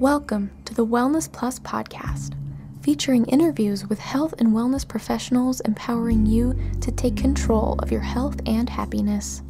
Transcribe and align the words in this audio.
Welcome 0.00 0.50
to 0.64 0.72
the 0.72 0.86
Wellness 0.86 1.30
Plus 1.30 1.58
podcast, 1.58 2.32
featuring 2.80 3.26
interviews 3.26 3.86
with 3.86 3.98
health 3.98 4.32
and 4.38 4.48
wellness 4.48 4.88
professionals 4.88 5.60
empowering 5.60 6.24
you 6.24 6.58
to 6.80 6.90
take 6.90 7.18
control 7.18 7.74
of 7.80 7.92
your 7.92 8.00
health 8.00 8.40
and 8.46 8.66
happiness. 8.66 9.42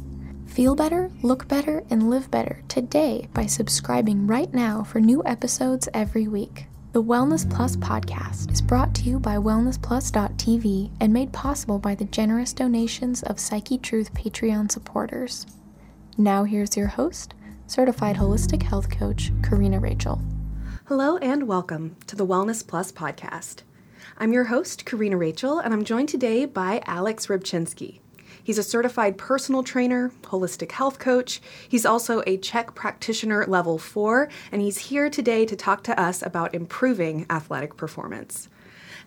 Feel 0.47 0.75
better, 0.75 1.09
look 1.23 1.47
better, 1.47 1.85
and 1.89 2.09
live 2.09 2.29
better 2.29 2.61
today 2.67 3.29
by 3.33 3.45
subscribing 3.45 4.27
right 4.27 4.53
now 4.53 4.83
for 4.83 4.99
new 4.99 5.23
episodes 5.25 5.87
every 5.93 6.27
week. 6.27 6.65
The 6.91 7.01
Wellness 7.01 7.49
Plus 7.49 7.77
podcast 7.77 8.51
is 8.51 8.61
brought 8.61 8.93
to 8.95 9.03
you 9.03 9.21
by 9.21 9.37
WellnessPlus.tv 9.37 10.91
and 10.99 11.13
made 11.13 11.31
possible 11.31 11.79
by 11.79 11.95
the 11.95 12.03
generous 12.03 12.51
donations 12.51 13.23
of 13.23 13.39
Psyche 13.39 13.77
Truth 13.77 14.13
Patreon 14.13 14.69
supporters. 14.69 15.45
Now, 16.17 16.43
here's 16.43 16.75
your 16.75 16.87
host, 16.87 17.35
certified 17.67 18.17
holistic 18.17 18.63
health 18.63 18.89
coach, 18.89 19.31
Karina 19.41 19.79
Rachel. 19.79 20.21
Hello 20.91 21.15
and 21.19 21.47
welcome 21.47 21.95
to 22.07 22.17
the 22.17 22.27
Wellness 22.27 22.67
Plus 22.67 22.91
podcast. 22.91 23.61
I'm 24.17 24.33
your 24.33 24.43
host, 24.43 24.85
Karina 24.85 25.15
Rachel, 25.15 25.57
and 25.57 25.73
I'm 25.73 25.85
joined 25.85 26.09
today 26.09 26.43
by 26.43 26.83
Alex 26.85 27.27
Rybczynski. 27.27 27.99
He's 28.43 28.57
a 28.57 28.61
certified 28.61 29.17
personal 29.17 29.63
trainer, 29.63 30.11
holistic 30.23 30.73
health 30.73 30.99
coach. 30.99 31.39
He's 31.69 31.85
also 31.85 32.23
a 32.27 32.37
CHEK 32.37 32.75
practitioner 32.75 33.45
level 33.47 33.77
four, 33.77 34.27
and 34.51 34.61
he's 34.61 34.79
here 34.79 35.09
today 35.09 35.45
to 35.45 35.55
talk 35.55 35.81
to 35.85 35.97
us 35.97 36.21
about 36.21 36.53
improving 36.53 37.25
athletic 37.29 37.77
performance. 37.77 38.49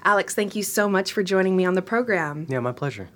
Alex, 0.04 0.34
thank 0.34 0.56
you 0.56 0.62
so 0.62 0.88
much 0.88 1.12
for 1.12 1.22
joining 1.22 1.54
me 1.54 1.66
on 1.66 1.74
the 1.74 1.82
program. 1.82 2.46
Yeah, 2.48 2.60
my 2.60 2.72
pleasure. 2.72 3.10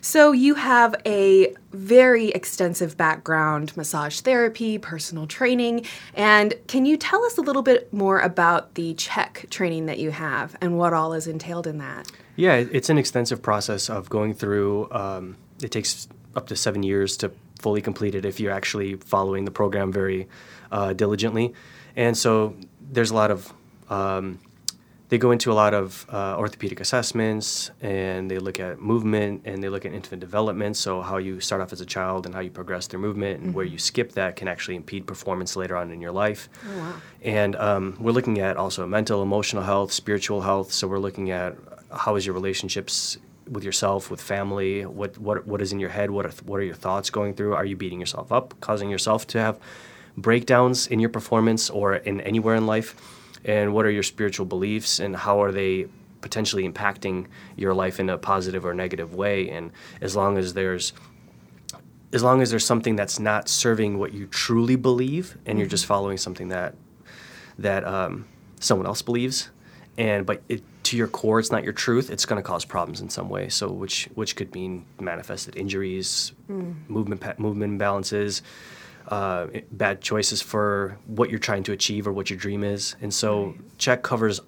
So, 0.00 0.32
you 0.32 0.54
have 0.54 0.94
a 1.06 1.54
very 1.72 2.28
extensive 2.28 2.96
background 2.96 3.76
massage 3.76 4.20
therapy, 4.20 4.78
personal 4.78 5.26
training, 5.26 5.86
and 6.14 6.54
can 6.66 6.86
you 6.86 6.96
tell 6.96 7.24
us 7.24 7.38
a 7.38 7.40
little 7.40 7.62
bit 7.62 7.92
more 7.92 8.20
about 8.20 8.74
the 8.74 8.94
CHEK 8.94 9.48
training 9.50 9.86
that 9.86 9.98
you 9.98 10.10
have 10.10 10.56
and 10.60 10.78
what 10.78 10.92
all 10.92 11.12
is 11.12 11.26
entailed 11.26 11.66
in 11.66 11.78
that? 11.78 12.10
Yeah, 12.36 12.54
it's 12.56 12.90
an 12.90 12.98
extensive 12.98 13.42
process 13.42 13.88
of 13.88 14.08
going 14.08 14.34
through, 14.34 14.90
um, 14.90 15.36
it 15.62 15.70
takes 15.70 16.08
up 16.34 16.48
to 16.48 16.56
seven 16.56 16.82
years 16.82 17.16
to 17.18 17.30
fully 17.60 17.80
complete 17.80 18.14
it 18.14 18.24
if 18.24 18.40
you're 18.40 18.52
actually 18.52 18.96
following 18.96 19.44
the 19.44 19.50
program 19.50 19.92
very 19.92 20.28
uh, 20.72 20.92
diligently. 20.92 21.54
And 21.96 22.16
so, 22.16 22.56
there's 22.80 23.10
a 23.10 23.14
lot 23.14 23.30
of 23.30 23.52
um, 23.88 24.40
they 25.10 25.18
go 25.18 25.30
into 25.32 25.52
a 25.52 25.54
lot 25.54 25.74
of 25.74 26.06
uh, 26.10 26.36
orthopedic 26.38 26.80
assessments 26.80 27.70
and 27.82 28.30
they 28.30 28.38
look 28.38 28.58
at 28.58 28.80
movement 28.80 29.42
and 29.44 29.62
they 29.62 29.68
look 29.68 29.84
at 29.84 29.92
infant 29.92 30.20
development. 30.20 30.76
So, 30.76 31.02
how 31.02 31.18
you 31.18 31.40
start 31.40 31.60
off 31.60 31.72
as 31.72 31.80
a 31.80 31.86
child 31.86 32.24
and 32.26 32.34
how 32.34 32.40
you 32.40 32.50
progress 32.50 32.86
through 32.86 33.00
movement 33.00 33.38
and 33.38 33.48
mm-hmm. 33.48 33.56
where 33.56 33.66
you 33.66 33.78
skip 33.78 34.12
that 34.12 34.36
can 34.36 34.48
actually 34.48 34.76
impede 34.76 35.06
performance 35.06 35.56
later 35.56 35.76
on 35.76 35.90
in 35.90 36.00
your 36.00 36.12
life. 36.12 36.48
Oh, 36.66 36.78
wow. 36.78 36.94
And 37.22 37.56
um, 37.56 37.96
we're 38.00 38.12
looking 38.12 38.40
at 38.40 38.56
also 38.56 38.86
mental, 38.86 39.22
emotional 39.22 39.62
health, 39.62 39.92
spiritual 39.92 40.40
health. 40.40 40.72
So, 40.72 40.88
we're 40.88 40.98
looking 40.98 41.30
at 41.30 41.56
how 41.92 42.16
is 42.16 42.24
your 42.24 42.34
relationships 42.34 43.18
with 43.48 43.62
yourself, 43.62 44.10
with 44.10 44.22
family, 44.22 44.86
what, 44.86 45.18
what, 45.18 45.46
what 45.46 45.60
is 45.60 45.70
in 45.70 45.78
your 45.78 45.90
head, 45.90 46.10
what 46.10 46.24
are, 46.24 46.32
what 46.46 46.56
are 46.56 46.64
your 46.64 46.74
thoughts 46.74 47.10
going 47.10 47.34
through? 47.34 47.54
Are 47.54 47.64
you 47.64 47.76
beating 47.76 48.00
yourself 48.00 48.32
up, 48.32 48.58
causing 48.60 48.88
yourself 48.88 49.26
to 49.28 49.38
have 49.38 49.58
breakdowns 50.16 50.86
in 50.86 50.98
your 50.98 51.10
performance 51.10 51.68
or 51.68 51.96
in 51.96 52.22
anywhere 52.22 52.54
in 52.54 52.66
life? 52.66 52.94
And 53.44 53.74
what 53.74 53.84
are 53.86 53.90
your 53.90 54.02
spiritual 54.02 54.46
beliefs 54.46 55.00
and 55.00 55.16
how 55.16 55.42
are 55.42 55.52
they 55.52 55.86
potentially 56.20 56.66
impacting 56.68 57.26
your 57.56 57.74
life 57.74 58.00
in 58.00 58.08
a 58.08 58.16
positive 58.16 58.64
or 58.64 58.72
negative 58.72 59.14
way 59.14 59.50
and 59.50 59.70
as 60.00 60.16
long 60.16 60.38
as 60.38 60.54
there's 60.54 60.92
as 62.14 62.22
long 62.22 62.40
as 62.40 62.48
there's 62.48 62.64
something 62.64 62.96
that's 62.96 63.18
not 63.18 63.48
serving 63.48 63.98
what 63.98 64.14
you 64.14 64.26
truly 64.28 64.76
believe 64.76 65.32
and 65.32 65.46
mm-hmm. 65.46 65.58
you're 65.58 65.68
just 65.68 65.84
following 65.84 66.16
something 66.16 66.48
that 66.48 66.74
that 67.58 67.84
um, 67.84 68.26
someone 68.60 68.86
else 68.86 69.02
believes 69.02 69.50
and 69.98 70.24
but 70.24 70.42
it, 70.48 70.62
to 70.82 70.96
your 70.96 71.08
core 71.08 71.38
it's 71.38 71.52
not 71.52 71.62
your 71.62 71.72
truth 71.72 72.10
it's 72.10 72.24
going 72.24 72.42
to 72.42 72.46
cause 72.46 72.64
problems 72.64 73.00
in 73.00 73.10
some 73.10 73.28
way 73.28 73.48
so 73.48 73.70
which 73.70 74.08
which 74.14 74.36
could 74.36 74.54
mean 74.54 74.84
manifested 75.00 75.56
injuries 75.56 76.32
mm. 76.48 76.74
movement 76.88 77.38
movement 77.38 77.78
imbalances 77.78 78.40
uh, 79.08 79.46
bad 79.70 80.00
choices 80.00 80.40
for 80.40 80.98
what 81.06 81.30
you're 81.30 81.38
trying 81.38 81.62
to 81.64 81.72
achieve 81.72 82.06
or 82.06 82.12
what 82.12 82.30
your 82.30 82.38
dream 82.38 82.64
is. 82.64 82.96
And 83.00 83.12
so 83.12 83.46
right. 83.46 83.78
CHEK 83.78 84.02
covers 84.02 84.40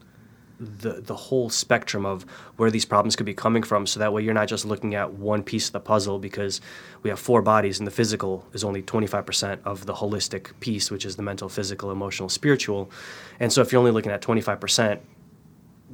the 0.58 1.02
the 1.02 1.14
whole 1.14 1.50
spectrum 1.50 2.06
of 2.06 2.22
where 2.56 2.70
these 2.70 2.84
problems 2.84 3.14
could 3.14 3.26
be 3.26 3.34
coming 3.34 3.62
from 3.62 3.86
so 3.86 4.00
that 4.00 4.12
way 4.12 4.22
you're 4.22 4.32
not 4.32 4.48
just 4.48 4.64
looking 4.64 4.94
at 4.94 5.12
one 5.12 5.42
piece 5.42 5.66
of 5.66 5.72
the 5.72 5.80
puzzle 5.80 6.18
because 6.18 6.60
we 7.02 7.10
have 7.10 7.18
four 7.18 7.42
bodies 7.42 7.78
and 7.78 7.86
the 7.86 7.90
physical 7.90 8.46
is 8.54 8.64
only 8.64 8.82
25% 8.82 9.58
of 9.64 9.84
the 9.84 9.92
holistic 9.92 10.58
piece 10.60 10.90
which 10.90 11.04
is 11.04 11.16
the 11.16 11.22
mental 11.22 11.48
physical 11.48 11.90
emotional 11.90 12.28
spiritual 12.28 12.90
and 13.38 13.52
so 13.52 13.60
if 13.60 13.70
you're 13.70 13.78
only 13.78 13.90
looking 13.90 14.12
at 14.12 14.22
25% 14.22 14.98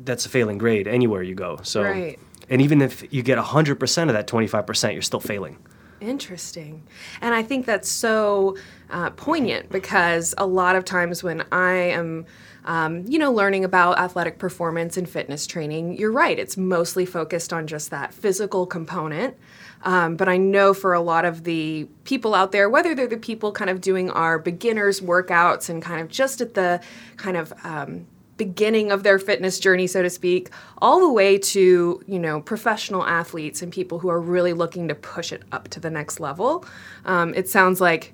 that's 0.04 0.26
a 0.26 0.28
failing 0.28 0.58
grade 0.58 0.86
anywhere 0.86 1.24
you 1.24 1.34
go 1.34 1.58
so 1.64 1.82
right. 1.82 2.20
and 2.48 2.62
even 2.62 2.80
if 2.80 3.12
you 3.12 3.22
get 3.22 3.38
100% 3.38 4.02
of 4.02 4.12
that 4.12 4.28
25% 4.28 4.92
you're 4.92 5.02
still 5.02 5.20
failing 5.20 5.58
Interesting. 6.02 6.82
And 7.20 7.32
I 7.32 7.44
think 7.44 7.64
that's 7.64 7.88
so 7.88 8.56
uh, 8.90 9.10
poignant 9.10 9.70
because 9.70 10.34
a 10.36 10.44
lot 10.46 10.74
of 10.74 10.84
times 10.84 11.22
when 11.22 11.44
I 11.52 11.74
am, 11.74 12.26
um, 12.64 13.04
you 13.06 13.20
know, 13.20 13.32
learning 13.32 13.64
about 13.64 13.98
athletic 13.98 14.38
performance 14.38 14.96
and 14.96 15.08
fitness 15.08 15.46
training, 15.46 15.96
you're 15.96 16.10
right, 16.10 16.38
it's 16.38 16.56
mostly 16.56 17.06
focused 17.06 17.52
on 17.52 17.68
just 17.68 17.90
that 17.90 18.12
physical 18.12 18.66
component. 18.66 19.36
Um, 19.84 20.16
but 20.16 20.28
I 20.28 20.38
know 20.38 20.74
for 20.74 20.92
a 20.92 21.00
lot 21.00 21.24
of 21.24 21.44
the 21.44 21.88
people 22.04 22.34
out 22.34 22.50
there, 22.50 22.68
whether 22.68 22.94
they're 22.96 23.06
the 23.06 23.16
people 23.16 23.52
kind 23.52 23.70
of 23.70 23.80
doing 23.80 24.10
our 24.10 24.40
beginners 24.40 25.00
workouts 25.00 25.68
and 25.68 25.80
kind 25.80 26.00
of 26.00 26.08
just 26.08 26.40
at 26.40 26.54
the 26.54 26.80
kind 27.16 27.36
of 27.36 27.52
um, 27.64 28.06
beginning 28.44 28.90
of 28.90 29.02
their 29.02 29.18
fitness 29.18 29.58
journey 29.58 29.86
so 29.86 30.02
to 30.02 30.10
speak 30.10 30.50
all 30.78 30.98
the 31.00 31.12
way 31.12 31.38
to 31.38 32.02
you 32.06 32.18
know 32.18 32.40
professional 32.40 33.04
athletes 33.04 33.62
and 33.62 33.72
people 33.72 33.98
who 34.00 34.08
are 34.08 34.20
really 34.20 34.52
looking 34.52 34.88
to 34.88 34.94
push 34.94 35.32
it 35.32 35.42
up 35.52 35.68
to 35.68 35.78
the 35.80 35.90
next 35.90 36.18
level. 36.20 36.64
Um, 37.04 37.34
it 37.34 37.48
sounds 37.48 37.80
like 37.80 38.12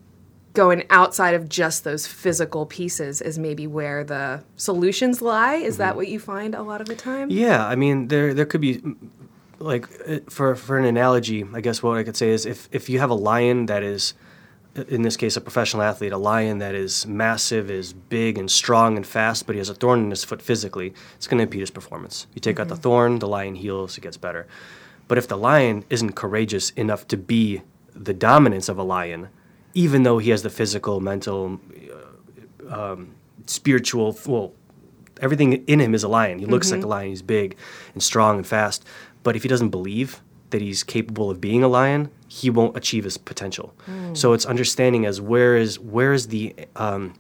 going 0.53 0.85
outside 0.91 1.35
of 1.35 1.49
just 1.49 1.85
those 1.85 2.07
physical 2.07 2.67
pieces 2.67 3.21
is 3.21 3.39
maybe 3.39 3.67
where 3.67 4.03
the 4.03 4.43
solutions 4.57 5.23
lie. 5.23 5.55
Is 5.55 5.75
mm-hmm. 5.75 5.83
that 5.83 5.97
what 5.97 6.09
you 6.09 6.19
find 6.19 6.55
a 6.55 6.63
lot 6.63 6.81
of 6.81 6.89
the 6.89 6.97
time? 6.97 7.31
Yeah 7.31 7.67
i 7.67 7.75
mean 7.75 8.09
there 8.09 8.35
there 8.35 8.47
could 8.47 8.61
be 8.61 8.83
like 9.59 9.89
uh, 10.07 10.19
for 10.29 10.55
for 10.55 10.79
an 10.79 10.85
analogy 10.85 11.45
i 11.53 11.61
guess 11.61 11.83
what 11.83 11.99
i 11.99 12.05
could 12.05 12.17
say 12.17 12.31
is 12.31 12.47
if 12.47 12.69
if 12.71 12.89
you 12.89 13.01
have 13.01 13.11
a 13.11 13.21
lion 13.31 13.67
that 13.67 13.83
is 13.83 14.15
in 14.89 15.03
this 15.03 15.17
case, 15.17 15.37
a 15.37 15.41
professional 15.41 15.83
athlete, 15.83 16.13
a 16.13 16.19
lion 16.19 16.59
that 16.59 16.75
is 16.75 17.07
massive, 17.07 17.71
is 17.71 17.93
big 17.93 18.39
and 18.39 18.51
strong 18.51 18.97
and 18.97 19.07
fast, 19.07 19.47
but 19.47 19.55
he 19.55 19.59
has 19.59 19.69
a 19.69 19.75
thorn 19.75 20.01
in 20.01 20.11
his 20.11 20.25
foot 20.25 20.43
physically, 20.43 20.95
it's 21.17 21.27
going 21.27 21.39
to 21.39 21.43
impede 21.43 21.61
his 21.61 21.71
performance. 21.71 22.27
You 22.35 22.41
take 22.41 22.57
mm-hmm. 22.57 22.63
out 22.63 22.69
the 22.69 22.75
mm-hmm. 22.75 22.83
thorn, 22.83 23.19
the 23.19 23.29
lion 23.29 23.55
heals, 23.55 23.99
it 23.99 24.03
gets 24.03 24.17
better. 24.17 24.47
But 25.09 25.19
if 25.19 25.27
the 25.27 25.39
lion 25.39 25.85
isn't 25.91 26.13
courageous 26.13 26.71
enough 26.71 27.09
to 27.09 27.17
be 27.17 27.63
the 27.95 28.15
dominance 28.15 28.69
of 28.69 28.79
a 28.79 28.83
lion, 28.83 29.29
even 29.75 30.03
though 30.03 30.19
he 30.19 30.31
has 30.31 30.43
the 30.43 30.51
physical, 30.51 31.01
mental, 31.01 31.61
uh, 32.71 32.93
um, 32.93 33.15
spiritual, 33.47 34.19
well, 34.27 34.53
everything 35.21 35.65
in 35.67 35.81
him 35.81 35.95
is 35.95 36.03
a 36.03 36.09
lion. 36.09 36.39
He 36.39 36.47
looks 36.47 36.69
mm-hmm. 36.69 36.77
like 36.77 36.85
a 36.85 36.89
lion, 36.89 37.09
he's 37.09 37.23
big 37.23 37.57
and 37.95 38.03
strong 38.03 38.37
and 38.37 38.47
fast. 38.47 38.85
But 39.23 39.35
if 39.35 39.43
he 39.43 39.49
doesn't 39.49 39.71
believe 39.71 40.21
that 40.51 40.61
he's 40.61 40.83
capable 40.83 41.31
of 41.31 41.41
being 41.41 41.63
a 41.63 41.69
lion, 41.69 42.11
he 42.29 42.51
won't 42.51 42.77
achieve 42.77 43.05
his 43.05 43.17
potential. 43.19 43.75
Mm. 43.87 44.17
So 44.17 44.35
it's 44.35 44.47
understanding 44.47 45.07
as 45.07 45.21
where 45.21 45.57
is 45.57 45.79
where 45.79 46.13
is 46.13 46.29
the 46.29 46.55
um, 46.77 47.15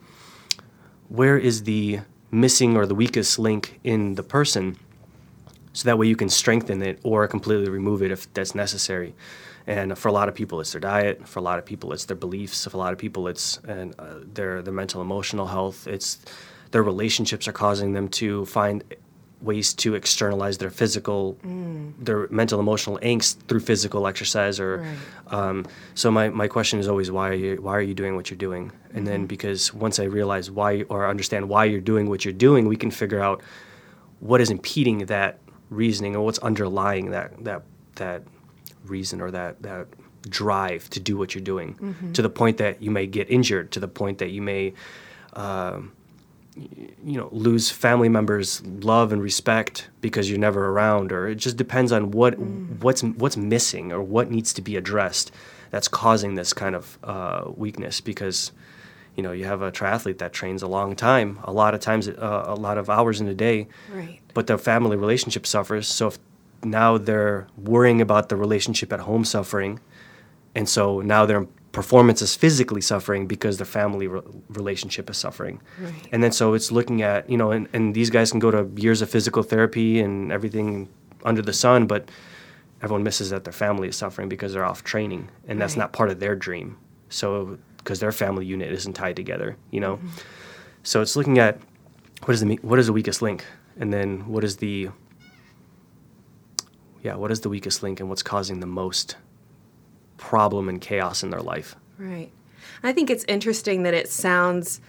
where 1.09 1.39
is 1.39 1.65
the 1.65 2.01
missing 2.31 2.77
or 2.77 2.87
the 2.87 2.95
weakest 2.95 3.39
link 3.39 3.81
in 3.83 4.15
the 4.15 4.23
person, 4.23 4.77
so 5.73 5.89
that 5.89 5.99
way 5.99 6.07
you 6.07 6.17
can 6.17 6.29
strengthen 6.29 6.83
it 6.83 7.01
or 7.03 7.27
completely 7.27 7.71
remove 7.71 8.03
it 8.03 8.11
if 8.11 8.33
that's 8.35 8.55
necessary. 8.55 9.15
And 9.67 9.99
for 9.99 10.09
a 10.09 10.13
lot 10.13 10.29
of 10.29 10.35
people, 10.35 10.61
it's 10.61 10.73
their 10.73 10.81
diet. 10.81 11.29
For 11.29 11.41
a 11.41 11.43
lot 11.43 11.59
of 11.59 11.65
people, 11.67 11.93
it's 11.93 12.07
their 12.07 12.17
beliefs. 12.17 12.65
For 12.65 12.77
a 12.77 12.81
lot 12.81 12.93
of 12.93 12.99
people, 12.99 13.29
it's 13.29 13.59
and 13.67 13.95
uh, 13.99 14.21
their 14.23 14.63
their 14.63 14.75
mental 14.75 15.01
emotional 15.01 15.47
health. 15.47 15.87
It's 15.87 16.19
their 16.71 16.83
relationships 16.83 17.49
are 17.49 17.53
causing 17.53 17.93
them 17.93 18.09
to 18.09 18.45
find 18.47 18.85
ways 19.41 19.73
to 19.73 19.95
externalize 19.95 20.59
their 20.59 20.71
physical, 20.71 21.39
mm. 21.45 21.93
their 21.99 22.27
mental, 22.29 22.59
emotional 22.59 22.99
angst 23.03 23.41
through 23.47 23.61
physical 23.61 24.07
exercise. 24.07 24.59
Or 24.59 24.79
right. 24.79 25.33
um, 25.33 25.67
so 25.95 26.11
my, 26.11 26.29
my 26.29 26.49
question 26.49 26.79
is 26.79 26.89
always 26.89 27.11
why 27.11 27.29
are 27.29 27.35
you 27.35 27.57
why 27.57 27.77
are 27.77 27.83
you 27.83 27.95
doing 27.95 28.17
what 28.17 28.31
you're 28.31 28.39
doing? 28.39 28.73
And 28.91 28.97
mm-hmm. 28.97 29.05
then 29.05 29.27
because 29.27 29.73
once 29.73 29.99
I 29.99 30.05
realize 30.05 30.51
why 30.51 30.83
or 30.89 31.09
understand 31.09 31.49
why 31.49 31.65
you're 31.65 31.81
doing 31.81 32.09
what 32.09 32.25
you're 32.25 32.35
doing, 32.35 32.67
we 32.67 32.77
can 32.77 32.91
figure 32.91 33.21
out 33.21 33.43
what 34.21 34.41
is 34.41 34.51
impeding 34.51 35.07
that 35.07 35.39
reasoning 35.71 36.17
or 36.17 36.25
what's 36.25 36.39
underlying 36.41 37.11
that 37.11 37.45
that 37.45 37.63
that 37.97 38.23
reason 38.85 39.21
or 39.21 39.31
that 39.31 39.63
that 39.63 39.87
drive 40.23 40.91
to 40.91 41.01
do 41.01 41.17
what 41.17 41.35
you're 41.35 41.45
doing 41.45 41.75
mm-hmm. 41.75 42.13
to 42.13 42.23
the 42.23 42.31
point 42.31 42.57
that 42.59 42.83
you 42.83 42.91
may 42.91 43.07
get 43.07 43.31
injured 43.31 43.71
to 43.71 43.81
the 43.81 43.89
point 43.89 44.19
that 44.19 44.31
you 44.31 44.43
may 44.43 44.73
um, 45.35 45.93
you 47.05 47.17
know 47.19 47.29
lose 47.33 47.71
family 47.71 48.09
members 48.09 48.65
love 48.67 49.13
and 49.13 49.23
respect 49.23 49.89
because 50.01 50.29
you're 50.29 50.39
never 50.39 50.69
around 50.71 51.13
or 51.13 51.29
it 51.29 51.37
just 51.37 51.57
depends 51.57 51.93
on 51.93 52.11
what 52.11 52.35
mm. 52.35 52.83
what's 52.83 53.03
what's 53.03 53.37
missing 53.37 53.93
or 53.93 54.03
what 54.03 54.31
needs 54.31 54.53
to 54.53 54.63
be 54.63 54.77
addressed 54.77 55.31
that's 55.71 55.89
causing 55.89 56.35
this 56.35 56.53
kind 56.53 56.75
of 56.75 56.99
uh, 57.05 57.45
weakness 57.57 58.01
because 58.01 58.53
you 59.19 59.23
know, 59.23 59.33
you 59.33 59.47
have 59.47 59.63
a 59.63 59.73
triathlete 59.73 60.19
that 60.19 60.33
trains 60.33 60.63
a 60.63 60.69
long 60.69 60.95
time, 60.95 61.41
a 61.43 61.53
lot 61.53 61.75
of 61.75 61.81
times, 61.81 62.07
uh, 62.07 62.45
a 62.47 62.55
lot 62.55 62.79
of 62.79 62.89
hours 62.89 63.21
in 63.21 63.27
a 63.27 63.35
day, 63.35 63.67
Right. 63.93 64.21
but 64.33 64.47
their 64.47 64.59
family 64.59 64.97
relationship 64.97 65.45
suffers. 65.45 65.89
So 65.89 66.07
if 66.07 66.21
now 66.63 66.99
they're 66.99 67.49
worrying 67.57 68.01
about 68.01 68.29
the 68.29 68.37
relationship 68.37 68.93
at 68.93 69.01
home 69.01 69.25
suffering, 69.25 69.81
and 70.55 70.69
so 70.69 71.01
now 71.01 71.27
their 71.27 71.49
performance 71.83 72.21
is 72.23 72.35
physically 72.35 72.81
suffering 72.81 73.27
because 73.27 73.55
their 73.61 73.67
family 73.81 74.07
re- 74.09 74.21
relationship 74.61 75.09
is 75.11 75.17
suffering. 75.17 75.61
Right. 75.81 76.09
And 76.13 76.23
then 76.23 76.33
so 76.33 76.55
it's 76.55 76.71
looking 76.73 77.03
at, 77.03 77.29
you 77.31 77.37
know, 77.37 77.51
and, 77.53 77.69
and 77.73 77.95
these 77.95 78.11
guys 78.11 78.31
can 78.33 78.41
go 78.41 78.51
to 78.51 78.61
years 78.81 79.01
of 79.03 79.09
physical 79.11 79.43
therapy 79.43 80.01
and 80.01 80.33
everything 80.33 80.89
under 81.25 81.43
the 81.43 81.53
sun, 81.53 81.87
but 81.87 82.11
everyone 82.83 83.03
misses 83.05 83.31
that 83.31 83.45
their 83.45 83.53
family 83.53 83.89
is 83.89 83.97
suffering 83.97 84.29
because 84.29 84.53
they're 84.53 84.65
off 84.73 84.83
training 84.83 85.29
and 85.47 85.61
that's 85.61 85.75
Right. 85.75 85.83
not 85.85 85.93
part 85.93 86.11
of 86.11 86.19
their 86.21 86.35
dream. 86.37 86.77
So 87.11 87.59
because 87.79 88.01
their 88.01 88.13
family 88.13 88.45
unit 88.45 88.71
isn't 88.73 88.95
tied 88.95 89.17
together, 89.17 89.57
you 89.71 89.81
know. 89.81 89.97
Mm-hmm. 89.97 90.09
So 90.83 91.01
it's 91.01 91.17
looking 91.17 91.39
at 91.39 91.59
what 92.25 92.35
is 92.35 92.41
the 92.41 92.57
what 92.63 92.79
is 92.79 92.87
the 92.87 92.93
weakest 92.93 93.23
link, 93.23 93.45
and 93.81 93.93
then 93.93 94.27
what 94.29 94.43
is 94.45 94.57
the 94.57 94.91
yeah 97.03 97.15
what 97.15 97.31
is 97.31 97.41
the 97.41 97.49
weakest 97.49 97.83
link 97.83 98.01
and 98.01 98.09
what's 98.09 98.23
causing 98.23 98.61
the 98.61 98.67
most 98.67 99.17
problem 100.19 100.69
and 100.69 100.81
chaos 100.81 101.23
in 101.23 101.31
their 101.31 101.41
life. 101.41 101.75
Right. 101.99 102.31
I 102.83 102.93
think 102.93 103.09
it's 103.11 103.25
interesting 103.27 103.85
that 103.85 103.95
it 103.95 104.09
sounds, 104.09 104.81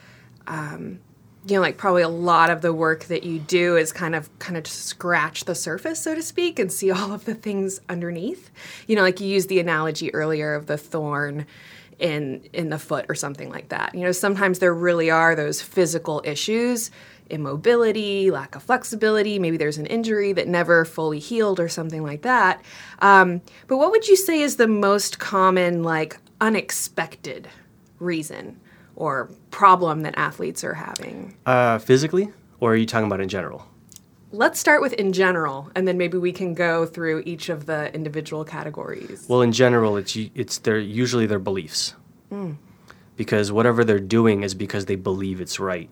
um, 0.48 1.00
you 1.48 1.56
know, 1.56 1.62
like 1.62 1.78
probably 1.78 2.02
a 2.02 2.10
lot 2.10 2.50
of 2.50 2.62
the 2.62 2.74
work 2.74 3.06
that 3.06 3.24
you 3.24 3.40
do 3.40 3.78
is 3.78 3.94
kind 3.94 4.16
of 4.16 4.38
kind 4.40 4.58
of 4.58 4.68
scratch 4.68 5.46
the 5.46 5.56
surface, 5.56 6.02
so 6.02 6.14
to 6.14 6.22
speak, 6.22 6.60
and 6.60 6.72
see 6.72 6.92
all 6.92 7.14
of 7.14 7.26
the 7.26 7.36
things 7.36 7.80
underneath. 7.88 8.52
You 8.88 8.96
know, 8.96 9.02
like 9.02 9.20
you 9.20 9.28
used 9.28 9.50
the 9.50 9.60
analogy 9.60 10.14
earlier 10.14 10.54
of 10.54 10.66
the 10.66 10.78
thorn 10.78 11.46
in 11.98 12.48
in 12.54 12.70
the 12.70 12.80
foot 12.80 13.06
or 13.10 13.16
something 13.16 13.50
like 13.50 13.70
that. 13.70 13.96
You 13.96 14.02
know, 14.02 14.12
sometimes 14.12 14.60
there 14.60 14.74
really 14.74 15.10
are 15.10 15.36
those 15.36 15.62
physical 15.62 16.22
issues. 16.26 16.92
Immobility, 17.30 18.32
lack 18.32 18.56
of 18.56 18.64
flexibility, 18.64 19.40
maybe 19.40 19.58
there's 19.58 19.78
an 19.78 19.86
injury 19.86 20.34
that 20.34 20.48
never 20.48 20.86
fully 20.86 21.20
healed 21.20 21.60
or 21.60 21.70
something 21.70 22.04
like 22.04 22.24
that. 22.24 22.62
Um, 23.00 23.42
but 23.68 23.78
what 23.78 23.92
would 23.92 24.08
you 24.08 24.16
say 24.16 24.42
is 24.42 24.56
the 24.56 24.68
most 24.68 25.20
common, 25.20 25.84
like, 25.84 26.18
unexpected 26.42 27.48
reason 28.00 28.60
or 28.96 29.30
problem 29.52 30.02
that 30.02 30.18
athletes 30.18 30.64
are 30.64 30.74
having? 30.74 31.36
Uh, 31.46 31.78
physically, 31.80 32.32
or 32.60 32.74
are 32.74 32.76
you 32.76 32.86
talking 32.86 33.08
about 33.08 33.22
in 33.22 33.30
general? 33.30 33.68
Let's 34.32 34.60
start 34.60 34.82
with 34.82 34.94
in 34.94 35.12
general, 35.12 35.72
and 35.76 35.88
then 35.88 35.98
maybe 35.98 36.18
we 36.20 36.32
can 36.32 36.54
go 36.54 36.86
through 36.86 37.24
each 37.26 37.50
of 37.50 37.66
the 37.66 37.92
individual 37.96 38.46
categories. 38.46 39.26
Well, 39.28 39.42
in 39.42 39.52
general, 39.52 39.98
it's 39.98 40.16
it's 40.16 40.60
their 40.60 40.78
usually 40.78 41.26
their 41.26 41.40
beliefs, 41.40 41.96
because 43.16 43.52
whatever 43.52 43.84
they're 43.84 44.00
doing 44.00 44.44
is 44.44 44.54
because 44.54 44.86
they 44.86 44.96
believe 44.96 45.42
it's 45.42 45.60
right. 45.60 45.90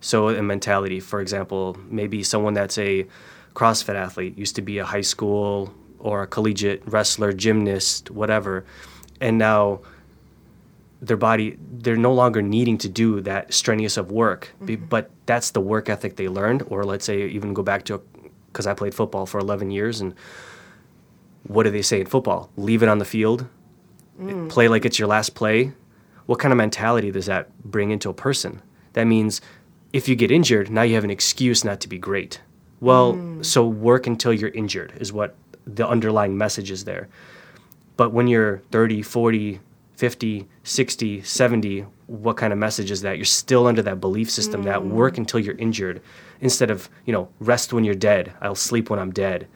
So, 0.00 0.28
a 0.28 0.42
mentality, 0.42 1.00
for 1.00 1.20
example, 1.20 1.76
maybe 1.88 2.22
someone 2.22 2.54
that's 2.54 2.78
a 2.78 3.06
CrossFit 3.54 3.96
athlete 3.96 4.38
used 4.38 4.54
to 4.56 4.62
be 4.62 4.78
a 4.78 4.84
high 4.84 5.00
school 5.02 5.74
or 5.98 6.22
a 6.22 6.26
collegiate 6.26 6.82
wrestler, 6.86 7.32
gymnast, 7.32 8.10
whatever, 8.10 8.64
and 9.20 9.38
now 9.38 9.80
their 11.00 11.16
body 11.16 11.56
they're 11.60 11.96
no 11.96 12.12
longer 12.12 12.42
needing 12.42 12.76
to 12.76 12.88
do 12.88 13.20
that 13.20 13.52
strenuous 13.52 13.96
of 13.96 14.10
work. 14.10 14.52
Be- 14.64 14.76
mm-hmm. 14.76 14.86
but 14.86 15.10
that's 15.26 15.52
the 15.52 15.60
work 15.60 15.88
ethic 15.88 16.16
they 16.16 16.28
learned 16.28 16.64
or 16.68 16.84
let's 16.84 17.04
say 17.04 17.26
even 17.28 17.54
go 17.54 17.62
back 17.62 17.84
to 17.84 18.02
because 18.52 18.66
i 18.66 18.74
played 18.74 18.92
football 18.94 19.24
for 19.24 19.38
11 19.38 19.70
years 19.70 20.00
and 20.00 20.12
what 21.48 21.64
do 21.64 21.70
they 21.70 21.82
say 21.82 22.00
in 22.00 22.06
football? 22.06 22.50
Leave 22.56 22.82
it 22.82 22.88
on 22.88 22.98
the 22.98 23.04
field. 23.04 23.46
Mm. 24.20 24.48
Play 24.48 24.68
like 24.68 24.84
it's 24.84 24.98
your 24.98 25.08
last 25.08 25.34
play. 25.34 25.72
What 26.26 26.38
kind 26.38 26.52
of 26.52 26.58
mentality 26.58 27.10
does 27.10 27.26
that 27.26 27.56
bring 27.62 27.90
into 27.90 28.10
a 28.10 28.14
person? 28.14 28.60
That 28.92 29.04
means 29.04 29.40
if 29.92 30.08
you 30.08 30.16
get 30.16 30.30
injured 30.30 30.70
now 30.70 30.82
you 30.82 30.94
have 30.94 31.04
an 31.04 31.10
excuse 31.10 31.64
not 31.64 31.80
to 31.80 31.88
be 31.88 31.98
great 31.98 32.40
well 32.80 33.12
hmm. 33.12 33.42
so 33.42 33.66
work 33.66 34.06
until 34.06 34.32
you're 34.32 34.50
injured 34.50 34.92
is 35.00 35.12
what 35.12 35.34
the 35.66 35.86
underlying 35.86 36.36
message 36.36 36.70
is 36.70 36.84
there 36.84 37.08
but 37.98 38.12
when 38.12 38.28
you're 38.28 38.62
30, 38.70 39.02
40, 39.02 39.60
50, 39.96 40.48
60, 40.62 41.22
70, 41.22 41.80
what 42.06 42.36
kind 42.36 42.52
of 42.52 42.58
message 42.58 42.92
is 42.92 43.02
that? 43.02 43.18
You're 43.18 43.24
still 43.24 43.66
under 43.66 43.82
that 43.82 44.00
belief 44.00 44.30
system 44.30 44.62
that 44.62 44.80
hmm. 44.80 44.90
work 44.90 45.18
until 45.18 45.40
you're 45.40 45.58
injured 45.58 46.00
instead 46.40 46.70
of, 46.70 46.88
you 47.04 47.12
know, 47.12 47.28
rest 47.40 47.72
when 47.72 47.82
you're 47.82 47.96
dead. 47.96 48.32
I'll 48.40 48.54
sleep 48.54 48.88
when 48.88 49.00
I'm 49.00 49.10
dead. 49.10 49.48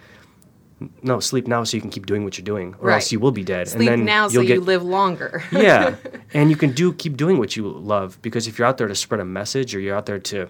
No, 1.03 1.21
sleep 1.21 1.47
now 1.47 1.65
so 1.65 1.77
you 1.77 1.81
can 1.81 1.91
keep 1.91 2.07
doing 2.07 2.25
what 2.25 2.39
you're 2.39 2.45
doing 2.45 2.75
or 2.81 2.91
else 2.91 3.13
you 3.13 3.21
will 3.21 3.33
be 3.33 3.45
dead. 3.45 3.69
Sleep 3.69 3.89
and 3.89 4.01
then 4.01 4.05
now 4.05 4.29
so 4.29 4.35
you'll 4.35 4.43
you 4.45 4.55
get, 4.57 4.63
live 4.63 4.83
longer. 4.83 5.43
yeah, 5.53 5.97
and 6.35 6.51
you 6.51 6.57
can 6.57 6.73
do 6.73 6.93
keep 6.93 7.17
doing 7.17 7.39
what 7.39 7.57
you 7.57 7.69
love 7.69 8.21
because 8.23 8.47
if 8.47 8.59
you're 8.59 8.67
out 8.67 8.79
there 8.79 8.89
to 8.89 8.95
spread 8.95 9.21
a 9.21 9.25
message 9.25 9.75
or 9.75 9.81
you're 9.81 9.97
out 9.97 10.07
there 10.07 10.19
to, 10.19 10.49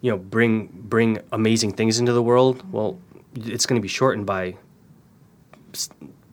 you 0.00 0.10
know, 0.10 0.16
bring 0.16 0.68
bring 0.72 1.18
amazing 1.32 1.72
things 1.72 1.98
into 1.98 2.12
the 2.12 2.22
world, 2.22 2.62
well, 2.72 2.98
it's 3.36 3.66
going 3.66 3.80
to 3.80 3.82
be 3.82 3.88
shortened 3.88 4.26
by 4.26 4.56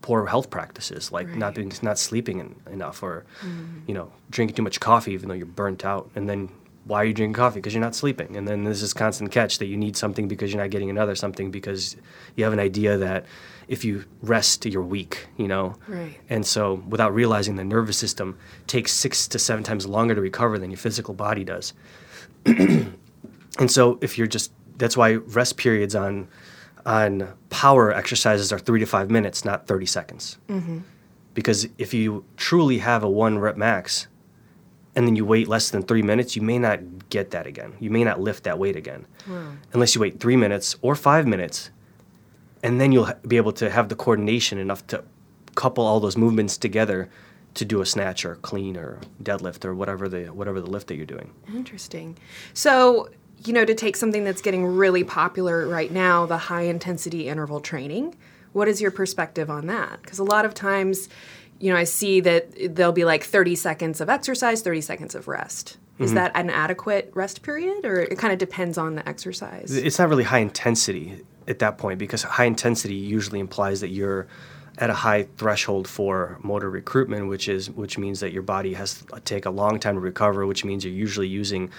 poor 0.02 0.26
health 0.26 0.50
practices 0.50 1.12
like 1.12 1.28
not 1.36 1.54
being 1.54 1.72
not 1.82 1.98
sleeping 1.98 2.40
en- 2.40 2.56
enough 2.72 3.04
or 3.04 3.24
mm-hmm. 3.42 3.80
you 3.88 3.94
know 3.94 4.12
drinking 4.30 4.56
too 4.56 4.64
much 4.64 4.80
coffee 4.80 5.14
even 5.14 5.30
though 5.30 5.36
you're 5.36 5.46
burnt 5.46 5.86
out 5.86 6.10
and 6.16 6.28
then 6.28 6.50
why 6.86 7.02
are 7.02 7.06
you 7.06 7.14
drinking 7.14 7.34
coffee? 7.34 7.60
Because 7.60 7.74
you're 7.74 7.82
not 7.82 7.96
sleeping. 7.96 8.36
And 8.36 8.48
then 8.48 8.64
there's 8.64 8.82
this 8.82 8.94
constant 8.94 9.32
catch 9.32 9.60
that 9.60 9.68
you 9.68 9.78
need 9.78 9.96
something 9.96 10.28
because 10.28 10.52
you're 10.52 10.62
not 10.62 10.72
getting 10.72 10.90
another 10.90 11.16
something 11.16 11.52
because 11.52 11.96
you 12.36 12.44
have 12.44 12.54
an 12.54 12.60
idea 12.60 12.98
that 12.98 13.26
if 13.68 13.86
you 13.86 14.04
rest 14.22 14.66
you're 14.66 14.82
weak 14.82 15.28
you 15.38 15.48
know? 15.48 15.76
Right. 15.88 16.18
and 16.30 16.46
so 16.46 16.84
without 16.88 17.14
realizing 17.14 17.56
the 17.56 17.64
nervous 17.64 17.98
system 17.98 18.38
takes 18.68 18.92
six 18.92 19.28
to 19.30 19.40
seven 19.40 19.64
times 19.64 19.86
longer 19.86 20.16
to 20.16 20.22
recover 20.22 20.58
than 20.58 20.72
your 20.72 20.78
physical 20.78 21.14
body 21.14 21.44
does. 21.44 21.74
And 23.60 23.70
so 23.70 24.00
if 24.02 24.18
you're 24.18 24.28
just 24.28 24.52
that's 24.78 24.98
why 24.98 25.14
rest 25.14 25.58
periods 25.58 25.96
on 25.96 26.28
on 26.86 27.34
power 27.50 27.94
exercises 27.94 28.52
are 28.52 28.58
three 28.60 28.80
to 28.80 28.86
five 28.86 29.12
minutes 29.12 29.46
not 29.46 29.68
30 29.68 29.86
seconds. 29.86 30.38
Mm-hmm. 30.48 30.80
Because 31.34 31.68
if 31.78 31.94
you 31.94 32.26
truly 32.38 32.80
have 32.80 33.04
a 33.04 33.10
one 33.10 33.40
rep 33.40 33.58
max 33.58 34.08
and 34.96 35.08
then 35.08 35.16
you 35.16 35.26
wait 35.26 35.48
less 35.48 35.70
than 35.70 35.84
three 35.84 36.02
minutes 36.02 36.36
you 36.36 36.42
may 36.42 36.60
not 36.60 36.80
get 37.10 37.32
that 37.32 37.48
again 37.48 37.74
you 37.80 37.90
may 37.90 38.04
not 38.04 38.20
lift 38.20 38.44
that 38.44 38.58
weight 38.60 38.76
again 38.76 39.06
unless 39.74 39.96
you 39.96 40.02
wait 40.02 40.20
three 40.20 40.36
minutes 40.36 40.76
or 40.82 40.96
five 40.96 41.26
minutes 41.28 41.70
and 42.64 42.80
then 42.80 42.92
you'll 42.92 43.10
be 43.28 43.38
able 43.38 43.52
to 43.52 43.70
have 43.70 43.90
the 43.90 43.96
coordination 43.96 44.58
enough 44.58 44.86
to 44.88 45.04
couple 45.56 45.86
all 45.86 46.00
those 46.00 46.16
movements 46.18 46.58
together 46.58 47.10
to 47.54 47.66
do 47.66 47.82
a 47.82 47.86
snatch 47.86 48.24
or 48.24 48.36
clean 48.36 48.78
or 48.78 49.00
deadlift 49.22 49.66
or 49.66 49.76
whatever 49.76 50.08
the 50.08 50.26
whatever 50.28 50.62
the 50.62 50.68
lift 50.70 50.88
that 50.88 50.96
you're 50.96 51.06
doing 51.06 51.32
Interesting. 51.54 52.18
So, 52.54 53.10
you 53.46 53.54
know, 53.54 53.66
to 53.66 53.74
take 53.74 53.96
something 53.96 54.24
that's 54.24 54.42
getting 54.42 54.66
really 54.66 55.04
popular 55.04 55.68
right 55.68 55.92
now, 55.92 56.26
the 56.26 56.38
high 56.38 56.64
intensity 56.64 57.28
interval 57.28 57.60
training, 57.60 58.16
what 58.54 58.68
is 58.68 58.82
your 58.82 58.92
perspective 58.92 59.50
on 59.50 59.68
that? 59.68 60.02
Because 60.02 60.20
a 60.20 60.24
lot 60.24 60.46
of 60.46 60.54
times, 60.54 61.10
you 61.62 61.72
know, 61.72 61.78
I 61.78 61.84
see 61.84 62.20
that 62.22 62.76
there'll 62.76 62.92
be 62.92 63.06
like 63.06 63.24
30 63.24 63.56
seconds 63.56 64.02
of 64.02 64.10
exercise, 64.10 64.62
30 64.62 64.82
seconds 64.82 65.16
of 65.16 65.28
rest. 65.28 65.78
Is 66.00 66.08
mm-hmm. 66.08 66.16
that 66.16 66.32
an 66.36 66.50
adequate 66.50 67.12
rest 67.14 67.44
period, 67.44 67.86
or 67.86 68.00
it 68.00 68.18
kind 68.18 68.34
of 68.34 68.40
depends 68.40 68.78
on 68.78 68.96
the 68.96 69.08
exercise? 69.08 69.72
it's 69.72 70.00
not 70.00 70.10
really 70.10 70.24
high 70.24 70.40
intensity 70.40 71.24
at 71.48 71.60
that 71.60 71.78
point 71.78 72.00
because 72.00 72.24
high 72.24 72.46
intensity 72.46 72.96
usually 72.96 73.40
implies 73.40 73.82
that 73.82 73.90
you're 73.90 74.28
at 74.78 74.90
a 74.90 74.94
high 74.94 75.24
threshold 75.38 75.88
for 75.88 76.40
motor 76.42 76.70
recruitment 76.70 77.28
which 77.28 77.50
is 77.50 77.70
which 77.70 77.98
means 77.98 78.22
that 78.22 78.32
your 78.32 78.42
body 78.42 78.74
has 78.74 79.02
to 79.02 79.20
take 79.22 79.46
a 79.46 79.50
long 79.50 79.80
time 79.80 79.96
to 79.96 80.00
recover 80.00 80.48
which 80.48 80.64
means 80.64 80.86
you're 80.86 80.94
usually 80.94 81.28
using 81.28 81.70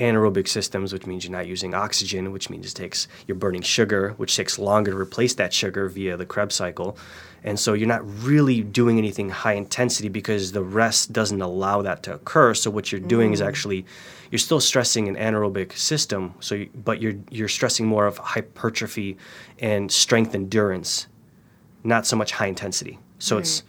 anaerobic 0.00 0.48
systems 0.48 0.92
which 0.92 1.06
means 1.06 1.24
you're 1.24 1.32
not 1.32 1.46
using 1.46 1.74
oxygen 1.74 2.32
which 2.32 2.50
means 2.50 2.66
it 2.66 2.74
takes 2.74 3.06
you're 3.26 3.36
burning 3.36 3.62
sugar 3.62 4.14
which 4.16 4.34
takes 4.34 4.58
longer 4.58 4.90
to 4.90 4.96
replace 4.96 5.34
that 5.34 5.52
sugar 5.52 5.88
via 5.88 6.16
the 6.16 6.26
krebs 6.26 6.54
cycle. 6.54 6.96
And 7.42 7.58
so 7.58 7.72
you're 7.72 7.88
not 7.88 8.02
really 8.22 8.60
doing 8.60 8.98
anything 8.98 9.30
high 9.30 9.54
intensity 9.54 10.10
because 10.10 10.52
the 10.52 10.62
rest 10.62 11.12
doesn't 11.12 11.40
allow 11.40 11.80
that 11.80 12.02
to 12.02 12.14
occur. 12.14 12.52
So 12.52 12.70
what 12.70 12.92
you're 12.92 13.00
doing 13.00 13.32
is 13.32 13.40
mm. 13.40 13.46
actually 13.46 13.86
you're 14.30 14.38
still 14.38 14.60
stressing 14.60 15.08
an 15.08 15.16
anaerobic 15.16 15.72
system. 15.72 16.34
So 16.40 16.54
you, 16.54 16.70
but 16.74 17.00
you're 17.00 17.14
you're 17.30 17.48
stressing 17.48 17.86
more 17.86 18.06
of 18.06 18.18
hypertrophy 18.18 19.16
and 19.58 19.90
strength 19.90 20.34
endurance 20.34 21.06
not 21.82 22.06
so 22.06 22.16
much 22.16 22.32
high 22.32 22.46
intensity. 22.46 22.98
So 23.18 23.38
it's 23.38 23.60
hmm. 23.60 23.66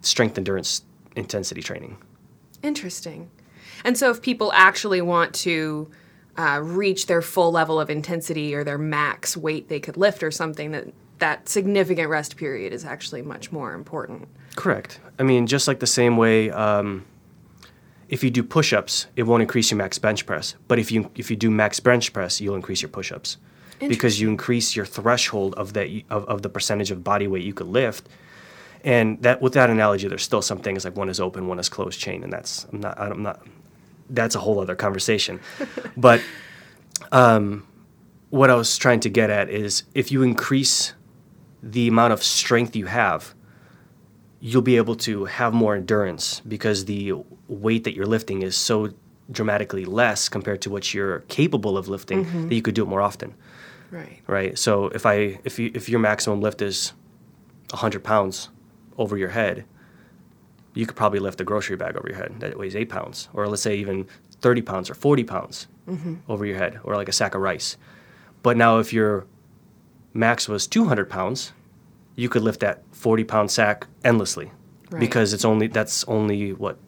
strength 0.00 0.38
endurance 0.38 0.82
intensity 1.16 1.62
training. 1.62 1.98
Interesting. 2.62 3.30
And 3.84 3.96
so, 3.96 4.10
if 4.10 4.22
people 4.22 4.52
actually 4.54 5.00
want 5.00 5.34
to 5.36 5.90
uh, 6.36 6.60
reach 6.62 7.06
their 7.06 7.22
full 7.22 7.50
level 7.50 7.80
of 7.80 7.90
intensity 7.90 8.54
or 8.54 8.64
their 8.64 8.78
max 8.78 9.36
weight 9.36 9.68
they 9.68 9.80
could 9.80 9.96
lift 9.96 10.22
or 10.22 10.30
something, 10.30 10.70
that 10.72 10.88
that 11.18 11.48
significant 11.48 12.08
rest 12.08 12.36
period 12.36 12.72
is 12.72 12.84
actually 12.84 13.22
much 13.22 13.50
more 13.50 13.74
important. 13.74 14.28
Correct. 14.56 15.00
I 15.18 15.22
mean, 15.22 15.46
just 15.46 15.68
like 15.68 15.80
the 15.80 15.86
same 15.86 16.16
way, 16.16 16.50
um, 16.50 17.04
if 18.08 18.24
you 18.24 18.30
do 18.30 18.42
push-ups, 18.42 19.06
it 19.16 19.24
won't 19.24 19.42
increase 19.42 19.70
your 19.70 19.78
max 19.78 19.98
bench 19.98 20.26
press. 20.26 20.54
But 20.66 20.78
if 20.78 20.90
you 20.90 21.10
if 21.14 21.30
you 21.30 21.36
do 21.36 21.50
max 21.50 21.80
bench 21.80 22.12
press, 22.12 22.40
you'll 22.40 22.56
increase 22.56 22.82
your 22.82 22.88
push-ups 22.88 23.36
because 23.80 24.20
you 24.20 24.28
increase 24.28 24.74
your 24.74 24.86
threshold 24.86 25.54
of 25.54 25.74
that 25.74 25.88
of, 26.10 26.24
of 26.24 26.42
the 26.42 26.48
percentage 26.48 26.90
of 26.90 27.04
body 27.04 27.26
weight 27.26 27.44
you 27.44 27.54
could 27.54 27.68
lift. 27.68 28.08
And 28.84 29.20
that 29.22 29.42
with 29.42 29.54
that 29.54 29.70
analogy, 29.70 30.08
there's 30.08 30.22
still 30.22 30.42
some 30.42 30.58
things 30.58 30.84
like 30.84 30.96
one 30.96 31.08
is 31.08 31.20
open, 31.20 31.48
one 31.48 31.58
is 31.58 31.68
closed 31.68 32.00
chain, 32.00 32.22
and 32.22 32.32
that's 32.32 32.66
I'm 32.72 32.80
not 32.80 32.98
I'm 32.98 33.22
not 33.22 33.46
that's 34.10 34.34
a 34.34 34.38
whole 34.40 34.60
other 34.60 34.74
conversation. 34.76 35.40
but 35.96 36.20
um, 37.12 37.66
what 38.30 38.50
I 38.50 38.54
was 38.54 38.76
trying 38.76 39.00
to 39.00 39.08
get 39.08 39.30
at 39.30 39.48
is 39.48 39.84
if 39.94 40.10
you 40.12 40.22
increase 40.22 40.94
the 41.62 41.88
amount 41.88 42.12
of 42.12 42.22
strength 42.22 42.76
you 42.76 42.86
have, 42.86 43.34
you'll 44.40 44.62
be 44.62 44.76
able 44.76 44.94
to 44.94 45.24
have 45.24 45.52
more 45.52 45.74
endurance 45.74 46.40
because 46.46 46.84
the 46.84 47.12
weight 47.48 47.84
that 47.84 47.94
you're 47.94 48.06
lifting 48.06 48.42
is 48.42 48.56
so 48.56 48.90
dramatically 49.30 49.84
less 49.84 50.28
compared 50.28 50.62
to 50.62 50.70
what 50.70 50.94
you're 50.94 51.20
capable 51.28 51.76
of 51.76 51.88
lifting 51.88 52.24
Mm-hmm. 52.24 52.48
that 52.48 52.54
you 52.54 52.62
could 52.62 52.74
do 52.74 52.82
it 52.82 52.88
more 52.88 53.02
often 53.02 53.34
Right. 53.90 54.20
right 54.26 54.58
so 54.58 54.86
if 54.88 55.04
i 55.06 55.38
if 55.44 55.58
you 55.58 55.70
if 55.74 55.88
your 55.88 55.98
maximum 55.98 56.40
lift 56.40 56.62
is 56.62 56.92
100 57.70 58.02
pounds 58.04 58.48
over 58.96 59.16
your 59.18 59.30
head 59.30 59.64
you 60.78 60.86
could 60.86 60.94
probably 60.94 61.18
lift 61.18 61.40
a 61.40 61.44
grocery 61.44 61.74
bag 61.74 61.96
over 61.96 62.06
your 62.08 62.16
head 62.16 62.36
that 62.38 62.56
weighs 62.56 62.76
8 62.76 62.88
pounds 62.88 63.28
or 63.34 63.48
let's 63.48 63.62
say 63.62 63.74
even 63.76 64.06
30 64.40 64.62
pounds 64.62 64.88
or 64.88 64.94
40 64.94 65.24
pounds 65.24 65.66
mm-hmm. 65.88 66.14
over 66.28 66.46
your 66.46 66.56
head 66.56 66.78
or 66.84 66.94
like 66.94 67.08
a 67.08 67.12
sack 67.12 67.34
of 67.34 67.40
rice. 67.40 67.76
But 68.44 68.56
now 68.56 68.78
if 68.78 68.92
your 68.92 69.26
max 70.14 70.48
was 70.48 70.68
200 70.68 71.10
pounds 71.10 71.52
you 72.14 72.28
could 72.28 72.42
lift 72.42 72.60
that 72.60 72.84
40 72.92 73.24
pound 73.24 73.50
sack 73.50 73.88
endlessly 74.04 74.52
Right. 74.90 75.00
because 75.00 75.34
it's 75.34 75.44
only 75.44 75.66
that's 75.66 76.04
only 76.04 76.54
what 76.54 76.78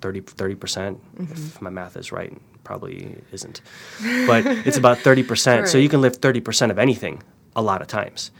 30 0.00 0.54
percent 0.56 1.00
if 1.20 1.28
mm-hmm. 1.28 1.64
my 1.64 1.70
math 1.70 1.96
is 1.96 2.10
right 2.10 2.36
probably 2.64 3.22
isn't. 3.30 3.60
But 4.26 4.44
it's 4.66 4.76
about 4.76 4.98
30% 4.98 5.68
so 5.68 5.78
you 5.84 5.88
can 5.88 6.00
lift 6.00 6.20
30% 6.20 6.70
of 6.72 6.78
anything 6.80 7.22
a 7.54 7.62
lot 7.62 7.80
of 7.80 7.86
times 7.86 8.32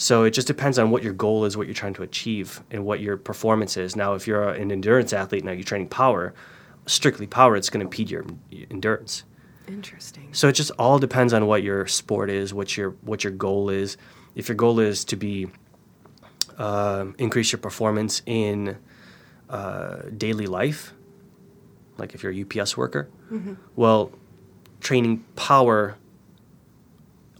so 0.00 0.24
it 0.24 0.30
just 0.30 0.46
depends 0.46 0.78
on 0.78 0.90
what 0.90 1.02
your 1.02 1.12
goal 1.12 1.44
is 1.44 1.56
what 1.56 1.66
you're 1.66 1.74
trying 1.74 1.92
to 1.92 2.02
achieve 2.02 2.62
and 2.70 2.84
what 2.86 3.00
your 3.00 3.16
performance 3.18 3.76
is 3.76 3.94
now 3.94 4.14
if 4.14 4.26
you're 4.26 4.48
an 4.48 4.72
endurance 4.72 5.12
athlete 5.12 5.44
now 5.44 5.52
you're 5.52 5.62
training 5.62 5.88
power 5.88 6.32
strictly 6.86 7.26
power 7.26 7.54
it's 7.54 7.68
going 7.68 7.80
to 7.80 7.84
impede 7.84 8.10
your 8.10 8.24
endurance 8.70 9.24
Interesting. 9.68 10.28
so 10.32 10.48
it 10.48 10.52
just 10.52 10.70
all 10.78 10.98
depends 10.98 11.32
on 11.32 11.46
what 11.46 11.62
your 11.62 11.86
sport 11.86 12.30
is, 12.30 12.52
what 12.52 12.76
your 12.76 12.90
what 13.02 13.22
your 13.22 13.32
goal 13.32 13.70
is. 13.70 13.96
If 14.34 14.48
your 14.48 14.56
goal 14.56 14.80
is 14.80 15.04
to 15.04 15.16
be 15.16 15.46
um 16.58 17.14
increase 17.18 17.52
your 17.52 17.60
performance 17.60 18.22
in 18.26 18.76
uh, 19.48 20.02
daily 20.16 20.46
life, 20.46 20.92
like 21.98 22.14
if 22.14 22.22
you're 22.22 22.32
a 22.32 22.42
UPS 22.42 22.76
worker, 22.76 23.08
well, 23.76 24.10
training 24.80 25.24
power 25.36 25.96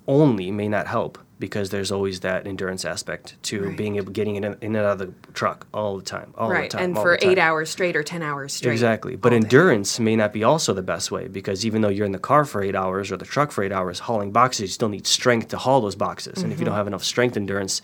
only 0.06 0.50
may 0.50 0.68
not 0.68 0.86
help 0.86 1.18
because 1.40 1.70
there's 1.70 1.90
always 1.90 2.20
that 2.20 2.46
endurance 2.46 2.84
aspect 2.84 3.34
to 3.44 3.64
Right. 3.64 3.76
being 3.76 3.96
able 3.96 4.12
getting 4.12 4.36
in, 4.36 4.44
and- 4.44 4.56
in 4.60 4.76
and 4.76 4.84
out 4.84 4.92
of 4.92 4.98
the 4.98 5.12
truck 5.32 5.66
all 5.74 5.96
the 5.96 6.04
time, 6.04 6.32
all 6.36 6.50
right. 6.50 6.70
the 6.70 6.76
time, 6.76 6.84
and 6.84 6.96
for 6.96 7.18
eight 7.22 7.38
hours 7.38 7.70
straight 7.70 7.96
or 7.96 8.02
10 8.02 8.22
hours 8.22 8.52
straight. 8.52 8.72
Exactly. 8.72 9.16
But 9.16 9.32
all 9.32 9.38
day. 9.40 9.44
endurance 9.44 9.98
may 9.98 10.14
not 10.14 10.32
be 10.32 10.44
also 10.44 10.74
the 10.74 10.82
best 10.82 11.10
way 11.10 11.26
because 11.26 11.66
even 11.66 11.80
though 11.80 11.88
you're 11.88 12.06
in 12.06 12.12
the 12.12 12.18
car 12.18 12.44
for 12.44 12.62
eight 12.62 12.76
hours 12.76 13.10
or 13.10 13.16
the 13.16 13.24
truck 13.24 13.50
for 13.50 13.64
eight 13.64 13.72
hours 13.72 14.00
hauling 14.00 14.30
boxes, 14.30 14.60
you 14.60 14.68
still 14.68 14.90
need 14.90 15.06
strength 15.06 15.48
to 15.48 15.58
haul 15.58 15.80
those 15.80 15.96
boxes. 15.96 16.42
And 16.42 16.52
if 16.52 16.58
you 16.60 16.64
mm-hmm. 16.64 16.66
don't 16.66 16.76
have 16.76 16.86
enough 16.86 17.02
strength 17.02 17.36
endurance 17.36 17.82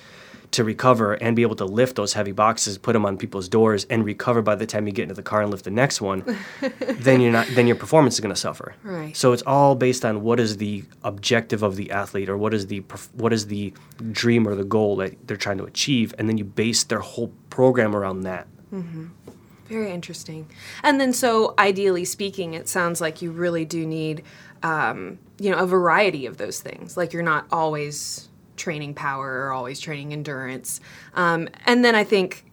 to 0.53 0.65
recover 0.65 1.15
and 1.15 1.37
be 1.37 1.43
able 1.43 1.57
to 1.57 1.65
lift 1.65 1.97
those 1.97 2.13
heavy 2.13 2.33
boxes, 2.33 2.79
put 2.79 2.93
them 2.93 3.05
on 3.07 3.17
people's 3.17 3.49
doors, 3.49 3.85
and 3.91 4.05
recover 4.05 4.43
by 4.43 4.55
the 4.55 4.67
time 4.67 4.87
you 4.87 4.93
get 4.93 5.05
into 5.05 5.15
the 5.15 5.23
car 5.23 5.43
and 5.43 5.51
lift 5.51 5.65
the 5.65 5.71
next 5.71 6.01
one, 6.01 6.25
then 6.81 7.21
you're 7.21 7.33
not. 7.33 7.47
Then 7.49 7.67
your 7.67 7.77
performance 7.77 8.15
is 8.15 8.21
going 8.21 8.35
to 8.35 8.41
suffer. 8.41 8.75
Right. 8.83 9.17
So 9.17 9.33
it's 9.33 9.43
all 9.43 9.75
based 9.75 10.05
on 10.05 10.23
what 10.23 10.41
is 10.41 10.57
the 10.57 10.85
objective 11.05 11.63
of 11.63 11.77
the 11.77 11.91
athlete 11.91 12.29
or 12.29 12.37
what 12.37 12.55
is 12.55 12.67
the 12.67 12.81
what 13.15 13.33
is 13.33 13.47
the 13.47 13.73
dream 14.13 14.47
or 14.47 14.55
the 14.55 14.65
goal 14.65 14.97
that 14.97 15.27
they're 15.27 15.37
trying 15.37 15.59
to 15.59 15.65
achieve, 15.65 16.15
and 16.19 16.29
then 16.29 16.39
you 16.39 16.45
base 16.45 16.85
their 16.85 17.01
whole 17.01 17.33
program 17.51 17.95
around 17.95 18.23
that. 18.23 18.47
Very 19.69 19.91
interesting. 19.91 20.49
And 20.83 21.01
then, 21.01 21.13
so 21.13 21.55
ideally 21.59 22.05
speaking, 22.05 22.55
it 22.55 22.69
sounds 22.69 23.01
like 23.01 23.21
you 23.21 23.33
really 23.33 23.65
do 23.65 23.85
need, 23.85 24.23
um, 24.63 25.19
you 25.39 25.51
know, 25.51 25.59
a 25.59 25.67
variety 25.67 26.27
of 26.27 26.37
those 26.37 26.61
things. 26.61 26.97
Like 26.97 27.13
you're 27.13 27.23
not 27.23 27.47
always 27.51 28.29
training 28.57 28.95
power 28.95 29.47
or 29.47 29.53
always 29.53 29.81
training 29.81 30.13
endurance. 30.13 30.81
Um, 31.15 31.49
and 31.65 31.85
then 31.85 31.95
I 31.95 32.05
think 32.05 32.45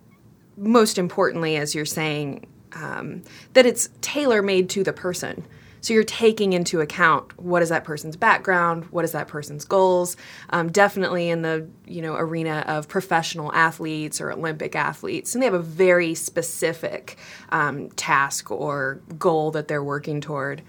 most 0.58 0.98
importantly, 0.98 1.56
as 1.58 1.74
you're 1.74 1.86
saying, 1.86 2.46
um, 2.74 3.24
that 3.54 3.66
it's 3.66 3.90
tailor 4.02 4.42
made 4.42 4.70
to 4.72 4.84
the 4.84 4.94
person. 4.94 5.46
So 5.84 5.94
you're 5.94 6.06
taking 6.06 6.54
into 6.54 6.80
account 6.80 7.38
what 7.38 7.62
is 7.62 7.68
that 7.68 7.84
person's 7.84 8.16
background, 8.16 8.86
what 8.86 9.04
is 9.04 9.12
that 9.12 9.28
person's 9.28 9.66
goals. 9.66 10.16
Um, 10.50 10.72
definitely 10.72 11.30
in 11.30 11.42
the 11.42 11.68
you 11.86 12.02
know 12.02 12.16
arena 12.16 12.64
of 12.68 12.88
professional 12.88 13.54
athletes 13.54 14.22
or 14.22 14.32
Olympic 14.32 14.78
athletes, 14.78 15.36
and 15.36 15.42
they 15.42 15.46
have 15.46 15.54
a 15.54 15.60
very 15.60 16.16
specific 16.16 17.18
um, 17.50 17.90
task 17.92 18.50
or 18.50 19.02
goal 19.20 19.52
that 19.52 19.68
they're 19.68 19.84
working 19.84 20.22
toward. 20.22 20.62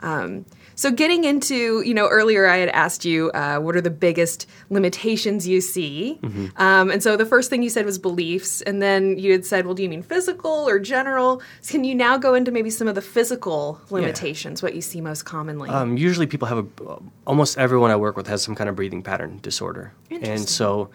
Um, 0.00 0.44
so 0.80 0.90
getting 0.90 1.24
into, 1.24 1.82
you 1.82 1.92
know, 1.92 2.08
earlier 2.08 2.46
I 2.46 2.56
had 2.56 2.70
asked 2.70 3.04
you 3.04 3.30
uh, 3.32 3.58
what 3.58 3.76
are 3.76 3.82
the 3.82 3.90
biggest 3.90 4.48
limitations 4.70 5.46
you 5.46 5.60
see, 5.60 6.18
um, 6.56 6.90
and 6.90 7.02
so 7.02 7.18
the 7.18 7.26
first 7.26 7.50
thing 7.50 7.62
you 7.62 7.68
said 7.68 7.84
was 7.84 7.98
beliefs, 7.98 8.62
and 8.62 8.80
then 8.80 9.18
you 9.18 9.30
had 9.30 9.44
said, 9.44 9.66
well, 9.66 9.74
do 9.74 9.82
you 9.82 9.90
mean 9.90 10.00
physical 10.00 10.50
or 10.50 10.78
general? 10.78 11.42
So 11.60 11.72
can 11.72 11.84
you 11.84 11.94
now 11.94 12.16
go 12.16 12.32
into 12.32 12.50
maybe 12.50 12.70
some 12.70 12.88
of 12.88 12.94
the 12.94 13.02
physical 13.02 13.78
limitations, 13.90 14.62
what 14.62 14.74
you 14.74 14.80
see 14.80 15.02
most 15.02 15.24
commonly? 15.24 15.68
Um, 15.68 15.98
usually, 15.98 16.26
people 16.26 16.48
have 16.48 16.58
a. 16.58 16.96
Almost 17.26 17.58
everyone 17.58 17.90
I 17.90 17.96
work 17.96 18.16
with 18.16 18.26
has 18.28 18.42
some 18.42 18.54
kind 18.54 18.70
of 18.70 18.74
breathing 18.74 19.02
pattern 19.02 19.38
disorder, 19.42 19.92
Interesting. 20.08 20.34
and 20.34 20.48
so 20.48 20.88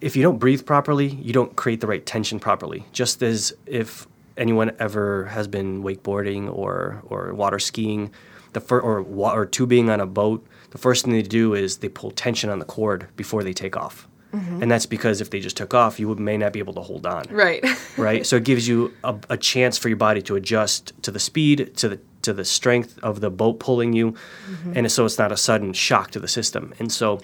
if 0.00 0.14
you 0.14 0.22
don't 0.22 0.38
breathe 0.38 0.64
properly, 0.64 1.08
you 1.08 1.32
don't 1.32 1.56
create 1.56 1.80
the 1.80 1.88
right 1.88 2.06
tension 2.06 2.38
properly. 2.38 2.86
Just 2.92 3.20
as 3.20 3.52
if 3.66 4.06
anyone 4.36 4.70
ever 4.78 5.26
has 5.26 5.48
been 5.48 5.82
wakeboarding 5.82 6.56
or 6.56 7.02
or 7.06 7.34
water 7.34 7.58
skiing, 7.58 8.12
the 8.52 8.60
fir- 8.60 8.80
or 8.80 9.00
or 9.00 9.46
tubing 9.46 9.90
on 9.90 10.00
a 10.00 10.06
boat, 10.06 10.46
the 10.70 10.78
first 10.78 11.04
thing 11.04 11.12
they 11.12 11.22
do 11.22 11.54
is 11.54 11.78
they 11.78 11.88
pull 11.88 12.10
tension 12.10 12.50
on 12.50 12.58
the 12.58 12.64
cord 12.64 13.08
before 13.16 13.42
they 13.42 13.52
take 13.52 13.76
off, 13.76 14.08
mm-hmm. 14.32 14.62
and 14.62 14.70
that's 14.70 14.86
because 14.86 15.20
if 15.20 15.30
they 15.30 15.40
just 15.40 15.56
took 15.56 15.74
off, 15.74 15.98
you 15.98 16.08
would, 16.08 16.20
may 16.20 16.36
not 16.36 16.52
be 16.52 16.58
able 16.58 16.74
to 16.74 16.80
hold 16.80 17.06
on 17.06 17.24
right. 17.30 17.64
right? 17.96 18.26
so 18.26 18.36
it 18.36 18.44
gives 18.44 18.66
you 18.68 18.92
a, 19.04 19.16
a 19.30 19.36
chance 19.36 19.78
for 19.78 19.88
your 19.88 19.96
body 19.96 20.22
to 20.22 20.36
adjust 20.36 20.92
to 21.02 21.10
the 21.10 21.20
speed, 21.20 21.76
to 21.76 21.88
the 21.88 22.00
to 22.22 22.32
the 22.32 22.44
strength 22.44 22.98
of 23.02 23.20
the 23.20 23.30
boat 23.30 23.58
pulling 23.58 23.92
you, 23.92 24.12
mm-hmm. 24.12 24.72
and 24.76 24.92
so 24.92 25.04
it's 25.04 25.18
not 25.18 25.32
a 25.32 25.36
sudden 25.36 25.72
shock 25.72 26.10
to 26.10 26.20
the 26.20 26.28
system. 26.28 26.72
And 26.78 26.92
so 26.92 27.20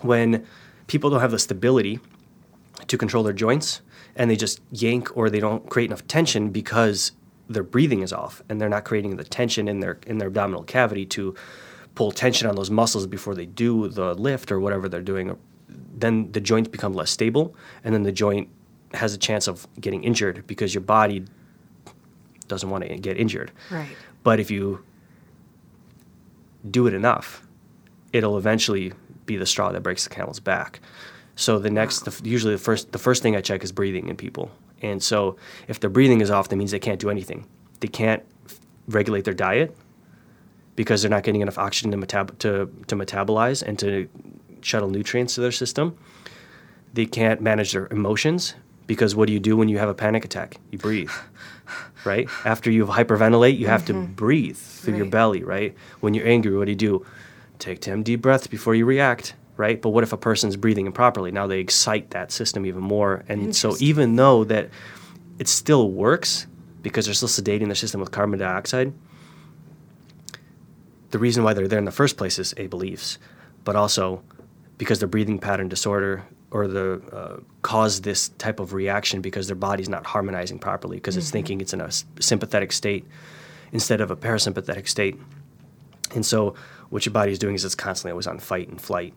when 0.00 0.46
people 0.86 1.10
don't 1.10 1.20
have 1.20 1.30
the 1.30 1.38
stability 1.38 2.00
to 2.86 2.98
control 2.98 3.22
their 3.22 3.32
joints 3.32 3.80
and 4.16 4.30
they 4.30 4.36
just 4.36 4.60
yank 4.70 5.16
or 5.16 5.30
they 5.30 5.40
don't 5.40 5.68
create 5.68 5.86
enough 5.86 6.06
tension 6.06 6.50
because 6.50 7.12
their 7.48 7.62
breathing 7.62 8.00
is 8.00 8.12
off 8.12 8.42
and 8.48 8.60
they're 8.60 8.68
not 8.68 8.84
creating 8.84 9.16
the 9.16 9.24
tension 9.24 9.68
in 9.68 9.80
their 9.80 9.98
in 10.06 10.18
their 10.18 10.28
abdominal 10.28 10.62
cavity 10.62 11.04
to 11.04 11.34
pull 11.94 12.10
tension 12.10 12.48
on 12.48 12.56
those 12.56 12.70
muscles 12.70 13.06
before 13.06 13.34
they 13.34 13.46
do 13.46 13.88
the 13.88 14.14
lift 14.14 14.50
or 14.50 14.58
whatever 14.58 14.88
they're 14.88 15.02
doing 15.02 15.36
then 15.68 16.30
the 16.32 16.40
joints 16.40 16.68
become 16.68 16.94
less 16.94 17.10
stable 17.10 17.54
and 17.84 17.94
then 17.94 18.02
the 18.02 18.12
joint 18.12 18.48
has 18.94 19.12
a 19.12 19.18
chance 19.18 19.46
of 19.46 19.66
getting 19.80 20.04
injured 20.04 20.46
because 20.46 20.74
your 20.74 20.80
body 20.80 21.24
doesn't 22.48 22.70
want 22.70 22.84
to 22.84 22.96
get 22.96 23.18
injured 23.18 23.52
right. 23.70 23.88
but 24.22 24.40
if 24.40 24.50
you 24.50 24.84
do 26.68 26.86
it 26.86 26.94
enough, 26.94 27.46
it'll 28.12 28.38
eventually 28.38 28.92
be 29.26 29.36
the 29.36 29.46
straw 29.46 29.72
that 29.72 29.82
breaks 29.82 30.04
the 30.04 30.10
camel's 30.10 30.40
back. 30.40 30.80
So 31.36 31.58
the 31.58 31.70
next, 31.70 32.04
the, 32.04 32.28
usually 32.28 32.54
the 32.54 32.60
first, 32.60 32.92
the 32.92 32.98
first 32.98 33.22
thing 33.22 33.36
I 33.36 33.40
check 33.40 33.64
is 33.64 33.72
breathing 33.72 34.08
in 34.08 34.16
people. 34.16 34.50
And 34.84 35.02
so 35.02 35.36
if 35.66 35.80
their 35.80 35.90
breathing 35.90 36.20
is 36.20 36.30
off, 36.30 36.48
that 36.50 36.56
means 36.56 36.70
they 36.70 36.78
can't 36.78 37.00
do 37.00 37.08
anything. 37.08 37.46
They 37.80 37.88
can't 37.88 38.22
f- 38.44 38.60
regulate 38.86 39.24
their 39.24 39.34
diet 39.34 39.74
because 40.76 41.00
they're 41.00 41.10
not 41.10 41.22
getting 41.22 41.40
enough 41.40 41.56
oxygen 41.58 41.90
to, 41.92 41.96
metab- 41.96 42.38
to, 42.40 42.70
to 42.86 42.94
metabolize 42.94 43.62
and 43.62 43.78
to 43.78 44.08
shuttle 44.60 44.90
nutrients 44.90 45.36
to 45.36 45.40
their 45.40 45.52
system. 45.52 45.96
They 46.92 47.06
can't 47.06 47.40
manage 47.40 47.72
their 47.72 47.86
emotions 47.86 48.54
because 48.86 49.16
what 49.16 49.26
do 49.26 49.32
you 49.32 49.40
do 49.40 49.56
when 49.56 49.70
you 49.70 49.78
have 49.78 49.88
a 49.88 49.94
panic 49.94 50.24
attack? 50.24 50.58
You 50.70 50.76
breathe, 50.76 51.10
right? 52.04 52.28
After 52.44 52.70
you 52.70 52.84
hyperventilate, 52.86 53.58
you 53.58 53.66
have 53.68 53.86
to 53.86 53.94
mm-hmm. 53.94 54.12
breathe 54.12 54.58
through 54.58 54.96
your 54.96 55.06
belly, 55.06 55.42
right? 55.42 55.74
When 56.00 56.12
you're 56.12 56.28
angry, 56.28 56.56
what 56.56 56.66
do 56.66 56.72
you 56.72 56.76
do? 56.76 57.06
Take 57.58 57.80
10 57.80 58.02
deep 58.02 58.20
breaths 58.20 58.46
before 58.46 58.74
you 58.74 58.84
react, 58.84 59.34
right? 59.56 59.80
But 59.80 59.90
what 59.90 60.04
if 60.04 60.12
a 60.12 60.16
person's 60.16 60.56
breathing 60.56 60.86
improperly? 60.86 61.30
Now 61.30 61.46
they 61.46 61.60
excite 61.60 62.10
that 62.10 62.32
system 62.32 62.66
even 62.66 62.82
more. 62.82 63.24
And 63.28 63.54
so 63.54 63.76
even 63.78 64.16
though 64.16 64.44
that 64.44 64.70
it 65.38 65.48
still 65.48 65.90
works 65.90 66.46
because 66.82 67.06
they're 67.06 67.14
still 67.14 67.28
sedating 67.28 67.66
their 67.66 67.74
system 67.74 68.00
with 68.00 68.10
carbon 68.10 68.38
dioxide, 68.38 68.92
the 71.10 71.18
reason 71.18 71.44
why 71.44 71.54
they're 71.54 71.68
there 71.68 71.78
in 71.78 71.84
the 71.84 71.92
first 71.92 72.16
place 72.16 72.38
is 72.38 72.54
a 72.56 72.66
beliefs, 72.66 73.18
but 73.62 73.76
also 73.76 74.22
because 74.78 74.98
their 74.98 75.08
breathing 75.08 75.38
pattern 75.38 75.68
disorder 75.68 76.24
or 76.50 76.66
the 76.66 77.00
uh, 77.12 77.40
cause 77.62 78.00
this 78.00 78.30
type 78.30 78.60
of 78.60 78.72
reaction 78.72 79.20
because 79.20 79.46
their 79.46 79.56
body's 79.56 79.88
not 79.88 80.06
harmonizing 80.06 80.58
properly 80.58 80.96
because 80.96 81.16
it's 81.16 81.30
thinking 81.30 81.60
it's 81.60 81.72
in 81.72 81.80
a 81.80 81.90
sympathetic 82.20 82.72
state 82.72 83.06
instead 83.72 84.00
of 84.00 84.10
a 84.10 84.16
parasympathetic 84.16 84.88
state. 84.88 85.18
And 86.14 86.24
so 86.24 86.54
what 86.90 87.06
your 87.06 87.12
body 87.12 87.32
is 87.32 87.38
doing 87.38 87.54
is 87.54 87.64
it's 87.64 87.74
constantly 87.74 88.12
always 88.12 88.26
on 88.26 88.38
fight 88.38 88.68
and 88.68 88.80
flight 88.80 89.14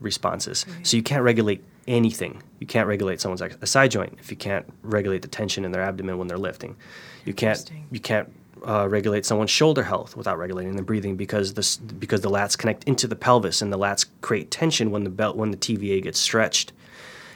responses. 0.00 0.64
So 0.82 0.96
you 0.96 1.02
can't 1.02 1.22
regulate 1.22 1.62
anything. 1.86 2.42
You 2.60 2.66
can't 2.66 2.86
regulate 2.86 3.20
someone's 3.20 3.42
ex- 3.42 3.56
a 3.60 3.66
side 3.66 3.90
joint 3.90 4.18
if 4.18 4.30
you 4.30 4.36
can't 4.36 4.66
regulate 4.82 5.22
the 5.22 5.28
tension 5.28 5.64
in 5.64 5.72
their 5.72 5.82
abdomen 5.82 6.18
when 6.18 6.28
they're 6.28 6.38
lifting. 6.38 6.76
You 7.24 7.34
can't 7.34 7.70
you 7.90 8.00
can't 8.00 8.32
uh, 8.66 8.88
regulate 8.88 9.24
someone's 9.24 9.50
shoulder 9.50 9.82
health 9.82 10.16
without 10.16 10.38
regulating 10.38 10.76
the 10.76 10.82
breathing 10.82 11.16
because 11.16 11.54
this 11.54 11.76
because 11.76 12.20
the 12.20 12.30
lats 12.30 12.56
connect 12.56 12.84
into 12.84 13.06
the 13.06 13.16
pelvis 13.16 13.62
and 13.62 13.72
the 13.72 13.78
lats 13.78 14.06
create 14.20 14.50
tension 14.50 14.90
when 14.90 15.04
the 15.04 15.10
belt 15.10 15.36
when 15.36 15.50
the 15.50 15.56
TVA 15.56 16.02
gets 16.02 16.18
stretched, 16.18 16.72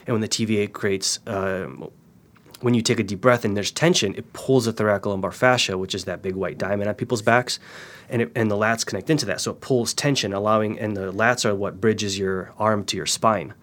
and 0.05 0.13
when 0.13 0.21
the 0.21 0.27
TVA 0.27 0.71
creates 0.71 1.19
uh, 1.27 1.67
when 2.63 2.73
you 2.73 2.81
take 2.81 2.99
a 2.99 3.03
deep 3.03 3.19
breath 3.19 3.43
and 3.43 3.57
there's 3.57 3.71
tension, 3.71 4.15
it 4.15 4.31
pulls 4.31 4.65
the 4.65 4.73
thoracolumbar 4.73 5.33
fascia, 5.33 5.77
which 5.77 5.93
is 5.93 6.05
that 6.05 6.21
big 6.21 6.35
white 6.35 6.57
diamond 6.57 6.87
on 6.87 6.95
people's 6.95 7.21
backs, 7.21 7.59
and 8.09 8.21
it, 8.21 8.31
and 8.35 8.49
the 8.49 8.55
lats 8.55 8.85
connect 8.85 9.09
into 9.09 9.25
that. 9.25 9.41
So 9.41 9.51
it 9.51 9.61
pulls 9.61 9.93
tension, 9.93 10.33
allowing 10.33 10.79
and 10.79 10.95
the 10.95 11.11
lats 11.11 11.43
are 11.45 11.53
what 11.53 11.81
bridges 11.81 12.17
your 12.17 12.53
arm 12.57 12.85
to 12.85 12.97
your 12.97 13.05
spine. 13.05 13.53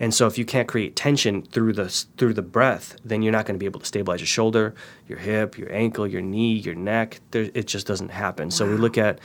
And 0.00 0.12
so 0.12 0.26
if 0.26 0.36
you 0.36 0.44
can't 0.44 0.66
create 0.66 0.96
tension 0.96 1.42
through 1.42 1.74
the 1.74 1.88
through 2.16 2.34
the 2.34 2.42
breath, 2.42 2.96
then 3.04 3.22
you're 3.22 3.32
not 3.32 3.46
going 3.46 3.54
to 3.54 3.58
be 3.58 3.66
able 3.66 3.80
to 3.80 3.86
stabilize 3.86 4.20
your 4.20 4.26
shoulder, 4.26 4.74
your 5.06 5.18
hip, 5.18 5.56
your 5.56 5.70
ankle, 5.72 6.06
your 6.06 6.22
knee, 6.22 6.54
your 6.54 6.74
neck. 6.74 7.20
There, 7.30 7.50
it 7.54 7.66
just 7.66 7.86
doesn't 7.86 8.08
happen. 8.08 8.50
So 8.50 8.66
we 8.66 8.76
look 8.76 8.98
at 8.98 9.20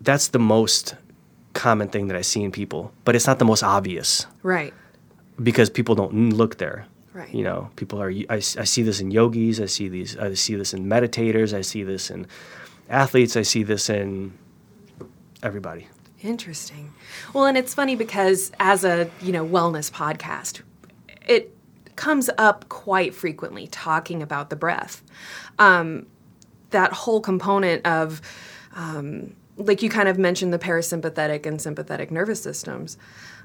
that's 0.00 0.28
the 0.28 0.38
most 0.38 0.94
common 1.54 1.88
thing 1.88 2.08
that 2.08 2.16
I 2.16 2.22
see 2.22 2.42
in 2.42 2.50
people, 2.52 2.92
but 3.04 3.14
it's 3.14 3.26
not 3.26 3.38
the 3.38 3.44
most 3.44 3.62
obvious 3.62 4.26
Right. 4.42 4.74
Because 5.42 5.70
people 5.70 5.94
don't 5.94 6.30
look 6.30 6.58
there. 6.58 6.86
Right. 7.12 7.34
You 7.34 7.42
know, 7.42 7.70
people 7.76 8.00
are. 8.00 8.12
I 8.28 8.38
see 8.38 8.82
this 8.82 9.00
in 9.00 9.10
yogis. 9.10 9.60
I 9.60 9.66
see 9.66 9.88
these. 9.88 10.16
I 10.16 10.34
see 10.34 10.54
this 10.54 10.72
in 10.72 10.86
meditators. 10.86 11.52
I 11.52 11.62
see 11.62 11.82
this 11.82 12.10
in 12.10 12.26
athletes. 12.88 13.36
I 13.36 13.42
see 13.42 13.62
this 13.62 13.90
in 13.90 14.32
everybody. 15.42 15.88
Interesting. 16.22 16.92
Well, 17.32 17.46
and 17.46 17.56
it's 17.56 17.74
funny 17.74 17.96
because 17.96 18.52
as 18.60 18.84
a, 18.84 19.10
you 19.22 19.32
know, 19.32 19.46
wellness 19.46 19.90
podcast, 19.90 20.60
it 21.26 21.56
comes 21.96 22.28
up 22.36 22.68
quite 22.68 23.14
frequently 23.14 23.66
talking 23.68 24.22
about 24.22 24.50
the 24.50 24.56
breath. 24.56 25.02
Um, 25.58 26.06
that 26.70 26.92
whole 26.92 27.20
component 27.20 27.86
of, 27.86 28.20
um, 28.74 29.34
like 29.56 29.82
you 29.82 29.90
kind 29.90 30.08
of 30.08 30.18
mentioned, 30.18 30.52
the 30.52 30.58
parasympathetic 30.58 31.46
and 31.46 31.60
sympathetic 31.60 32.10
nervous 32.10 32.42
systems. 32.42 32.98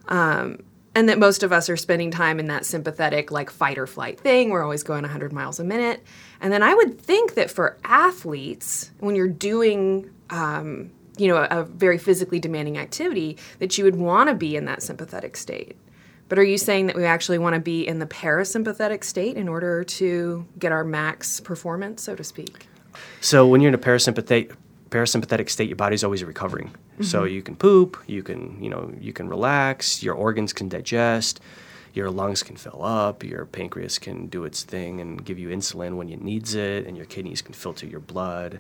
Um, 0.07 0.63
and 0.95 1.09
that 1.09 1.19
most 1.19 1.43
of 1.43 1.51
us 1.51 1.69
are 1.69 1.75
spending 1.75 2.09
time 2.09 2.39
in 2.39 2.47
that 2.47 2.65
sympathetic, 2.65 3.29
like 3.29 3.49
fight 3.49 3.77
or 3.77 3.85
flight 3.85 4.19
thing. 4.19 4.49
We're 4.49 4.63
always 4.63 4.81
going 4.81 5.01
100 5.01 5.33
miles 5.33 5.59
a 5.59 5.63
minute. 5.63 6.01
And 6.39 6.51
then 6.53 6.63
I 6.63 6.73
would 6.73 6.99
think 6.99 7.35
that 7.35 7.51
for 7.51 7.77
athletes, 7.83 8.91
when 8.99 9.15
you're 9.15 9.27
doing, 9.27 10.09
um, 10.29 10.89
you 11.17 11.27
know, 11.27 11.35
a, 11.35 11.47
a 11.61 11.63
very 11.65 11.97
physically 11.97 12.39
demanding 12.39 12.77
activity, 12.77 13.37
that 13.59 13.77
you 13.77 13.83
would 13.83 13.97
want 13.97 14.29
to 14.29 14.35
be 14.35 14.55
in 14.55 14.65
that 14.65 14.81
sympathetic 14.81 15.35
state. 15.35 15.75
But 16.29 16.39
are 16.39 16.43
you 16.43 16.57
saying 16.57 16.87
that 16.87 16.95
we 16.95 17.03
actually 17.03 17.37
want 17.37 17.53
to 17.55 17.59
be 17.59 17.85
in 17.85 17.99
the 17.99 18.07
parasympathetic 18.07 19.03
state 19.03 19.35
in 19.35 19.47
order 19.47 19.83
to 19.83 20.47
get 20.57 20.71
our 20.71 20.83
max 20.83 21.39
performance, 21.39 22.01
so 22.01 22.15
to 22.15 22.23
speak? 22.23 22.67
So 23.21 23.45
when 23.45 23.61
you're 23.61 23.69
in 23.69 23.75
a 23.75 23.77
parasympathetic 23.77 24.55
parasympathetic 24.89 25.49
state, 25.49 25.67
your 25.67 25.75
body's 25.75 26.03
always 26.03 26.23
recovering. 26.23 26.73
So 27.01 27.23
mm-hmm. 27.23 27.33
you 27.33 27.41
can 27.41 27.55
poop, 27.55 27.97
you 28.07 28.23
can 28.23 28.61
you 28.63 28.69
know 28.69 28.93
you 28.99 29.13
can 29.13 29.27
relax, 29.27 30.01
your 30.01 30.15
organs 30.15 30.53
can 30.53 30.69
digest, 30.69 31.41
your 31.93 32.09
lungs 32.09 32.43
can 32.43 32.55
fill 32.55 32.83
up, 32.83 33.23
your 33.23 33.45
pancreas 33.45 33.99
can 33.99 34.27
do 34.27 34.45
its 34.45 34.63
thing 34.63 35.01
and 35.01 35.23
give 35.23 35.37
you 35.37 35.49
insulin 35.49 35.97
when 35.97 36.09
it 36.09 36.21
needs 36.21 36.55
it, 36.55 36.87
and 36.87 36.95
your 36.95 37.05
kidneys 37.05 37.41
can 37.41 37.53
filter 37.53 37.85
your 37.85 37.99
blood. 37.99 38.59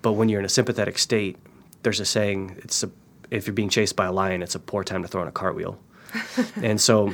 But 0.00 0.12
when 0.12 0.28
you're 0.28 0.40
in 0.40 0.46
a 0.46 0.50
sympathetic 0.50 0.98
state, 0.98 1.38
there's 1.82 2.00
a 2.00 2.04
saying: 2.04 2.56
it's 2.58 2.82
a, 2.82 2.90
if 3.30 3.46
you're 3.46 3.54
being 3.54 3.68
chased 3.68 3.96
by 3.96 4.06
a 4.06 4.12
lion, 4.12 4.42
it's 4.42 4.54
a 4.54 4.60
poor 4.60 4.84
time 4.84 5.02
to 5.02 5.08
throw 5.08 5.22
in 5.22 5.28
a 5.28 5.32
cartwheel. 5.32 5.78
and 6.56 6.80
so, 6.80 7.12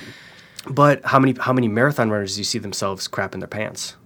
but 0.68 1.04
how 1.04 1.18
many 1.18 1.34
how 1.38 1.52
many 1.52 1.68
marathon 1.68 2.10
runners 2.10 2.34
do 2.34 2.40
you 2.40 2.44
see 2.44 2.58
themselves 2.58 3.08
crap 3.08 3.34
in 3.34 3.40
their 3.40 3.48
pants? 3.48 3.96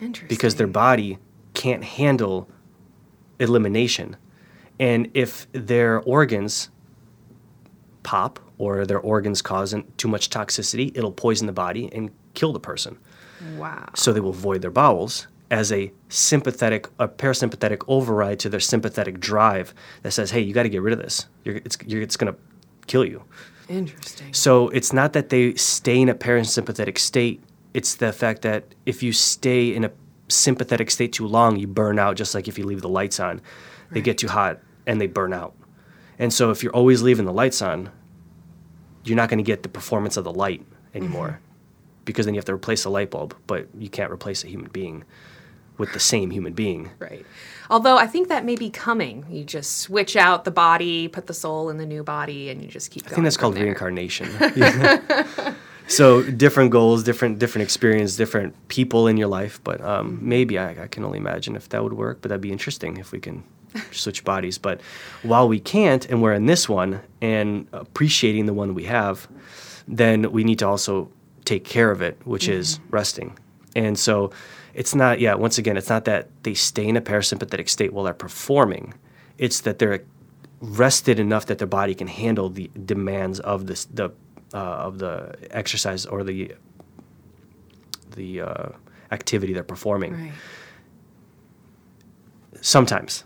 Interesting. 0.00 0.28
because 0.28 0.56
their 0.56 0.66
body 0.66 1.18
can't 1.54 1.82
handle 1.82 2.48
elimination. 3.38 4.16
And 4.78 5.10
if 5.14 5.46
their 5.52 6.00
organs 6.00 6.70
pop 8.02 8.38
or 8.58 8.86
their 8.86 9.00
organs 9.00 9.42
cause 9.42 9.74
too 9.96 10.08
much 10.08 10.30
toxicity, 10.30 10.96
it'll 10.96 11.12
poison 11.12 11.46
the 11.46 11.52
body 11.52 11.90
and 11.92 12.10
kill 12.34 12.52
the 12.52 12.60
person. 12.60 12.98
wow. 13.56 13.88
So 13.94 14.12
they 14.12 14.20
will 14.20 14.32
void 14.32 14.62
their 14.62 14.70
bowels 14.70 15.26
as 15.50 15.72
a 15.72 15.92
sympathetic, 16.08 16.88
a 16.98 17.08
parasympathetic 17.08 17.84
override 17.88 18.38
to 18.40 18.48
their 18.48 18.60
sympathetic 18.60 19.20
drive 19.20 19.74
that 20.02 20.12
says, 20.12 20.30
"Hey, 20.30 20.40
you 20.40 20.52
got 20.52 20.64
to 20.64 20.68
get 20.68 20.82
rid 20.82 20.92
of 20.92 20.98
this. 20.98 21.26
You're, 21.44 21.56
it's, 21.56 21.78
you're, 21.86 22.02
it's 22.02 22.16
going 22.16 22.32
to 22.32 22.38
kill 22.86 23.04
you." 23.04 23.22
Interesting. 23.68 24.32
So 24.32 24.68
it's 24.70 24.92
not 24.92 25.12
that 25.12 25.28
they 25.28 25.54
stay 25.54 26.00
in 26.00 26.08
a 26.08 26.14
parasympathetic 26.14 26.98
state. 26.98 27.42
It's 27.74 27.96
the 27.96 28.12
fact 28.12 28.42
that 28.42 28.64
if 28.86 29.02
you 29.02 29.12
stay 29.12 29.74
in 29.74 29.84
a 29.84 29.90
sympathetic 30.28 30.90
state 30.90 31.12
too 31.12 31.26
long, 31.26 31.56
you 31.56 31.66
burn 31.66 31.98
out. 31.98 32.16
Just 32.16 32.34
like 32.34 32.48
if 32.48 32.58
you 32.58 32.64
leave 32.64 32.82
the 32.82 32.88
lights 32.88 33.20
on, 33.20 33.40
they 33.90 34.00
get 34.00 34.18
too 34.18 34.28
hot 34.28 34.60
and 34.86 35.00
they 35.00 35.06
burn 35.06 35.32
out. 35.32 35.54
And 36.18 36.32
so 36.32 36.50
if 36.50 36.62
you're 36.62 36.74
always 36.74 37.02
leaving 37.02 37.26
the 37.26 37.32
lights 37.32 37.60
on, 37.60 37.90
you're 39.04 39.16
not 39.16 39.28
going 39.28 39.38
to 39.38 39.44
get 39.44 39.62
the 39.62 39.68
performance 39.68 40.16
of 40.16 40.24
the 40.24 40.32
light 40.32 40.64
anymore, 40.94 41.40
because 42.04 42.26
then 42.26 42.34
you 42.34 42.38
have 42.38 42.46
to 42.46 42.54
replace 42.54 42.84
the 42.84 42.90
light 42.90 43.10
bulb. 43.10 43.36
But 43.46 43.68
you 43.78 43.88
can't 43.88 44.10
replace 44.10 44.44
a 44.44 44.48
human 44.48 44.70
being 44.70 45.04
with 45.78 45.92
the 45.92 46.00
same 46.00 46.30
human 46.30 46.52
being. 46.52 46.90
Right. 46.98 47.24
Although 47.68 47.96
I 47.98 48.06
think 48.06 48.28
that 48.28 48.44
may 48.44 48.56
be 48.56 48.70
coming. 48.70 49.26
You 49.28 49.44
just 49.44 49.78
switch 49.78 50.16
out 50.16 50.44
the 50.44 50.50
body, 50.50 51.08
put 51.08 51.26
the 51.26 51.34
soul 51.34 51.68
in 51.68 51.76
the 51.76 51.86
new 51.86 52.02
body, 52.02 52.50
and 52.50 52.62
you 52.62 52.68
just 52.68 52.90
keep 52.90 53.04
going. 53.04 53.12
I 53.12 53.14
think 53.16 53.24
that's 53.24 53.36
called 53.36 53.54
there. 53.54 53.64
reincarnation. 53.64 54.28
so 55.88 56.22
different 56.22 56.70
goals, 56.70 57.04
different 57.04 57.38
different 57.38 57.64
experience, 57.64 58.16
different 58.16 58.68
people 58.68 59.06
in 59.06 59.16
your 59.16 59.28
life. 59.28 59.60
But 59.62 59.80
um, 59.82 60.18
maybe 60.22 60.58
I, 60.58 60.84
I 60.84 60.86
can 60.86 61.04
only 61.04 61.18
imagine 61.18 61.56
if 61.56 61.68
that 61.70 61.82
would 61.82 61.92
work. 61.92 62.22
But 62.22 62.30
that'd 62.30 62.40
be 62.40 62.52
interesting 62.52 62.96
if 62.96 63.12
we 63.12 63.20
can 63.20 63.44
switch 63.92 64.24
bodies. 64.24 64.58
But 64.58 64.80
while 65.22 65.48
we 65.48 65.60
can't, 65.60 66.06
and 66.06 66.22
we're 66.22 66.34
in 66.34 66.46
this 66.46 66.68
one 66.68 67.00
and 67.20 67.66
appreciating 67.72 68.46
the 68.46 68.54
one 68.54 68.74
we 68.74 68.84
have, 68.84 69.28
then 69.88 70.32
we 70.32 70.44
need 70.44 70.58
to 70.60 70.66
also 70.66 71.10
take 71.44 71.64
care 71.64 71.90
of 71.90 72.02
it, 72.02 72.18
which 72.24 72.48
is 72.48 72.80
resting. 72.90 73.38
And 73.74 73.98
so 73.98 74.30
it's 74.74 74.94
not, 74.94 75.20
yeah, 75.20 75.34
once 75.34 75.58
again, 75.58 75.76
it's 75.76 75.88
not 75.88 76.04
that 76.04 76.28
they 76.42 76.54
stay 76.54 76.86
in 76.86 76.96
a 76.96 77.00
parasympathetic 77.00 77.68
state 77.68 77.92
while 77.92 78.04
they're 78.04 78.14
performing. 78.14 78.94
It's 79.38 79.60
that 79.60 79.78
they're 79.78 80.02
rested 80.60 81.20
enough 81.20 81.46
that 81.46 81.58
their 81.58 81.66
body 81.66 81.94
can 81.94 82.06
handle 82.06 82.48
the 82.48 82.70
demands 82.84 83.40
of 83.40 83.66
this, 83.66 83.84
the 83.86 84.10
uh, 84.54 84.58
of 84.58 84.98
the 84.98 85.34
exercise 85.50 86.06
or 86.06 86.24
the 86.24 86.54
the 88.14 88.40
uh, 88.40 88.68
activity 89.10 89.52
they're 89.52 89.62
performing. 89.62 90.12
Right. 90.14 90.32
Sometimes, 92.60 93.24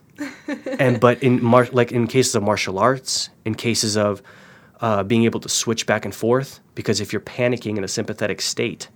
and 0.79 1.01
but 1.01 1.23
in 1.23 1.43
mar- 1.43 1.69
like 1.73 1.93
in 1.93 2.07
cases 2.07 2.35
of 2.35 2.43
martial 2.43 2.79
arts, 2.79 3.31
in 3.45 3.55
cases 3.55 3.97
of 3.97 4.23
uh, 4.81 5.03
being 5.03 5.25
able 5.25 5.41
to 5.41 5.49
switch 5.49 5.87
back 5.87 6.05
and 6.05 6.15
forth, 6.15 6.61
because 6.75 7.01
if 7.01 7.13
you're 7.13 7.21
panicking 7.21 7.77
in 7.77 7.85
a 7.85 7.89
sympathetic 7.89 8.41
state, 8.41 8.89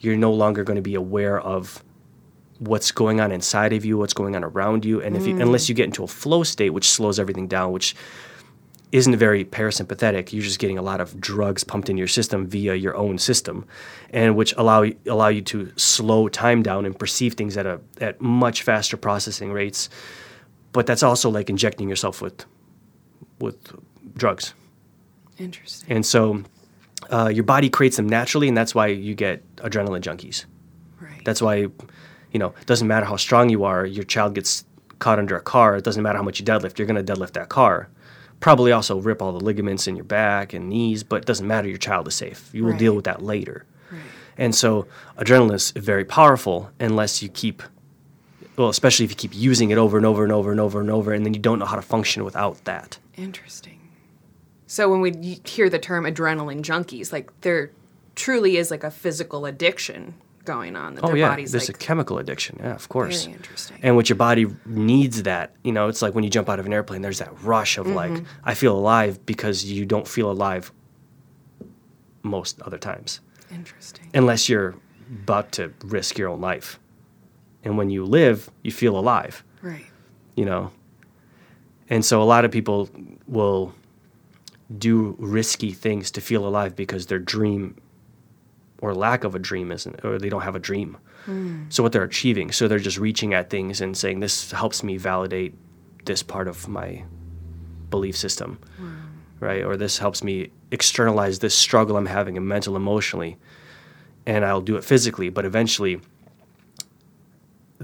you're 0.00 0.16
no 0.16 0.32
longer 0.32 0.64
going 0.64 0.76
to 0.76 0.82
be 0.82 0.94
aware 0.94 1.40
of 1.40 1.82
what's 2.58 2.90
going 2.90 3.20
on 3.20 3.32
inside 3.32 3.72
of 3.72 3.84
you, 3.84 3.98
what's 3.98 4.14
going 4.14 4.34
on 4.34 4.44
around 4.44 4.84
you, 4.84 5.00
and 5.02 5.16
if 5.16 5.26
you, 5.26 5.38
unless 5.40 5.68
you 5.68 5.74
get 5.74 5.84
into 5.84 6.04
a 6.04 6.06
flow 6.06 6.42
state, 6.42 6.70
which 6.70 6.88
slows 6.88 7.18
everything 7.18 7.46
down, 7.46 7.72
which 7.72 7.94
isn't 8.92 9.16
very 9.16 9.44
parasympathetic, 9.44 10.32
you're 10.32 10.42
just 10.42 10.58
getting 10.58 10.78
a 10.78 10.82
lot 10.82 11.00
of 11.00 11.20
drugs 11.20 11.64
pumped 11.64 11.90
in 11.90 11.96
your 11.96 12.06
system 12.06 12.46
via 12.46 12.74
your 12.74 12.96
own 12.96 13.18
system, 13.18 13.66
and 14.10 14.36
which 14.36 14.54
allow 14.56 14.82
you, 14.82 14.96
allow 15.06 15.28
you 15.28 15.42
to 15.42 15.70
slow 15.76 16.28
time 16.28 16.62
down 16.62 16.86
and 16.86 16.98
perceive 16.98 17.34
things 17.34 17.56
at 17.56 17.66
a 17.66 17.80
at 18.00 18.20
much 18.20 18.62
faster 18.62 18.96
processing 18.96 19.52
rates. 19.52 19.88
But 20.76 20.86
that's 20.86 21.02
also 21.02 21.30
like 21.30 21.48
injecting 21.48 21.88
yourself 21.88 22.20
with 22.20 22.44
with 23.40 23.56
drugs. 24.14 24.52
Interesting. 25.38 25.96
And 25.96 26.04
so 26.04 26.42
uh, 27.10 27.30
your 27.32 27.44
body 27.44 27.70
creates 27.70 27.96
them 27.96 28.06
naturally, 28.06 28.46
and 28.46 28.54
that's 28.54 28.74
why 28.74 28.88
you 28.88 29.14
get 29.14 29.42
adrenaline 29.56 30.02
junkies. 30.02 30.44
Right. 31.00 31.24
That's 31.24 31.40
why, 31.40 31.54
you 32.32 32.38
know, 32.38 32.52
it 32.60 32.66
doesn't 32.66 32.86
matter 32.86 33.06
how 33.06 33.16
strong 33.16 33.48
you 33.48 33.64
are, 33.64 33.86
your 33.86 34.04
child 34.04 34.34
gets 34.34 34.66
caught 34.98 35.18
under 35.18 35.34
a 35.34 35.40
car, 35.40 35.76
it 35.76 35.84
doesn't 35.84 36.02
matter 36.02 36.18
how 36.18 36.24
much 36.24 36.40
you 36.40 36.44
deadlift, 36.44 36.78
you're 36.78 36.86
going 36.86 37.02
to 37.02 37.12
deadlift 37.12 37.32
that 37.32 37.48
car. 37.48 37.88
Probably 38.40 38.70
also 38.70 38.98
rip 38.98 39.22
all 39.22 39.32
the 39.32 39.44
ligaments 39.44 39.86
in 39.88 39.96
your 39.96 40.04
back 40.04 40.52
and 40.52 40.68
knees, 40.68 41.02
but 41.02 41.16
it 41.16 41.26
doesn't 41.26 41.46
matter, 41.46 41.68
your 41.68 41.78
child 41.78 42.06
is 42.06 42.14
safe. 42.14 42.50
You 42.52 42.64
will 42.64 42.76
deal 42.76 42.94
with 42.94 43.06
that 43.06 43.22
later. 43.22 43.64
Right. 43.90 44.00
And 44.36 44.54
so 44.54 44.86
adrenaline 45.16 45.54
is 45.54 45.70
very 45.70 46.04
powerful 46.04 46.70
unless 46.78 47.22
you 47.22 47.30
keep, 47.30 47.62
well, 48.56 48.68
especially 48.68 49.04
if 49.04 49.10
you 49.10 49.16
keep 49.16 49.34
using 49.34 49.70
it 49.70 49.78
over 49.78 49.96
and 49.96 50.06
over 50.06 50.22
and 50.22 50.32
over 50.32 50.50
and 50.50 50.60
over 50.60 50.80
and 50.80 50.90
over, 50.90 51.12
and 51.12 51.24
then 51.26 51.34
you 51.34 51.40
don't 51.40 51.58
know 51.58 51.66
how 51.66 51.76
to 51.76 51.82
function 51.82 52.24
without 52.24 52.64
that. 52.64 52.98
Interesting. 53.16 53.80
So 54.66 54.90
when 54.90 55.00
we 55.00 55.40
hear 55.44 55.68
the 55.70 55.78
term 55.78 56.04
adrenaline 56.04 56.62
junkies, 56.62 57.12
like 57.12 57.30
there 57.42 57.70
truly 58.14 58.56
is 58.56 58.70
like 58.70 58.82
a 58.84 58.90
physical 58.90 59.46
addiction 59.46 60.14
going 60.44 60.76
on 60.76 60.94
that 60.94 61.04
Oh 61.04 61.08
their 61.08 61.16
yeah, 61.16 61.28
body's 61.28 61.52
there's 61.52 61.68
like 61.68 61.76
a 61.76 61.78
chemical 61.78 62.18
addiction. 62.18 62.58
Yeah, 62.60 62.74
of 62.74 62.88
course. 62.88 63.24
very 63.24 63.36
interesting. 63.36 63.78
And 63.82 63.96
what 63.96 64.08
your 64.08 64.16
body 64.16 64.46
needs 64.64 65.24
that, 65.24 65.54
you 65.64 65.72
know, 65.72 65.88
it's 65.88 66.02
like 66.02 66.14
when 66.14 66.24
you 66.24 66.30
jump 66.30 66.48
out 66.48 66.58
of 66.60 66.66
an 66.66 66.72
airplane, 66.72 67.02
there's 67.02 67.18
that 67.18 67.32
rush 67.42 67.78
of 67.78 67.86
like, 67.88 68.10
Mm-hmm. 68.12 68.24
I 68.44 68.54
feel 68.54 68.76
alive 68.76 69.24
because 69.26 69.64
you 69.64 69.84
don't 69.84 70.06
feel 70.06 70.30
alive 70.30 70.70
most 72.22 72.60
other 72.62 72.78
times, 72.78 73.20
Interesting. 73.52 74.08
unless 74.14 74.48
you're 74.48 74.74
about 75.10 75.52
to 75.52 75.72
risk 75.84 76.18
your 76.18 76.28
own 76.28 76.40
life. 76.40 76.78
And 77.66 77.76
when 77.76 77.90
you 77.90 78.04
live, 78.04 78.48
you 78.62 78.70
feel 78.70 78.96
alive, 78.96 79.42
Right. 79.60 79.86
you 80.36 80.44
know. 80.44 80.70
And 81.90 82.04
so 82.04 82.22
a 82.22 82.28
lot 82.34 82.44
of 82.44 82.52
people 82.52 82.88
will 83.26 83.74
do 84.78 85.16
risky 85.18 85.72
things 85.72 86.12
to 86.12 86.20
feel 86.20 86.46
alive 86.46 86.76
because 86.76 87.06
their 87.06 87.18
dream 87.18 87.74
or 88.80 88.94
lack 88.94 89.24
of 89.24 89.34
a 89.34 89.40
dream 89.40 89.72
isn't, 89.72 90.04
or 90.04 90.16
they 90.18 90.28
don't 90.28 90.42
have 90.42 90.54
a 90.54 90.60
dream. 90.60 90.96
Hmm. 91.24 91.64
So 91.70 91.82
what 91.82 91.90
they're 91.90 92.04
achieving, 92.04 92.52
so 92.52 92.68
they're 92.68 92.78
just 92.78 92.98
reaching 92.98 93.34
at 93.34 93.50
things 93.50 93.80
and 93.80 93.96
saying, 93.96 94.20
"This 94.20 94.52
helps 94.52 94.84
me 94.84 94.96
validate 94.96 95.54
this 96.04 96.22
part 96.22 96.46
of 96.46 96.68
my 96.68 97.02
belief 97.90 98.16
system, 98.16 98.58
hmm. 98.78 98.94
right? 99.40 99.64
Or 99.64 99.76
this 99.76 99.98
helps 99.98 100.22
me 100.22 100.50
externalize 100.70 101.40
this 101.40 101.54
struggle 101.54 101.96
I'm 101.96 102.06
having, 102.06 102.36
and 102.36 102.46
mental, 102.46 102.76
emotionally, 102.76 103.38
and 104.24 104.44
I'll 104.44 104.60
do 104.60 104.76
it 104.76 104.84
physically. 104.84 105.30
But 105.30 105.44
eventually, 105.44 106.00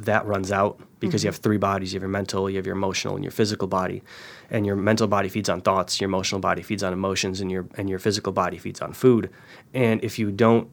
that 0.04 0.26
runs 0.26 0.52
out 0.52 0.80
because 1.00 1.24
you 1.24 1.28
mm-hmm. 1.28 1.34
have 1.34 1.42
three 1.42 1.56
bodies: 1.56 1.92
you 1.92 1.98
have 1.98 2.02
your 2.02 2.08
mental, 2.08 2.48
you 2.48 2.56
have 2.56 2.66
your 2.66 2.76
emotional, 2.76 3.14
and 3.14 3.24
your 3.24 3.32
physical 3.32 3.68
body. 3.68 4.02
And 4.50 4.66
your 4.66 4.76
mental 4.76 5.06
body 5.06 5.28
feeds 5.28 5.48
on 5.48 5.60
thoughts, 5.60 6.00
your 6.00 6.08
emotional 6.08 6.40
body 6.40 6.62
feeds 6.62 6.82
on 6.82 6.92
emotions, 6.92 7.40
and 7.40 7.50
your 7.50 7.66
and 7.76 7.88
your 7.88 7.98
physical 7.98 8.32
body 8.32 8.58
feeds 8.58 8.80
on 8.80 8.92
food. 8.92 9.30
And 9.74 10.02
if 10.04 10.18
you 10.18 10.30
don't 10.30 10.68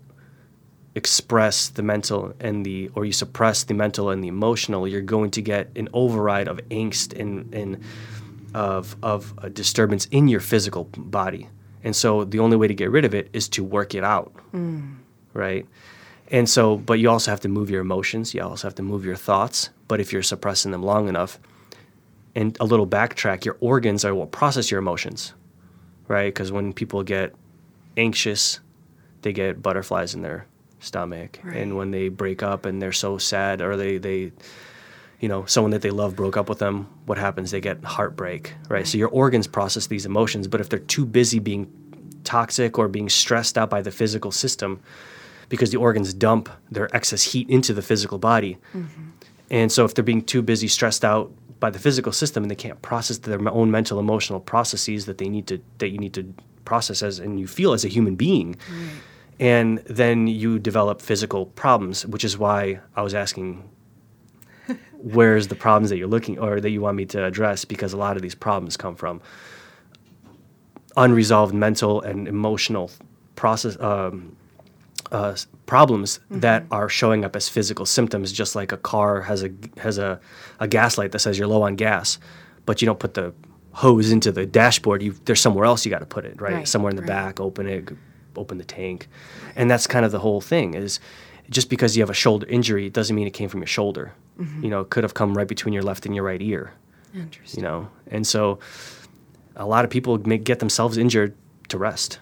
express 0.96 1.70
the 1.70 1.84
mental 1.84 2.34
and 2.40 2.66
the 2.66 2.90
or 2.96 3.06
you 3.06 3.14
suppress 3.14 3.64
the 3.64 3.74
mental 3.74 4.10
and 4.10 4.24
the 4.24 4.28
emotional 4.28 4.88
you're 4.88 5.02
going 5.02 5.30
to 5.30 5.40
get 5.40 5.70
an 5.76 5.88
override 5.94 6.48
of 6.48 6.58
angst 6.70 7.18
and, 7.18 7.54
and 7.54 7.82
of 8.56 8.96
of 9.04 9.34
a 9.38 9.50
disturbance 9.50 10.06
in 10.08 10.28
your 10.28 10.40
physical 10.40 10.86
body. 10.98 11.48
And 11.84 11.96
so 11.96 12.26
the 12.26 12.40
only 12.40 12.58
way 12.58 12.68
to 12.68 12.74
get 12.74 12.90
rid 12.90 13.06
of 13.06 13.14
it 13.14 13.30
is 13.34 13.48
to 13.50 13.64
work 13.64 13.96
it 13.96 14.04
out. 14.04 14.34
Mm. 14.52 14.98
Right 15.34 15.66
and 16.32 16.50
so 16.50 16.78
but 16.78 17.00
you 17.00 17.10
also 17.10 17.32
have 17.32 17.42
to 17.42 17.50
move 17.50 17.70
your 17.70 17.82
emotions. 17.82 18.34
You 18.34 18.42
also 18.42 18.68
have 18.68 18.76
to 18.76 18.84
move 18.84 19.06
your 19.06 19.16
thoughts. 19.16 19.70
But 19.88 20.00
if 20.00 20.14
you're 20.14 20.24
suppressing 20.24 20.72
them 20.72 20.84
long 20.84 21.10
enough 21.10 21.40
and 22.36 22.56
a 22.60 22.66
little 22.66 22.88
backtrack 22.88 23.46
your 23.46 23.58
organs 23.60 24.06
are 24.06 24.14
what 24.14 24.32
process 24.32 24.70
your 24.70 24.80
emotions 24.80 25.34
right? 26.08 26.34
Because 26.34 26.52
when 26.52 26.74
people 26.74 27.04
get 27.04 27.34
anxious 27.98 28.60
they 29.22 29.34
get 29.34 29.62
butterflies 29.62 30.16
in 30.16 30.22
their 30.22 30.46
stomach. 30.80 31.40
Right. 31.44 31.58
and 31.58 31.76
when 31.76 31.92
they 31.92 32.08
break 32.10 32.42
up 32.42 32.66
and 32.66 32.82
they're 32.82 32.94
so 32.94 33.18
sad 33.18 33.62
or 33.62 33.76
they 33.76 33.98
they 33.98 34.32
you 35.20 35.28
know 35.28 35.44
someone 35.46 35.72
that 35.72 35.82
they 35.82 35.92
love 35.92 36.16
broke 36.16 36.38
up 36.38 36.50
with 36.50 36.60
them 36.60 36.88
what 37.06 37.18
happens? 37.18 37.52
They 37.52 37.62
get 37.62 37.84
heartbreak 37.84 38.54
right, 38.70 38.88
so 38.88 38.98
your 38.98 39.10
organs 39.10 39.48
process 39.48 39.88
these 39.88 40.06
emotions. 40.06 40.48
But 40.48 40.62
if 40.62 40.70
they're 40.70 40.80
too 40.80 41.06
busy 41.06 41.40
being 41.40 41.72
toxic 42.24 42.78
or 42.78 42.88
being 42.88 43.10
stressed 43.10 43.58
out 43.58 43.70
by 43.70 43.82
the 43.82 43.92
physical 43.92 44.32
system 44.32 44.80
because 45.50 45.72
the 45.72 45.78
organs 45.78 46.14
dump 46.14 46.50
their 46.72 46.94
excess 46.96 47.24
heat 47.24 47.50
into 47.50 47.74
the 47.74 47.82
physical 47.82 48.18
body. 48.18 48.58
And 49.50 49.72
so 49.72 49.84
if 49.84 49.96
they're 49.96 50.04
being 50.04 50.22
too 50.22 50.42
busy 50.42 50.68
stressed 50.68 51.04
out 51.04 51.32
by 51.60 51.70
the 51.70 51.80
physical 51.80 52.12
system 52.12 52.44
and 52.44 52.52
they 52.52 52.56
can't 52.56 52.82
process 52.82 53.18
their 53.18 53.50
own 53.50 53.72
mental 53.72 54.00
emotional 54.00 54.40
processes 54.40 55.06
that 55.08 55.18
they 55.18 55.28
need 55.28 55.48
to 55.48 55.60
that 55.80 55.90
you 55.90 55.98
need 55.98 56.14
to 56.14 56.34
process 56.64 57.04
as 57.04 57.20
and 57.20 57.40
you 57.40 57.48
feel 57.48 57.74
as 57.74 57.84
a 57.84 57.90
human 57.90 58.16
being. 58.16 58.56
And 59.40 59.80
then 59.80 60.28
you 60.28 60.60
develop 60.60 61.02
physical 61.02 61.48
problems 61.48 62.06
which 62.06 62.24
is 62.24 62.38
why 62.38 62.80
i 62.96 63.02
was 63.02 63.14
asking 63.14 63.70
where's 65.02 65.48
the 65.48 65.56
problems 65.56 65.90
that 65.90 65.98
you're 65.98 66.08
looking 66.08 66.38
or 66.40 66.60
that 66.60 66.70
you 66.70 66.82
want 66.82 66.98
me 66.98 67.06
to 67.06 67.26
address? 67.26 67.66
Because 67.66 67.94
a 67.94 67.98
lot 67.98 68.16
of 68.16 68.22
these 68.22 68.36
problems 68.36 68.78
come 68.78 68.96
from 68.96 69.22
unresolved 70.98 71.54
mental 71.54 72.02
and 72.02 72.28
emotional 72.28 72.92
process 73.36 73.80
um, 73.80 74.36
uh, 75.12 75.36
problems 75.66 76.20
that 76.30 76.64
are 76.72 76.90
showing 76.90 77.26
up 77.26 77.36
as 77.36 77.50
physical 77.50 77.86
symptoms 77.86 78.32
just 78.32 78.56
like 78.56 78.72
a 78.72 78.78
car 78.78 79.22
has 79.22 79.44
a 79.44 79.50
has 79.78 79.98
a, 79.98 80.20
a 80.60 80.68
gas 80.68 80.98
light 80.98 81.12
that 81.12 81.20
says 81.20 81.38
you're 81.38 81.48
low 81.48 81.62
on 81.64 81.76
gas 81.76 82.20
but 82.66 82.82
you 82.82 82.86
don't 82.86 83.00
put 83.00 83.14
the 83.16 83.34
hose 83.72 84.12
into 84.12 84.32
the 84.32 84.46
dashboard 84.46 85.02
you 85.02 85.14
there's 85.26 85.42
somewhere 85.42 85.66
else 85.66 85.86
you 85.86 85.90
got 85.92 86.00
to 86.00 86.06
put 86.06 86.26
it 86.26 86.40
right, 86.42 86.54
Right, 86.54 86.68
somewhere 86.68 86.90
in 86.90 86.96
the 86.96 87.02
right. 87.02 87.08
back 87.08 87.40
open 87.40 87.68
it 87.68 87.90
open 88.36 88.58
the 88.58 88.64
tank. 88.64 89.08
And 89.56 89.70
that's 89.70 89.88
kind 89.88 90.06
of 90.06 90.12
the 90.12 90.20
whole 90.20 90.40
thing 90.42 90.74
is 90.76 91.00
just 91.50 91.70
because 91.70 91.98
you 91.98 92.02
have 92.04 92.10
a 92.10 92.14
shoulder 92.14 92.46
injury 92.48 92.86
it 92.88 92.94
doesn't 92.94 93.16
mean 93.16 93.28
it 93.28 93.34
came 93.34 93.50
from 93.50 93.62
your 93.62 93.68
shoulder. 93.68 94.14
You 94.62 94.70
know 94.70 94.82
it 94.82 94.90
could 94.90 95.04
have 95.04 95.14
come 95.16 95.36
right 95.38 95.48
between 95.48 95.74
your 95.74 95.84
left 95.84 96.06
and 96.06 96.16
your 96.16 96.24
right 96.24 96.42
ear. 96.42 96.72
Interesting. 97.14 97.60
you 97.64 97.68
know? 97.68 97.90
And 98.08 98.26
so 98.26 98.60
a 99.56 99.66
lot 99.66 99.84
of 99.84 99.92
people 99.92 100.18
get 100.18 100.60
themselves 100.60 100.98
injured 100.98 101.36
to 101.70 101.78
rest 101.78 102.20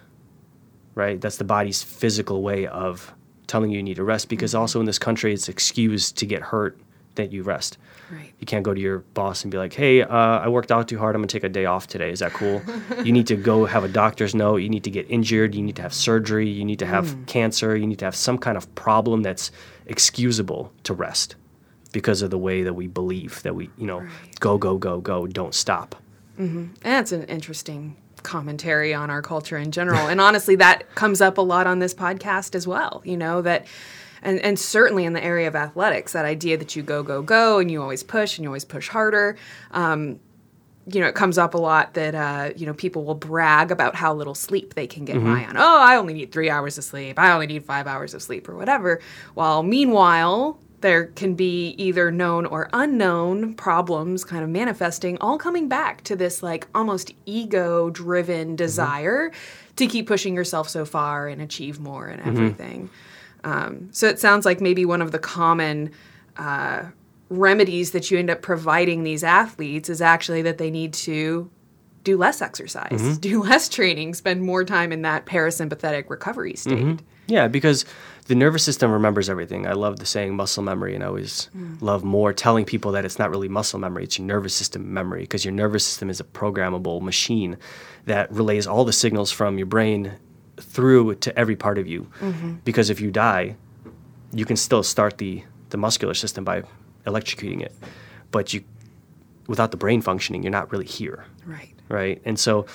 right? 0.98 1.20
That's 1.20 1.38
the 1.38 1.44
body's 1.44 1.82
physical 1.82 2.42
way 2.42 2.66
of 2.66 3.14
telling 3.46 3.70
you 3.70 3.78
you 3.78 3.82
need 3.82 3.96
to 3.96 4.04
rest 4.04 4.28
because 4.28 4.50
mm-hmm. 4.50 4.60
also 4.60 4.80
in 4.80 4.86
this 4.86 4.98
country 4.98 5.32
it's 5.32 5.48
excused 5.48 6.18
to 6.18 6.26
get 6.26 6.42
hurt 6.42 6.78
that 7.14 7.32
you 7.32 7.42
rest. 7.42 7.78
Right. 8.10 8.32
you 8.38 8.46
can't 8.46 8.64
go 8.64 8.72
to 8.72 8.80
your 8.80 9.00
boss 9.12 9.42
and 9.42 9.50
be 9.50 9.58
like 9.58 9.74
hey 9.74 10.00
uh, 10.00 10.08
i 10.08 10.48
worked 10.48 10.72
out 10.72 10.88
too 10.88 10.98
hard. 10.98 11.14
I'm 11.14 11.20
going 11.20 11.28
to 11.28 11.32
take 11.32 11.44
a 11.44 11.48
day 11.50 11.66
off 11.66 11.86
today. 11.86 12.10
Is 12.10 12.20
that 12.20 12.32
cool? 12.32 12.62
You 13.04 13.12
need 13.12 13.26
to 13.26 13.36
go 13.36 13.66
have 13.66 13.84
a 13.84 13.88
doctor's 13.88 14.34
note. 14.34 14.56
You 14.56 14.70
need 14.70 14.84
to 14.84 14.90
get 14.90 15.10
injured. 15.10 15.54
You 15.54 15.62
need 15.62 15.76
to 15.76 15.82
have 15.82 15.92
surgery. 15.92 16.48
You 16.48 16.64
need 16.64 16.78
to 16.78 16.86
have 16.86 17.06
mm. 17.06 17.26
cancer. 17.26 17.76
You 17.76 17.86
need 17.86 17.98
to 17.98 18.06
have 18.06 18.16
some 18.16 18.38
kind 18.38 18.56
of 18.56 18.74
problem 18.74 19.22
that's 19.22 19.50
excusable 19.86 20.72
to 20.84 20.94
rest 20.94 21.36
because 21.92 22.22
of 22.22 22.30
the 22.30 22.38
way 22.38 22.62
that 22.62 22.74
we 22.74 22.86
believe 22.86 23.42
that 23.42 23.54
we 23.54 23.68
you 23.76 23.86
know 23.86 24.00
Right. 24.00 24.40
go 24.40 24.56
go 24.56 24.78
go 24.78 25.00
go 25.00 25.26
don't 25.26 25.54
stop. 25.54 25.94
And 26.38 26.74
that's 26.80 27.12
an 27.12 27.24
interesting 27.24 27.96
commentary 28.28 28.92
on 28.92 29.08
our 29.10 29.22
culture 29.22 29.56
in 29.56 29.72
general. 29.72 30.06
and 30.06 30.20
honestly, 30.20 30.54
that 30.56 30.94
comes 30.94 31.20
up 31.20 31.38
a 31.38 31.40
lot 31.40 31.66
on 31.66 31.78
this 31.78 31.94
podcast 31.94 32.54
as 32.54 32.66
well. 32.66 33.00
You 33.04 33.16
know, 33.16 33.40
that, 33.42 33.66
and, 34.22 34.38
and 34.40 34.58
certainly 34.58 35.04
in 35.06 35.14
the 35.14 35.24
area 35.24 35.48
of 35.48 35.56
athletics, 35.56 36.12
that 36.12 36.26
idea 36.26 36.58
that 36.58 36.76
you 36.76 36.82
go, 36.82 37.02
go, 37.02 37.22
go, 37.22 37.58
and 37.58 37.70
you 37.70 37.80
always 37.80 38.02
push 38.02 38.36
and 38.36 38.42
you 38.44 38.50
always 38.50 38.66
push 38.66 38.88
harder. 38.88 39.36
Um, 39.70 40.20
you 40.90 41.00
know, 41.00 41.06
it 41.06 41.14
comes 41.14 41.36
up 41.36 41.54
a 41.54 41.58
lot 41.58 41.94
that, 41.94 42.14
uh, 42.14 42.50
you 42.56 42.64
know, 42.66 42.72
people 42.72 43.04
will 43.04 43.14
brag 43.14 43.70
about 43.70 43.94
how 43.94 44.14
little 44.14 44.34
sleep 44.34 44.74
they 44.74 44.86
can 44.86 45.04
get 45.04 45.22
by 45.22 45.44
on. 45.44 45.56
Oh, 45.56 45.80
I 45.80 45.96
only 45.96 46.14
need 46.14 46.32
three 46.32 46.48
hours 46.48 46.78
of 46.78 46.84
sleep. 46.84 47.18
I 47.18 47.32
only 47.32 47.46
need 47.46 47.64
five 47.64 47.86
hours 47.86 48.14
of 48.14 48.22
sleep 48.22 48.48
or 48.48 48.56
whatever. 48.56 49.00
While 49.34 49.62
meanwhile, 49.62 50.58
there 50.80 51.06
can 51.06 51.34
be 51.34 51.70
either 51.70 52.10
known 52.10 52.46
or 52.46 52.68
unknown 52.72 53.54
problems 53.54 54.24
kind 54.24 54.44
of 54.44 54.50
manifesting, 54.50 55.18
all 55.20 55.36
coming 55.38 55.68
back 55.68 56.04
to 56.04 56.14
this 56.14 56.42
like 56.42 56.68
almost 56.74 57.12
ego 57.26 57.90
driven 57.90 58.54
desire 58.54 59.32
to 59.76 59.86
keep 59.86 60.06
pushing 60.06 60.34
yourself 60.34 60.68
so 60.68 60.84
far 60.84 61.28
and 61.28 61.42
achieve 61.42 61.80
more 61.80 62.06
and 62.06 62.22
everything. 62.22 62.90
Um, 63.44 63.88
so 63.92 64.06
it 64.08 64.18
sounds 64.20 64.44
like 64.44 64.60
maybe 64.60 64.84
one 64.84 65.02
of 65.02 65.10
the 65.12 65.18
common 65.18 65.90
uh, 66.36 66.84
remedies 67.28 67.90
that 67.92 68.10
you 68.10 68.18
end 68.18 68.30
up 68.30 68.42
providing 68.42 69.02
these 69.04 69.22
athletes 69.24 69.88
is 69.88 70.00
actually 70.00 70.42
that 70.42 70.58
they 70.58 70.70
need 70.70 70.92
to 70.94 71.50
do 72.04 72.16
less 72.16 72.40
exercise, 72.40 73.18
do 73.18 73.42
less 73.42 73.68
training, 73.68 74.14
spend 74.14 74.42
more 74.42 74.64
time 74.64 74.92
in 74.92 75.02
that 75.02 75.26
parasympathetic 75.26 76.08
recovery 76.08 76.54
state. 76.54 77.00
Yeah, 77.28 77.46
because 77.46 77.84
the 78.26 78.34
nervous 78.34 78.64
system 78.64 78.90
remembers 78.90 79.28
everything. 79.28 79.66
I 79.66 79.72
love 79.72 79.98
the 79.98 80.06
saying 80.06 80.34
muscle 80.34 80.62
memory, 80.62 80.94
and 80.94 81.04
I 81.04 81.08
always 81.08 81.50
mm. 81.56 81.80
love 81.80 82.02
more 82.02 82.32
telling 82.32 82.64
people 82.64 82.92
that 82.92 83.04
it's 83.04 83.18
not 83.18 83.30
really 83.30 83.48
muscle 83.48 83.78
memory, 83.78 84.04
it's 84.04 84.18
your 84.18 84.26
nervous 84.26 84.54
system 84.54 84.92
memory, 84.92 85.20
because 85.22 85.44
your 85.44 85.52
nervous 85.52 85.86
system 85.86 86.10
is 86.10 86.20
a 86.20 86.24
programmable 86.24 87.00
machine 87.02 87.56
that 88.06 88.32
relays 88.32 88.66
all 88.66 88.84
the 88.84 88.92
signals 88.92 89.30
from 89.30 89.58
your 89.58 89.66
brain 89.66 90.14
through 90.56 91.14
to 91.16 91.38
every 91.38 91.54
part 91.54 91.78
of 91.78 91.86
you. 91.86 92.10
Mm-hmm. 92.20 92.54
Because 92.64 92.90
if 92.90 93.00
you 93.00 93.10
die, 93.10 93.56
you 94.32 94.44
can 94.44 94.56
still 94.56 94.82
start 94.82 95.18
the, 95.18 95.44
the 95.70 95.76
muscular 95.76 96.14
system 96.14 96.44
by 96.44 96.62
electrocuting 97.06 97.60
it. 97.62 97.74
But 98.30 98.52
you 98.52 98.64
without 99.46 99.70
the 99.70 99.76
brain 99.76 100.02
functioning, 100.02 100.42
you're 100.42 100.52
not 100.52 100.70
really 100.70 100.84
here 100.84 101.24
Right. 101.46 101.72
right? 101.88 102.20
And 102.24 102.38
so 102.38 102.66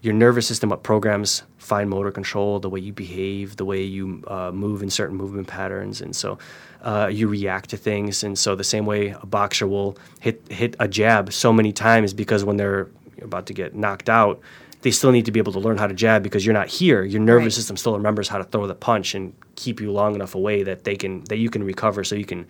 your 0.00 0.14
nervous 0.14 0.46
system 0.46 0.70
what 0.70 0.82
programs 0.82 1.42
fine 1.64 1.88
motor 1.88 2.10
control, 2.10 2.60
the 2.60 2.68
way 2.68 2.80
you 2.80 2.92
behave, 2.92 3.56
the 3.56 3.64
way 3.64 3.82
you 3.82 4.22
uh, 4.28 4.50
move 4.52 4.82
in 4.82 4.90
certain 4.90 5.16
movement 5.16 5.48
patterns, 5.48 6.00
and 6.00 6.14
so 6.14 6.38
uh, 6.82 7.08
you 7.10 7.26
react 7.28 7.70
to 7.70 7.76
things. 7.76 8.22
And 8.22 8.38
so 8.38 8.54
the 8.54 8.64
same 8.64 8.86
way 8.86 9.08
a 9.20 9.26
boxer 9.26 9.66
will 9.66 9.96
hit 10.20 10.42
hit 10.50 10.76
a 10.78 10.86
jab 10.86 11.32
so 11.32 11.52
many 11.52 11.72
times 11.72 12.12
because 12.12 12.44
when 12.44 12.56
they're 12.56 12.88
about 13.22 13.46
to 13.46 13.54
get 13.54 13.74
knocked 13.74 14.08
out, 14.10 14.40
they 14.82 14.90
still 14.90 15.10
need 15.12 15.24
to 15.24 15.32
be 15.32 15.40
able 15.40 15.52
to 15.52 15.60
learn 15.60 15.78
how 15.78 15.86
to 15.86 15.94
jab 15.94 16.22
because 16.22 16.44
you're 16.44 16.52
not 16.52 16.68
here. 16.68 17.02
Your 17.04 17.22
nervous 17.22 17.44
Right. 17.44 17.52
system 17.54 17.76
still 17.76 17.96
remembers 17.96 18.28
how 18.28 18.38
to 18.38 18.44
throw 18.44 18.66
the 18.66 18.74
punch 18.74 19.14
and 19.14 19.32
keep 19.56 19.80
you 19.80 19.90
long 19.90 20.14
enough 20.14 20.34
away 20.34 20.62
that 20.64 20.84
they 20.84 20.96
can 20.96 21.24
that 21.30 21.38
you 21.38 21.48
can 21.48 21.64
recover, 21.64 22.04
so 22.04 22.14
you 22.14 22.26
can 22.26 22.44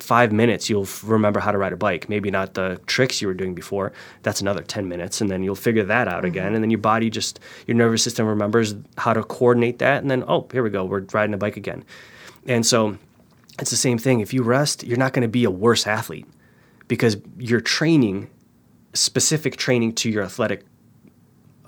5 0.00 0.32
minutes 0.32 0.68
you'll 0.70 0.88
remember 1.04 1.40
how 1.40 1.50
to 1.50 1.58
ride 1.58 1.72
a 1.72 1.76
bike. 1.76 2.08
Maybe 2.08 2.30
not 2.30 2.54
the 2.54 2.80
tricks 2.86 3.20
you 3.20 3.28
were 3.28 3.34
doing 3.34 3.54
before. 3.54 3.92
That's 4.22 4.40
another 4.40 4.62
10 4.62 4.88
minutes 4.88 5.20
and 5.20 5.30
then 5.30 5.42
you'll 5.42 5.54
figure 5.54 5.84
that 5.84 6.08
out 6.08 6.24
again 6.24 6.46
mm-hmm. 6.46 6.54
and 6.56 6.64
then 6.64 6.70
your 6.70 6.78
body 6.78 7.10
just 7.10 7.40
your 7.66 7.76
nervous 7.76 8.02
system 8.02 8.26
remembers 8.26 8.74
how 8.96 9.12
to 9.12 9.22
coordinate 9.22 9.78
that 9.78 10.02
and 10.02 10.10
then 10.10 10.24
oh, 10.26 10.48
here 10.52 10.62
we 10.62 10.70
go. 10.70 10.84
We're 10.84 11.04
riding 11.12 11.34
a 11.34 11.38
bike 11.38 11.56
again. 11.56 11.84
And 12.46 12.64
so 12.64 12.98
it's 13.60 13.70
the 13.70 13.76
same 13.76 13.98
thing. 13.98 14.20
If 14.20 14.32
you 14.32 14.42
rest, 14.42 14.84
you're 14.84 14.98
not 14.98 15.12
going 15.12 15.22
to 15.22 15.28
be 15.28 15.44
a 15.44 15.50
worse 15.50 15.86
athlete 15.86 16.26
because 16.86 17.16
you're 17.38 17.60
training 17.60 18.30
specific 18.94 19.56
training 19.56 19.92
to 19.94 20.10
your 20.10 20.24
athletic 20.24 20.64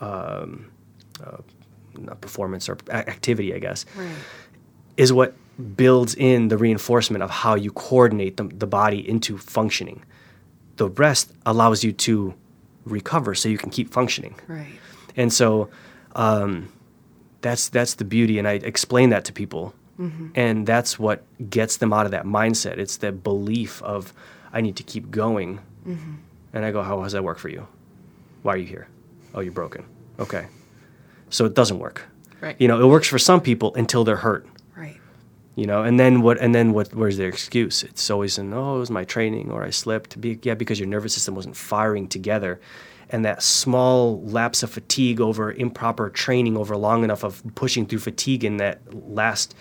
um, 0.00 0.70
uh, 1.24 1.38
not 1.98 2.20
performance 2.20 2.68
or 2.68 2.78
activity, 2.90 3.54
I 3.54 3.58
guess, 3.58 3.84
Right. 3.96 4.08
is 4.96 5.12
what 5.12 5.34
builds 5.76 6.14
in 6.14 6.48
the 6.48 6.56
reinforcement 6.56 7.22
of 7.22 7.30
how 7.30 7.54
you 7.54 7.70
coordinate 7.72 8.36
the, 8.36 8.44
the 8.44 8.66
body 8.66 9.06
into 9.08 9.36
functioning. 9.38 10.02
The 10.76 10.88
rest 10.88 11.32
allows 11.44 11.84
you 11.84 11.92
to 11.92 12.34
recover 12.86 13.34
so 13.34 13.48
you 13.48 13.58
can 13.58 13.70
keep 13.70 13.92
functioning. 13.92 14.34
Right. 14.48 14.72
And 15.16 15.30
so 15.32 15.68
um, 16.16 16.72
that's 17.42 17.68
that's 17.68 17.94
the 17.94 18.04
beauty, 18.04 18.38
and 18.38 18.48
I 18.48 18.52
explain 18.54 19.10
that 19.10 19.24
to 19.26 19.32
people, 19.32 19.74
and 20.34 20.66
that's 20.66 20.98
what 20.98 21.22
gets 21.50 21.76
them 21.76 21.92
out 21.92 22.06
of 22.06 22.12
that 22.12 22.24
mindset. 22.24 22.78
It's 22.78 22.96
the 22.98 23.12
belief 23.12 23.82
of 23.82 24.14
I 24.52 24.62
need 24.62 24.76
to 24.76 24.82
keep 24.82 25.10
going, 25.10 25.60
and 26.54 26.64
I 26.64 26.70
go, 26.72 26.82
how 26.82 27.02
does 27.02 27.12
that 27.12 27.22
work 27.24 27.38
for 27.38 27.50
you? 27.50 27.66
Why 28.42 28.54
are 28.54 28.56
you 28.56 28.66
here? 28.66 28.88
Oh, 29.34 29.40
you're 29.40 29.52
broken. 29.52 29.84
Okay, 30.18 30.46
so 31.28 31.44
it 31.44 31.54
doesn't 31.54 31.78
work. 31.78 32.06
Right. 32.40 32.56
You 32.58 32.68
know, 32.68 32.80
it 32.80 32.86
works 32.86 33.08
for 33.08 33.18
some 33.18 33.40
people 33.40 33.74
until 33.74 34.04
they're 34.04 34.16
hurt. 34.16 34.46
Right. 34.76 34.98
You 35.56 35.66
know, 35.66 35.82
and 35.82 36.00
then 36.00 36.22
what? 36.22 36.38
And 36.38 36.54
then 36.54 36.72
what? 36.72 36.94
Where's 36.94 37.16
their 37.16 37.28
excuse? 37.28 37.82
It's 37.82 38.10
always 38.10 38.38
in, 38.38 38.52
oh, 38.52 38.76
it 38.76 38.78
was 38.80 38.90
my 38.90 39.04
training, 39.04 39.50
or 39.50 39.64
I 39.64 39.70
slipped. 39.70 40.20
Be, 40.20 40.38
yeah, 40.42 40.54
because 40.54 40.78
your 40.78 40.88
nervous 40.88 41.14
system 41.14 41.34
wasn't 41.34 41.56
firing 41.56 42.08
together, 42.08 42.60
and 43.10 43.24
that 43.24 43.42
small 43.42 44.22
lapse 44.22 44.62
of 44.62 44.70
fatigue 44.70 45.20
over 45.20 45.52
improper 45.52 46.08
training 46.10 46.56
over 46.56 46.76
long 46.76 47.04
enough 47.04 47.24
of 47.24 47.42
pushing 47.54 47.86
through 47.86 47.98
fatigue 47.98 48.44
in 48.44 48.56
that 48.58 48.80
last 49.08 49.54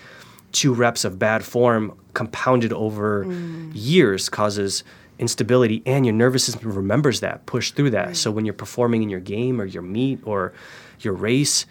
two 0.52 0.74
reps 0.74 1.04
of 1.04 1.18
bad 1.18 1.44
form 1.44 1.96
compounded 2.14 2.72
over 2.72 3.24
mm. 3.24 3.70
years 3.72 4.28
causes 4.28 4.82
instability 5.20 5.82
and 5.86 6.04
your 6.04 6.14
nervous 6.14 6.44
system 6.44 6.72
remembers 6.72 7.20
that 7.20 7.46
push 7.46 7.70
through 7.70 7.90
that 7.90 8.16
so 8.16 8.30
when 8.30 8.44
you're 8.44 8.54
performing 8.54 9.02
in 9.02 9.10
your 9.10 9.20
game 9.20 9.60
or 9.60 9.66
your 9.66 9.82
meet 9.82 10.18
or 10.24 10.52
your 11.00 11.12
race 11.12 11.66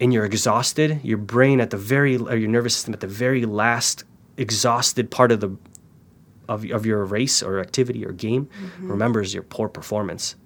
and 0.00 0.12
you're 0.12 0.24
exhausted, 0.24 1.00
your 1.02 1.18
brain 1.18 1.60
at 1.60 1.70
the 1.70 1.76
very 1.76 2.16
or 2.16 2.36
your 2.36 2.48
nervous 2.48 2.74
system 2.74 2.94
at 2.94 3.00
the 3.00 3.06
very 3.06 3.44
last 3.44 4.04
exhausted 4.36 5.10
part 5.10 5.30
of 5.32 5.40
the 5.40 5.56
of, 6.48 6.64
of 6.70 6.84
your 6.84 7.04
race 7.04 7.42
or 7.42 7.60
activity 7.60 8.04
or 8.04 8.12
game 8.12 8.46
mm-hmm. 8.46 8.90
remembers 8.90 9.32
your 9.32 9.42
poor 9.42 9.68
performance 9.68 10.36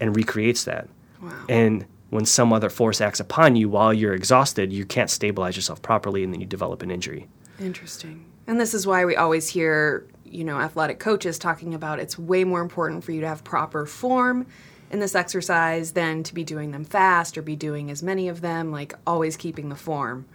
and 0.00 0.14
recreates 0.14 0.64
that. 0.64 0.88
Wow. 1.22 1.32
And 1.48 1.86
when 2.10 2.24
some 2.24 2.52
other 2.52 2.68
force 2.70 3.00
acts 3.00 3.20
upon 3.20 3.56
you 3.56 3.68
while 3.68 3.92
you're 3.92 4.14
exhausted, 4.14 4.72
you 4.72 4.84
can't 4.84 5.10
stabilize 5.10 5.56
yourself 5.56 5.82
properly 5.82 6.22
and 6.22 6.32
then 6.32 6.40
you 6.40 6.46
develop 6.46 6.82
an 6.82 6.90
injury. 6.90 7.26
Interesting. 7.58 8.26
And 8.46 8.60
this 8.60 8.74
is 8.74 8.86
why 8.86 9.04
we 9.04 9.16
always 9.16 9.48
hear, 9.48 10.06
you 10.30 10.44
know, 10.44 10.58
athletic 10.58 10.98
coaches 10.98 11.38
talking 11.38 11.74
about 11.74 11.98
it's 11.98 12.18
way 12.18 12.44
more 12.44 12.60
important 12.60 13.04
for 13.04 13.12
you 13.12 13.20
to 13.20 13.28
have 13.28 13.44
proper 13.44 13.86
form 13.86 14.46
in 14.90 15.00
this 15.00 15.14
exercise 15.14 15.92
than 15.92 16.22
to 16.22 16.34
be 16.34 16.44
doing 16.44 16.70
them 16.70 16.84
fast 16.84 17.36
or 17.36 17.42
be 17.42 17.56
doing 17.56 17.90
as 17.90 18.02
many 18.02 18.28
of 18.28 18.40
them. 18.40 18.70
Like 18.70 18.94
always 19.06 19.36
keeping 19.36 19.68
the 19.68 19.76
form 19.76 20.26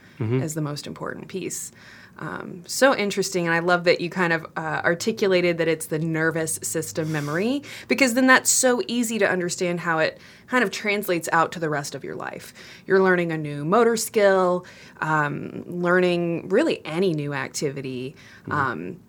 is 0.44 0.54
the 0.54 0.62
most 0.62 0.88
important 0.88 1.28
piece. 1.28 1.72
Um, 2.20 2.62
so 2.68 2.96
interesting, 2.96 3.48
and 3.48 3.56
I 3.56 3.60
love 3.60 3.86
that 3.86 4.00
you 4.00 4.10
kind 4.10 4.32
of 4.32 4.46
uh, 4.56 4.82
articulated 4.84 5.58
that 5.58 5.68
it's 5.68 5.88
the 5.88 5.98
nervous 5.98 6.60
system 6.62 7.12
memory 7.12 7.64
because 7.88 8.14
then 8.14 8.28
that's 8.28 8.52
so 8.52 8.84
easy 8.88 9.18
to 9.18 9.28
understand 9.28 9.80
how 9.80 9.98
it 9.98 10.20
kind 10.46 10.64
of 10.64 10.70
translates 10.70 11.28
out 11.32 11.52
to 11.54 11.60
the 11.60 11.70
rest 11.70 11.96
of 11.96 12.04
your 12.04 12.16
life. 12.16 12.54
You're 12.86 13.02
learning 13.02 13.32
a 13.32 13.38
new 13.38 13.66
motor 13.66 13.98
skill, 13.98 14.66
um, 15.00 15.64
learning 15.66 16.50
really 16.50 16.86
any 16.86 17.14
new 17.14 17.34
activity. 17.34 18.16
Um, 18.52 19.00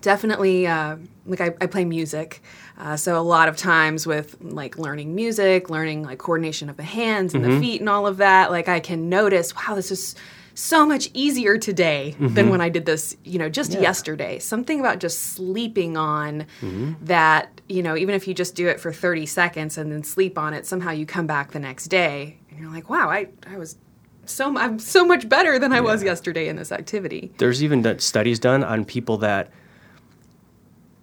definitely 0.00 0.66
uh, 0.66 0.96
like 1.26 1.40
I, 1.40 1.54
I 1.60 1.66
play 1.66 1.84
music 1.84 2.42
uh, 2.78 2.96
so 2.96 3.18
a 3.18 3.22
lot 3.22 3.48
of 3.48 3.56
times 3.56 4.06
with 4.06 4.36
like 4.40 4.78
learning 4.78 5.14
music 5.14 5.70
learning 5.70 6.02
like 6.02 6.18
coordination 6.18 6.68
of 6.70 6.76
the 6.76 6.82
hands 6.82 7.34
and 7.34 7.44
the 7.44 7.60
feet 7.60 7.80
and 7.80 7.88
all 7.88 8.06
of 8.06 8.18
that 8.18 8.50
like 8.50 8.68
i 8.68 8.80
can 8.80 9.08
notice 9.08 9.54
wow 9.54 9.74
this 9.74 9.90
is 9.90 10.14
so 10.54 10.84
much 10.84 11.08
easier 11.14 11.56
today 11.56 12.16
than 12.18 12.48
when 12.48 12.60
i 12.60 12.68
did 12.68 12.84
this 12.84 13.16
you 13.24 13.38
know 13.38 13.48
just 13.48 13.72
yesterday. 13.72 14.38
Something 14.40 14.80
about 14.80 14.98
just 14.98 15.18
sleeping 15.34 15.96
on 15.96 16.46
that 17.02 17.60
you 17.68 17.82
know 17.82 17.96
even 17.96 18.14
if 18.14 18.26
you 18.26 18.34
just 18.34 18.54
do 18.56 18.66
it 18.66 18.80
for 18.80 18.92
30 18.92 19.24
seconds 19.26 19.78
and 19.78 19.92
then 19.92 20.02
sleep 20.02 20.36
on 20.36 20.54
it 20.54 20.66
somehow 20.66 20.90
you 20.90 21.06
come 21.06 21.26
back 21.28 21.52
the 21.52 21.60
next 21.60 21.86
day 21.88 22.38
and 22.50 22.58
you're 22.58 22.72
like 22.72 22.90
wow 22.90 23.08
i, 23.08 23.28
I 23.46 23.56
was 23.56 23.76
so 24.24 24.56
i'm 24.58 24.78
so 24.80 25.04
much 25.04 25.28
better 25.28 25.58
than 25.58 25.72
i 25.72 25.80
was 25.80 26.02
yesterday 26.02 26.48
in 26.48 26.56
this 26.56 26.72
activity. 26.72 27.30
There's 27.38 27.62
even 27.62 27.98
studies 28.00 28.38
done 28.40 28.64
on 28.64 28.84
people 28.84 29.16
that 29.18 29.50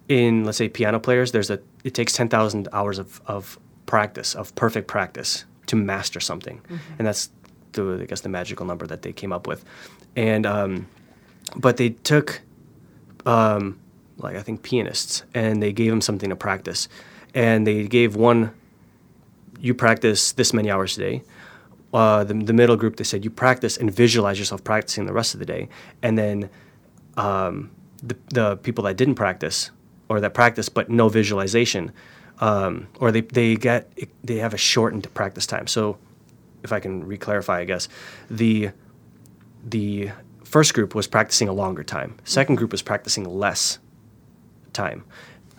in 0.08 0.44
let's 0.44 0.58
say 0.58 0.68
piano 0.68 1.00
players 1.00 1.32
there's 1.32 1.50
a 1.50 1.58
it 1.84 1.94
takes 1.94 2.12
10,000 2.12 2.68
hours 2.72 2.98
of, 2.98 3.20
of 3.26 3.58
practice 3.86 4.34
of 4.34 4.54
perfect 4.54 4.86
practice 4.86 5.44
to 5.66 5.76
master 5.76 6.20
something 6.20 6.60
and 6.98 7.06
that's 7.06 7.30
the 7.72 7.98
I 8.02 8.06
guess 8.06 8.20
the 8.20 8.28
magical 8.28 8.66
number 8.66 8.86
that 8.86 9.02
they 9.02 9.12
came 9.12 9.32
up 9.32 9.46
with 9.46 9.64
and 10.14 10.46
um, 10.46 10.86
but 11.56 11.76
they 11.76 11.90
took 11.90 12.40
um, 13.24 13.78
like 14.18 14.36
I 14.36 14.42
think 14.42 14.62
pianists 14.62 15.24
and 15.34 15.62
they 15.62 15.72
gave 15.72 15.90
them 15.90 16.00
something 16.00 16.30
to 16.30 16.36
practice 16.36 16.88
and 17.34 17.66
they 17.66 17.86
gave 17.86 18.16
one 18.16 18.52
you 19.60 19.74
practice 19.74 20.32
this 20.32 20.52
many 20.52 20.70
hours 20.70 20.96
a 20.96 21.00
day. 21.00 21.22
Uh, 21.92 22.24
the, 22.24 22.34
the 22.34 22.52
middle 22.52 22.76
group, 22.76 22.96
they 22.96 23.04
said 23.04 23.24
you 23.24 23.30
practice 23.30 23.76
and 23.76 23.92
visualize 23.92 24.38
yourself 24.38 24.62
practicing 24.64 25.06
the 25.06 25.12
rest 25.12 25.34
of 25.34 25.40
the 25.40 25.46
day. 25.46 25.68
And 26.02 26.18
then 26.18 26.50
um, 27.16 27.70
the, 28.02 28.16
the 28.30 28.56
people 28.58 28.84
that 28.84 28.96
didn't 28.96 29.14
practice 29.14 29.70
or 30.08 30.20
that 30.20 30.34
practice 30.34 30.68
but 30.68 30.88
no 30.88 31.08
visualization, 31.08 31.92
um, 32.40 32.88
or 33.00 33.10
they, 33.12 33.22
they 33.22 33.56
get 33.56 33.90
they 34.22 34.36
have 34.36 34.54
a 34.54 34.58
shortened 34.58 35.12
practice 35.14 35.46
time. 35.46 35.66
So 35.66 35.98
if 36.62 36.72
I 36.72 36.80
can 36.80 37.04
re-clarify, 37.04 37.60
I 37.60 37.64
guess 37.64 37.88
the 38.30 38.70
the 39.64 40.10
first 40.44 40.74
group 40.74 40.94
was 40.94 41.06
practicing 41.06 41.48
a 41.48 41.52
longer 41.52 41.82
time. 41.82 42.16
Second 42.24 42.56
group 42.56 42.72
was 42.72 42.82
practicing 42.82 43.24
less 43.24 43.78
time. 44.72 45.04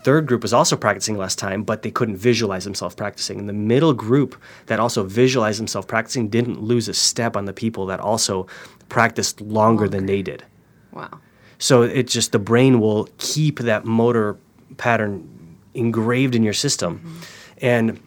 Third 0.04 0.28
group 0.28 0.44
was 0.44 0.54
also 0.54 0.78
practicing 0.78 1.18
less 1.18 1.36
time, 1.36 1.64
but 1.64 1.82
they 1.82 1.92
couldn't 1.92 2.16
visualize 2.16 2.64
themselves 2.64 2.96
practicing. 2.96 3.40
And 3.40 3.50
the 3.50 3.54
middle 3.54 3.94
group 3.94 4.42
that 4.68 4.80
also 4.80 5.04
visualized 5.04 5.60
themselves 5.60 5.86
practicing 5.86 6.30
didn't 6.30 6.62
lose 6.62 6.88
a 6.88 6.94
step 6.94 7.36
on 7.36 7.46
the 7.46 7.52
people 7.52 7.88
that 7.88 8.00
also 8.00 8.48
practiced 8.88 9.42
longer, 9.42 9.90
than 9.90 10.06
they 10.06 10.22
did. 10.22 10.46
wow 10.94 11.20
So 11.60 11.82
it 11.82 12.08
just 12.08 12.32
the 12.32 12.40
brain 12.40 12.80
will 12.80 13.10
keep 13.18 13.60
that 13.60 13.86
motor 13.86 14.38
pattern 14.78 15.58
engraved 15.74 16.36
in 16.36 16.44
your 16.44 16.54
system, 16.54 17.00
mm-hmm. 17.00 17.66
and 17.66 18.00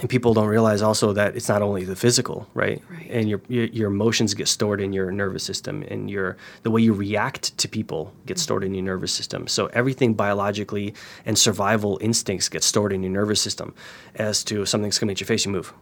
and 0.00 0.08
people 0.08 0.32
don't 0.32 0.46
realize 0.46 0.80
also 0.80 1.12
that 1.12 1.34
it's 1.34 1.48
not 1.48 1.60
only 1.60 1.84
the 1.84 1.96
physical, 1.96 2.48
right? 2.54 2.82
Right. 2.88 3.10
And 3.10 3.28
your, 3.28 3.40
your 3.48 3.64
your 3.66 3.88
emotions 3.88 4.34
get 4.34 4.46
stored 4.46 4.80
in 4.80 4.92
your 4.92 5.10
nervous 5.10 5.42
system, 5.42 5.82
and 5.88 6.10
your 6.10 6.36
the 6.62 6.70
way 6.70 6.80
you 6.80 6.92
react 6.92 7.56
to 7.58 7.68
people 7.68 8.12
gets 8.26 8.42
stored 8.42 8.64
in 8.64 8.74
your 8.74 8.84
nervous 8.84 9.12
system. 9.12 9.48
So 9.48 9.66
everything 9.66 10.14
biologically 10.14 10.94
and 11.26 11.38
survival 11.38 11.98
instincts 12.00 12.48
get 12.48 12.62
stored 12.62 12.92
in 12.92 13.02
your 13.02 13.12
nervous 13.12 13.40
system. 13.40 13.74
As 14.14 14.44
to 14.44 14.64
something's 14.66 14.98
coming 14.98 15.12
at 15.12 15.20
your 15.20 15.26
face, 15.26 15.44
you 15.44 15.52
move. 15.52 15.72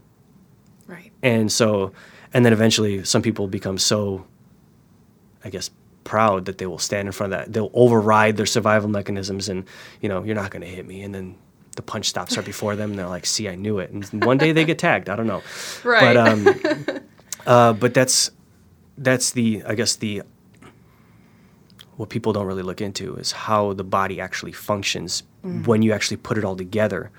right 0.87 1.13
And 1.23 1.53
so, 1.53 1.93
and 2.33 2.45
then 2.45 2.53
eventually, 2.53 3.05
some 3.05 3.23
people 3.23 3.49
become 3.49 3.77
so, 3.77 4.25
I 5.45 5.51
guess, 5.51 5.71
proud 6.07 6.47
that 6.47 6.59
they 6.59 6.67
will 6.67 6.79
stand 6.79 7.09
in 7.09 7.13
front 7.13 7.33
of 7.33 7.39
that. 7.39 7.53
They'll 7.53 7.71
override 7.75 8.37
their 8.39 8.47
survival 8.47 8.89
mechanisms, 8.89 9.49
and 9.49 9.65
you 10.01 10.09
know, 10.09 10.23
you're 10.23 10.35
not 10.37 10.51
going 10.51 10.63
to 10.63 10.69
hit 10.69 10.87
me. 10.87 11.03
And 11.03 11.15
then 11.15 11.37
the 11.75 11.83
punch 11.83 12.07
stops 12.07 12.37
right 12.37 12.47
before 12.47 12.77
them. 12.77 12.91
And 12.91 12.99
they're 12.99 13.09
like, 13.09 13.27
"See, 13.27 13.49
I 13.49 13.57
knew 13.57 13.79
it." 13.81 13.91
And 13.91 14.25
one 14.25 14.39
day 14.39 14.53
they 14.53 14.65
get 14.65 14.79
tagged. 14.79 15.09
I 15.11 15.17
don't 15.17 15.27
know, 15.27 15.43
Right. 15.85 16.15
But 16.15 16.17
um, 16.17 17.01
uh, 17.47 17.73
but 17.75 17.93
that's 17.93 18.31
that's 18.97 19.33
the 19.33 19.63
I 19.67 19.75
guess 19.75 19.97
the 19.97 20.23
what 21.97 22.09
people 22.09 22.33
don't 22.33 22.47
really 22.47 22.63
look 22.63 22.81
into 22.81 23.17
is 23.17 23.33
how 23.33 23.73
the 23.73 23.85
body 23.85 24.21
actually 24.21 24.53
functions 24.53 25.23
when 25.65 25.81
you 25.83 25.93
actually 25.93 26.19
put 26.19 26.37
it 26.39 26.45
all 26.45 26.57
together. 26.57 27.11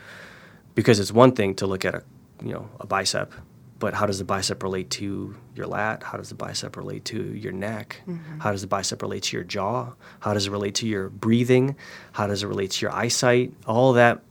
Because 0.75 0.99
it's 0.99 1.11
one 1.11 1.31
thing 1.31 1.55
to 1.55 1.65
look 1.67 1.85
at 1.85 1.95
a 1.95 2.03
you 2.43 2.53
know 2.53 2.69
a 2.79 2.87
bicep, 2.87 3.33
but 3.79 3.93
how 3.93 4.05
does 4.05 4.17
the 4.17 4.23
bicep 4.23 4.63
relate 4.63 4.89
to 4.91 5.35
your 5.55 5.67
lat? 5.67 6.03
How 6.03 6.17
does 6.17 6.29
the 6.29 6.35
bicep 6.35 6.75
relate 6.77 7.05
to 7.05 7.33
your 7.35 7.51
neck? 7.51 8.01
How 8.39 8.51
does 8.51 8.61
the 8.61 8.67
bicep 8.67 9.01
relate 9.01 9.23
to 9.23 9.37
your 9.37 9.43
jaw? 9.43 9.93
How 10.19 10.33
does 10.33 10.47
it 10.47 10.51
relate 10.51 10.75
to 10.75 10.87
your 10.87 11.09
breathing? 11.09 11.75
How 12.11 12.27
does 12.27 12.43
it 12.43 12.47
relate 12.47 12.71
to 12.71 12.85
your 12.85 12.93
eyesight? 12.93 13.53
All 13.65 13.93
that 13.93 14.21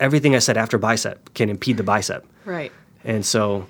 everything 0.00 0.34
I 0.34 0.38
said 0.38 0.56
after 0.56 0.78
bicep 0.78 1.32
can 1.34 1.48
impede 1.48 1.76
the 1.76 1.82
bicep. 1.82 2.26
Right. 2.44 2.72
And 3.04 3.24
so, 3.24 3.66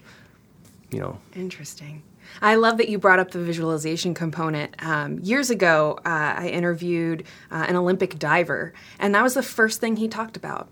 you 0.90 0.99
know, 0.99 1.18
Interesting. 1.35 2.03
I 2.42 2.57
love 2.57 2.77
that 2.79 2.88
you 2.88 2.99
brought 2.99 3.18
up 3.18 3.31
the 3.31 3.38
visualization 3.38 4.14
component. 4.14 4.75
Um, 4.85 5.18
years 5.21 5.51
ago, 5.51 5.99
uh, 6.05 6.35
I 6.38 6.49
interviewed 6.49 7.25
uh, 7.51 7.64
an 7.66 7.75
Olympic 7.75 8.18
diver, 8.18 8.75
and 8.99 9.14
that 9.14 9.23
was 9.23 9.35
the 9.35 9.42
first 9.42 9.81
thing 9.81 9.97
he 9.97 10.09
talked 10.09 10.37
about 10.37 10.68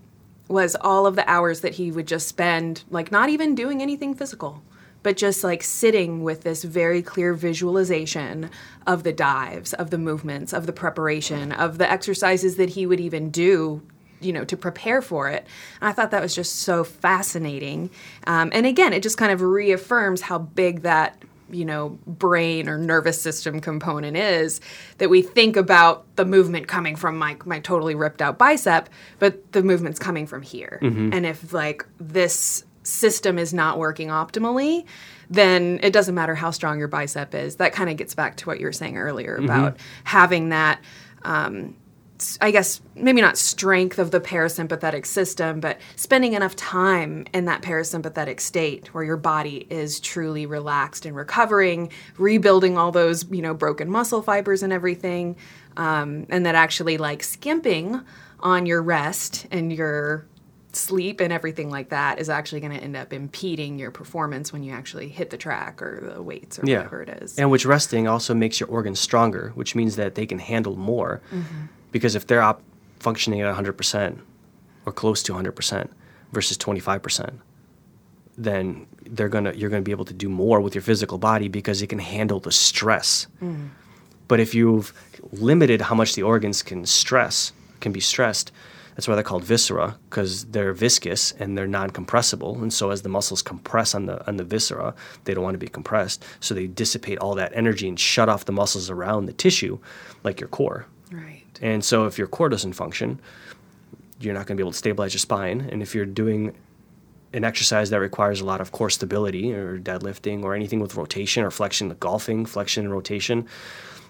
was 0.47 0.75
all 0.79 1.05
of 1.05 1.15
the 1.15 1.29
hours 1.29 1.61
that 1.61 1.75
he 1.75 1.91
would 1.91 2.07
just 2.07 2.27
spend, 2.27 2.83
like 2.89 3.11
not 3.11 3.29
even 3.29 3.55
doing 3.55 3.81
anything 3.81 4.13
physical, 4.13 4.63
but 5.03 5.17
just 5.17 5.43
like 5.43 5.63
sitting 5.63 6.23
with 6.23 6.41
this 6.41 6.63
very 6.63 7.01
clear 7.01 7.33
visualization 7.33 8.49
of 8.85 9.03
the 9.03 9.13
dives, 9.13 9.73
of 9.73 9.89
the 9.89 9.97
movements, 9.97 10.53
of 10.53 10.65
the 10.65 10.73
preparation, 10.73 11.51
of 11.51 11.77
the 11.77 11.89
exercises 11.89 12.55
that 12.57 12.69
he 12.69 12.85
would 12.85 12.99
even 12.99 13.29
do 13.29 13.81
you 14.19 14.33
know 14.33 14.43
to 14.43 14.57
prepare 14.57 15.01
for 15.01 15.29
it. 15.29 15.45
And 15.79 15.89
i 15.89 15.91
thought 15.91 16.11
that 16.11 16.21
was 16.21 16.33
just 16.33 16.57
so 16.57 16.83
fascinating. 16.83 17.89
Um, 18.25 18.49
and 18.53 18.65
again 18.65 18.93
it 18.93 19.03
just 19.03 19.17
kind 19.17 19.31
of 19.31 19.41
reaffirms 19.41 20.21
how 20.21 20.39
big 20.39 20.81
that 20.81 21.21
you 21.49 21.65
know 21.65 21.97
brain 22.05 22.67
or 22.67 22.77
nervous 22.77 23.21
system 23.21 23.59
component 23.59 24.17
is 24.17 24.59
that 24.97 25.09
we 25.09 25.21
think 25.21 25.55
about 25.55 26.05
the 26.15 26.25
movement 26.25 26.67
coming 26.67 26.95
from 26.95 27.17
my, 27.17 27.37
my 27.45 27.59
totally 27.59 27.95
ripped 27.95 28.21
out 28.21 28.37
bicep 28.37 28.89
but 29.19 29.51
the 29.53 29.63
movement's 29.63 29.99
coming 29.99 30.27
from 30.27 30.41
here. 30.41 30.79
And 31.13 31.25
if 31.25 31.53
like 31.53 31.85
this 31.99 32.63
system 32.83 33.37
is 33.37 33.53
not 33.53 33.77
working 33.77 34.09
optimally 34.09 34.85
then 35.29 35.79
it 35.83 35.91
doesn't 35.91 36.15
matter 36.15 36.35
how 36.35 36.51
strong 36.51 36.79
your 36.79 36.87
bicep 36.87 37.35
is. 37.35 37.57
That 37.57 37.73
kind 37.73 37.89
of 37.89 37.97
gets 37.97 38.15
back 38.15 38.37
to 38.37 38.45
what 38.45 38.59
you 38.59 38.65
were 38.65 38.71
saying 38.71 38.97
earlier 38.97 39.35
about 39.35 39.77
having 40.05 40.49
that 40.49 40.81
um, 41.23 41.75
I 42.41 42.51
guess 42.51 42.81
maybe 42.95 43.21
not 43.21 43.37
strength 43.37 43.99
of 43.99 44.11
the 44.11 44.19
parasympathetic 44.19 45.05
system, 45.05 45.59
but 45.59 45.79
spending 45.95 46.33
enough 46.33 46.55
time 46.55 47.25
in 47.33 47.45
that 47.45 47.61
parasympathetic 47.61 48.39
state 48.39 48.93
where 48.93 49.03
your 49.03 49.17
body 49.17 49.67
is 49.69 49.99
truly 49.99 50.45
relaxed 50.45 51.05
and 51.05 51.15
recovering, 51.15 51.91
rebuilding 52.17 52.77
all 52.77 52.91
those 52.91 53.29
you 53.31 53.41
know 53.41 53.53
broken 53.53 53.89
muscle 53.89 54.21
fibers 54.21 54.63
and 54.63 54.73
everything, 54.73 55.35
um, 55.77 56.25
and 56.29 56.45
that 56.45 56.55
actually 56.55 56.97
like 56.97 57.23
skimping 57.23 58.01
on 58.39 58.65
your 58.65 58.81
rest 58.81 59.47
and 59.51 59.73
your 59.73 60.25
sleep 60.73 61.19
and 61.19 61.33
everything 61.33 61.69
like 61.69 61.89
that 61.89 62.19
is 62.19 62.29
actually 62.29 62.59
going 62.59 62.71
to 62.71 62.83
end 62.83 62.95
up 62.95 63.11
impeding 63.11 63.79
your 63.79 63.91
performance 63.91 64.53
when 64.53 64.63
you 64.63 64.71
actually 64.71 65.09
hit 65.09 65.29
the 65.29 65.37
track 65.37 65.81
or 65.81 66.13
the 66.13 66.21
weights 66.21 66.59
or 66.59 66.65
yeah. 66.65 66.77
whatever 66.77 67.01
it 67.01 67.09
is. 67.21 67.37
And 67.37 67.49
which 67.49 67.65
resting 67.65 68.07
also 68.07 68.33
makes 68.33 68.59
your 68.59 68.69
organs 68.69 68.99
stronger, 68.99 69.51
which 69.55 69.75
means 69.75 69.95
that 69.95 70.15
they 70.15 70.25
can 70.25 70.39
handle 70.39 70.75
more. 70.75 71.21
Because 71.91 72.15
if 72.15 72.27
they're 72.27 72.41
op- 72.41 72.61
functioning 72.99 73.41
at 73.41 73.55
100% 73.55 74.19
or 74.85 74.91
close 74.91 75.23
to 75.23 75.33
100% 75.33 75.89
versus 76.31 76.57
25%, 76.57 77.39
then 78.37 78.85
they're 79.05 79.29
gonna 79.29 79.51
you're 79.53 79.69
gonna 79.69 79.81
be 79.81 79.91
able 79.91 80.05
to 80.05 80.13
do 80.13 80.29
more 80.29 80.61
with 80.61 80.75
your 80.75 80.81
physical 80.81 81.17
body 81.17 81.47
because 81.47 81.81
it 81.81 81.87
can 81.87 81.99
handle 81.99 82.39
the 82.39 82.51
stress. 82.51 83.27
Mm-hmm. 83.41 83.67
But 84.27 84.39
if 84.39 84.53
you've 84.53 84.93
limited 85.31 85.81
how 85.81 85.95
much 85.95 86.15
the 86.15 86.23
organs 86.23 86.61
can 86.61 86.85
stress, 86.85 87.53
can 87.79 87.91
be 87.91 87.99
stressed, 87.99 88.51
that's 88.95 89.07
why 89.07 89.15
they're 89.15 89.23
called 89.23 89.43
viscera 89.43 89.97
because 90.09 90.45
they're 90.45 90.73
viscous 90.73 91.31
and 91.33 91.57
they're 91.57 91.67
non-compressible. 91.67 92.61
And 92.61 92.73
so 92.73 92.89
as 92.89 93.03
the 93.03 93.09
muscles 93.09 93.41
compress 93.41 93.95
on 93.95 94.05
the 94.05 94.25
on 94.27 94.37
the 94.37 94.43
viscera, 94.43 94.93
they 95.23 95.33
don't 95.33 95.43
want 95.43 95.53
to 95.55 95.59
be 95.59 95.67
compressed, 95.67 96.23
so 96.39 96.53
they 96.53 96.67
dissipate 96.67 97.17
all 97.19 97.35
that 97.35 97.51
energy 97.55 97.87
and 97.87 97.99
shut 97.99 98.29
off 98.29 98.45
the 98.45 98.51
muscles 98.51 98.89
around 98.89 99.25
the 99.25 99.33
tissue, 99.33 99.79
like 100.23 100.39
your 100.39 100.49
core. 100.49 100.85
Right. 101.61 101.67
And 101.67 101.83
so 101.83 102.05
if 102.05 102.17
your 102.17 102.27
core 102.27 102.49
doesn't 102.49 102.73
function, 102.73 103.19
you're 104.19 104.33
not 104.33 104.47
going 104.47 104.57
to 104.57 104.61
be 104.61 104.63
able 104.63 104.71
to 104.71 104.77
stabilize 104.77 105.13
your 105.13 105.19
spine. 105.19 105.61
And 105.71 105.81
if 105.81 105.93
you're 105.93 106.05
doing 106.05 106.55
an 107.33 107.43
exercise 107.43 107.89
that 107.89 107.99
requires 107.99 108.41
a 108.41 108.45
lot 108.45 108.61
of 108.61 108.71
core 108.71 108.89
stability 108.89 109.53
or 109.53 109.77
deadlifting 109.79 110.43
or 110.43 110.55
anything 110.55 110.79
with 110.79 110.95
rotation 110.95 111.43
or 111.43 111.51
flexion, 111.51 111.89
like 111.89 111.99
golfing, 111.99 112.45
flexion 112.45 112.85
and 112.85 112.93
rotation, 112.93 113.47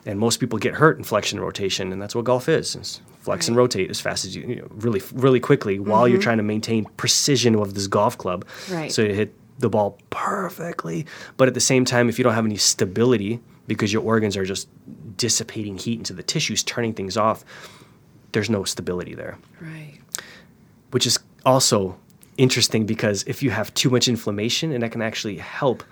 and 0.05 0.19
most 0.19 0.39
people 0.39 0.57
get 0.57 0.73
hurt 0.73 0.97
in 0.97 1.03
flexion 1.03 1.37
and 1.37 1.45
rotation, 1.45 1.91
and 1.91 2.01
that's 2.01 2.15
what 2.15 2.23
golf 2.23 2.47
is. 2.47 3.01
Flex 3.21 3.49
and 3.49 3.57
rotate 3.57 3.89
as 3.89 3.99
fast 3.99 4.23
as 4.23 4.35
you, 4.35 4.43
you 4.43 4.55
know, 4.55 4.67
really, 4.69 5.01
really 5.13 5.41
quickly 5.41 5.79
while 5.79 6.07
you're 6.07 6.17
mm-hmm. 6.17 6.23
trying 6.23 6.37
to 6.37 6.43
maintain 6.43 6.85
precision 6.95 7.55
of 7.55 7.73
this 7.73 7.87
golf 7.87 8.17
club. 8.17 8.45
Right. 8.71 8.89
So 8.89 9.01
you 9.01 9.13
hit 9.13 9.33
the 9.59 9.69
ball 9.69 9.97
perfectly. 10.09 11.05
But 11.37 11.47
at 11.47 11.53
the 11.53 11.59
same 11.59 11.83
time, 11.85 12.09
if 12.09 12.17
you 12.17 12.23
don't 12.23 12.33
have 12.33 12.45
any 12.45 12.57
stability 12.57 13.39
because 13.67 13.91
your 13.91 14.03
organs 14.03 14.37
are 14.37 14.45
just 14.45 14.67
dissipating 15.17 15.77
heat 15.77 15.97
into 15.99 16.13
the 16.13 16.23
tissues, 16.23 16.63
turning 16.63 16.93
things 16.93 17.17
off, 17.17 17.43
there's 18.33 18.49
no 18.49 18.63
stability 18.63 19.15
there 19.15 19.37
Right. 19.59 19.97
which 20.91 21.05
is 21.07 21.17
also 21.45 21.97
interesting 22.37 22.85
because 22.85 23.23
if 23.25 23.41
you 23.41 23.49
have 23.49 23.73
too 23.73 23.89
much 23.89 24.07
inflammation 24.07 24.71
and 24.71 24.83
that 24.83 24.91
can 24.91 25.01
actually 25.01 25.37
help 25.37 25.83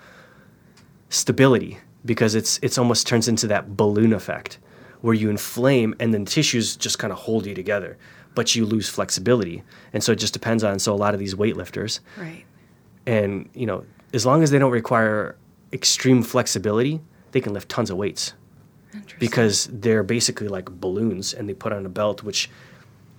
stability 1.08 1.78
because 2.04 2.34
it's 2.34 2.58
it's 2.62 2.78
almost 2.78 3.06
turns 3.06 3.26
into 3.28 3.46
that 3.46 3.76
balloon 3.76 4.12
effect 4.12 4.58
where 5.00 5.14
you 5.14 5.30
inflame 5.30 5.94
and 5.98 6.12
then 6.14 6.24
tissues 6.24 6.76
just 6.76 6.98
kind 6.98 7.12
of 7.12 7.18
hold 7.18 7.46
you 7.46 7.54
together 7.54 7.96
but 8.34 8.54
you 8.54 8.64
lose 8.64 8.88
flexibility 8.88 9.62
and 9.92 10.02
so 10.04 10.12
it 10.12 10.16
just 10.16 10.32
depends 10.32 10.62
on 10.62 10.78
so 10.78 10.92
a 10.92 10.96
lot 10.96 11.14
of 11.14 11.20
these 11.20 11.34
weightlifters 11.34 12.00
Right. 12.16 12.44
And 13.06 13.48
you 13.54 13.66
know 13.66 13.84
as 14.12 14.26
long 14.26 14.42
as 14.42 14.50
they 14.50 14.58
don't 14.58 14.72
require 14.72 15.36
extreme 15.72 16.22
flexibility 16.22 17.00
they 17.32 17.40
can 17.40 17.52
lift 17.52 17.68
tons 17.68 17.90
of 17.90 17.96
weights. 17.96 18.32
Interesting. 18.94 19.18
because 19.18 19.68
they're 19.70 20.02
basically 20.02 20.48
like 20.48 20.70
balloons 20.70 21.34
and 21.34 21.46
they 21.48 21.52
put 21.54 21.70
on 21.70 21.84
a 21.84 21.88
belt 21.88 22.22
which 22.22 22.48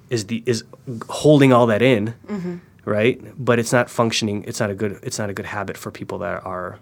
is 0.09 0.25
the 0.25 0.41
is 0.47 0.63
holding 1.07 1.53
all 1.53 1.67
that 1.67 1.83
in 1.83 2.15
mm-hmm. 2.25 2.55
right? 2.85 3.21
But 3.37 3.59
it's 3.59 3.71
not 3.71 3.89
functioning 3.89 4.43
it's 4.47 4.59
not 4.59 4.71
a 4.71 4.75
good 4.75 4.99
it's 5.03 5.19
not 5.19 5.29
a 5.29 5.33
good 5.33 5.45
habit 5.45 5.77
for 5.77 5.91
people 5.91 6.17
that 6.19 6.43
are 6.45 6.79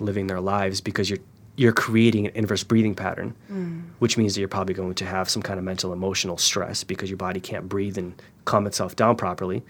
living 0.00 0.28
their 0.28 0.40
lives 0.40 0.80
because 0.80 1.10
you're 1.10 1.18
you're 1.56 1.72
creating 1.72 2.26
an 2.28 2.32
inverse 2.36 2.62
breathing 2.62 2.94
pattern 2.94 3.34
mm. 3.52 3.82
which 3.98 4.16
means 4.16 4.34
that 4.34 4.40
you're 4.40 4.48
probably 4.48 4.74
going 4.74 4.94
to 4.94 5.04
have 5.04 5.28
some 5.28 5.42
kind 5.42 5.58
of 5.58 5.64
mental 5.64 5.92
emotional 5.92 6.38
stress 6.38 6.84
because 6.84 7.10
your 7.10 7.16
body 7.16 7.40
can't 7.40 7.68
breathe 7.68 7.98
and 7.98 8.22
calm 8.44 8.66
itself 8.66 8.94
down 8.96 9.16
properly 9.16 9.62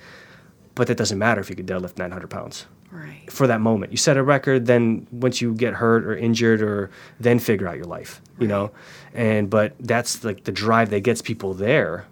but 0.78 0.86
that 0.86 0.96
doesn't 0.96 1.18
matter 1.18 1.40
if 1.40 1.50
you 1.50 1.56
could 1.56 1.66
deadlift 1.66 1.98
900 1.98 2.30
pounds 2.30 2.66
Right. 2.92 3.30
for 3.30 3.48
that 3.48 3.60
moment. 3.60 3.90
You 3.90 3.98
set 3.98 4.16
a 4.16 4.22
record, 4.22 4.66
then 4.66 5.08
once 5.10 5.40
you 5.42 5.52
get 5.54 5.74
hurt 5.74 6.04
or 6.06 6.16
injured, 6.16 6.62
or 6.62 6.88
then 7.18 7.40
figure 7.40 7.66
out 7.66 7.76
your 7.76 7.84
life, 7.86 8.22
you 8.38 8.46
know. 8.46 8.70
And 9.12 9.50
but 9.50 9.74
that's 9.80 10.22
like 10.24 10.44
the 10.44 10.52
drive 10.52 10.90
that 10.90 11.00
gets 11.00 11.20
people 11.20 11.52
there. 11.52 12.06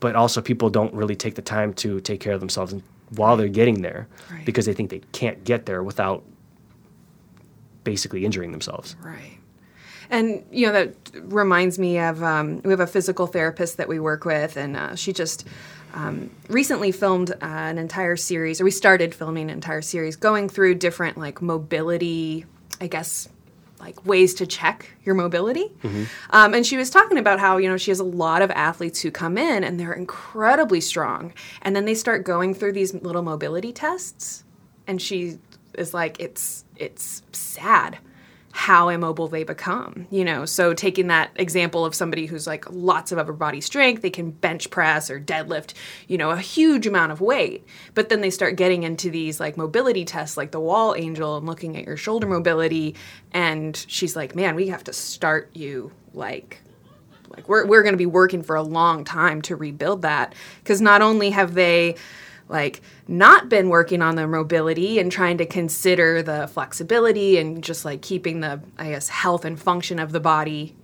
But 0.00 0.14
also, 0.16 0.42
people 0.42 0.68
don't 0.68 0.92
really 0.92 1.16
take 1.16 1.34
the 1.34 1.42
time 1.42 1.72
to 1.74 1.98
take 2.00 2.20
care 2.20 2.34
of 2.34 2.40
themselves 2.40 2.74
while 3.16 3.36
they're 3.38 3.48
getting 3.48 3.80
there, 3.80 4.06
Right. 4.30 4.44
because 4.44 4.66
they 4.66 4.74
think 4.74 4.90
they 4.90 5.00
can't 5.12 5.42
get 5.44 5.64
there 5.64 5.82
without 5.82 6.22
basically 7.84 8.24
injuring 8.26 8.52
themselves. 8.52 8.96
Right. 9.02 9.38
And 10.10 10.44
you 10.52 10.66
know 10.66 10.72
that 10.72 10.94
reminds 11.22 11.78
me 11.78 11.98
of 11.98 12.22
um, 12.22 12.60
we 12.64 12.70
have 12.70 12.80
a 12.80 12.86
physical 12.86 13.26
therapist 13.26 13.78
that 13.78 13.88
we 13.88 13.98
work 13.98 14.24
with, 14.26 14.56
and 14.58 14.76
uh, 14.76 14.94
she 14.94 15.12
just 15.14 15.46
um, 15.94 16.30
recently 16.48 16.92
filmed 16.92 17.30
uh, 17.30 17.36
an 17.40 17.78
entire 17.78 18.16
series, 18.16 18.60
or 18.60 18.64
we 18.64 18.70
started 18.70 19.14
filming 19.14 19.44
an 19.44 19.50
entire 19.50 19.80
series, 19.82 20.16
going 20.16 20.48
through 20.48 20.74
different 20.74 21.16
like 21.16 21.40
mobility, 21.40 22.44
I 22.80 22.88
guess, 22.88 23.28
like 23.80 24.04
ways 24.04 24.34
to 24.34 24.46
check 24.46 24.90
your 25.04 25.14
mobility. 25.14 25.70
Um, 26.30 26.54
and 26.54 26.66
she 26.66 26.76
was 26.76 26.90
talking 26.90 27.18
about 27.18 27.38
how 27.38 27.58
you 27.58 27.68
know 27.68 27.76
she 27.76 27.90
has 27.90 28.00
a 28.00 28.04
lot 28.04 28.42
of 28.42 28.50
athletes 28.50 29.00
who 29.00 29.10
come 29.10 29.38
in 29.38 29.64
and 29.64 29.78
they're 29.78 29.92
incredibly 29.92 30.80
strong, 30.80 31.32
and 31.62 31.74
then 31.74 31.84
they 31.84 31.94
start 31.94 32.24
going 32.24 32.54
through 32.54 32.72
these 32.72 32.92
little 32.92 33.22
mobility 33.22 33.72
tests, 33.72 34.44
and 34.86 35.00
she 35.00 35.38
is 35.78 35.94
like, 35.94 36.18
it's 36.20 36.64
it's 36.76 37.22
sad 37.32 37.98
how 38.56 38.88
immobile 38.88 39.26
they 39.26 39.42
become 39.42 40.06
you 40.10 40.24
know? 40.24 40.44
So 40.44 40.74
taking 40.74 41.08
that 41.08 41.30
example 41.36 41.84
of 41.84 41.94
somebody 41.94 42.26
who's 42.26 42.46
like 42.46 42.70
lots 42.70 43.10
of 43.10 43.18
upper 43.18 43.32
body 43.32 43.60
strength 43.60 44.02
they 44.02 44.10
can 44.10 44.30
bench 44.30 44.70
press 44.70 45.10
or 45.10 45.20
deadlift 45.20 45.74
you 46.06 46.16
know 46.16 46.30
a 46.30 46.38
huge 46.38 46.86
amount 46.86 47.12
of 47.12 47.20
weight. 47.20 47.66
But 47.94 48.08
then 48.08 48.20
they 48.20 48.30
start 48.30 48.56
getting 48.56 48.84
into 48.84 49.10
these 49.10 49.40
like 49.40 49.56
mobility 49.56 50.04
tests 50.04 50.36
like 50.36 50.52
the 50.52 50.60
wall 50.60 50.94
angel 50.96 51.36
and 51.36 51.46
looking 51.46 51.76
at 51.76 51.84
your 51.84 51.96
shoulder 51.96 52.26
mobility 52.26 52.94
and 53.32 53.84
she's 53.88 54.14
like 54.14 54.36
man 54.36 54.54
we 54.54 54.68
have 54.68 54.84
to 54.84 54.92
start 54.92 55.50
you 55.54 55.90
like 56.12 56.60
like 57.36 57.48
we're 57.48 57.66
we're 57.66 57.82
going 57.82 57.94
to 57.94 57.98
be 57.98 58.06
working 58.06 58.42
for 58.42 58.56
a 58.56 58.62
long 58.62 59.04
time 59.04 59.42
to 59.42 59.56
rebuild 59.56 60.02
that. 60.02 60.34
Because 60.62 60.80
not 60.80 61.02
only 61.02 61.30
have 61.30 61.54
they 61.54 61.96
like 62.48 62.82
not 63.08 63.48
been 63.48 63.68
working 63.68 64.02
on 64.02 64.16
their 64.16 64.28
mobility 64.28 64.98
and 64.98 65.10
trying 65.10 65.38
to 65.38 65.46
consider 65.46 66.22
the 66.22 66.46
flexibility 66.48 67.38
and 67.38 67.64
just 67.64 67.84
like 67.84 68.02
keeping 68.02 68.40
the 68.40 68.60
I 68.78 68.90
guess 68.90 69.08
health 69.08 69.44
and 69.44 69.60
function 69.60 69.98
of 69.98 70.12
the 70.12 70.20
body 70.20 70.76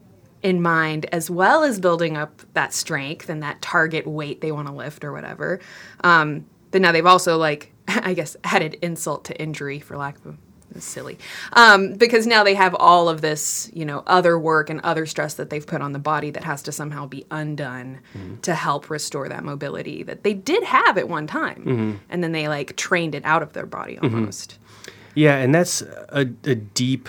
in 0.42 0.62
mind 0.62 1.06
as 1.12 1.28
well 1.28 1.62
as 1.62 1.78
building 1.78 2.16
up 2.16 2.42
that 2.54 2.72
strength 2.72 3.28
and 3.28 3.42
that 3.42 3.60
target 3.60 4.06
weight 4.06 4.40
they 4.40 4.52
want 4.52 4.68
to 4.68 4.74
lift 4.74 5.04
or 5.04 5.12
whatever. 5.12 5.60
Um, 6.02 6.46
but 6.70 6.80
now 6.80 6.92
they've 6.92 7.04
also 7.06 7.36
like 7.36 7.72
I 7.88 8.14
guess 8.14 8.36
added 8.44 8.78
insult 8.82 9.24
to 9.26 9.40
injury 9.40 9.80
for 9.80 9.96
lack 9.96 10.16
of 10.24 10.38
silly 10.78 11.18
um, 11.54 11.94
because 11.94 12.26
now 12.26 12.44
they 12.44 12.54
have 12.54 12.74
all 12.74 13.08
of 13.08 13.20
this 13.20 13.70
you 13.72 13.84
know 13.84 14.02
other 14.06 14.38
work 14.38 14.70
and 14.70 14.80
other 14.82 15.06
stress 15.06 15.34
that 15.34 15.50
they've 15.50 15.66
put 15.66 15.82
on 15.82 15.92
the 15.92 15.98
body 15.98 16.30
that 16.30 16.44
has 16.44 16.62
to 16.62 16.72
somehow 16.72 17.06
be 17.06 17.24
undone 17.30 18.00
mm-hmm. 18.14 18.36
to 18.40 18.54
help 18.54 18.88
restore 18.90 19.28
that 19.28 19.42
mobility 19.44 20.02
that 20.02 20.22
they 20.22 20.34
did 20.34 20.62
have 20.62 20.96
at 20.96 21.08
one 21.08 21.26
time 21.26 21.64
mm-hmm. 21.64 21.96
and 22.08 22.22
then 22.22 22.32
they 22.32 22.48
like 22.48 22.76
trained 22.76 23.14
it 23.14 23.24
out 23.24 23.42
of 23.42 23.52
their 23.52 23.66
body 23.66 23.96
mm-hmm. 23.96 24.14
almost 24.14 24.58
mm-hmm. 24.60 24.90
yeah 25.14 25.36
and 25.36 25.54
that's 25.54 25.82
a, 25.82 26.20
a 26.44 26.54
deep 26.54 27.08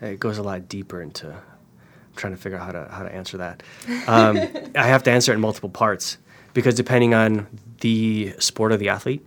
it 0.00 0.20
goes 0.20 0.38
a 0.38 0.42
lot 0.42 0.68
deeper 0.68 1.00
into 1.00 1.28
I'm 1.28 2.16
trying 2.16 2.34
to 2.34 2.38
figure 2.38 2.58
out 2.58 2.66
how 2.66 2.72
to 2.72 2.88
how 2.90 3.02
to 3.04 3.14
answer 3.14 3.38
that 3.38 3.62
um, 4.06 4.36
i 4.76 4.86
have 4.86 5.02
to 5.04 5.10
answer 5.10 5.32
it 5.32 5.36
in 5.36 5.40
multiple 5.40 5.70
parts 5.70 6.18
because 6.52 6.74
depending 6.74 7.14
on 7.14 7.46
the 7.80 8.34
sport 8.38 8.72
of 8.72 8.78
the 8.78 8.88
athlete 8.88 9.24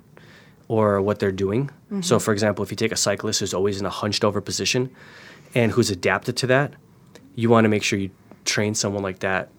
or 0.68 1.02
what 1.02 1.20
they're 1.20 1.32
doing. 1.32 1.70
Mm-hmm. 1.94 2.02
So, 2.02 2.18
for 2.18 2.34
example, 2.34 2.64
if 2.64 2.72
you 2.72 2.76
take 2.76 2.92
a 2.92 2.98
cyclist 2.98 3.40
who's 3.40 3.54
always 3.54 3.80
in 3.80 3.86
a 3.86 3.90
hunched 3.90 4.24
over 4.24 4.42
position 4.42 4.90
and 5.54 5.72
who's 5.72 5.92
adapted 5.92 6.36
to 6.38 6.48
that, 6.48 6.74
you 7.36 7.50
want 7.50 7.66
to 7.66 7.70
make 7.70 7.84
sure 7.84 8.00
you 8.00 8.10
train 8.46 8.74
someone 8.74 9.04
like 9.04 9.20
that 9.20 9.50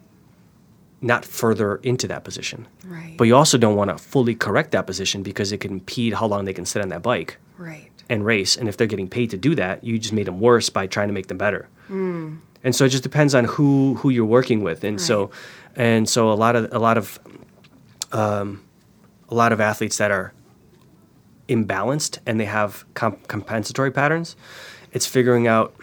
not 1.00 1.24
further 1.24 1.76
into 1.76 2.08
that 2.08 2.24
position. 2.24 2.66
Right. 2.84 3.14
But 3.16 3.24
you 3.24 3.36
also 3.36 3.56
don't 3.56 3.76
want 3.76 3.90
to 3.90 3.98
fully 3.98 4.34
correct 4.34 4.72
that 4.72 4.86
position 4.86 5.22
because 5.22 5.52
it 5.52 5.58
can 5.58 5.72
impede 5.72 6.14
how 6.14 6.26
long 6.26 6.44
they 6.44 6.54
can 6.54 6.64
sit 6.64 6.82
on 6.82 6.88
that 6.88 7.02
bike. 7.02 7.36
Right. 7.56 7.90
And 8.08 8.24
race. 8.24 8.56
And 8.56 8.68
if 8.68 8.76
they're 8.76 8.86
getting 8.88 9.08
paid 9.08 9.30
to 9.30 9.36
do 9.36 9.54
that, 9.54 9.84
you 9.84 9.98
just 9.98 10.12
made 10.12 10.26
them 10.26 10.40
worse 10.40 10.70
by 10.70 10.86
trying 10.86 11.08
to 11.08 11.14
make 11.14 11.28
them 11.28 11.38
better. 11.38 11.68
Mm. 11.88 12.40
And 12.64 12.74
so 12.74 12.86
it 12.86 12.88
just 12.88 13.02
depends 13.02 13.34
on 13.34 13.44
who 13.44 13.94
who 13.94 14.10
you're 14.10 14.24
working 14.24 14.62
with. 14.62 14.82
And 14.82 14.98
right. 14.98 15.06
so 15.06 15.30
and 15.76 16.08
so 16.08 16.32
a 16.32 16.34
lot 16.34 16.56
of 16.56 16.72
a 16.72 16.78
lot 16.78 16.98
of 16.98 17.20
um, 18.12 18.64
a 19.28 19.34
lot 19.34 19.52
of 19.52 19.60
athletes 19.60 19.98
that 19.98 20.10
are 20.10 20.32
imbalanced 21.48 22.18
and 22.26 22.40
they 22.40 22.44
have 22.44 22.84
comp- 22.94 23.26
compensatory 23.28 23.90
patterns, 23.90 24.36
it's 24.92 25.06
figuring 25.06 25.46
out 25.46 25.74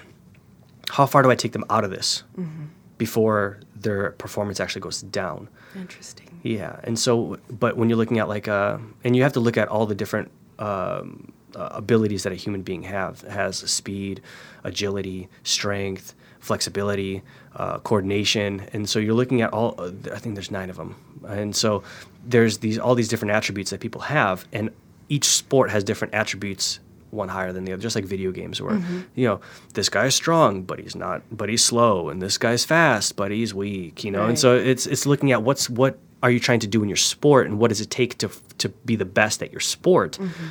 how 0.90 1.06
far 1.06 1.22
do 1.22 1.32
I 1.32 1.36
take 1.36 1.54
them 1.54 1.66
out 1.70 1.84
of 1.84 1.92
this 1.92 2.24
mm-hmm. 2.38 2.66
before 2.98 3.60
their 3.76 4.12
performance 4.12 4.60
actually 4.60 4.82
goes 4.82 5.02
down. 5.02 5.48
Interesting. 5.76 6.40
Yeah, 6.44 6.80
and 6.84 6.98
so, 6.98 7.38
but 7.50 7.78
when 7.78 7.90
you're 7.90 7.98
looking 7.98 8.20
at 8.20 8.28
like, 8.28 8.48
uh, 8.48 8.78
and 9.04 9.16
you 9.16 9.24
have 9.24 9.34
to 9.34 9.40
look 9.40 9.58
at 9.58 9.68
all 9.68 9.86
the 9.86 9.96
different 9.96 10.32
um, 10.60 11.32
uh, 11.56 11.70
abilities 11.72 12.24
that 12.24 12.32
a 12.32 12.36
human 12.36 12.62
being 12.62 12.84
have 12.84 13.22
has 13.22 13.58
speed, 13.58 14.22
agility, 14.64 15.30
strength, 15.44 16.16
flexibility, 16.40 17.22
uh, 17.56 17.78
coordination, 17.80 18.68
and 18.74 18.90
so 18.90 19.00
you're 19.00 19.14
looking 19.14 19.42
at 19.42 19.54
all. 19.54 19.76
Uh, 19.78 19.92
I 20.14 20.18
think 20.18 20.36
there's 20.36 20.52
nine 20.52 20.70
of 20.70 20.78
them, 20.78 20.96
and 21.28 21.56
so 21.56 21.84
there's 22.26 22.60
these 22.60 22.80
all 22.80 22.96
these 22.96 23.08
different 23.08 23.34
attributes 23.34 23.70
that 23.72 23.80
people 23.80 24.02
have, 24.02 24.46
and 24.52 24.72
each 25.12 25.26
sport 25.26 25.70
has 25.70 25.84
different 25.84 26.14
attributes 26.14 26.80
one 27.10 27.28
higher 27.28 27.52
than 27.52 27.66
the 27.66 27.74
other 27.74 27.82
just 27.82 27.98
like 27.98 28.06
video 28.06 28.32
games 28.32 28.62
where 28.62 28.76
mm-hmm. 28.76 29.02
you 29.16 29.28
know 29.28 29.42
this 29.74 29.90
guy's 29.90 30.16
strong 30.16 30.62
but 30.64 30.80
he's 30.80 30.96
not 30.96 31.22
but 31.30 31.50
he's 31.50 31.64
slow 31.64 32.08
and 32.08 32.22
this 32.22 32.38
guy's 32.38 32.64
fast 32.64 33.18
but 33.18 33.30
he's 33.30 33.54
weak 33.54 34.06
you 34.06 34.10
know 34.10 34.22
right. 34.22 34.30
and 34.30 34.40
so 34.40 34.56
it's 34.56 34.86
it's 34.88 35.06
looking 35.06 35.34
at 35.34 35.44
what's 35.44 35.70
what 35.70 36.00
are 36.24 36.32
you 36.32 36.40
trying 36.40 36.62
to 36.62 36.68
do 36.68 36.82
in 36.82 36.88
your 36.88 36.96
sport 36.96 37.46
and 37.46 37.60
what 37.60 37.68
does 37.68 37.82
it 37.82 37.90
take 37.90 38.18
to 38.18 38.30
to 38.58 38.70
be 38.86 38.96
the 38.96 39.04
best 39.04 39.44
at 39.44 39.52
your 39.52 39.60
sport 39.60 40.18
mm-hmm. 40.18 40.48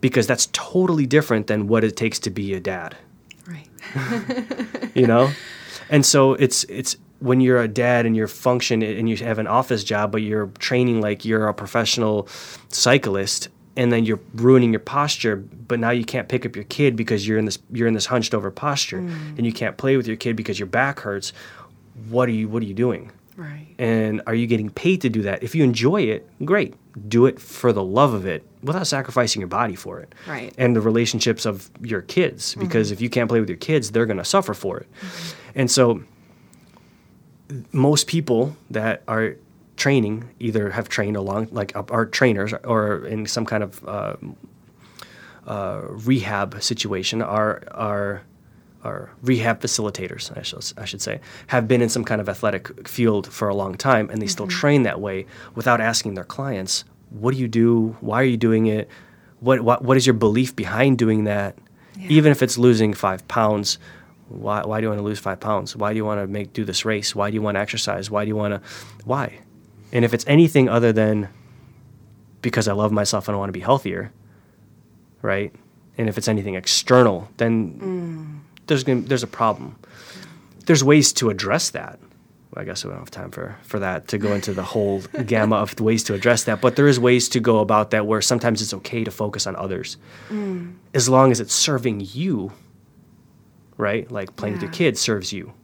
because 0.00 0.28
that's 0.28 0.48
totally 0.52 1.06
different 1.06 1.48
than 1.48 1.66
what 1.66 1.82
it 1.82 1.96
takes 1.96 2.20
to 2.20 2.30
be 2.30 2.54
a 2.54 2.60
dad 2.60 2.96
right 3.48 3.68
you 4.94 5.08
know 5.08 5.28
and 5.90 6.06
so 6.06 6.34
it's 6.34 6.62
it's 6.64 6.96
when 7.18 7.40
you're 7.40 7.60
a 7.60 7.68
dad 7.68 8.06
and 8.06 8.14
you're 8.14 8.28
function 8.28 8.82
and 8.82 9.08
you 9.08 9.16
have 9.16 9.40
an 9.40 9.48
office 9.48 9.82
job 9.82 10.12
but 10.12 10.22
you're 10.22 10.46
training 10.58 11.00
like 11.00 11.24
you're 11.24 11.48
a 11.48 11.54
professional 11.54 12.28
cyclist 12.68 13.48
and 13.76 13.92
then 13.92 14.04
you're 14.04 14.20
ruining 14.34 14.72
your 14.72 14.80
posture 14.80 15.36
but 15.36 15.78
now 15.78 15.90
you 15.90 16.04
can't 16.04 16.28
pick 16.28 16.46
up 16.46 16.56
your 16.56 16.64
kid 16.64 16.96
because 16.96 17.26
you're 17.26 17.38
in 17.38 17.44
this 17.44 17.58
you're 17.70 17.88
in 17.88 17.94
this 17.94 18.06
hunched 18.06 18.34
over 18.34 18.50
posture 18.50 19.00
mm. 19.00 19.36
and 19.36 19.44
you 19.46 19.52
can't 19.52 19.76
play 19.76 19.96
with 19.96 20.06
your 20.06 20.16
kid 20.16 20.36
because 20.36 20.58
your 20.58 20.66
back 20.66 21.00
hurts. 21.00 21.32
What 22.08 22.28
are 22.28 22.32
you 22.32 22.48
what 22.48 22.62
are 22.62 22.66
you 22.66 22.74
doing? 22.74 23.12
Right. 23.36 23.66
And 23.78 24.22
are 24.26 24.34
you 24.34 24.46
getting 24.46 24.70
paid 24.70 25.02
to 25.02 25.10
do 25.10 25.22
that? 25.22 25.42
If 25.42 25.54
you 25.54 25.62
enjoy 25.62 26.02
it 26.02 26.28
great. 26.44 26.74
Do 27.08 27.26
it 27.26 27.38
for 27.38 27.74
the 27.74 27.84
love 27.84 28.14
of 28.14 28.24
it 28.24 28.42
without 28.62 28.86
sacrificing 28.86 29.40
your 29.40 29.48
body 29.48 29.74
for 29.74 30.00
it 30.00 30.14
right. 30.26 30.54
and 30.56 30.74
the 30.74 30.80
relationships 30.80 31.44
of 31.44 31.70
your 31.82 32.00
kids 32.00 32.54
because 32.54 32.86
mm-hmm. 32.86 32.94
if 32.94 33.00
you 33.02 33.10
can't 33.10 33.28
play 33.28 33.38
with 33.38 33.50
your 33.50 33.58
kids 33.58 33.90
they're 33.90 34.06
going 34.06 34.16
to 34.16 34.24
suffer 34.24 34.54
for 34.54 34.78
it. 34.78 34.88
Mm-hmm. 35.00 35.50
and 35.56 35.70
so 35.70 36.02
most 37.72 38.06
people 38.06 38.56
that 38.70 39.02
are 39.06 39.36
training 39.76 40.28
either 40.40 40.70
have 40.70 40.88
trained 40.88 41.16
along 41.16 41.48
like 41.52 41.72
are 41.74 42.06
trainers 42.06 42.52
or 42.64 43.06
in 43.06 43.26
some 43.26 43.44
kind 43.44 43.62
of 43.62 43.86
uh, 43.86 44.16
uh, 45.46 45.80
rehab 45.88 46.62
situation 46.62 47.22
are 47.22 47.62
are 47.72 48.22
are 48.84 49.10
rehab 49.22 49.60
facilitators 49.60 50.36
I 50.36 50.42
should, 50.42 50.64
I 50.76 50.84
should 50.84 51.02
say 51.02 51.20
have 51.48 51.68
been 51.68 51.82
in 51.82 51.88
some 51.88 52.04
kind 52.04 52.20
of 52.20 52.28
athletic 52.28 52.88
field 52.88 53.26
for 53.26 53.48
a 53.48 53.54
long 53.54 53.74
time 53.74 54.08
and 54.10 54.20
they 54.20 54.26
mm-hmm. 54.26 54.30
still 54.30 54.48
train 54.48 54.82
that 54.84 55.00
way 55.00 55.26
without 55.54 55.80
asking 55.80 56.14
their 56.14 56.24
clients 56.24 56.84
what 57.10 57.34
do 57.34 57.40
you 57.40 57.46
do? 57.46 57.96
Why 58.00 58.20
are 58.20 58.24
you 58.24 58.36
doing 58.36 58.66
it? 58.66 58.88
What 59.40 59.60
what, 59.60 59.82
what 59.82 59.96
is 59.96 60.06
your 60.06 60.14
belief 60.14 60.56
behind 60.56 60.98
doing 60.98 61.24
that? 61.24 61.56
Yeah. 61.98 62.08
even 62.10 62.30
if 62.30 62.42
it's 62.42 62.58
losing 62.58 62.92
five 62.92 63.26
pounds 63.26 63.78
why, 64.28 64.62
why 64.66 64.80
do 64.80 64.84
you 64.84 64.88
want 64.88 64.98
to 64.98 65.04
lose 65.04 65.18
five 65.18 65.40
pounds? 65.40 65.76
Why 65.76 65.92
do 65.92 65.96
you 65.96 66.04
want 66.04 66.20
to 66.20 66.26
make 66.26 66.52
do 66.52 66.64
this 66.64 66.84
race? 66.84 67.14
Why 67.14 67.30
do 67.30 67.34
you 67.34 67.42
want 67.42 67.54
to 67.54 67.60
exercise? 67.60 68.10
Why 68.10 68.24
do 68.24 68.28
you 68.28 68.36
want 68.36 68.54
to 68.54 68.60
why 69.04 69.38
and 69.96 70.04
if 70.04 70.12
it's 70.12 70.26
anything 70.26 70.68
other 70.68 70.92
than 70.92 71.30
because 72.42 72.68
I 72.68 72.74
love 72.74 72.92
myself 72.92 73.28
and 73.28 73.34
I 73.34 73.38
want 73.38 73.48
to 73.48 73.54
be 73.54 73.60
healthier, 73.60 74.12
right? 75.22 75.54
And 75.96 76.06
if 76.06 76.18
it's 76.18 76.28
anything 76.28 76.54
external, 76.54 77.30
then 77.38 77.80
mm. 77.80 78.66
there's 78.66 78.84
gonna, 78.84 79.00
there's 79.00 79.22
a 79.22 79.26
problem. 79.26 79.74
There's 80.66 80.84
ways 80.84 81.14
to 81.14 81.30
address 81.30 81.70
that. 81.70 81.98
I 82.54 82.64
guess 82.64 82.84
we 82.84 82.90
don't 82.90 82.98
have 82.98 83.10
time 83.10 83.30
for, 83.30 83.56
for 83.62 83.78
that 83.78 84.08
to 84.08 84.18
go 84.18 84.34
into 84.34 84.52
the 84.52 84.62
whole 84.62 85.00
gamma 85.26 85.56
of 85.56 85.80
ways 85.80 86.04
to 86.04 86.14
address 86.14 86.44
that. 86.44 86.60
But 86.60 86.76
there 86.76 86.88
is 86.88 87.00
ways 87.00 87.30
to 87.30 87.40
go 87.40 87.60
about 87.60 87.90
that 87.92 88.06
where 88.06 88.20
sometimes 88.20 88.60
it's 88.60 88.74
okay 88.74 89.02
to 89.02 89.10
focus 89.10 89.46
on 89.46 89.56
others, 89.56 89.96
mm. 90.28 90.74
as 90.92 91.08
long 91.08 91.32
as 91.32 91.40
it's 91.40 91.54
serving 91.54 92.02
you, 92.12 92.52
right? 93.78 94.10
Like 94.10 94.36
playing 94.36 94.56
yeah. 94.56 94.60
with 94.60 94.62
your 94.64 94.72
kids 94.72 95.00
serves 95.00 95.32
you 95.32 95.54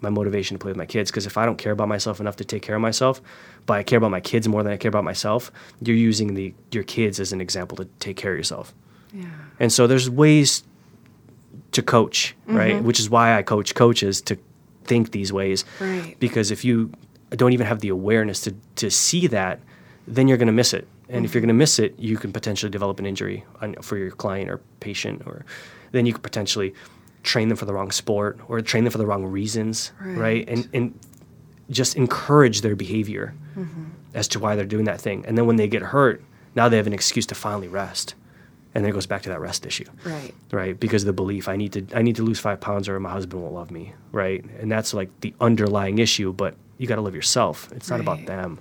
my 0.00 0.10
motivation 0.10 0.56
to 0.56 0.58
play 0.58 0.70
with 0.70 0.76
my 0.76 0.86
kids. 0.86 1.10
Because 1.10 1.26
if 1.26 1.36
I 1.36 1.46
don't 1.46 1.58
care 1.58 1.72
about 1.72 1.88
myself 1.88 2.20
enough 2.20 2.36
to 2.36 2.44
take 2.44 2.62
care 2.62 2.76
of 2.76 2.82
myself, 2.82 3.20
but 3.66 3.74
I 3.74 3.82
care 3.82 3.98
about 3.98 4.10
my 4.10 4.20
kids 4.20 4.48
more 4.48 4.62
than 4.62 4.72
I 4.72 4.76
care 4.76 4.88
about 4.88 5.04
myself, 5.04 5.52
you're 5.80 5.96
using 5.96 6.34
the 6.34 6.54
your 6.72 6.84
kids 6.84 7.20
as 7.20 7.32
an 7.32 7.40
example 7.40 7.76
to 7.78 7.84
take 7.98 8.16
care 8.16 8.32
of 8.32 8.38
yourself. 8.38 8.74
Yeah. 9.12 9.24
And 9.58 9.72
so 9.72 9.86
there's 9.86 10.08
ways 10.08 10.64
to 11.72 11.82
coach, 11.82 12.34
mm-hmm. 12.46 12.56
right? 12.56 12.82
Which 12.82 13.00
is 13.00 13.10
why 13.10 13.36
I 13.36 13.42
coach 13.42 13.74
coaches 13.74 14.20
to 14.22 14.38
think 14.84 15.12
these 15.12 15.32
ways. 15.32 15.64
Right. 15.80 16.16
Because 16.18 16.50
if 16.50 16.64
you 16.64 16.92
don't 17.30 17.52
even 17.52 17.66
have 17.66 17.80
the 17.80 17.88
awareness 17.88 18.40
to 18.42 18.54
to 18.76 18.90
see 18.90 19.26
that, 19.28 19.60
then 20.06 20.28
you're 20.28 20.38
going 20.38 20.46
to 20.46 20.52
miss 20.52 20.72
it. 20.72 20.86
And 21.08 21.16
mm-hmm. 21.16 21.24
if 21.24 21.34
you're 21.34 21.40
going 21.40 21.48
to 21.48 21.54
miss 21.54 21.78
it, 21.78 21.98
you 21.98 22.16
can 22.16 22.32
potentially 22.32 22.70
develop 22.70 22.98
an 23.00 23.06
injury 23.06 23.44
on, 23.60 23.74
for 23.82 23.96
your 23.96 24.10
client 24.12 24.48
or 24.50 24.60
patient, 24.78 25.22
or 25.26 25.44
then 25.92 26.06
you 26.06 26.12
could 26.12 26.22
potentially 26.22 26.72
train 27.22 27.48
them 27.48 27.56
for 27.56 27.64
the 27.64 27.74
wrong 27.74 27.90
sport 27.90 28.38
or 28.48 28.60
train 28.60 28.84
them 28.84 28.90
for 28.90 28.98
the 28.98 29.06
wrong 29.06 29.24
reasons, 29.24 29.92
right? 30.00 30.16
right? 30.16 30.48
And 30.48 30.68
and 30.72 30.98
just 31.70 31.96
encourage 31.96 32.62
their 32.62 32.74
behavior 32.74 33.34
mm-hmm. 33.56 33.84
as 34.14 34.28
to 34.28 34.40
why 34.40 34.56
they're 34.56 34.64
doing 34.64 34.84
that 34.84 35.00
thing. 35.00 35.24
And 35.26 35.38
then 35.38 35.46
when 35.46 35.56
they 35.56 35.68
get 35.68 35.82
hurt, 35.82 36.22
now 36.54 36.68
they 36.68 36.76
have 36.76 36.86
an 36.86 36.92
excuse 36.92 37.26
to 37.26 37.34
finally 37.34 37.68
rest. 37.68 38.14
And 38.74 38.84
then 38.84 38.90
it 38.90 38.94
goes 38.94 39.06
back 39.06 39.22
to 39.22 39.28
that 39.30 39.40
rest 39.40 39.66
issue. 39.66 39.86
Right. 40.04 40.32
Right. 40.52 40.78
Because 40.78 41.02
of 41.02 41.06
the 41.06 41.12
belief 41.12 41.48
I 41.48 41.56
need 41.56 41.72
to 41.72 41.86
I 41.94 42.02
need 42.02 42.16
to 42.16 42.22
lose 42.22 42.38
five 42.38 42.60
pounds 42.60 42.88
or 42.88 42.98
my 43.00 43.10
husband 43.10 43.42
won't 43.42 43.54
love 43.54 43.70
me. 43.70 43.94
Right. 44.12 44.44
And 44.60 44.70
that's 44.70 44.94
like 44.94 45.08
the 45.20 45.34
underlying 45.40 45.98
issue, 45.98 46.32
but 46.32 46.54
you 46.78 46.86
gotta 46.86 47.00
love 47.02 47.14
yourself. 47.14 47.70
It's 47.72 47.90
not 47.90 48.00
about 48.00 48.26
them. 48.26 48.60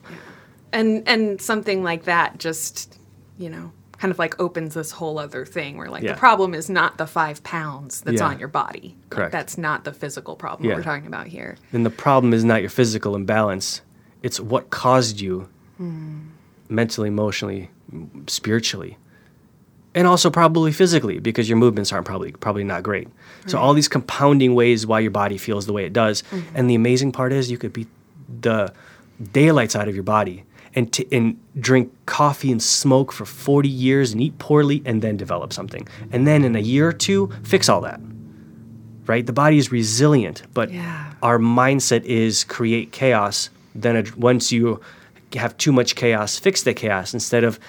And 0.72 1.08
and 1.08 1.42
something 1.42 1.84
like 1.84 2.04
that 2.06 2.38
just, 2.40 3.00
you 3.38 3.50
know, 3.50 3.72
kind 4.00 4.12
of 4.12 4.20
like 4.20 4.40
opens 4.40 4.74
this 4.74 4.92
whole 4.92 5.20
other 5.20 5.46
thing 5.46 5.78
where 5.78 5.90
like 5.90 6.04
yeah. 6.04 6.14
the 6.14 6.18
problem 6.18 6.54
is 6.54 6.70
not 6.70 6.98
the 6.98 7.06
five 7.06 7.44
pounds 7.44 8.02
that's 8.02 8.22
yeah. 8.22 8.28
on 8.28 8.40
your 8.40 8.48
body. 8.48 8.96
Correct. 9.10 9.26
Like, 9.26 9.32
that's 9.32 9.58
not 9.58 9.84
the 9.84 9.94
physical 9.94 10.36
problem 10.36 10.70
yeah. 10.70 10.76
we're 10.76 10.84
talking 10.84 11.08
about 11.08 11.28
here. 11.28 11.58
And 11.72 11.86
the 11.86 11.90
problem 11.90 12.34
is 12.34 12.44
not 12.44 12.62
your 12.62 12.70
physical 12.70 13.16
imbalance. 13.16 13.82
It's 14.24 14.40
what 14.40 14.70
caused 14.70 15.20
you 15.20 15.50
mm. 15.80 16.28
mentally, 16.70 17.10
emotionally, 17.10 17.70
spiritually 18.28 18.98
and 19.96 20.08
also 20.08 20.30
probably 20.30 20.72
physically 20.72 21.20
because 21.20 21.50
your 21.50 21.58
movements 21.58 21.92
aren't 21.92 22.06
probably 22.06 22.32
probably 22.32 22.64
not 22.64 22.84
great. 22.84 23.08
So 23.48 23.58
all 23.58 23.74
these 23.74 23.88
compounding 23.88 24.54
ways 24.54 24.86
why 24.86 25.00
your 25.00 25.12
body 25.12 25.38
feels 25.38 25.66
the 25.66 25.74
way 25.74 25.86
it 25.86 25.94
does. 25.94 26.24
And 26.54 26.70
the 26.70 26.76
amazing 26.76 27.12
part 27.12 27.34
is 27.34 27.50
you 27.50 27.58
could 27.58 27.74
beat 27.74 27.88
the 28.42 28.72
daylights 29.34 29.76
out 29.76 29.88
of 29.88 29.96
your 29.96 30.04
body 30.04 30.44
and 30.76 30.92
t- 30.92 31.08
and 31.12 31.38
drink 31.60 31.92
coffee 32.06 32.52
and 32.52 32.62
smoke 32.62 33.12
for 33.12 33.26
40 33.26 33.68
years 33.70 34.12
and 34.12 34.22
eat 34.22 34.38
poorly 34.40 34.82
and 34.86 35.02
then 35.02 35.18
develop 35.18 35.54
something. 35.54 35.88
And 36.12 36.28
then 36.28 36.44
in 36.44 36.56
a 36.56 36.60
year 36.60 36.88
or 36.90 36.94
two 36.94 37.32
fix 37.44 37.70
all 37.70 37.82
that. 37.82 38.00
Right? 39.06 39.26
The 39.26 39.34
body 39.34 39.58
is 39.58 39.72
resilient, 39.72 40.44
but 40.54 40.72
Yeah. 40.72 41.14
our 41.24 41.40
mindset 41.40 42.04
is 42.04 42.44
create 42.44 42.92
chaos. 42.92 43.50
Then 43.74 43.96
it, 43.96 44.16
once 44.18 44.52
you 44.52 44.80
have 45.34 45.58
too 45.58 45.72
much 45.72 45.96
chaos, 45.96 46.38
fix 46.38 46.64
the 46.64 46.74
chaos 46.74 47.14
instead 47.14 47.44
of 47.44 47.60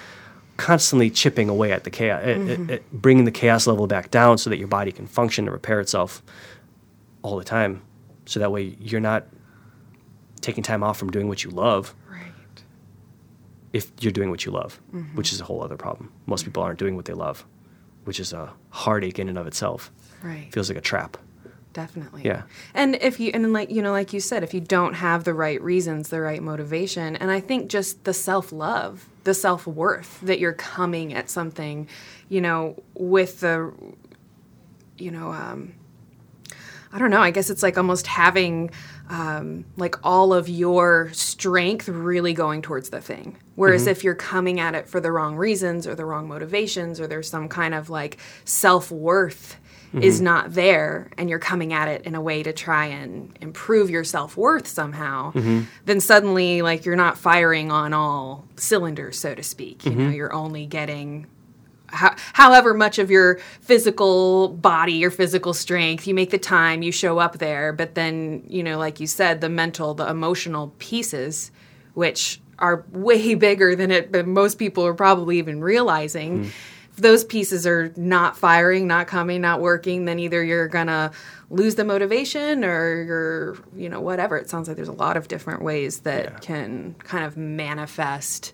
constantly 0.57 1.09
chipping 1.09 1.49
away 1.49 1.71
at 1.71 1.83
the 1.83 1.89
chaos, 1.89 2.23
mm-hmm. 2.23 2.75
bringing 2.91 3.25
the 3.25 3.31
chaos 3.31 3.65
level 3.65 3.87
back 3.87 4.11
down 4.11 4.37
so 4.37 4.49
that 4.51 4.57
your 4.57 4.67
body 4.67 4.91
can 4.91 5.07
function 5.07 5.45
and 5.45 5.53
repair 5.53 5.79
itself 5.79 6.21
all 7.23 7.37
the 7.37 7.43
time. 7.43 7.81
So 8.25 8.39
that 8.39 8.51
way 8.51 8.75
you're 8.79 9.01
not 9.01 9.25
taking 10.41 10.63
time 10.63 10.83
off 10.83 10.97
from 10.97 11.09
doing 11.09 11.27
what 11.27 11.43
you 11.43 11.49
love. 11.49 11.95
If 13.73 13.91
you're 13.99 14.11
doing 14.11 14.29
what 14.29 14.45
you 14.45 14.51
love, 14.51 14.79
which 15.15 15.31
is 15.31 15.41
a 15.41 15.43
whole 15.43 15.63
other 15.63 15.77
problem. 15.77 16.11
Most 16.25 16.45
people 16.45 16.61
aren't 16.63 16.79
doing 16.79 16.95
what 16.95 17.05
they 17.05 17.13
love, 17.13 17.45
which 18.03 18.19
is 18.19 18.33
a 18.33 18.51
heartache 18.69 19.19
in 19.19 19.29
and 19.29 19.37
of 19.37 19.47
itself. 19.47 19.91
Right. 20.23 20.51
Feels 20.51 20.69
like 20.69 20.77
a 20.77 20.81
trap. 20.81 21.17
Definitely. 21.73 22.23
Yeah. 22.25 22.43
And 22.73 22.95
if 22.95 23.19
you 23.19 23.31
and 23.33 23.53
like 23.53 23.71
you 23.71 23.81
know 23.81 23.91
like 23.91 24.11
you 24.11 24.19
said 24.19 24.43
if 24.43 24.53
you 24.53 24.59
don't 24.59 24.93
have 24.93 25.23
the 25.23 25.33
right 25.33 25.61
reasons, 25.61 26.09
the 26.09 26.19
right 26.19 26.43
motivation, 26.43 27.15
and 27.15 27.31
I 27.31 27.39
think 27.39 27.69
just 27.69 28.03
the 28.03 28.13
self-love, 28.13 29.07
the 29.23 29.33
self-worth 29.33 30.19
that 30.21 30.39
you're 30.39 30.51
coming 30.53 31.13
at 31.13 31.29
something, 31.29 31.87
you 32.27 32.41
know, 32.41 32.81
with 32.93 33.39
the 33.39 33.71
you 34.97 35.11
know 35.11 35.31
um 35.31 35.73
I 36.91 36.99
don't 36.99 37.09
know, 37.09 37.21
I 37.21 37.31
guess 37.31 37.49
it's 37.49 37.63
like 37.63 37.77
almost 37.77 38.05
having 38.05 38.71
um, 39.09 39.65
like 39.77 39.95
all 40.05 40.33
of 40.33 40.47
your 40.47 41.09
strength 41.13 41.87
really 41.89 42.33
going 42.33 42.61
towards 42.61 42.89
the 42.89 43.01
thing. 43.01 43.37
Whereas 43.55 43.83
mm-hmm. 43.83 43.91
if 43.91 44.03
you're 44.03 44.15
coming 44.15 44.59
at 44.59 44.75
it 44.75 44.87
for 44.87 44.99
the 44.99 45.11
wrong 45.11 45.35
reasons 45.35 45.85
or 45.85 45.95
the 45.95 46.05
wrong 46.05 46.27
motivations 46.27 46.99
or 46.99 47.07
there's 47.07 47.29
some 47.29 47.49
kind 47.49 47.73
of 47.73 47.89
like 47.89 48.17
self 48.45 48.91
worth 48.91 49.57
is 49.93 50.15
mm-hmm. 50.15 50.25
not 50.25 50.53
there 50.53 51.09
and 51.17 51.29
you're 51.29 51.39
coming 51.39 51.73
at 51.73 51.89
it 51.89 52.03
in 52.03 52.15
a 52.15 52.21
way 52.21 52.43
to 52.43 52.53
try 52.53 52.85
and 52.85 53.37
improve 53.41 53.89
your 53.89 54.05
self 54.05 54.37
worth 54.37 54.65
somehow, 54.67 55.33
mm-hmm. 55.33 55.63
then 55.85 55.99
suddenly 55.99 56.61
like 56.61 56.85
you're 56.85 56.95
not 56.95 57.17
firing 57.17 57.71
on 57.71 57.93
all 57.93 58.47
cylinders, 58.55 59.19
so 59.19 59.35
to 59.35 59.43
speak. 59.43 59.85
You 59.85 59.91
know, 59.95 60.09
you're 60.09 60.33
only 60.33 60.65
getting 60.65 61.27
how, 61.91 62.15
however 62.33 62.73
much 62.73 62.99
of 62.99 63.11
your 63.11 63.39
physical 63.59 64.49
body, 64.49 64.93
your 64.93 65.11
physical 65.11 65.53
strength, 65.53 66.07
you 66.07 66.13
make 66.13 66.29
the 66.31 66.37
time, 66.37 66.81
you 66.81 66.91
show 66.91 67.19
up 67.19 67.37
there. 67.37 67.73
But 67.73 67.95
then, 67.95 68.43
you 68.47 68.63
know, 68.63 68.77
like 68.77 68.99
you 68.99 69.07
said, 69.07 69.41
the 69.41 69.49
mental, 69.49 69.93
the 69.93 70.09
emotional 70.09 70.73
pieces, 70.79 71.51
which 71.93 72.39
are 72.59 72.85
way 72.91 73.35
bigger 73.47 73.75
than 73.75 73.91
it, 73.91 74.11
but 74.11 74.27
most 74.27 74.57
people 74.59 74.85
are 74.85 74.93
probably 74.93 75.37
even 75.37 75.61
realizing. 75.61 76.51
If 76.93 76.97
those 76.97 77.23
pieces 77.23 77.65
are 77.65 77.93
not 77.95 78.37
firing, 78.37 78.85
not 78.85 79.07
coming, 79.07 79.39
not 79.41 79.61
working, 79.61 80.05
then 80.05 80.19
either 80.19 80.43
you're 80.43 80.67
gonna 80.67 81.11
lose 81.49 81.75
the 81.75 81.85
motivation 81.85 82.63
or 82.65 83.01
you're, 83.03 83.57
you 83.75 83.87
know, 83.89 84.01
whatever. 84.01 84.35
It 84.37 84.49
sounds 84.49 84.67
like 84.67 84.75
there's 84.75 84.89
a 84.89 84.93
lot 84.93 85.15
of 85.17 85.27
different 85.29 85.61
ways 85.63 86.01
that 86.01 86.23
Yeah. 86.25 86.37
can 86.39 86.95
kind 86.99 87.23
of 87.25 87.37
manifest 87.37 88.53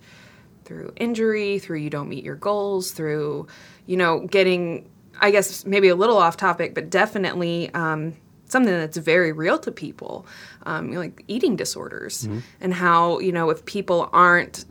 through 0.68 0.92
injury, 0.98 1.58
through 1.60 1.80
you 1.80 1.90
don't 1.90 2.10
meet 2.10 2.24
your 2.24 2.36
goals, 2.36 2.92
through, 2.92 3.48
you 3.86 3.98
know, 3.98 4.28
getting, 4.28 4.88
I 5.20 5.32
guess, 5.32 5.66
maybe 5.66 5.88
a 5.88 5.96
little 5.96 6.18
off 6.18 6.38
topic, 6.38 6.76
but 6.76 6.90
definitely 6.90 7.74
um, 7.74 8.14
something 8.46 8.74
that's 8.74 8.98
very 8.98 9.32
real 9.32 9.58
to 9.60 9.72
people, 9.72 10.28
um, 10.64 10.90
you 10.90 10.94
know, 10.96 11.00
like 11.00 11.24
eating 11.28 11.56
disorders, 11.56 12.28
and 12.62 12.74
how, 12.74 13.20
you 13.20 13.32
know, 13.32 13.50
if 13.50 13.66
people 13.66 14.10
aren't 14.14 14.66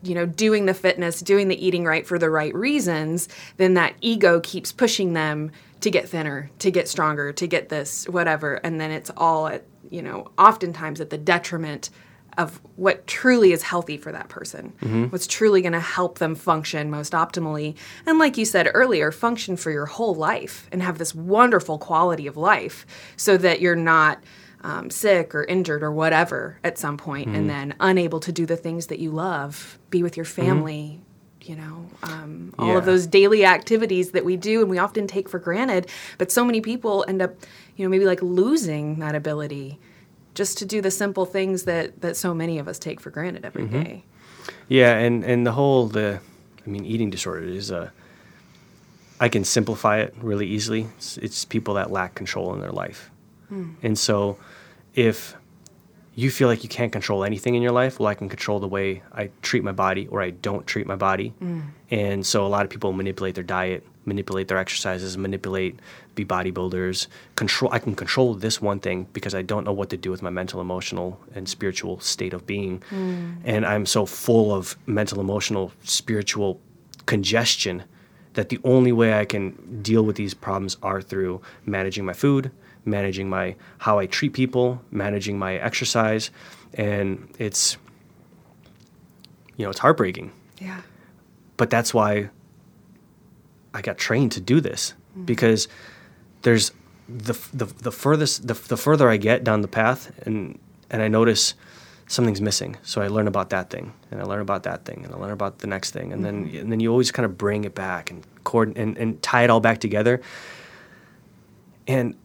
you 0.00 0.14
know, 0.14 0.24
doing 0.26 0.66
the 0.66 0.74
fitness, 0.74 1.20
doing 1.20 1.48
the 1.48 1.66
eating 1.66 1.84
right 1.84 2.06
for 2.06 2.20
the 2.20 2.30
right 2.30 2.54
reasons, 2.54 3.28
then 3.56 3.74
that 3.74 3.94
ego 4.00 4.38
keeps 4.40 4.70
pushing 4.70 5.12
them 5.12 5.50
to 5.80 5.90
get 5.90 6.08
thinner, 6.08 6.50
to 6.60 6.70
get 6.70 6.88
stronger, 6.88 7.32
to 7.32 7.46
get 7.48 7.68
this, 7.68 8.08
whatever. 8.08 8.54
And 8.54 8.80
then 8.80 8.92
it's 8.92 9.10
all 9.16 9.48
at, 9.48 9.64
you 9.90 10.00
know, 10.02 10.30
oftentimes 10.38 11.00
at 11.00 11.10
the 11.10 11.18
detriment 11.18 11.90
of 12.38 12.60
what 12.76 13.06
truly 13.08 13.50
is 13.52 13.62
healthy 13.64 13.96
for 13.96 14.12
that 14.12 14.28
person, 14.28 14.72
what's 15.10 15.26
truly 15.26 15.60
going 15.60 15.72
to 15.72 15.80
help 15.80 16.18
them 16.18 16.36
function 16.36 16.88
most 16.88 17.12
optimally. 17.12 17.74
And 18.06 18.18
like 18.18 18.38
you 18.38 18.44
said 18.44 18.70
earlier, 18.72 19.10
function 19.10 19.56
for 19.56 19.72
your 19.72 19.86
whole 19.86 20.14
life 20.14 20.68
and 20.70 20.80
have 20.80 20.98
this 20.98 21.12
wonderful 21.14 21.78
quality 21.78 22.28
of 22.28 22.36
life 22.36 22.86
so 23.16 23.36
that 23.38 23.60
you're 23.60 23.74
not 23.74 24.22
um, 24.62 24.88
sick 24.88 25.34
or 25.34 25.44
injured 25.44 25.82
or 25.82 25.90
whatever 25.92 26.58
at 26.64 26.78
some 26.78 26.96
point 26.96 27.28
and 27.28 27.50
then 27.50 27.74
unable 27.80 28.20
to 28.20 28.32
do 28.32 28.46
the 28.46 28.56
things 28.56 28.86
that 28.86 29.00
you 29.00 29.10
love, 29.10 29.78
be 29.90 30.02
with 30.02 30.16
your 30.16 30.26
family. 30.26 31.00
You 31.42 31.56
know, 31.56 31.86
um, 32.02 32.52
all 32.58 32.76
of 32.76 32.84
those 32.84 33.06
daily 33.06 33.46
activities 33.46 34.10
that 34.10 34.24
we 34.24 34.36
do 34.36 34.60
and 34.60 34.68
we 34.68 34.76
often 34.76 35.06
take 35.06 35.30
for 35.30 35.38
granted. 35.38 35.88
But 36.18 36.30
so 36.30 36.44
many 36.44 36.60
people 36.60 37.06
end 37.08 37.22
up, 37.22 37.34
you 37.76 37.84
know, 37.84 37.88
maybe 37.88 38.04
like 38.04 38.20
losing 38.20 38.98
that 38.98 39.14
ability 39.14 39.78
just 40.38 40.56
to 40.58 40.64
do 40.64 40.80
the 40.80 40.90
simple 40.90 41.26
things 41.26 41.64
that 41.64 42.00
that 42.00 42.16
so 42.16 42.32
many 42.32 42.60
of 42.60 42.68
us 42.68 42.78
take 42.78 43.00
for 43.00 43.10
granted 43.10 43.44
every 43.44 43.64
mm-hmm. 43.64 43.82
day. 43.82 44.04
Yeah, 44.68 44.96
and 44.96 45.24
and 45.24 45.44
the 45.44 45.50
whole 45.52 45.88
the, 45.88 46.20
I 46.64 46.70
mean, 46.70 46.84
eating 46.86 47.10
disorder 47.10 47.44
is 47.44 47.70
a. 47.70 47.92
I 49.20 49.28
can 49.28 49.42
simplify 49.42 49.98
it 49.98 50.14
really 50.20 50.46
easily. 50.46 50.86
It's, 50.96 51.18
it's 51.18 51.44
people 51.44 51.74
that 51.74 51.90
lack 51.90 52.14
control 52.14 52.54
in 52.54 52.60
their 52.60 52.70
life, 52.70 53.10
hmm. 53.48 53.70
and 53.82 53.98
so 53.98 54.38
if 54.94 55.34
you 56.14 56.30
feel 56.30 56.46
like 56.46 56.62
you 56.62 56.68
can't 56.68 56.92
control 56.92 57.24
anything 57.24 57.56
in 57.56 57.62
your 57.62 57.72
life, 57.72 57.98
well, 57.98 58.06
I 58.06 58.14
can 58.14 58.28
control 58.28 58.60
the 58.60 58.68
way 58.68 59.02
I 59.12 59.30
treat 59.42 59.64
my 59.64 59.72
body 59.72 60.06
or 60.06 60.22
I 60.22 60.30
don't 60.30 60.66
treat 60.68 60.86
my 60.86 60.96
body, 60.96 61.30
hmm. 61.40 61.62
and 61.90 62.24
so 62.24 62.46
a 62.46 62.50
lot 62.54 62.62
of 62.64 62.70
people 62.70 62.92
manipulate 62.92 63.34
their 63.34 63.42
diet, 63.58 63.84
manipulate 64.08 64.48
their 64.48 64.58
exercises, 64.58 65.16
manipulate 65.16 65.78
be 66.14 66.24
bodybuilders. 66.24 67.06
Control. 67.36 67.72
I 67.72 67.78
can 67.78 67.94
control 67.94 68.34
this 68.34 68.60
one 68.60 68.80
thing 68.80 69.06
because 69.12 69.34
I 69.34 69.42
don't 69.42 69.64
know 69.64 69.72
what 69.72 69.90
to 69.90 69.96
do 69.96 70.10
with 70.10 70.22
my 70.22 70.30
mental, 70.30 70.60
emotional, 70.60 71.20
and 71.34 71.48
spiritual 71.48 72.00
state 72.00 72.32
of 72.32 72.46
being, 72.46 72.82
mm. 72.90 73.36
and 73.44 73.64
I'm 73.64 73.86
so 73.86 74.06
full 74.06 74.52
of 74.54 74.76
mental, 74.86 75.20
emotional, 75.20 75.72
spiritual 75.84 76.60
congestion 77.06 77.84
that 78.34 78.48
the 78.48 78.58
only 78.64 78.92
way 78.92 79.18
I 79.18 79.24
can 79.24 79.80
deal 79.82 80.02
with 80.04 80.16
these 80.16 80.34
problems 80.34 80.76
are 80.82 81.00
through 81.02 81.40
managing 81.66 82.04
my 82.04 82.12
food, 82.12 82.50
managing 82.84 83.28
my 83.28 83.56
how 83.78 83.98
I 83.98 84.06
treat 84.06 84.32
people, 84.32 84.82
managing 84.90 85.38
my 85.38 85.54
exercise, 85.54 86.30
and 86.74 87.28
it's 87.38 87.76
you 89.56 89.64
know 89.64 89.70
it's 89.70 89.80
heartbreaking 89.80 90.30
Yeah. 90.60 90.82
but 91.56 91.70
that's 91.70 91.92
why 91.92 92.30
I 93.78 93.80
got 93.80 93.96
trained 93.96 94.32
to 94.32 94.40
do 94.40 94.60
this 94.60 94.94
mm-hmm. 95.12 95.24
because 95.24 95.68
there's 96.42 96.72
the, 97.08 97.32
the 97.54 97.66
the 97.66 97.92
furthest 97.92 98.46
the, 98.46 98.54
the 98.54 98.76
further 98.76 99.08
I 99.08 99.16
get 99.16 99.44
down 99.44 99.62
the 99.62 99.68
path 99.68 100.12
and 100.26 100.58
and 100.90 101.00
I 101.00 101.08
notice 101.08 101.54
something's 102.08 102.40
missing. 102.40 102.76
So 102.82 103.02
I 103.02 103.08
learn 103.08 103.28
about 103.28 103.50
that 103.50 103.70
thing 103.70 103.92
and 104.10 104.20
I 104.20 104.24
learn 104.24 104.40
about 104.40 104.64
that 104.64 104.84
thing 104.84 105.04
and 105.04 105.14
I 105.14 105.16
learn 105.18 105.30
about 105.30 105.58
the 105.58 105.66
next 105.66 105.92
thing. 105.92 106.12
And 106.12 106.24
then 106.24 106.46
mm-hmm. 106.46 106.58
and 106.58 106.72
then 106.72 106.80
you 106.80 106.90
always 106.90 107.12
kind 107.12 107.24
of 107.24 107.38
bring 107.38 107.64
it 107.64 107.74
back 107.74 108.10
and 108.10 108.26
cord 108.42 108.76
and, 108.76 108.98
and 108.98 109.22
tie 109.22 109.44
it 109.44 109.50
all 109.50 109.60
back 109.60 109.78
together. 109.78 110.20
And 111.86 112.16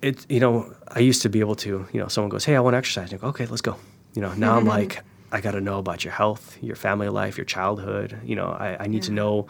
it 0.00 0.24
you 0.30 0.40
know 0.40 0.74
I 0.88 1.00
used 1.00 1.20
to 1.22 1.28
be 1.28 1.40
able 1.40 1.56
to 1.56 1.86
you 1.92 2.00
know 2.00 2.08
someone 2.08 2.30
goes 2.30 2.46
hey 2.46 2.56
I 2.56 2.60
want 2.60 2.72
to 2.72 2.78
exercise. 2.78 3.12
And 3.12 3.20
I 3.20 3.22
go 3.22 3.28
okay 3.28 3.46
let's 3.46 3.62
go. 3.62 3.76
You 4.14 4.22
know 4.22 4.32
now 4.32 4.56
I'm 4.56 4.64
like 4.78 5.02
I 5.30 5.40
got 5.40 5.52
to 5.52 5.60
know 5.60 5.78
about 5.78 6.04
your 6.04 6.14
health 6.14 6.58
your 6.62 6.76
family 6.76 7.10
life 7.10 7.36
your 7.36 7.44
childhood. 7.44 8.18
You 8.24 8.36
know 8.36 8.46
I, 8.46 8.84
I 8.84 8.86
need 8.86 9.02
to 9.04 9.12
know 9.12 9.46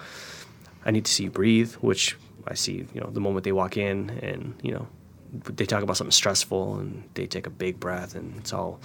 I 0.84 0.90
need 0.90 1.04
to 1.04 1.12
see 1.12 1.24
you 1.24 1.30
breathe 1.30 1.74
which 1.74 2.16
I 2.46 2.54
see 2.54 2.86
you 2.94 3.00
know 3.00 3.10
the 3.10 3.20
moment 3.20 3.44
they 3.44 3.52
walk 3.52 3.76
in 3.76 4.10
and 4.22 4.54
you 4.62 4.72
know 4.72 4.86
they 5.32 5.64
talk 5.64 5.82
about 5.82 5.96
something 5.96 6.12
stressful 6.12 6.76
and 6.76 7.08
they 7.14 7.26
take 7.26 7.46
a 7.46 7.50
big 7.50 7.80
breath 7.80 8.14
and 8.14 8.36
it's 8.38 8.52
all 8.52 8.80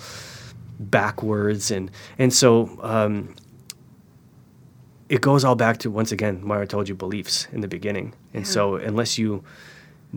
backwards. 0.80 1.72
And 1.72 1.92
and 2.18 2.34
so 2.34 2.80
um, 2.82 3.36
it 5.10 5.22
goes 5.22 5.44
all 5.44 5.56
back 5.56 5.78
to 5.80 5.92
once 5.92 6.12
again 6.12 6.50
I 6.50 6.66
told 6.66 6.88
you 6.88 6.96
beliefs 6.96 7.48
in 7.52 7.62
the 7.62 7.68
beginning. 7.68 8.14
And 8.34 8.48
so 8.48 8.76
unless 8.76 9.18
you 9.18 9.44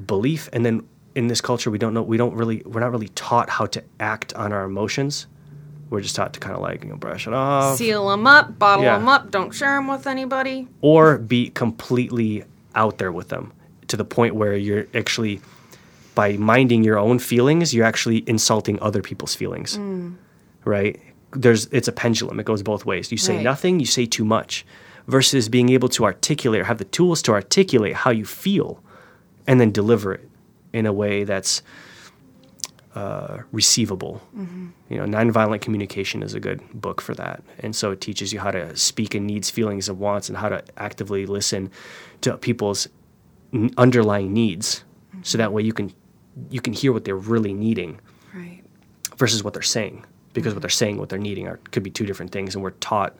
belief 0.06 0.48
and 0.52 0.64
then 0.64 0.86
in 1.16 1.26
this 1.26 1.40
culture 1.40 1.70
we 1.70 1.78
don't 1.78 1.92
know 1.92 2.02
we 2.02 2.16
don't 2.16 2.34
really 2.34 2.62
we're 2.64 2.80
not 2.80 2.92
really 2.92 3.08
taught 3.08 3.50
how 3.50 3.66
to 3.66 3.82
act 3.98 4.32
on 4.34 4.52
our 4.52 4.64
emotions 4.64 5.26
we're 5.90 6.00
just 6.00 6.16
taught 6.16 6.32
to 6.34 6.40
kind 6.40 6.54
of 6.54 6.62
like 6.62 6.82
you 6.84 6.88
know 6.90 6.96
brush 6.96 7.26
it 7.26 7.34
off 7.34 7.76
Seal 7.76 8.08
them 8.08 8.26
up, 8.26 8.58
bottle 8.58 8.84
Yeah. 8.84 8.96
them 8.98 9.08
up, 9.08 9.30
don't 9.30 9.50
share 9.52 9.74
them 9.76 9.88
with 9.88 10.06
anybody. 10.06 10.68
or 10.80 11.18
be 11.18 11.50
completely 11.50 12.44
out 12.74 12.98
there 12.98 13.10
with 13.12 13.28
them 13.28 13.52
to 13.88 13.96
the 13.96 14.04
point 14.04 14.34
where 14.36 14.54
you're 14.56 14.86
actually 14.94 15.40
by 16.14 16.36
minding 16.36 16.84
your 16.84 16.98
own 16.98 17.18
feelings 17.18 17.74
you're 17.74 17.84
actually 17.84 18.22
insulting 18.28 18.78
other 18.80 19.02
people's 19.02 19.34
feelings 19.34 19.76
mm. 19.78 20.14
right 20.64 21.00
there's 21.32 21.66
it's 21.66 21.88
a 21.88 21.92
pendulum 21.92 22.38
it 22.38 22.44
goes 22.46 22.62
both 22.62 22.84
ways 22.84 23.10
you 23.10 23.18
say 23.18 23.34
Right. 23.36 23.42
nothing 23.44 23.80
you 23.80 23.86
say 23.86 24.06
too 24.06 24.24
much 24.24 24.64
versus 25.08 25.48
being 25.48 25.70
able 25.70 25.88
to 25.90 26.04
articulate 26.04 26.60
or 26.60 26.64
have 26.64 26.78
the 26.78 26.84
tools 26.84 27.22
to 27.22 27.32
articulate 27.32 27.94
how 27.94 28.10
you 28.10 28.24
feel 28.24 28.80
and 29.46 29.60
then 29.60 29.70
deliver 29.72 30.12
it 30.14 30.28
in 30.72 30.86
a 30.86 30.92
way 30.92 31.24
that's 31.24 31.62
uh, 32.94 33.42
receivable. 33.52 34.20
Mm-hmm. 34.36 34.68
You 34.88 34.98
know, 34.98 35.04
nonviolent 35.04 35.60
communication 35.60 36.22
is 36.22 36.34
a 36.34 36.40
good 36.40 36.60
book 36.72 37.00
for 37.00 37.14
that. 37.14 37.42
And 37.60 37.74
so 37.74 37.92
it 37.92 38.00
teaches 38.00 38.32
you 38.32 38.40
how 38.40 38.50
to 38.50 38.76
speak 38.76 39.14
in 39.14 39.26
needs, 39.26 39.48
feelings, 39.48 39.88
and 39.88 39.98
wants, 39.98 40.28
and 40.28 40.36
how 40.36 40.48
to 40.48 40.62
actively 40.76 41.26
listen 41.26 41.70
to 42.22 42.36
people's 42.36 42.88
n- 43.52 43.70
underlying 43.76 44.32
needs, 44.32 44.84
so 45.22 45.36
mm-hmm. 45.36 45.38
that 45.38 45.52
way 45.52 45.62
you 45.62 45.72
can 45.72 45.92
you 46.48 46.60
can 46.60 46.72
hear 46.72 46.92
what 46.92 47.04
they're 47.04 47.16
really 47.16 47.52
needing 47.52 48.00
Right. 48.32 48.62
versus 49.16 49.42
what 49.42 49.52
they're 49.52 49.62
saying. 49.62 50.04
Because 50.32 50.52
what 50.52 50.58
mm-hmm. 50.58 50.62
they're 50.62 50.70
saying, 50.70 50.98
what 50.98 51.08
they're 51.08 51.18
needing, 51.18 51.48
are 51.48 51.58
could 51.70 51.82
be 51.82 51.90
two 51.90 52.06
different 52.06 52.32
things, 52.32 52.54
and 52.54 52.62
we're 52.62 52.70
taught 52.70 53.16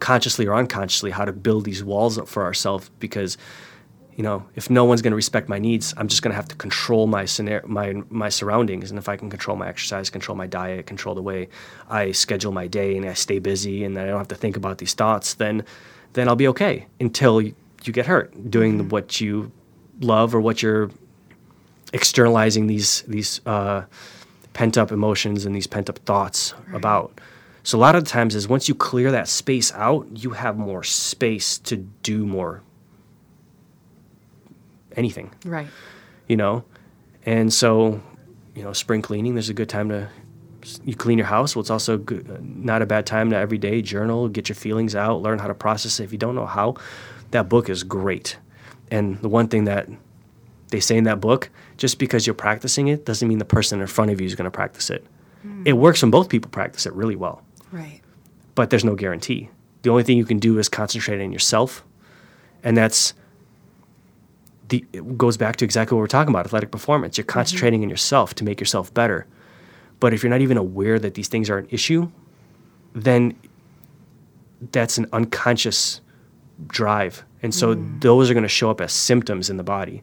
consciously 0.00 0.46
or 0.46 0.54
unconsciously 0.54 1.12
how 1.12 1.24
to 1.24 1.32
build 1.32 1.64
these 1.64 1.84
walls 1.84 2.18
up 2.18 2.26
for 2.26 2.42
ourselves 2.42 2.90
because 2.98 3.38
you 4.16 4.22
know 4.22 4.44
if 4.54 4.68
no 4.68 4.84
one's 4.84 5.02
going 5.02 5.12
to 5.12 5.16
respect 5.16 5.48
my 5.48 5.58
needs 5.58 5.94
i'm 5.96 6.08
just 6.08 6.22
going 6.22 6.30
to 6.30 6.36
have 6.36 6.48
to 6.48 6.56
control 6.56 7.06
my 7.06 7.24
scenario 7.24 7.66
my 7.66 8.02
my 8.10 8.28
surroundings. 8.28 8.90
And 8.90 8.98
if 8.98 9.08
i 9.08 9.16
can 9.16 9.30
control 9.30 9.56
my 9.56 9.68
exercise 9.68 10.10
control 10.10 10.36
my 10.36 10.46
diet 10.46 10.86
control 10.86 11.14
the 11.14 11.22
way 11.22 11.48
i 11.88 12.12
schedule 12.12 12.52
my 12.52 12.66
day 12.66 12.96
and 12.96 13.06
i 13.06 13.14
stay 13.14 13.38
busy 13.38 13.84
and 13.84 13.98
i 13.98 14.06
don't 14.06 14.18
have 14.18 14.28
to 14.28 14.34
think 14.34 14.56
about 14.56 14.78
these 14.78 14.94
thoughts 14.94 15.34
then 15.34 15.64
then 16.12 16.28
i'll 16.28 16.36
be 16.36 16.48
okay 16.48 16.86
until 17.00 17.40
you, 17.40 17.54
you 17.84 17.92
get 17.92 18.06
hurt 18.06 18.50
doing 18.50 18.88
what 18.88 19.20
you 19.20 19.50
love 20.00 20.34
or 20.34 20.40
what 20.40 20.62
you're 20.62 20.90
externalizing 21.92 22.66
these 22.66 23.02
these 23.02 23.40
uh, 23.46 23.82
pent 24.52 24.76
up 24.76 24.92
emotions 24.92 25.44
and 25.44 25.54
these 25.54 25.66
pent 25.66 25.88
up 25.88 25.98
thoughts 26.00 26.54
about. 26.72 27.20
So 27.62 27.78
a 27.78 27.80
lot 27.80 27.94
of 27.94 28.04
the 28.04 28.10
times 28.10 28.34
is 28.34 28.48
once 28.48 28.68
you 28.68 28.74
clear 28.74 29.12
that 29.12 29.28
space 29.28 29.72
out, 29.74 30.06
you 30.12 30.30
have 30.30 30.58
more 30.58 30.82
space 30.82 31.58
to 31.58 31.76
do 31.76 32.26
more 32.26 32.62
anything, 34.96 35.30
Right. 35.44 35.68
you 36.28 36.36
know. 36.36 36.64
And 37.24 37.52
so, 37.52 38.00
you 38.54 38.62
know, 38.62 38.72
spring 38.72 39.02
cleaning, 39.02 39.34
there's 39.34 39.48
a 39.48 39.54
good 39.54 39.68
time 39.68 39.88
to 39.90 40.08
you 40.84 40.94
clean 40.94 41.18
your 41.18 41.26
house. 41.26 41.56
Well, 41.56 41.60
it's 41.60 41.70
also 41.70 41.98
good, 41.98 42.30
uh, 42.30 42.36
not 42.40 42.82
a 42.82 42.86
bad 42.86 43.04
time 43.04 43.30
to 43.30 43.36
every 43.36 43.58
day 43.58 43.82
journal, 43.82 44.28
get 44.28 44.48
your 44.48 44.54
feelings 44.54 44.94
out, 44.94 45.20
learn 45.20 45.40
how 45.40 45.48
to 45.48 45.54
process 45.54 45.98
it. 45.98 46.04
If 46.04 46.12
you 46.12 46.18
don't 46.18 46.36
know 46.36 46.46
how, 46.46 46.76
that 47.32 47.48
book 47.48 47.68
is 47.68 47.82
great. 47.82 48.36
And 48.90 49.18
the 49.22 49.28
one 49.28 49.48
thing 49.48 49.64
that 49.64 49.88
they 50.68 50.78
say 50.78 50.96
in 50.96 51.04
that 51.04 51.20
book, 51.20 51.50
just 51.78 51.98
because 51.98 52.26
you're 52.28 52.34
practicing 52.34 52.86
it 52.88 53.04
doesn't 53.04 53.26
mean 53.28 53.38
the 53.38 53.44
person 53.44 53.80
in 53.80 53.86
front 53.88 54.12
of 54.12 54.20
you 54.20 54.26
is 54.26 54.36
going 54.36 54.44
to 54.44 54.50
practice 54.52 54.88
it. 54.88 55.04
Hmm. 55.42 55.62
It 55.66 55.72
works 55.72 56.00
when 56.02 56.12
both 56.12 56.28
people 56.28 56.48
practice 56.50 56.86
it 56.86 56.92
really 56.92 57.16
well, 57.16 57.42
Right. 57.72 58.00
but 58.54 58.70
there's 58.70 58.84
no 58.84 58.94
guarantee. 58.94 59.48
The 59.82 59.90
only 59.90 60.04
thing 60.04 60.16
you 60.16 60.24
can 60.24 60.38
do 60.38 60.58
is 60.60 60.68
concentrate 60.68 61.20
on 61.24 61.32
yourself, 61.32 61.84
and 62.62 62.76
that's 62.76 63.14
the 64.72 64.84
it 64.92 65.16
goes 65.16 65.36
back 65.36 65.56
to 65.56 65.64
exactly 65.64 65.94
what 65.94 66.00
we're 66.00 66.08
talking 66.08 66.34
about 66.34 66.46
athletic 66.46 66.70
performance. 66.72 67.16
You're 67.16 67.24
mm-hmm. 67.24 67.38
concentrating 67.38 67.82
on 67.84 67.90
yourself 67.90 68.34
to 68.34 68.44
make 68.44 68.58
yourself 68.58 68.92
better. 68.92 69.26
But 70.00 70.12
if 70.12 70.22
you're 70.22 70.30
not 70.30 70.40
even 70.40 70.56
aware 70.56 70.98
that 70.98 71.14
these 71.14 71.28
things 71.28 71.48
are 71.48 71.58
an 71.58 71.68
issue, 71.70 72.10
then 72.94 73.38
that's 74.72 74.98
an 74.98 75.06
unconscious 75.12 76.00
drive. 76.66 77.24
And 77.42 77.54
so 77.54 77.74
mm. 77.74 78.00
those 78.00 78.30
are 78.30 78.34
going 78.34 78.42
to 78.42 78.48
show 78.48 78.70
up 78.70 78.80
as 78.80 78.92
symptoms 78.92 79.50
in 79.50 79.56
the 79.56 79.64
body, 79.64 80.02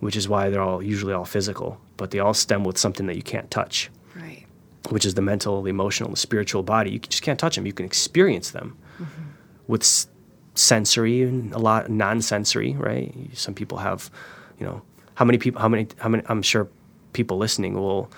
which 0.00 0.16
is 0.16 0.28
why 0.28 0.50
they're 0.50 0.62
all 0.62 0.82
usually 0.82 1.12
all 1.12 1.24
physical, 1.24 1.80
but 1.96 2.10
they 2.10 2.18
all 2.18 2.34
stem 2.34 2.64
with 2.64 2.78
something 2.78 3.06
that 3.06 3.16
you 3.16 3.22
can't 3.22 3.50
touch, 3.50 3.90
Right. 4.16 4.46
which 4.90 5.04
is 5.04 5.14
the 5.14 5.22
mental, 5.22 5.62
the 5.62 5.70
emotional, 5.70 6.10
the 6.10 6.16
spiritual 6.16 6.62
body. 6.62 6.90
You 6.90 6.98
just 6.98 7.22
can't 7.22 7.38
touch 7.38 7.56
them. 7.56 7.66
You 7.66 7.72
can 7.72 7.86
experience 7.86 8.50
them 8.50 8.76
mm-hmm. 8.98 9.22
with 9.66 9.82
s- 9.82 10.08
sensory 10.54 11.22
and 11.22 11.52
a 11.52 11.58
lot 11.58 11.90
non-sensory, 11.90 12.74
right? 12.74 13.12
Some 13.34 13.54
people 13.54 13.78
have, 13.78 14.10
you 14.58 14.66
know, 14.66 14.82
how 15.14 15.24
many 15.24 15.38
people, 15.38 15.60
how 15.60 15.68
many, 15.68 15.88
how 15.98 16.08
many, 16.08 16.22
I'm 16.26 16.42
sure 16.42 16.68
people 17.12 17.38
listening 17.38 17.74
will 17.74 18.10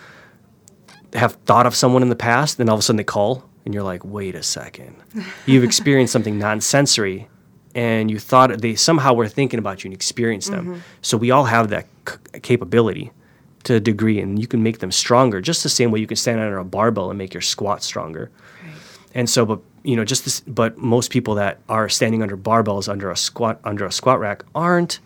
have 1.13 1.35
thought 1.45 1.67
of 1.67 1.75
someone 1.75 2.03
in 2.03 2.09
the 2.09 2.17
past, 2.17 2.59
then 2.59 2.69
all 2.69 2.75
of 2.75 2.81
a 2.81 2.83
sudden 2.83 2.97
they 2.97 3.05
call, 3.05 3.45
and 3.65 3.75
you're 3.75 3.83
like, 3.83 4.05
wait 4.05 4.35
a 4.35 4.43
second. 4.43 4.97
You've 5.47 5.65
experienced 5.65 6.13
something 6.13 6.39
non 6.47 6.61
sensory, 6.61 7.29
and 7.75 8.11
you 8.11 8.19
thought 8.19 8.61
they 8.61 8.75
somehow 8.75 9.13
were 9.15 9.29
thinking 9.29 9.59
about 9.59 9.85
you 9.85 9.89
and 9.89 9.95
experienced 9.95 10.51
them. 10.51 10.67
Mm-hmm. 10.67 10.81
So 11.03 11.17
we 11.17 11.31
all 11.31 11.45
have 11.45 11.69
that 11.71 11.87
c- 12.09 12.41
capability 12.41 13.13
to 13.65 13.75
a 13.75 13.81
degree, 13.81 14.21
and 14.21 14.39
you 14.39 14.47
can 14.47 14.63
make 14.63 14.79
them 14.79 14.93
stronger 14.93 15.41
just 15.41 15.63
the 15.63 15.69
same 15.69 15.91
way 15.91 16.01
you 16.01 16.07
can 16.07 16.17
stand 16.17 16.41
under 16.41 16.59
a 16.59 16.65
barbell 16.65 17.11
and 17.11 17.19
make 17.19 17.35
your 17.35 17.41
squat 17.41 17.83
stronger. 17.83 18.31
Right. 18.63 18.73
And 19.15 19.31
so, 19.31 19.45
but 19.45 19.61
you 19.87 19.97
know, 19.97 20.05
just 20.05 20.25
this, 20.25 20.41
but 20.41 20.77
most 20.79 21.11
people 21.11 21.35
that 21.37 21.61
are 21.69 21.89
standing 21.89 22.23
under 22.23 22.37
barbells 22.37 22.89
under 22.89 23.11
a 23.11 23.17
squat 23.17 23.61
under 23.65 23.85
a 23.87 23.93
squat 23.93 24.19
rack 24.21 24.45
aren't 24.55 24.99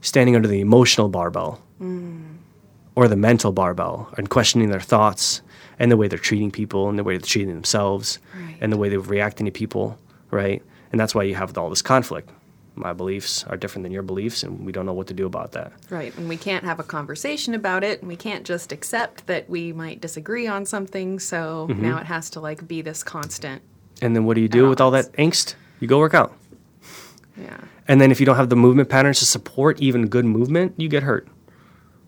standing 0.00 0.36
under 0.36 0.46
the 0.48 0.60
emotional 0.60 1.08
barbell 1.08 1.60
or 2.94 3.08
the 3.08 3.16
mental 3.16 3.52
barbell 3.52 4.08
and 4.16 4.28
questioning 4.30 4.70
their 4.70 4.80
thoughts 4.80 5.42
and 5.78 5.90
the 5.90 5.96
way 5.96 6.08
they're 6.08 6.18
treating 6.18 6.50
people 6.50 6.88
and 6.88 6.98
the 6.98 7.04
way 7.04 7.16
they're 7.16 7.26
treating 7.26 7.54
themselves 7.54 8.18
Right. 8.34 8.56
and 8.60 8.72
the 8.72 8.76
way 8.76 8.88
they're 8.88 8.98
reacting 9.00 9.46
to 9.46 9.52
people, 9.52 9.98
right? 10.30 10.62
And 10.90 11.00
that's 11.00 11.14
why 11.14 11.22
you 11.24 11.34
have 11.36 11.56
all 11.56 11.70
this 11.70 11.82
conflict. 11.82 12.30
My 12.74 12.92
beliefs 12.92 13.44
are 13.44 13.56
different 13.56 13.82
than 13.84 13.92
your 13.92 14.02
beliefs, 14.04 14.44
and 14.44 14.64
we 14.64 14.70
don't 14.70 14.86
know 14.86 14.92
what 14.92 15.08
to 15.08 15.14
do 15.14 15.26
about 15.26 15.50
that. 15.52 15.72
Right. 15.90 16.16
And 16.16 16.28
we 16.28 16.36
can't 16.36 16.64
have 16.64 16.78
a 16.78 16.84
conversation 16.84 17.54
about 17.54 17.82
it. 17.82 18.00
And 18.00 18.08
we 18.08 18.14
can't 18.16 18.44
just 18.46 18.70
accept 18.70 19.26
that 19.26 19.50
we 19.50 19.72
might 19.72 20.00
disagree 20.00 20.46
on 20.46 20.64
something. 20.64 21.18
So 21.18 21.66
Mm-hmm. 21.68 21.82
now 21.82 21.98
it 21.98 22.06
has 22.06 22.30
to 22.30 22.40
like 22.40 22.66
be 22.68 22.80
this 22.82 23.02
constant. 23.02 23.62
And 24.00 24.14
then 24.14 24.24
what 24.24 24.34
do 24.34 24.40
you 24.40 24.48
do 24.48 24.68
with 24.68 24.80
all 24.80 24.90
that 24.92 25.12
angst? 25.14 25.54
You 25.80 25.88
go 25.88 25.98
work 25.98 26.14
out. 26.14 26.36
Yeah. 27.36 27.58
And 27.86 28.00
then 28.00 28.10
if 28.10 28.20
you 28.20 28.26
don't 28.26 28.36
have 28.36 28.48
the 28.48 28.56
movement 28.56 28.88
patterns 28.88 29.18
to 29.20 29.26
support 29.26 29.80
even 29.80 30.08
good 30.08 30.24
movement, 30.24 30.74
you 30.76 30.88
get 30.88 31.02
hurt. 31.02 31.28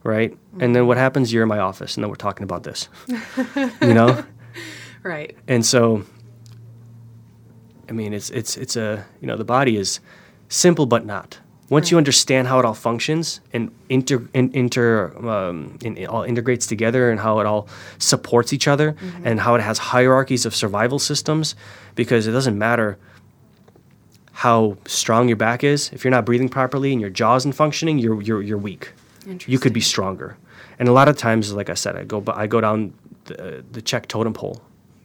Right? 0.03 0.37
And 0.59 0.75
then 0.75 0.87
what 0.87 0.95
mm-hmm. 0.95 1.03
happens? 1.03 1.33
You're 1.33 1.43
in 1.43 1.49
my 1.49 1.59
office 1.59 1.97
and 1.97 2.05
then 2.05 2.09
we're 2.09 2.17
talking 2.17 2.45
about 2.45 2.63
this. 2.63 2.89
you 3.83 3.95
know? 3.95 4.25
Right. 5.03 5.35
And 5.49 5.65
so 5.65 6.05
I 7.89 7.93
mean 7.93 8.13
it's 8.13 8.29
it's 8.29 8.59
it's 8.59 8.77
a 8.77 9.07
you 9.23 9.27
know, 9.27 9.37
the 9.37 9.47
body 9.47 9.79
is 9.79 10.01
simple 10.51 10.85
but 10.85 11.07
not. 11.07 11.39
Once 11.71 11.91
you 11.91 11.97
understand 11.97 12.49
how 12.49 12.59
it 12.59 12.65
all 12.65 12.75
functions 12.75 13.41
and 13.53 13.71
inter, 13.89 14.21
in, 14.35 14.51
inter 14.53 15.17
um, 15.27 15.79
in, 15.83 15.97
it 15.97 16.07
all 16.07 16.25
integrates 16.25 16.67
together 16.67 17.11
and 17.11 17.21
how 17.21 17.39
it 17.39 17.47
all 17.47 17.69
supports 17.99 18.53
each 18.53 18.69
other 18.69 18.95
and 19.25 19.41
how 19.41 19.55
it 19.55 19.63
has 19.63 19.79
hierarchies 19.79 20.45
of 20.45 20.55
survival 20.55 20.99
systems, 20.99 21.55
because 21.95 22.27
it 22.27 22.33
doesn't 22.33 22.59
matter 22.59 22.99
how 24.33 24.77
strong 24.87 25.29
your 25.29 25.37
back 25.37 25.63
is. 25.63 25.91
If 25.93 26.03
you're 26.03 26.11
not 26.11 26.25
breathing 26.27 26.49
properly 26.49 26.93
and 26.93 27.01
your 27.01 27.11
jaw 27.11 27.37
isn't 27.37 27.55
functioning, 27.55 27.99
you're 27.99 28.21
you're 28.21 28.43
you're 28.43 28.59
weak. 28.59 28.93
You 29.47 29.59
could 29.59 29.73
be 29.73 29.81
stronger. 29.81 30.37
And 30.79 30.89
a 30.89 30.93
lot 30.93 31.09
of 31.09 31.17
times, 31.17 31.53
like 31.53 31.71
I 31.71 31.75
said, 31.75 31.95
I 31.95 32.05
go 32.05 32.25
I 32.27 32.47
go 32.47 32.61
down 32.61 32.95
the, 33.27 33.63
the 33.71 33.83
check 33.83 34.09
totem 34.09 34.33
pole, 34.33 34.61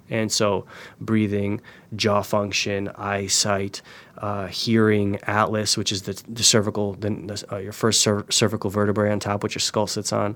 and 0.09 0.31
so 0.31 0.65
breathing, 0.99 1.61
jaw 1.95 2.21
function, 2.21 2.89
eyesight, 2.95 3.81
uh, 4.17 4.47
hearing, 4.47 5.19
atlas, 5.23 5.77
which 5.77 5.91
is 5.91 6.03
the, 6.03 6.21
the 6.27 6.43
cervical, 6.43 6.93
then 6.93 7.27
the, 7.27 7.45
uh, 7.51 7.57
your 7.57 7.71
first 7.73 8.01
cer- 8.01 8.25
cervical 8.29 8.69
vertebrae 8.69 9.11
on 9.11 9.19
top, 9.19 9.43
which 9.43 9.55
your 9.55 9.59
skull 9.61 9.87
sits 9.87 10.13
on. 10.13 10.35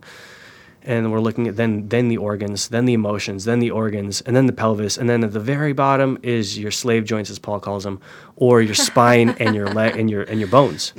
And 0.81 1.11
we're 1.11 1.19
looking 1.19 1.47
at 1.47 1.57
then 1.57 1.89
then 1.89 2.07
the 2.07 2.15
organs, 2.17 2.69
then 2.69 2.85
the 2.85 2.93
emotions, 2.93 3.43
then 3.43 3.59
the 3.59 3.69
organs, 3.69 4.21
and 4.21 4.33
then 4.33 4.45
the 4.45 4.53
pelvis, 4.53 4.97
and 4.97 5.09
then 5.09 5.23
at 5.25 5.33
the 5.33 5.39
very 5.39 5.73
bottom 5.73 6.17
is 6.23 6.57
your 6.57 6.71
slave 6.71 7.03
joints, 7.03 7.29
as 7.29 7.37
Paul 7.37 7.59
calls 7.59 7.83
them, 7.83 7.99
or 8.37 8.61
your 8.61 8.75
spine 8.89 9.31
and 9.39 9.53
your 9.53 9.67
leg 9.67 9.97
and 9.97 10.09
your 10.09 10.23
and 10.23 10.39
your 10.39 10.47
bones, 10.47 10.93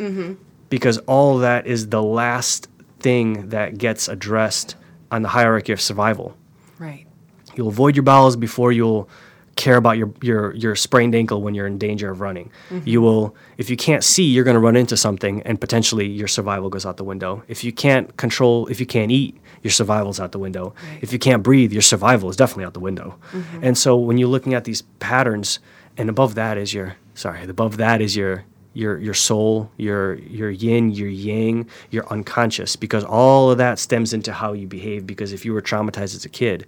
because 0.68 0.98
all 1.06 1.38
that 1.38 1.66
is 1.66 1.88
the 1.88 2.02
last 2.02 2.68
thing 3.00 3.48
that 3.48 3.78
gets 3.78 4.06
addressed 4.06 4.76
on 5.10 5.22
the 5.22 5.28
hierarchy 5.30 5.72
of 5.72 5.80
survival. 5.80 6.36
Right. 6.78 7.06
You'll 7.60 7.68
avoid 7.68 7.94
your 7.94 8.04
bowels 8.04 8.36
before 8.36 8.72
you'll 8.72 9.06
care 9.54 9.76
about 9.76 9.98
your, 9.98 10.10
your, 10.22 10.54
your 10.54 10.74
sprained 10.74 11.14
ankle 11.14 11.42
when 11.42 11.54
you're 11.54 11.66
in 11.66 11.76
danger 11.76 12.10
of 12.10 12.22
running. 12.22 12.50
Mm-hmm. 12.70 12.88
You 12.88 13.02
will, 13.02 13.36
if 13.58 13.68
you 13.68 13.76
can't 13.76 14.02
see, 14.02 14.22
you're 14.22 14.44
going 14.44 14.54
to 14.54 14.60
run 14.60 14.76
into 14.76 14.96
something 14.96 15.42
and 15.42 15.60
potentially 15.60 16.06
your 16.06 16.26
survival 16.26 16.70
goes 16.70 16.86
out 16.86 16.96
the 16.96 17.04
window. 17.04 17.42
If 17.48 17.62
you 17.62 17.70
can't 17.70 18.16
control, 18.16 18.66
if 18.68 18.80
you 18.80 18.86
can't 18.86 19.12
eat, 19.12 19.38
your 19.62 19.72
survival's 19.72 20.18
out 20.18 20.32
the 20.32 20.38
window. 20.38 20.72
Right. 20.88 21.02
If 21.02 21.12
you 21.12 21.18
can't 21.18 21.42
breathe, 21.42 21.70
your 21.70 21.82
survival 21.82 22.30
is 22.30 22.36
definitely 22.36 22.64
out 22.64 22.72
the 22.72 22.80
window. 22.80 23.18
Mm-hmm. 23.32 23.64
And 23.64 23.76
so 23.76 23.94
when 23.94 24.16
you're 24.16 24.30
looking 24.30 24.54
at 24.54 24.64
these 24.64 24.80
patterns, 25.00 25.58
and 25.98 26.08
above 26.08 26.36
that 26.36 26.56
is 26.56 26.72
your, 26.72 26.96
sorry, 27.12 27.42
above 27.42 27.76
that 27.76 28.00
is 28.00 28.16
your, 28.16 28.46
your, 28.72 28.96
your 28.96 29.12
soul, 29.12 29.70
your, 29.76 30.14
your 30.14 30.50
yin, 30.50 30.92
your 30.92 31.08
yang, 31.08 31.68
your 31.90 32.10
unconscious, 32.10 32.74
because 32.74 33.04
all 33.04 33.50
of 33.50 33.58
that 33.58 33.78
stems 33.78 34.14
into 34.14 34.32
how 34.32 34.54
you 34.54 34.66
behave. 34.66 35.06
Because 35.06 35.34
if 35.34 35.44
you 35.44 35.52
were 35.52 35.60
traumatized 35.60 36.14
as 36.14 36.24
a 36.24 36.30
kid, 36.30 36.66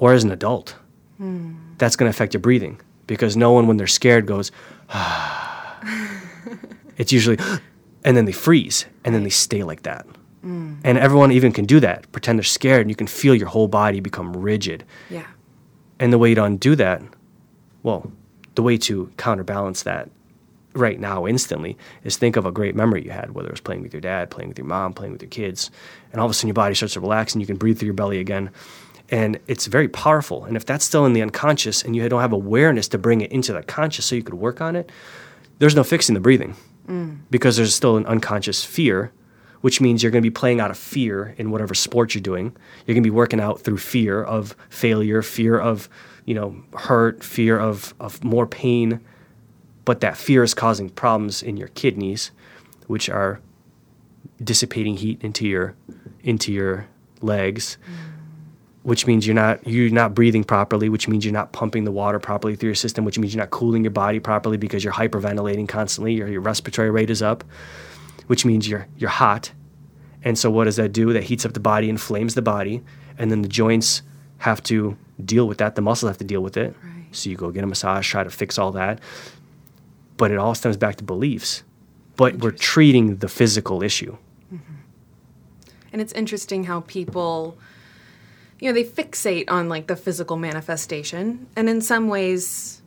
or 0.00 0.14
as 0.14 0.24
an 0.24 0.32
adult, 0.32 0.74
that's 1.76 1.94
going 1.94 2.10
to 2.10 2.10
affect 2.10 2.32
your 2.32 2.40
breathing 2.40 2.80
because 3.06 3.36
no 3.36 3.52
one, 3.52 3.66
when 3.66 3.76
they're 3.76 3.86
scared, 3.86 4.26
goes, 4.26 4.50
ah. 4.88 5.78
it's 6.96 7.12
usually, 7.12 7.38
and 8.04 8.16
then 8.16 8.24
they 8.24 8.32
freeze 8.32 8.86
and 9.04 9.14
then 9.14 9.24
they 9.24 9.30
stay 9.30 9.62
like 9.62 9.82
that. 9.82 10.06
Mm. 10.44 10.78
And 10.84 10.96
everyone 10.96 11.32
even 11.32 11.52
can 11.52 11.66
do 11.66 11.80
that, 11.80 12.10
pretend 12.12 12.38
they're 12.38 12.44
scared, 12.44 12.80
and 12.80 12.90
you 12.90 12.96
can 12.96 13.06
feel 13.06 13.34
your 13.34 13.48
whole 13.48 13.68
body 13.68 14.00
become 14.00 14.34
rigid. 14.34 14.84
Yeah. 15.10 15.26
And 15.98 16.14
the 16.14 16.18
way 16.18 16.30
you 16.30 16.34
don't 16.34 16.58
that, 16.76 17.02
well, 17.82 18.10
the 18.54 18.62
way 18.62 18.78
to 18.78 19.12
counterbalance 19.18 19.82
that 19.82 20.08
right 20.72 20.98
now 20.98 21.26
instantly 21.26 21.76
is 22.04 22.16
think 22.16 22.36
of 22.36 22.46
a 22.46 22.52
great 22.52 22.74
memory 22.74 23.04
you 23.04 23.10
had, 23.10 23.34
whether 23.34 23.48
it 23.48 23.52
was 23.52 23.60
playing 23.60 23.82
with 23.82 23.92
your 23.92 24.00
dad, 24.00 24.30
playing 24.30 24.48
with 24.48 24.56
your 24.56 24.66
mom, 24.66 24.94
playing 24.94 25.12
with 25.12 25.20
your 25.20 25.28
kids, 25.28 25.70
and 26.10 26.20
all 26.20 26.24
of 26.24 26.30
a 26.30 26.34
sudden 26.34 26.48
your 26.48 26.54
body 26.54 26.74
starts 26.74 26.94
to 26.94 27.00
relax 27.00 27.34
and 27.34 27.42
you 27.42 27.46
can 27.46 27.56
breathe 27.56 27.78
through 27.78 27.86
your 27.86 27.94
belly 27.94 28.18
again. 28.18 28.50
And 29.10 29.40
it's 29.48 29.66
very 29.66 29.88
powerful. 29.88 30.44
And 30.44 30.56
if 30.56 30.64
that's 30.64 30.84
still 30.84 31.04
in 31.04 31.12
the 31.12 31.22
unconscious 31.22 31.82
and 31.82 31.96
you 31.96 32.08
don't 32.08 32.20
have 32.20 32.32
awareness 32.32 32.86
to 32.88 32.98
bring 32.98 33.20
it 33.20 33.32
into 33.32 33.52
the 33.52 33.62
conscious 33.62 34.06
so 34.06 34.14
you 34.14 34.22
could 34.22 34.34
work 34.34 34.60
on 34.60 34.76
it, 34.76 34.90
there's 35.58 35.74
no 35.74 35.84
fixing 35.84 36.14
the 36.14 36.20
breathing 36.20 36.54
because 37.30 37.56
there's 37.56 37.74
still 37.74 37.96
an 37.96 38.06
unconscious 38.06 38.64
fear, 38.64 39.12
which 39.60 39.80
means 39.80 40.02
you're 40.02 40.12
going 40.12 40.22
to 40.22 40.26
be 40.28 40.32
playing 40.32 40.60
out 40.60 40.70
of 40.70 40.78
fear 40.78 41.34
in 41.38 41.50
whatever 41.50 41.74
sport 41.74 42.14
you're 42.14 42.22
doing. 42.22 42.56
You're 42.86 42.94
going 42.94 43.02
to 43.02 43.06
be 43.06 43.14
working 43.14 43.40
out 43.40 43.60
through 43.60 43.78
fear 43.78 44.22
of 44.22 44.56
failure, 44.70 45.22
fear 45.22 45.58
of, 45.58 45.88
you 46.24 46.34
know, 46.34 46.56
hurt, 46.74 47.22
fear 47.22 47.58
of, 47.58 47.94
of 48.00 48.22
more 48.24 48.46
pain. 48.46 49.00
But 49.84 50.00
that 50.00 50.16
fear 50.16 50.42
is 50.42 50.54
causing 50.54 50.88
problems 50.88 51.42
in 51.42 51.56
your 51.56 51.68
kidneys, 51.68 52.30
which 52.86 53.08
are 53.08 53.40
dissipating 54.42 54.96
heat 54.96 55.22
into 55.22 55.46
your 55.46 55.74
into 56.22 56.52
your 56.52 56.86
legs 57.20 57.76
which 58.82 59.06
means 59.06 59.26
you're 59.26 59.34
not 59.34 59.66
you're 59.66 59.90
not 59.90 60.14
breathing 60.14 60.44
properly, 60.44 60.88
which 60.88 61.08
means 61.08 61.24
you're 61.24 61.32
not 61.32 61.52
pumping 61.52 61.84
the 61.84 61.92
water 61.92 62.18
properly 62.18 62.56
through 62.56 62.68
your 62.68 62.74
system, 62.74 63.04
which 63.04 63.18
means 63.18 63.34
you're 63.34 63.42
not 63.42 63.50
cooling 63.50 63.84
your 63.84 63.90
body 63.90 64.20
properly 64.20 64.56
because 64.56 64.82
you're 64.82 64.92
hyperventilating 64.92 65.68
constantly, 65.68 66.14
your, 66.14 66.28
your 66.28 66.40
respiratory 66.40 66.90
rate 66.90 67.10
is 67.10 67.22
up, 67.22 67.44
which 68.26 68.44
means 68.44 68.68
you're 68.68 68.86
you're 68.96 69.10
hot. 69.10 69.52
And 70.22 70.38
so 70.38 70.50
what 70.50 70.64
does 70.64 70.76
that 70.76 70.92
do? 70.92 71.12
That 71.12 71.24
heats 71.24 71.46
up 71.46 71.52
the 71.54 71.60
body, 71.60 71.88
inflames 71.88 72.34
the 72.34 72.42
body, 72.42 72.82
and 73.18 73.30
then 73.30 73.42
the 73.42 73.48
joints 73.48 74.02
have 74.38 74.62
to 74.64 74.96
deal 75.24 75.46
with 75.46 75.58
that. 75.58 75.74
The 75.74 75.82
muscles 75.82 76.08
have 76.10 76.18
to 76.18 76.24
deal 76.24 76.42
with 76.42 76.56
it. 76.56 76.74
Right. 76.82 77.04
So 77.12 77.30
you 77.30 77.36
go 77.36 77.50
get 77.50 77.64
a 77.64 77.66
massage, 77.66 78.08
try 78.08 78.24
to 78.24 78.30
fix 78.30 78.58
all 78.58 78.72
that. 78.72 79.00
But 80.16 80.30
it 80.30 80.38
all 80.38 80.54
stems 80.54 80.76
back 80.76 80.96
to 80.96 81.04
beliefs. 81.04 81.62
But 82.16 82.36
we're 82.36 82.50
treating 82.50 83.16
the 83.16 83.28
physical 83.28 83.82
issue. 83.82 84.16
Mm-hmm. 84.52 84.74
And 85.92 86.02
it's 86.02 86.12
interesting 86.12 86.64
how 86.64 86.80
people, 86.82 87.56
you 88.60 88.68
know, 88.68 88.74
they 88.74 88.84
fixate 88.84 89.50
on 89.50 89.68
like 89.68 89.86
the 89.86 89.96
physical 89.96 90.36
manifestation. 90.36 91.46
And 91.56 91.68
in 91.68 91.80
some 91.80 92.08
ways, 92.08 92.82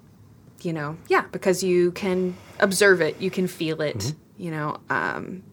you 0.61 0.71
know, 0.71 0.97
yeah, 1.07 1.25
because 1.31 1.63
you 1.63 1.91
can 1.91 2.35
observe 2.59 3.01
it, 3.01 3.19
you 3.19 3.31
can 3.31 3.47
feel 3.47 3.81
it, 3.81 4.13
you 4.37 4.51
know. 4.51 4.77
Um, 4.89 5.43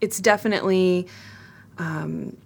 it's 0.00 0.20
definitely, 0.20 1.08
um, 1.78 2.36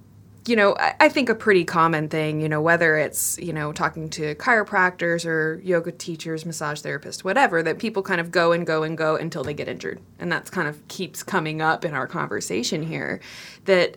you 0.47 0.57
know, 0.57 0.75
I, 0.79 0.95
I 1.01 1.09
think 1.09 1.29
a 1.29 1.35
pretty 1.35 1.65
common 1.65 2.09
thing, 2.09 2.41
you 2.41 2.49
know, 2.49 2.63
whether 2.63 2.97
it's, 2.97 3.39
you 3.39 3.53
know, 3.53 3.73
talking 3.73 4.09
to 4.11 4.35
chiropractors 4.37 5.27
or 5.27 5.61
yoga 5.63 5.93
teachers, 5.93 6.47
massage 6.47 6.81
therapists, 6.81 7.23
whatever, 7.25 7.63
that 7.63 7.79
people 7.79 8.03
kind 8.03 8.21
of 8.21 8.31
go 8.31 8.53
and 8.53 8.67
go 8.67 8.83
and 8.83 8.97
go 8.97 9.17
until 9.17 9.43
they 9.43 9.53
get 9.53 9.69
injured. 9.69 10.01
And 10.19 10.31
that's 10.31 10.49
kind 10.49 10.69
of 10.69 10.87
keeps 10.89 11.23
coming 11.23 11.61
up 11.61 11.85
in 11.85 11.93
our 11.93 12.07
conversation 12.07 12.83
here 12.83 13.21
that, 13.65 13.97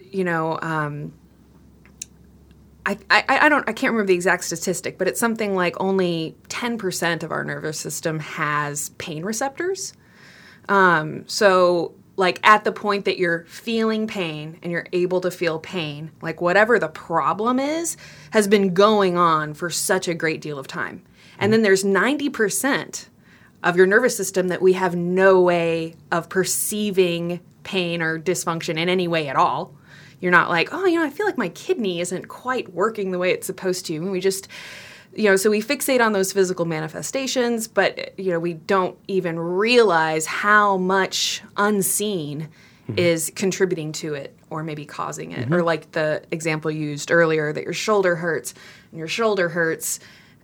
you 0.00 0.24
know, 0.24 0.58
um, 0.62 1.12
I, 2.86 2.98
I, 3.10 3.24
I 3.28 3.48
don't 3.48 3.68
I 3.68 3.72
can't 3.72 3.92
remember 3.92 4.08
the 4.08 4.14
exact 4.14 4.44
statistic, 4.44 4.98
but 4.98 5.06
it's 5.06 5.20
something 5.20 5.54
like 5.54 5.80
only 5.80 6.34
10% 6.48 7.22
of 7.22 7.30
our 7.30 7.44
nervous 7.44 7.78
system 7.78 8.18
has 8.20 8.90
pain 8.90 9.24
receptors. 9.24 9.92
Um, 10.68 11.24
so 11.26 11.94
like 12.16 12.38
at 12.42 12.64
the 12.64 12.72
point 12.72 13.06
that 13.06 13.18
you're 13.18 13.44
feeling 13.44 14.06
pain 14.06 14.58
and 14.62 14.70
you're 14.70 14.86
able 14.92 15.20
to 15.22 15.30
feel 15.30 15.58
pain, 15.58 16.10
like 16.20 16.40
whatever 16.40 16.78
the 16.78 16.88
problem 16.88 17.58
is, 17.58 17.96
has 18.32 18.46
been 18.46 18.74
going 18.74 19.16
on 19.16 19.54
for 19.54 19.70
such 19.70 20.06
a 20.06 20.14
great 20.14 20.40
deal 20.40 20.58
of 20.58 20.66
time. 20.66 21.02
And 21.38 21.52
then 21.52 21.62
there's 21.62 21.82
90% 21.82 23.08
of 23.62 23.76
your 23.76 23.86
nervous 23.86 24.16
system 24.16 24.48
that 24.48 24.62
we 24.62 24.74
have 24.74 24.94
no 24.94 25.40
way 25.40 25.94
of 26.12 26.28
perceiving 26.28 27.40
pain 27.62 28.02
or 28.02 28.18
dysfunction 28.18 28.78
in 28.78 28.88
any 28.88 29.08
way 29.08 29.28
at 29.28 29.36
all. 29.36 29.74
You're 30.20 30.32
not 30.32 30.50
like, 30.50 30.72
oh, 30.72 30.86
you 30.86 30.98
know, 30.98 31.04
I 31.04 31.10
feel 31.10 31.26
like 31.26 31.38
my 31.38 31.48
kidney 31.50 32.00
isn't 32.00 32.28
quite 32.28 32.72
working 32.72 33.10
the 33.10 33.18
way 33.18 33.30
it's 33.32 33.46
supposed 33.46 33.86
to. 33.86 33.96
And 33.96 34.10
we 34.10 34.20
just, 34.20 34.48
you 35.14 35.24
know, 35.24 35.36
so 35.36 35.50
we 35.50 35.62
fixate 35.62 36.04
on 36.04 36.12
those 36.12 36.32
physical 36.32 36.66
manifestations, 36.66 37.66
but, 37.66 38.18
you 38.18 38.30
know, 38.30 38.38
we 38.38 38.54
don't 38.54 38.98
even 39.08 39.38
realize 39.38 40.26
how 40.26 40.76
much 40.76 41.42
unseen 41.56 42.48
mm-hmm. 42.88 42.98
is 42.98 43.32
contributing 43.34 43.92
to 43.92 44.14
it 44.14 44.36
or 44.50 44.62
maybe 44.62 44.84
causing 44.84 45.32
it. 45.32 45.48
Or 45.48 45.58
mm-hmm. 45.58 45.66
like 45.66 45.92
the 45.92 46.22
example 46.30 46.70
used 46.70 47.10
earlier 47.10 47.52
that 47.52 47.64
your 47.64 47.72
shoulder 47.72 48.16
hurts 48.16 48.54
and 48.90 48.98
your 48.98 49.08
shoulder 49.08 49.48
hurts 49.48 50.00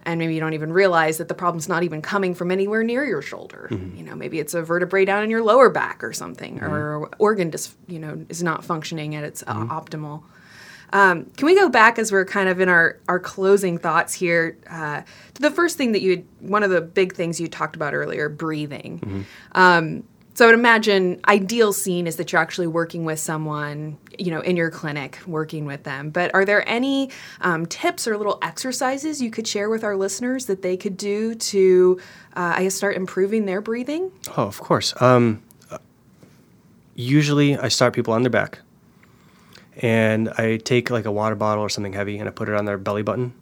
and 0.06 0.18
maybe 0.18 0.34
you 0.34 0.40
don't 0.40 0.54
even 0.54 0.72
realize 0.72 1.18
that 1.18 1.28
the 1.28 1.34
problem's 1.34 1.68
not 1.68 1.82
even 1.82 2.00
coming 2.00 2.34
from 2.34 2.50
anywhere 2.50 2.82
near 2.82 3.04
your 3.04 3.20
shoulder. 3.20 3.68
You 3.70 4.04
know, 4.04 4.14
maybe 4.14 4.38
it's 4.38 4.54
a 4.54 4.62
vertebrae 4.62 5.04
down 5.04 5.24
in 5.24 5.30
your 5.30 5.42
lower 5.42 5.68
back 5.68 6.02
or 6.02 6.12
something, 6.12 6.62
or 6.62 7.10
organ 7.18 7.50
dis, 7.50 7.74
you 7.88 7.98
know 7.98 8.24
is 8.28 8.42
not 8.42 8.64
functioning 8.64 9.14
at 9.16 9.24
its 9.24 9.42
uh, 9.46 9.66
optimal. 9.66 10.22
Um, 10.92 11.24
can 11.36 11.46
we 11.46 11.56
go 11.56 11.68
back 11.68 11.98
as 11.98 12.12
we're 12.12 12.24
kind 12.24 12.48
of 12.48 12.60
in 12.60 12.68
our, 12.68 13.00
our 13.08 13.18
closing 13.18 13.76
thoughts 13.76 14.14
here 14.14 14.56
uh, 14.70 15.02
to 15.34 15.42
the 15.42 15.50
first 15.50 15.76
thing 15.76 15.92
that 15.92 16.00
you 16.00 16.24
one 16.38 16.62
of 16.62 16.70
the 16.70 16.80
big 16.80 17.12
things 17.12 17.40
you 17.40 17.48
talked 17.48 17.74
about 17.74 17.92
earlier, 17.92 18.28
breathing. 18.28 19.26
Um, 19.52 20.04
so 20.36 20.44
I 20.44 20.48
would 20.48 20.54
imagine 20.54 21.18
ideal 21.26 21.72
scene 21.72 22.06
is 22.06 22.16
that 22.16 22.30
you're 22.30 22.42
actually 22.42 22.66
working 22.66 23.06
with 23.06 23.18
someone, 23.18 23.96
you 24.18 24.30
know, 24.30 24.40
in 24.42 24.54
your 24.54 24.70
clinic, 24.70 25.18
working 25.26 25.64
with 25.64 25.84
them. 25.84 26.10
But 26.10 26.34
are 26.34 26.44
there 26.44 26.62
any 26.68 27.08
um, 27.40 27.64
tips 27.64 28.06
or 28.06 28.18
little 28.18 28.38
exercises 28.42 29.22
you 29.22 29.30
could 29.30 29.48
share 29.48 29.70
with 29.70 29.82
our 29.82 29.96
listeners 29.96 30.44
that 30.44 30.60
they 30.60 30.76
could 30.76 30.98
do 30.98 31.36
to, 31.36 31.98
uh, 32.36 32.52
I 32.54 32.64
guess, 32.64 32.74
start 32.74 32.96
improving 32.96 33.46
their 33.46 33.62
breathing? 33.62 34.12
Oh, 34.36 34.42
of 34.42 34.60
course. 34.60 34.92
Um, 35.00 35.42
usually, 36.94 37.56
I 37.56 37.68
start 37.68 37.94
people 37.94 38.12
on 38.12 38.22
their 38.22 38.28
back, 38.28 38.58
and 39.80 40.28
I 40.36 40.58
take 40.58 40.90
like 40.90 41.06
a 41.06 41.12
water 41.12 41.34
bottle 41.34 41.64
or 41.64 41.70
something 41.70 41.94
heavy, 41.94 42.18
and 42.18 42.28
I 42.28 42.30
put 42.30 42.50
it 42.50 42.54
on 42.54 42.66
their 42.66 42.76
belly 42.76 43.02
button, 43.02 43.32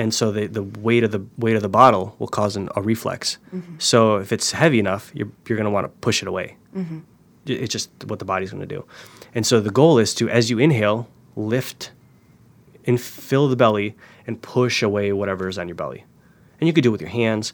and 0.00 0.12
so 0.14 0.32
the, 0.32 0.46
the 0.48 0.62
weight 0.62 1.04
of 1.04 1.10
the 1.10 1.22
weight 1.36 1.56
of 1.56 1.62
the 1.62 1.68
bottle 1.80 2.04
will 2.18 2.28
cause 2.38 2.58
an, 2.60 2.68
a 2.76 2.80
reflex. 2.82 3.38
Mm-hmm. 3.54 3.74
So 3.78 4.16
if 4.24 4.32
it's 4.32 4.52
heavy 4.52 4.78
enough, 4.78 5.10
you're 5.14 5.30
you're 5.46 5.58
going 5.60 5.70
to 5.72 5.74
want 5.78 5.84
to 5.84 5.92
push 6.00 6.22
it 6.22 6.28
away. 6.28 6.56
Mm-hmm. 6.76 6.98
J- 7.46 7.60
It's 7.62 7.72
just 7.72 7.90
what 8.06 8.18
the 8.18 8.24
body's 8.24 8.50
going 8.52 8.68
to 8.68 8.74
do, 8.76 8.84
and 9.34 9.46
so 9.46 9.60
the 9.60 9.74
goal 9.80 10.00
is 10.02 10.14
to, 10.14 10.28
as 10.28 10.50
you 10.50 10.58
inhale, 10.60 11.06
lift 11.36 11.92
and 12.86 13.00
fill 13.00 13.48
the 13.48 13.56
belly 13.56 13.94
and 14.26 14.40
push 14.42 14.82
away 14.82 15.12
whatever 15.12 15.48
is 15.48 15.58
on 15.58 15.68
your 15.68 15.76
belly, 15.76 16.04
and 16.60 16.66
you 16.66 16.72
could 16.72 16.84
do 16.84 16.90
it 16.90 16.92
with 16.92 17.02
your 17.02 17.10
hands, 17.24 17.52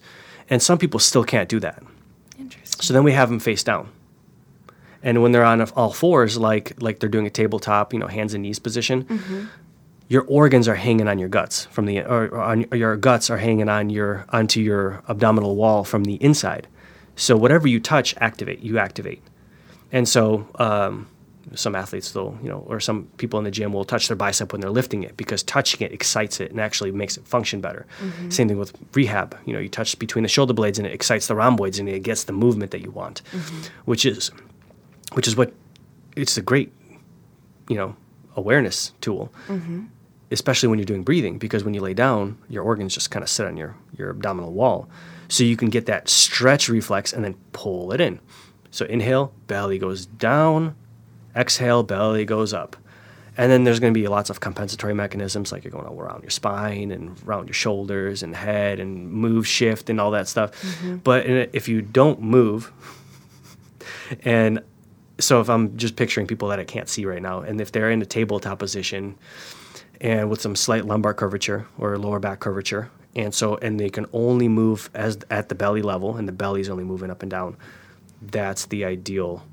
and 0.49 0.61
some 0.61 0.77
people 0.77 0.99
still 0.99 1.23
can't 1.23 1.49
do 1.49 1.59
that. 1.59 1.83
Interesting. 2.39 2.81
So 2.81 2.93
then 2.93 3.03
we 3.03 3.13
have 3.13 3.29
them 3.29 3.39
face 3.39 3.63
down. 3.63 3.89
And 5.03 5.21
when 5.21 5.31
they're 5.31 5.45
on 5.45 5.61
all 5.75 5.93
fours, 5.93 6.37
like 6.37 6.73
like 6.81 6.99
they're 6.99 7.15
doing 7.17 7.27
a 7.27 7.29
tabletop, 7.29 7.93
you 7.93 7.99
know, 7.99 8.07
hands 8.07 8.33
and 8.33 8.41
knees 8.43 8.59
position, 8.59 9.03
mm-hmm. 9.03 9.45
Your 10.09 10.23
organs 10.23 10.67
are 10.67 10.75
hanging 10.75 11.07
on 11.07 11.19
your 11.19 11.29
guts 11.29 11.65
from 11.65 11.85
the 11.85 12.01
or, 12.01 12.27
or 12.27 12.41
on 12.41 12.65
or 12.71 12.77
your 12.77 12.95
guts 12.95 13.29
are 13.29 13.37
hanging 13.37 13.69
on 13.69 13.89
your 13.89 14.25
onto 14.29 14.61
your 14.61 15.03
abdominal 15.09 15.55
wall 15.55 15.83
from 15.83 16.05
the 16.05 16.15
inside. 16.15 16.67
So 17.15 17.35
whatever 17.35 17.67
you 17.67 17.79
touch, 17.79 18.15
activate. 18.17 18.59
You 18.59 18.77
activate. 18.77 19.21
And 19.91 20.07
so 20.07 20.47
um, 20.55 21.07
some 21.55 21.75
athletes 21.75 22.13
will, 22.13 22.37
you 22.43 22.49
know, 22.49 22.63
or 22.67 22.79
some 22.79 23.05
people 23.17 23.39
in 23.39 23.45
the 23.45 23.51
gym 23.51 23.73
will 23.73 23.85
touch 23.85 24.07
their 24.07 24.17
bicep 24.17 24.51
when 24.51 24.61
they're 24.61 24.69
lifting 24.69 25.03
it 25.03 25.17
because 25.17 25.43
touching 25.43 25.85
it 25.85 25.91
excites 25.91 26.39
it 26.39 26.51
and 26.51 26.59
actually 26.59 26.91
makes 26.91 27.17
it 27.17 27.27
function 27.27 27.61
better. 27.61 27.85
Mm-hmm. 27.99 28.29
Same 28.29 28.47
thing 28.47 28.59
with 28.59 28.73
rehab. 28.93 29.37
You 29.45 29.53
know, 29.53 29.59
you 29.59 29.69
touch 29.69 29.97
between 29.97 30.23
the 30.23 30.29
shoulder 30.29 30.53
blades 30.53 30.77
and 30.77 30.87
it 30.87 30.93
excites 30.93 31.27
the 31.27 31.35
rhomboids 31.35 31.79
and 31.79 31.89
it 31.89 32.03
gets 32.03 32.25
the 32.25 32.33
movement 32.33 32.71
that 32.71 32.81
you 32.81 32.91
want, 32.91 33.21
mm-hmm. 33.31 33.61
which 33.85 34.05
is, 34.05 34.29
which 35.13 35.27
is 35.27 35.35
what, 35.35 35.53
it's 36.15 36.37
a 36.37 36.41
great, 36.41 36.71
you 37.69 37.75
know, 37.75 37.95
awareness 38.35 38.91
tool. 39.01 39.33
Mm-hmm. 39.47 39.85
Especially 40.29 40.67
when 40.67 40.77
you're 40.77 40.85
doing 40.85 41.03
breathing, 41.03 41.37
because 41.37 41.63
when 41.63 41.73
you 41.73 41.79
lay 41.81 41.93
down, 41.93 42.37
your 42.49 42.63
organs 42.63 42.93
just 42.93 43.11
kind 43.11 43.23
of 43.23 43.29
sit 43.29 43.47
on 43.47 43.55
your, 43.55 43.75
your 43.97 44.09
abdominal 44.09 44.51
wall. 44.51 44.89
So 45.29 45.43
you 45.43 45.55
can 45.55 45.69
get 45.69 45.85
that 45.85 46.09
stretch 46.09 46.67
reflex 46.69 47.13
and 47.13 47.23
then 47.23 47.35
pull 47.53 47.91
it 47.93 48.01
in. 48.01 48.19
So 48.71 48.85
inhale, 48.85 49.33
belly 49.47 49.77
goes 49.77 50.05
down, 50.05 50.75
exhale, 51.35 51.83
belly 51.83 52.25
goes 52.25 52.53
up. 52.53 52.75
And 53.37 53.51
then 53.51 53.63
there's 53.63 53.79
going 53.79 53.93
to 53.93 53.99
be 53.99 54.07
lots 54.07 54.29
of 54.29 54.39
compensatory 54.39 54.95
mechanisms, 54.95 55.51
like 55.51 55.63
you're 55.63 55.71
going 55.71 55.85
all 55.85 55.99
around 55.99 56.23
your 56.23 56.31
spine 56.31 56.91
and 56.91 57.21
around 57.25 57.47
your 57.47 57.53
shoulders 57.53 58.23
and 58.23 58.35
head 58.35 58.79
and 58.79 59.11
move, 59.11 59.47
shift, 59.47 59.89
and 59.89 60.01
all 60.01 60.11
that 60.11 60.27
stuff. 60.27 60.51
Mm-hmm. 60.61 60.95
But 60.97 61.25
in 61.25 61.37
it- 61.37 61.51
if 61.53 61.69
you 61.69 61.81
don't 61.81 62.19
move, 62.19 62.71
and 64.25 64.61
so 65.19 65.39
if 65.39 65.49
I'm 65.49 65.77
just 65.77 65.95
picturing 65.95 66.27
people 66.27 66.47
that 66.49 66.59
I 66.59 66.63
can't 66.63 66.89
see 66.89 67.05
right 67.05 67.21
now, 67.21 67.41
and 67.41 67.61
if 67.61 67.71
they're 67.71 67.91
in 67.91 68.01
a 68.01 68.05
tabletop 68.05 68.59
position 68.59 69.15
and 70.01 70.29
with 70.29 70.41
some 70.41 70.55
slight 70.55 70.85
lumbar 70.85 71.13
curvature 71.13 71.67
or 71.77 71.97
lower 71.97 72.19
back 72.19 72.39
curvature, 72.39 72.89
and 73.15 73.33
so 73.33 73.57
and 73.57 73.79
they 73.79 73.89
can 73.89 74.05
only 74.13 74.47
move 74.47 74.89
as 74.93 75.17
at 75.29 75.49
the 75.49 75.55
belly 75.55 75.81
level, 75.81 76.17
and 76.17 76.27
the 76.27 76.31
belly 76.31 76.61
is 76.61 76.69
only 76.69 76.83
moving 76.83 77.09
up 77.11 77.21
and 77.21 77.31
down. 77.31 77.57
That's 78.21 78.65
the 78.65 78.85
ideal 78.85 79.43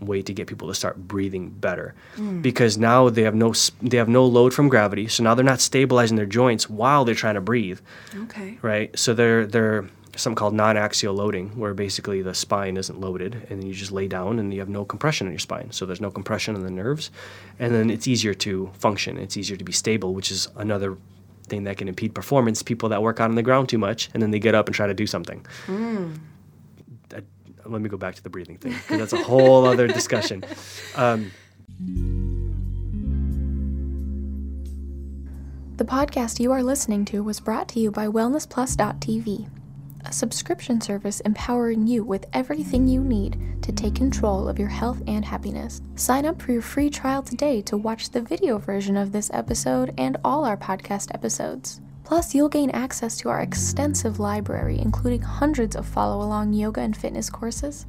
way 0.00 0.22
to 0.22 0.32
get 0.34 0.46
people 0.48 0.68
to 0.68 0.74
start 0.74 0.96
breathing 1.08 1.48
better, 1.50 1.94
hmm. 2.16 2.40
because 2.42 2.76
now 2.76 3.08
they 3.08 3.22
have 3.22 3.34
no 3.34 3.52
they 3.80 3.96
have 3.96 4.08
no 4.08 4.24
load 4.26 4.52
from 4.52 4.68
gravity, 4.68 5.08
so 5.08 5.22
now 5.22 5.34
they're 5.34 5.44
not 5.44 5.60
stabilizing 5.60 6.16
their 6.16 6.26
joints 6.26 6.68
while 6.68 7.04
they're 7.04 7.14
trying 7.14 7.34
to 7.36 7.40
breathe 7.40 7.80
Okay. 8.14 8.58
right? 8.62 8.96
So 8.98 9.14
they're 9.14 9.46
they're 9.46 9.84
something 10.16 10.36
called 10.36 10.54
non-axial 10.54 11.14
loading, 11.14 11.50
where 11.58 11.74
basically 11.74 12.22
the 12.22 12.34
spine 12.34 12.76
isn't 12.76 13.00
loaded, 13.00 13.46
and 13.48 13.60
then 13.60 13.66
you 13.66 13.74
just 13.74 13.92
lay 13.92 14.08
down 14.08 14.38
and 14.38 14.52
you 14.52 14.60
have 14.60 14.68
no 14.68 14.84
compression 14.84 15.26
in 15.26 15.32
your 15.32 15.38
spine. 15.38 15.70
So 15.72 15.86
there's 15.86 16.00
no 16.00 16.10
compression 16.10 16.54
in 16.54 16.62
the 16.62 16.70
nerves, 16.70 17.10
and 17.58 17.74
then 17.74 17.90
it's 17.90 18.06
easier 18.06 18.34
to 18.34 18.70
function. 18.74 19.18
It's 19.18 19.36
easier 19.36 19.56
to 19.56 19.64
be 19.64 19.72
stable, 19.72 20.14
which 20.14 20.30
is 20.30 20.48
another 20.56 20.96
thing 21.46 21.64
that 21.64 21.76
can 21.76 21.88
impede 21.88 22.14
performance. 22.14 22.62
People 22.62 22.88
that 22.90 23.02
work 23.02 23.20
out 23.20 23.30
on 23.30 23.36
the 23.36 23.42
ground 23.42 23.68
too 23.68 23.78
much, 23.78 24.10
and 24.14 24.22
then 24.22 24.30
they 24.30 24.38
get 24.38 24.54
up 24.54 24.66
and 24.66 24.74
try 24.74 24.86
to 24.86 24.94
do 24.94 25.06
something. 25.06 25.44
Mm. 25.66 26.18
I, 27.14 27.22
let 27.64 27.80
me 27.80 27.88
go 27.88 27.96
back 27.96 28.14
to 28.14 28.22
the 28.22 28.30
breathing 28.30 28.58
thing 28.58 28.72
because 28.72 28.98
that's 28.98 29.12
a 29.12 29.22
whole 29.22 29.66
other 29.72 29.86
discussion. 29.86 30.44
Um, 30.96 31.32
The 35.76 35.84
podcast 35.84 36.38
you 36.38 36.52
are 36.52 36.62
listening 36.62 37.04
to 37.06 37.24
was 37.24 37.40
brought 37.40 37.66
to 37.70 37.80
you 37.80 37.90
by 37.90 38.06
WellnessPlus.tv, 38.06 39.48
a 40.04 40.12
subscription 40.12 40.80
service 40.80 41.20
empowering 41.20 41.86
you 41.86 42.04
with 42.04 42.26
everything 42.32 42.86
you 42.86 43.02
need 43.02 43.38
to 43.62 43.72
take 43.72 43.94
control 43.94 44.48
of 44.48 44.58
your 44.58 44.68
health 44.68 45.02
and 45.06 45.24
happiness. 45.24 45.80
Sign 45.96 46.26
up 46.26 46.40
for 46.40 46.52
your 46.52 46.62
free 46.62 46.90
trial 46.90 47.22
today 47.22 47.62
to 47.62 47.76
watch 47.76 48.10
the 48.10 48.20
video 48.20 48.58
version 48.58 48.96
of 48.96 49.12
this 49.12 49.30
episode 49.32 49.94
and 49.98 50.16
all 50.24 50.44
our 50.44 50.56
podcast 50.56 51.14
episodes. 51.14 51.80
Plus, 52.04 52.34
you'll 52.34 52.48
gain 52.48 52.70
access 52.70 53.16
to 53.18 53.30
our 53.30 53.40
extensive 53.40 54.20
library, 54.20 54.78
including 54.78 55.22
hundreds 55.22 55.74
of 55.74 55.86
follow 55.86 56.24
along 56.24 56.52
yoga 56.52 56.80
and 56.80 56.96
fitness 56.96 57.30
courses, 57.30 57.86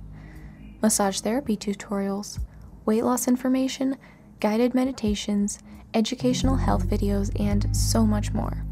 massage 0.81 1.19
therapy 1.19 1.57
tutorials, 1.57 2.39
weight 2.85 3.03
loss 3.03 3.27
information, 3.27 3.97
guided 4.39 4.73
meditations, 4.73 5.59
educational 5.93 6.55
health 6.55 6.87
videos, 6.87 7.29
and 7.39 7.75
so 7.75 8.05
much 8.05 8.31
more. 8.31 8.65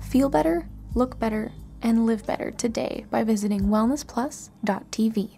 Feel 0.00 0.28
better, 0.28 0.68
look 0.94 1.18
better, 1.18 1.52
and 1.82 2.06
live 2.06 2.26
better 2.26 2.50
today 2.50 3.04
by 3.10 3.24
visiting 3.24 3.62
wellnessplus.tv. 3.62 5.30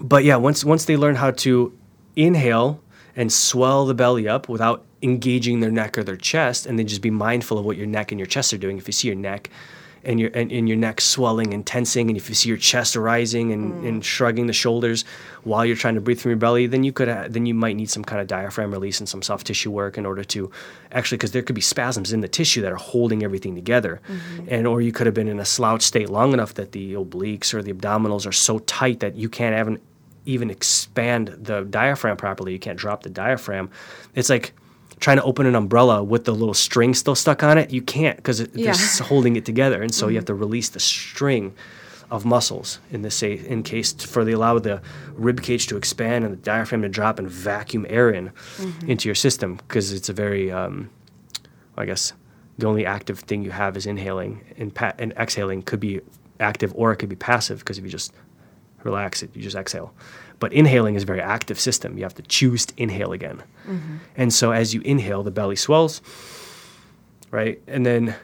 but 0.00 0.24
yeah, 0.24 0.36
once 0.36 0.64
once 0.64 0.84
they 0.84 0.96
learn 0.96 1.16
how 1.16 1.30
to 1.30 1.76
inhale 2.16 2.80
and 3.16 3.32
swell 3.32 3.86
the 3.86 3.94
belly 3.94 4.26
up 4.28 4.48
without 4.48 4.84
engaging 5.02 5.60
their 5.60 5.70
neck 5.70 5.96
or 5.98 6.02
their 6.02 6.16
chest, 6.16 6.66
and 6.66 6.78
then 6.78 6.86
just 6.86 7.02
be 7.02 7.10
mindful 7.10 7.58
of 7.58 7.64
what 7.64 7.76
your 7.76 7.86
neck 7.86 8.10
and 8.10 8.18
your 8.18 8.26
chest 8.26 8.52
are 8.52 8.58
doing. 8.58 8.78
If 8.78 8.86
you 8.86 8.92
see 8.92 9.08
your 9.08 9.16
neck 9.16 9.50
and 10.04 10.20
your 10.20 10.30
and, 10.34 10.50
and 10.52 10.68
your 10.68 10.76
neck 10.76 11.00
swelling 11.00 11.54
and 11.54 11.66
tensing, 11.66 12.08
and 12.08 12.16
if 12.16 12.28
you 12.28 12.34
see 12.34 12.48
your 12.48 12.58
chest 12.58 12.96
rising 12.96 13.52
and, 13.52 13.72
mm. 13.72 13.88
and 13.88 14.04
shrugging 14.04 14.46
the 14.46 14.52
shoulders 14.52 15.04
while 15.42 15.64
you're 15.64 15.76
trying 15.76 15.94
to 15.94 16.00
breathe 16.00 16.20
from 16.20 16.30
your 16.30 16.38
belly, 16.38 16.66
then 16.66 16.84
you 16.84 16.92
could 16.92 17.08
ha- 17.08 17.26
then 17.28 17.46
you 17.46 17.54
might 17.54 17.76
need 17.76 17.90
some 17.90 18.04
kind 18.04 18.20
of 18.20 18.26
diaphragm 18.26 18.70
release 18.70 19.00
and 19.00 19.08
some 19.08 19.22
soft 19.22 19.46
tissue 19.46 19.70
work 19.70 19.98
in 19.98 20.06
order 20.06 20.24
to 20.24 20.50
actually 20.92 21.16
because 21.16 21.32
there 21.32 21.42
could 21.42 21.54
be 21.54 21.60
spasms 21.60 22.12
in 22.12 22.20
the 22.20 22.28
tissue 22.28 22.62
that 22.62 22.72
are 22.72 22.76
holding 22.76 23.22
everything 23.22 23.54
together, 23.54 24.00
mm-hmm. 24.08 24.46
and 24.48 24.66
or 24.66 24.80
you 24.80 24.92
could 24.92 25.06
have 25.06 25.14
been 25.14 25.28
in 25.28 25.40
a 25.40 25.44
slouch 25.44 25.82
state 25.82 26.08
long 26.08 26.32
enough 26.32 26.54
that 26.54 26.72
the 26.72 26.94
obliques 26.94 27.54
or 27.54 27.62
the 27.62 27.72
abdominals 27.72 28.26
are 28.26 28.32
so 28.32 28.58
tight 28.60 29.00
that 29.00 29.14
you 29.14 29.28
can't 29.28 29.54
have 29.54 29.68
an 29.68 29.80
even 30.26 30.50
expand 30.50 31.28
the 31.28 31.62
diaphragm 31.62 32.16
properly. 32.16 32.52
You 32.52 32.58
can't 32.58 32.78
drop 32.78 33.02
the 33.02 33.10
diaphragm. 33.10 33.70
It's 34.14 34.30
like 34.30 34.54
trying 35.04 35.18
to 35.18 35.22
open 35.24 35.44
an 35.44 35.54
umbrella 35.54 36.02
with 36.02 36.24
the 36.24 36.32
little 36.32 36.54
string 36.54 36.94
still 36.94 37.14
stuck 37.14 37.42
on 37.42 37.58
it. 37.58 37.70
You 37.70 37.82
can't 37.82 38.16
because 38.16 38.40
it, 38.40 38.50
Yeah. 38.54 38.72
they're 38.72 39.06
holding 39.06 39.36
it 39.36 39.44
together, 39.44 39.82
and 39.82 39.94
so 39.94 40.08
you 40.08 40.16
have 40.16 40.24
to 40.24 40.34
release 40.34 40.70
the 40.70 40.80
string 40.80 41.52
of 42.10 42.24
muscles 42.24 42.78
in 42.90 43.02
this 43.02 43.22
in 43.22 43.62
case 43.62 43.92
for 43.92 44.24
the 44.24 44.32
allow 44.32 44.58
the 44.58 44.80
rib 45.14 45.42
cage 45.42 45.66
to 45.66 45.76
expand 45.76 46.24
and 46.24 46.32
the 46.32 46.38
diaphragm 46.38 46.80
to 46.80 46.88
drop 46.88 47.18
and 47.18 47.28
vacuum 47.30 47.84
air 47.90 48.08
in 48.10 48.30
into 48.86 49.06
your 49.08 49.14
system 49.14 49.56
because 49.56 49.92
it's 49.92 50.08
a 50.08 50.12
very 50.14 50.50
um, 50.50 50.88
I 51.76 51.84
guess 51.84 52.14
the 52.56 52.66
only 52.66 52.86
active 52.86 53.18
thing 53.20 53.42
you 53.42 53.50
have 53.50 53.76
is 53.76 53.84
inhaling 53.84 54.40
and, 54.56 54.74
pa- 54.74 54.94
and 54.98 55.12
exhaling 55.18 55.62
could 55.62 55.80
be 55.80 56.00
active 56.40 56.72
or 56.76 56.92
it 56.92 56.96
could 56.96 57.08
be 57.10 57.16
passive 57.16 57.58
because 57.58 57.76
if 57.78 57.84
you 57.84 57.90
just 57.90 58.12
relax 58.84 59.22
it, 59.22 59.30
you 59.34 59.42
just 59.42 59.56
exhale. 59.56 59.92
But 60.40 60.52
inhaling 60.52 60.94
is 60.94 61.04
a 61.04 61.06
very 61.06 61.20
active 61.20 61.58
system. 61.60 61.96
You 61.96 62.04
have 62.04 62.14
to 62.14 62.22
choose 62.22 62.66
to 62.66 62.74
inhale 62.76 63.12
again. 63.12 63.42
Mm-hmm. 63.66 63.96
And 64.16 64.32
so 64.32 64.50
as 64.50 64.74
you 64.74 64.80
inhale, 64.82 65.22
the 65.22 65.30
belly 65.30 65.56
swells, 65.56 66.02
right? 67.30 67.62
And 67.66 67.86
then 67.86 68.14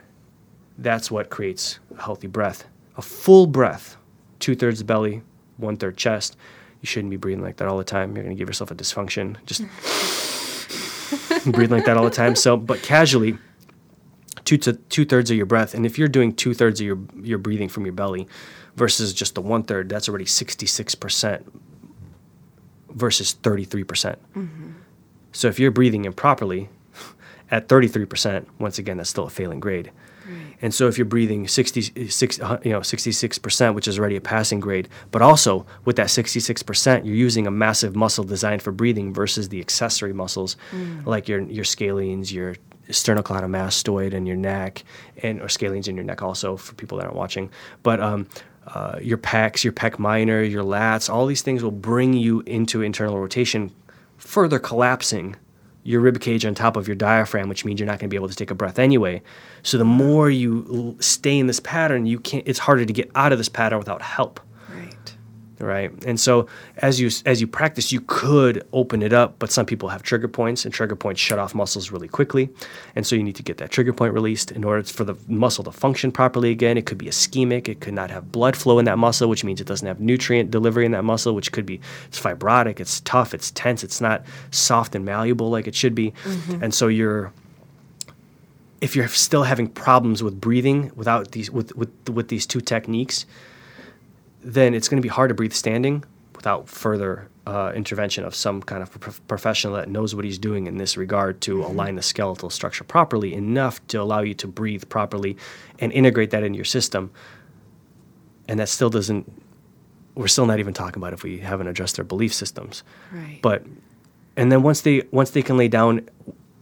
that's 0.78 1.10
what 1.10 1.30
creates 1.30 1.78
a 1.96 2.02
healthy 2.02 2.26
breath. 2.26 2.64
A 2.96 3.02
full 3.02 3.46
breath, 3.46 3.96
two 4.38 4.54
thirds 4.54 4.82
belly, 4.82 5.22
one 5.56 5.76
third 5.76 5.96
chest. 5.96 6.36
You 6.80 6.86
shouldn't 6.86 7.10
be 7.10 7.16
breathing 7.16 7.42
like 7.42 7.58
that 7.58 7.68
all 7.68 7.78
the 7.78 7.84
time. 7.84 8.14
You're 8.16 8.24
going 8.24 8.34
to 8.34 8.38
give 8.38 8.48
yourself 8.48 8.70
a 8.70 8.74
dysfunction. 8.74 9.36
Just 9.46 9.62
breathe 11.52 11.70
like 11.70 11.84
that 11.84 11.96
all 11.96 12.04
the 12.04 12.10
time. 12.10 12.34
So, 12.34 12.56
but 12.56 12.82
casually, 12.82 13.36
two 14.44 14.56
to 14.58 14.72
two 14.72 15.04
thirds 15.04 15.30
of 15.30 15.36
your 15.36 15.46
breath. 15.46 15.74
And 15.74 15.84
if 15.84 15.98
you're 15.98 16.08
doing 16.08 16.32
two 16.32 16.54
thirds 16.54 16.80
of 16.80 16.86
your 16.86 16.98
your 17.22 17.38
breathing 17.38 17.68
from 17.68 17.84
your 17.84 17.92
belly 17.92 18.26
versus 18.76 19.12
just 19.12 19.34
the 19.34 19.42
one 19.42 19.62
third, 19.62 19.88
that's 19.88 20.08
already 20.08 20.26
sixty 20.26 20.66
six 20.66 20.94
percent 20.94 21.46
versus 22.94 23.32
thirty 23.32 23.64
three 23.64 23.84
percent. 23.84 24.18
So 25.32 25.48
if 25.48 25.58
you're 25.58 25.70
breathing 25.70 26.04
improperly 26.04 26.68
at 27.50 27.68
thirty 27.68 27.88
three 27.88 28.06
percent, 28.06 28.48
once 28.58 28.78
again, 28.78 28.96
that's 28.98 29.10
still 29.10 29.24
a 29.24 29.30
failing 29.30 29.60
grade. 29.60 29.90
And 30.62 30.74
so 30.74 30.88
if 30.88 30.98
you're 30.98 31.06
breathing 31.06 31.48
66, 31.48 32.40
uh, 32.40 32.58
you 32.62 32.70
know, 32.70 32.80
66%, 32.80 33.74
which 33.74 33.88
is 33.88 33.98
already 33.98 34.16
a 34.16 34.20
passing 34.20 34.60
grade, 34.60 34.88
but 35.10 35.22
also 35.22 35.66
with 35.84 35.96
that 35.96 36.08
66%, 36.08 37.04
you're 37.04 37.14
using 37.14 37.46
a 37.46 37.50
massive 37.50 37.96
muscle 37.96 38.24
designed 38.24 38.62
for 38.62 38.70
breathing 38.70 39.12
versus 39.14 39.48
the 39.48 39.60
accessory 39.60 40.12
muscles 40.12 40.56
like 41.06 41.28
your, 41.28 41.40
your 41.42 41.64
scalenes, 41.64 42.30
your 42.30 42.56
sternocleidomastoid 42.88 44.12
and 44.14 44.26
your 44.26 44.36
neck, 44.36 44.84
and 45.22 45.40
or 45.40 45.46
scalenes 45.46 45.88
in 45.88 45.94
your 45.94 46.04
neck 46.04 46.22
also 46.22 46.56
for 46.56 46.74
people 46.74 46.98
that 46.98 47.04
aren't 47.04 47.16
watching. 47.16 47.50
But 47.82 48.00
um, 48.00 48.28
uh, 48.66 48.98
your 49.00 49.18
pecs, 49.18 49.64
your 49.64 49.72
pec 49.72 49.98
minor, 49.98 50.42
your 50.42 50.62
lats, 50.62 51.12
all 51.12 51.26
these 51.26 51.42
things 51.42 51.62
will 51.62 51.70
bring 51.70 52.12
you 52.12 52.40
into 52.40 52.82
internal 52.82 53.18
rotation, 53.18 53.72
further 54.18 54.58
collapsing 54.58 55.36
your 55.82 56.00
rib 56.00 56.20
cage 56.20 56.44
on 56.44 56.54
top 56.54 56.76
of 56.76 56.86
your 56.86 56.94
diaphragm, 56.94 57.48
which 57.48 57.64
means 57.64 57.80
you're 57.80 57.86
not 57.86 57.98
going 57.98 58.08
to 58.08 58.08
be 58.08 58.16
able 58.16 58.28
to 58.28 58.34
take 58.34 58.50
a 58.50 58.54
breath 58.54 58.78
anyway. 58.78 59.22
So 59.62 59.78
the 59.78 59.84
more 59.84 60.28
you 60.28 60.96
stay 61.00 61.38
in 61.38 61.46
this 61.46 61.60
pattern, 61.60 62.06
you 62.06 62.20
can't. 62.20 62.46
It's 62.46 62.58
harder 62.58 62.84
to 62.84 62.92
get 62.92 63.10
out 63.14 63.32
of 63.32 63.38
this 63.38 63.48
pattern 63.48 63.78
without 63.78 64.02
help, 64.02 64.40
Right. 65.60 65.92
And 66.06 66.18
so 66.18 66.46
as 66.78 66.98
you 66.98 67.10
as 67.26 67.42
you 67.42 67.46
practice, 67.46 67.92
you 67.92 68.00
could 68.00 68.66
open 68.72 69.02
it 69.02 69.12
up, 69.12 69.38
but 69.38 69.52
some 69.52 69.66
people 69.66 69.90
have 69.90 70.02
trigger 70.02 70.26
points, 70.26 70.64
and 70.64 70.72
trigger 70.72 70.96
points 70.96 71.20
shut 71.20 71.38
off 71.38 71.54
muscles 71.54 71.90
really 71.90 72.08
quickly, 72.08 72.48
and 72.96 73.06
so 73.06 73.14
you 73.14 73.22
need 73.22 73.36
to 73.36 73.42
get 73.42 73.58
that 73.58 73.70
trigger 73.70 73.92
point 73.92 74.14
released 74.14 74.50
in 74.50 74.64
order 74.64 74.82
for 74.84 75.04
the 75.04 75.14
muscle 75.28 75.62
to 75.64 75.70
function 75.70 76.12
properly 76.12 76.50
again. 76.50 76.78
It 76.78 76.86
could 76.86 76.96
be 76.96 77.06
ischemic. 77.06 77.68
It 77.68 77.80
could 77.80 77.92
not 77.92 78.10
have 78.10 78.32
blood 78.32 78.56
flow 78.56 78.78
in 78.78 78.86
that 78.86 78.96
muscle, 78.96 79.28
which 79.28 79.44
means 79.44 79.60
it 79.60 79.66
doesn't 79.66 79.86
have 79.86 80.00
nutrient 80.00 80.50
delivery 80.50 80.86
in 80.86 80.92
that 80.92 81.04
muscle, 81.04 81.34
which 81.34 81.52
could 81.52 81.66
be 81.66 81.78
it's 82.06 82.18
fibrotic, 82.18 82.80
it's 82.80 83.00
tough, 83.00 83.34
it's 83.34 83.50
tense, 83.50 83.84
it's 83.84 84.00
not 84.00 84.24
soft 84.50 84.94
and 84.94 85.04
malleable 85.04 85.50
like 85.50 85.66
it 85.66 85.74
should 85.74 85.94
be, 85.94 86.12
mm-hmm. 86.24 86.64
and 86.64 86.72
so 86.72 86.88
you're 86.88 87.32
if 88.80 88.96
you're 88.96 89.08
still 89.08 89.42
having 89.42 89.68
problems 89.68 90.22
with 90.22 90.40
breathing 90.40 90.90
without 90.96 91.32
these 91.32 91.50
with 91.50 91.76
with 91.76 91.90
with 92.08 92.28
these 92.28 92.46
two 92.46 92.62
techniques, 92.62 93.26
then 94.42 94.74
it's 94.74 94.88
going 94.88 94.96
to 94.96 95.02
be 95.02 95.08
hard 95.08 95.28
to 95.28 95.34
breathe 95.34 95.52
standing 95.52 96.04
without 96.34 96.68
further 96.68 97.28
uh, 97.46 97.72
intervention 97.74 98.24
of 98.24 98.34
some 98.34 98.62
kind 98.62 98.82
of 98.82 98.98
prof- 99.00 99.20
professional 99.28 99.74
that 99.74 99.88
knows 99.88 100.14
what 100.14 100.24
he's 100.24 100.38
doing 100.38 100.66
in 100.66 100.78
this 100.78 100.96
regard 100.96 101.40
to 101.42 101.64
align 101.64 101.96
the 101.96 102.02
skeletal 102.02 102.48
structure 102.48 102.84
properly 102.84 103.34
enough 103.34 103.84
to 103.88 104.00
allow 104.00 104.20
you 104.20 104.34
to 104.34 104.46
breathe 104.46 104.88
properly 104.88 105.36
and 105.80 105.92
integrate 105.92 106.30
that 106.30 106.42
into 106.42 106.56
your 106.56 106.64
system. 106.64 107.10
And 108.48 108.58
that 108.60 108.68
still 108.68 108.90
doesn't. 108.90 109.30
We're 110.14 110.28
still 110.28 110.46
not 110.46 110.58
even 110.58 110.74
talking 110.74 111.00
about 111.00 111.12
if 111.12 111.22
we 111.22 111.38
haven't 111.38 111.68
addressed 111.68 111.96
their 111.96 112.04
belief 112.04 112.34
systems. 112.34 112.82
Right. 113.12 113.38
But 113.42 113.64
and 114.36 114.50
then 114.50 114.62
once 114.62 114.80
they 114.82 115.02
once 115.10 115.30
they 115.30 115.42
can 115.42 115.56
lay 115.56 115.68
down 115.68 116.08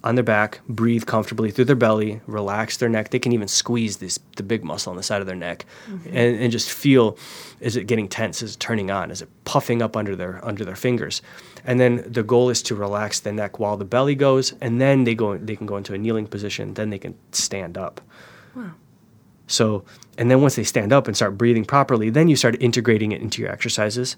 on 0.05 0.15
their 0.15 0.25
back, 0.25 0.61
breathe 0.69 1.07
comfortably 1.07 1.51
through 1.51 1.65
their 1.65 1.77
belly, 1.77 2.21
relax 2.27 2.77
their 2.77 2.89
neck. 2.89 3.11
They 3.11 3.19
can 3.19 3.33
even 3.33 3.49
squeeze 3.49 3.97
this 3.97 4.19
the 4.37 4.43
big 4.43 4.65
muscle 4.65 4.91
on 4.91 4.97
the 4.97 5.03
side 5.03 5.21
of 5.21 5.27
their 5.27 5.37
neck, 5.37 5.67
mm-hmm. 5.89 6.09
and, 6.09 6.41
and 6.41 6.53
just 6.53 6.71
feel 6.71 7.19
is 7.61 7.77
it 7.77 7.87
getting 7.87 8.09
tense? 8.09 8.41
Is 8.41 8.55
it 8.55 8.61
turning 8.61 8.91
on? 8.91 9.11
Is 9.11 9.23
it 9.23 9.29
puffing 9.45 9.83
up 9.83 9.97
under 9.97 10.15
their 10.15 10.45
under 10.45 10.65
their 10.65 10.77
fingers? 10.77 11.21
And 11.65 11.81
then 11.81 12.05
the 12.07 12.23
goal 12.23 12.49
is 12.49 12.63
to 12.63 12.75
relax 12.75 13.21
the 13.21 13.33
neck 13.33 13.59
while 13.59 13.77
the 13.77 13.85
belly 13.85 14.15
goes, 14.15 14.55
and 14.61 14.81
then 14.81 15.05
they 15.05 15.15
go 15.15 15.37
they 15.37 15.57
can 15.57 15.67
go 15.67 15.77
into 15.77 15.95
a 15.95 15.99
kneeling 15.99 16.27
position. 16.27 16.75
Then 16.75 16.91
they 16.91 16.99
can 16.99 17.17
stand 17.33 17.77
up. 17.77 18.01
Wow. 18.55 18.73
So, 19.49 19.85
and 20.17 20.31
then 20.31 20.43
once 20.43 20.57
they 20.57 20.65
stand 20.65 20.93
up 20.93 21.09
and 21.09 21.17
start 21.17 21.39
breathing 21.39 21.65
properly, 21.65 22.11
then 22.11 22.29
you 22.29 22.37
start 22.37 22.61
integrating 22.61 23.13
it 23.13 23.23
into 23.23 23.43
your 23.43 23.51
exercises, 23.51 24.17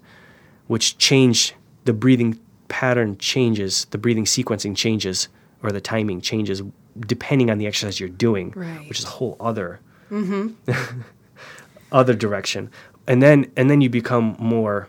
which 0.66 0.98
change 0.98 1.54
the 1.84 1.92
breathing 1.92 2.38
pattern 2.68 3.16
changes, 3.16 3.86
the 3.86 3.98
breathing 3.98 4.24
sequencing 4.24 4.76
changes, 4.76 5.28
or 5.62 5.72
the 5.72 5.80
timing 5.80 6.20
changes 6.20 6.62
depending 6.98 7.50
on 7.50 7.58
the 7.58 7.66
exercise 7.66 8.00
you're 8.00 8.08
doing, 8.08 8.52
Right. 8.56 8.88
which 8.88 8.98
is 8.98 9.04
a 9.04 9.08
whole 9.08 9.36
other 9.40 9.80
other 11.92 12.14
direction. 12.14 12.70
And 13.06 13.22
then 13.22 13.50
and 13.56 13.70
then 13.70 13.80
you 13.80 13.88
become 13.90 14.36
more 14.38 14.88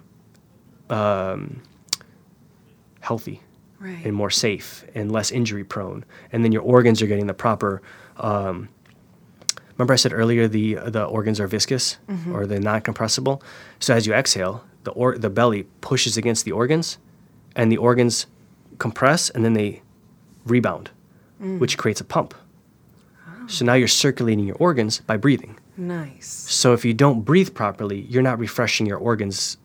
um, 0.89 1.61
healthy 2.99 3.41
Right. 3.79 4.05
and 4.05 4.13
more 4.15 4.29
safe 4.29 4.85
and 4.93 5.11
less 5.11 5.31
injury 5.31 5.63
prone. 5.63 6.05
And 6.31 6.43
then 6.43 6.51
your 6.51 6.61
organs 6.61 7.01
are 7.01 7.07
getting 7.07 7.25
the 7.27 7.33
proper 7.33 7.81
um, 8.17 8.69
remember 9.75 9.93
I 9.93 9.95
said 9.97 10.13
earlier 10.13 10.47
the 10.47 10.75
the 10.75 11.03
organs 11.05 11.39
are 11.39 11.47
viscous 11.47 11.97
or 12.31 12.45
they're 12.45 12.59
not 12.59 12.83
compressible. 12.83 13.41
So 13.79 13.95
as 13.95 14.05
you 14.05 14.13
exhale, 14.13 14.63
the 14.83 14.91
or 14.91 15.17
the 15.17 15.29
belly 15.29 15.63
pushes 15.81 16.15
against 16.17 16.45
the 16.45 16.51
organs, 16.51 16.97
and 17.55 17.71
the 17.71 17.77
organs 17.77 18.27
compress 18.77 19.29
and 19.31 19.43
then 19.43 19.53
they 19.53 19.81
rebound, 20.45 20.89
which 21.39 21.77
creates 21.77 22.01
a 22.01 22.05
pump. 22.05 22.33
So 23.47 23.65
now 23.65 23.73
you're 23.73 23.87
circulating 23.87 24.45
your 24.45 24.55
organs 24.57 24.99
by 25.01 25.17
breathing. 25.17 25.57
Nice. 25.75 26.27
So 26.27 26.73
if 26.73 26.85
you 26.85 26.93
don't 26.93 27.21
breathe 27.21 27.53
properly, 27.53 28.01
you're 28.01 28.21
not 28.21 28.39
refreshing 28.39 28.85
your 28.85 28.97
organs 28.97 29.57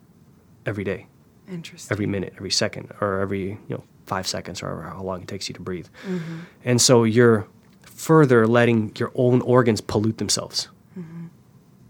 every 0.64 0.82
day, 0.82 1.06
Interesting. 1.48 1.94
every 1.94 2.06
minute, 2.06 2.32
every 2.36 2.50
second, 2.50 2.92
or 3.00 3.20
every 3.20 3.50
you 3.50 3.58
know 3.68 3.84
five 4.06 4.26
seconds, 4.26 4.62
or 4.62 4.82
how 4.82 5.02
long 5.02 5.22
it 5.22 5.28
takes 5.28 5.48
you 5.48 5.54
to 5.54 5.60
breathe. 5.60 5.86
Mm-hmm. 6.08 6.38
And 6.64 6.80
so 6.80 7.04
you're 7.04 7.46
further 7.82 8.46
letting 8.46 8.92
your 8.96 9.12
own 9.14 9.40
organs 9.42 9.80
pollute 9.80 10.18
themselves 10.18 10.68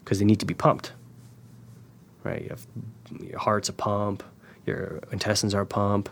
because 0.05 0.18
they 0.18 0.24
need 0.24 0.41
to 0.41 0.47
be 0.47 0.55
pumped. 0.55 0.93
Right? 2.24 2.43
You 2.43 2.49
have, 2.51 2.66
your 3.20 3.39
heart's 3.39 3.68
a 3.68 3.72
pump, 3.72 4.22
your 4.64 5.01
intestines 5.12 5.55
are 5.55 5.62
a 5.62 5.66
pump, 5.66 6.09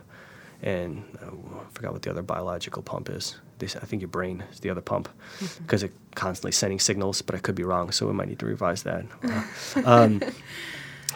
and 0.65 1.05
uh, 1.23 1.27
I 1.27 1.65
forgot 1.75 1.93
what 1.93 2.03
the 2.03 2.11
other 2.11 2.23
biological 2.23 2.83
pump 2.83 3.11
is. 3.11 3.37
They, 3.59 3.67
I 3.67 3.85
think 3.85 4.01
your 4.01 4.09
brain 4.09 4.43
is 4.51 4.61
the 4.61 4.71
other 4.71 4.81
pump 4.81 5.11
because 5.59 5.83
it's 5.83 5.95
constantly 6.15 6.53
sending 6.53 6.81
signals, 6.81 7.21
but 7.21 7.35
I 7.35 7.39
could 7.39 7.55
be 7.55 7.65
wrong, 7.65 7.93
so 7.93 8.07
we 8.07 8.15
might 8.15 8.29
need 8.29 8.39
to 8.39 8.47
revise 8.47 8.83
that. 8.83 9.05
um, 9.85 10.23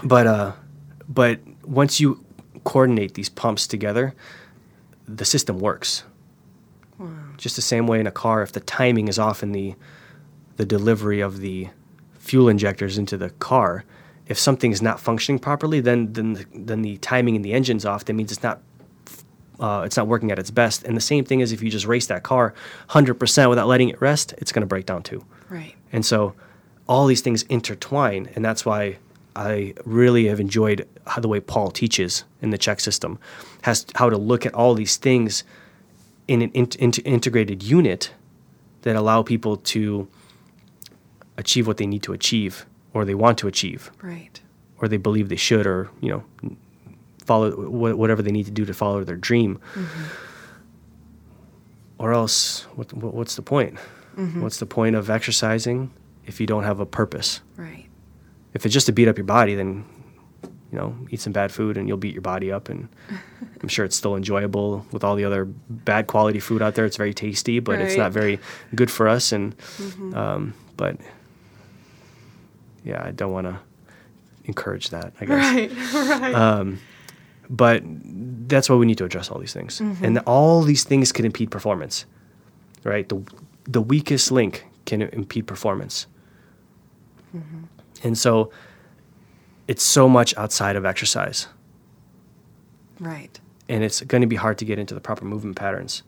but 0.05 0.27
uh, 0.27 0.53
but 1.09 1.41
once 1.65 1.99
you 1.99 2.23
coordinate 2.65 3.15
these 3.15 3.31
pumps 3.31 3.67
together, 3.67 4.15
the 5.09 5.25
system 5.25 5.59
works. 5.59 6.05
Just 7.39 7.57
the 7.57 7.63
same 7.63 7.87
way 7.87 8.01
in 8.01 8.07
a 8.07 8.11
car, 8.11 8.43
if 8.43 8.53
the 8.53 8.61
timing 8.61 9.09
is 9.09 9.19
off 9.19 9.43
in 9.43 9.53
the 9.53 9.75
the 10.57 10.67
delivery 10.67 11.21
of 11.21 11.39
the 11.39 11.69
fuel 12.19 12.49
injectors 12.49 12.99
into 12.99 13.17
the 13.17 13.31
car, 13.31 13.85
if 14.27 14.37
something 14.39 14.73
is 14.73 14.83
not 14.83 15.01
functioning 15.01 15.39
properly, 15.39 15.81
then 15.81 16.13
then 16.13 16.35
the, 16.35 16.47
then 16.53 16.83
the 16.83 16.99
timing 16.99 17.35
in 17.37 17.43
the 17.43 17.55
engine's 17.55 17.87
off. 17.87 18.05
That 18.05 18.15
means 18.15 18.31
it's 18.31 18.43
not 18.43 18.61
uh, 19.61 19.83
it's 19.85 19.97
not 19.97 20.07
working 20.07 20.31
at 20.31 20.39
its 20.39 20.51
best. 20.51 20.85
And 20.85 20.97
the 20.97 21.01
same 21.01 21.25
thing 21.25 21.41
is 21.41 21.53
if 21.53 21.63
you 21.63 21.71
just 21.71 21.87
race 21.87 22.07
that 22.07 22.23
car 22.23 22.55
100% 22.91 23.49
without 23.51 23.67
letting 23.67 23.89
it 23.89 24.01
rest, 24.01 24.35
it's 24.39 24.53
going 24.53 24.61
to 24.63 24.67
break 24.67 24.87
down 24.87 25.03
too. 25.03 25.25
Right. 25.49 25.75
And 25.93 26.05
so 26.07 26.35
all 26.87 27.07
these 27.07 27.21
things 27.21 27.43
intertwine, 27.45 28.31
and 28.35 28.45
that's 28.45 28.65
why 28.65 28.99
I 29.37 29.75
really 29.85 30.27
have 30.27 30.41
enjoyed 30.41 30.87
how 31.07 31.21
the 31.21 31.29
way 31.29 31.41
Paul 31.41 31.71
teaches 31.71 32.25
in 32.43 32.51
the 32.51 32.59
CHEK 32.59 32.81
system, 32.81 33.19
has 33.63 33.87
how 33.95 34.11
to 34.11 34.17
look 34.17 34.47
at 34.47 34.55
all 34.55 34.75
these 34.75 34.97
things 34.97 35.45
in 36.27 36.43
an 36.43 36.51
int- 36.55 36.77
int- 36.77 37.05
integrated 37.07 37.63
unit 37.63 38.13
that 38.83 38.97
allow 38.97 39.23
people 39.23 39.57
to 39.57 40.09
achieve 41.37 41.67
what 41.67 41.77
they 41.77 41.87
need 41.87 42.03
to 42.03 42.13
achieve 42.13 42.67
or 42.93 43.05
they 43.05 43.15
want 43.15 43.39
to 43.39 43.49
achieve 43.49 43.91
Right. 44.03 44.41
or 44.81 44.89
they 44.89 44.97
believe 44.97 45.29
they 45.29 45.37
should 45.37 45.67
or 45.67 45.89
you 46.01 46.11
know 46.11 46.57
follow 47.29 47.53
wh- 47.53 47.97
whatever 47.99 48.22
they 48.22 48.33
need 48.33 48.47
to 48.47 48.51
do 48.51 48.64
to 48.64 48.74
follow 48.74 49.05
their 49.05 49.16
dream. 49.16 49.61
Mm-hmm. 49.74 50.05
Or 51.99 52.12
else 52.12 52.62
what, 52.74 52.93
what, 52.95 53.14
what's 53.14 53.37
the 53.37 53.43
point? 53.43 53.79
Mm-hmm. 54.16 54.43
What's 54.43 54.59
the 54.59 54.66
point 54.66 54.97
of 54.97 55.11
exercising 55.11 55.91
if 56.26 56.41
you 56.41 56.47
don't 56.47 56.64
have 56.64 56.81
a 56.81 56.87
purpose? 56.87 57.41
Right. 57.57 57.87
if 58.55 58.64
it's 58.64 58.72
just 58.72 58.87
to 58.87 58.93
beat 58.93 59.09
up 59.09 59.18
your 59.18 59.26
body 59.39 59.55
then 59.55 59.85
you 60.70 60.79
know 60.79 60.95
eat 61.11 61.20
some 61.20 61.33
bad 61.33 61.51
food 61.53 61.76
and 61.76 61.87
you'll 61.87 61.99
beat 62.07 62.14
your 62.14 62.22
body 62.22 62.51
up. 62.51 62.68
And 62.68 62.89
i'm 63.62 63.68
sure 63.68 63.85
it's 63.85 63.97
still 63.97 64.16
enjoyable 64.16 64.87
with 64.93 65.05
all 65.05 65.16
the 65.16 65.24
other 65.24 65.45
bad 65.91 66.07
quality 66.07 66.41
food 66.41 66.62
out 66.62 66.74
there. 66.74 66.87
It's 66.87 66.97
very 66.97 67.14
tasty 67.14 67.61
but 67.61 67.81
it's 67.81 67.97
not 67.97 68.12
very 68.12 68.39
good 68.74 68.91
for 68.91 69.07
us. 69.09 69.33
And 69.33 69.57
mm-hmm. 69.59 70.14
um, 70.14 70.55
but 70.76 70.97
yeah 72.85 73.03
i 73.05 73.11
don't 73.11 73.33
want 73.33 73.47
to 73.47 73.59
encourage 74.45 74.91
that 74.91 75.12
i 75.20 75.24
guess. 75.26 75.45
Right. 75.53 75.70
right. 76.22 76.35
Um, 76.35 76.79
but 77.51 77.83
that's 78.49 78.69
why 78.69 78.77
we 78.77 78.87
need 78.87 78.99
to 78.99 79.05
address 79.05 79.31
all 79.31 79.39
these 79.39 79.53
things. 79.53 79.81
Mm-hmm. 79.81 80.05
And 80.05 80.19
all 80.21 80.63
these 80.63 80.85
things 80.85 81.13
can 81.13 81.25
impede 81.25 81.51
performance 81.51 82.05
right? 82.85 83.09
The, 83.09 83.23
the 83.65 83.81
weakest 83.81 84.33
link 84.33 84.67
can 84.87 85.03
impede 85.03 85.47
performance. 85.47 86.07
Mm-hmm. 87.37 87.65
And 88.03 88.17
so 88.17 88.51
it's 89.67 89.83
so 89.83 90.09
much 90.09 90.37
outside 90.37 90.77
of 90.77 90.85
exercise. 90.85 91.47
Right. 93.01 93.39
and 93.69 93.85
it's 93.85 94.01
going 94.01 94.23
to 94.23 94.27
be 94.27 94.35
hard 94.35 94.59
to 94.59 94.65
get 94.65 94.77
into 94.77 94.93
the 94.93 95.01
proper 95.01 95.25
movement 95.25 95.55
patterns 95.55 96.03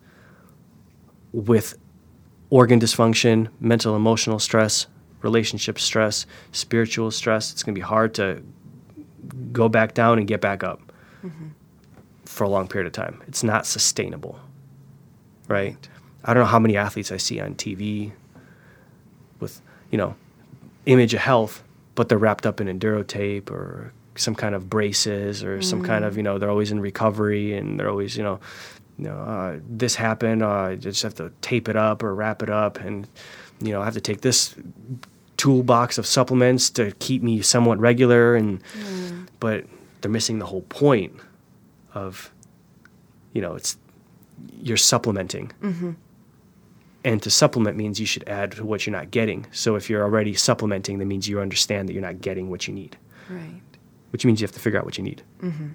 with 1.32 1.78
organ 2.48 2.80
dysfunction 2.80 3.46
mental 3.60 3.94
emotional 3.94 4.40
stress 4.40 4.88
relationship 5.22 5.78
stress 5.78 6.26
spiritual 6.50 7.12
stress. 7.12 7.52
It's 7.52 7.62
going 7.62 7.76
to 7.76 7.78
be 7.78 7.84
hard 7.84 8.14
to 8.14 8.42
go 9.52 9.68
back 9.68 9.94
down 9.94 10.18
and 10.18 10.26
get 10.26 10.40
back 10.40 10.64
up 10.64 10.89
for 12.24 12.44
a 12.44 12.48
long 12.48 12.68
period 12.68 12.86
of 12.86 12.92
time. 12.92 13.22
It's 13.26 13.42
not 13.42 13.66
sustainable 13.66 14.38
right? 15.50 15.76
I 16.24 16.32
don't 16.32 16.44
know 16.44 16.48
how 16.48 16.58
many 16.58 16.76
athletes 16.76 17.10
i 17.10 17.16
see 17.16 17.40
on 17.40 17.54
tv 17.54 18.12
with 19.40 19.60
you 19.90 19.98
know 19.98 20.14
image 20.86 21.14
of 21.14 21.20
health 21.20 21.62
but 21.94 22.08
they're 22.08 22.18
wrapped 22.18 22.46
up 22.46 22.60
in 22.60 22.66
enduro 22.66 23.06
tape 23.06 23.50
or 23.50 23.92
some 24.16 24.34
kind 24.34 24.54
of 24.54 24.68
braces 24.68 25.42
or 25.42 25.62
some 25.62 25.82
kind 25.82 26.04
of 26.04 26.16
you 26.18 26.22
know 26.22 26.38
they're 26.38 26.50
always 26.50 26.70
in 26.70 26.78
recovery 26.80 27.54
and 27.54 27.80
they're 27.80 27.88
always 27.88 28.18
you 28.18 28.22
know 28.22 28.38
you 28.98 29.04
know 29.06 29.16
uh, 29.16 29.58
this 29.66 29.94
happened 29.94 30.42
uh, 30.42 30.48
I 30.50 30.76
just 30.76 31.02
have 31.02 31.14
to 31.14 31.32
tape 31.40 31.68
it 31.70 31.76
up 31.76 32.02
or 32.02 32.14
wrap 32.14 32.42
it 32.42 32.50
up 32.50 32.78
and 32.78 33.08
you 33.62 33.72
know 33.72 33.80
I 33.80 33.86
have 33.86 33.94
to 33.94 34.00
take 34.00 34.20
this 34.20 34.54
toolbox 35.38 35.96
of 35.96 36.06
supplements 36.06 36.68
to 36.70 36.92
keep 36.98 37.22
me 37.22 37.40
somewhat 37.40 37.78
regular 37.78 38.36
and 38.36 38.62
but 39.40 39.64
they're 40.02 40.10
missing 40.10 40.38
the 40.38 40.46
whole 40.46 40.62
point 40.62 41.14
of 41.94 42.32
you 43.32 43.42
know 43.42 43.54
it's 43.54 43.76
you're 44.60 44.76
supplementing. 44.76 45.52
Mm-hmm. 45.62 45.92
And 47.02 47.22
to 47.22 47.30
supplement 47.30 47.76
means 47.78 47.98
you 47.98 48.06
should 48.06 48.28
add 48.28 48.52
to 48.52 48.64
what 48.64 48.86
you're 48.86 48.92
not 48.92 49.10
getting. 49.10 49.46
So 49.52 49.74
if 49.76 49.88
you're 49.88 50.02
already 50.02 50.34
supplementing 50.34 50.98
that 50.98 51.06
means 51.06 51.28
you 51.28 51.40
understand 51.40 51.88
that 51.88 51.94
you're 51.94 52.02
not 52.02 52.20
getting 52.20 52.50
what 52.50 52.68
you 52.68 52.74
need. 52.74 52.96
Right. 53.30 53.62
which 54.10 54.24
means 54.24 54.40
you 54.40 54.44
have 54.44 54.52
to 54.52 54.60
figure 54.60 54.78
out 54.78 54.84
what 54.84 54.98
you 54.98 55.04
need. 55.04 55.22
Mm-hmm. 55.40 55.68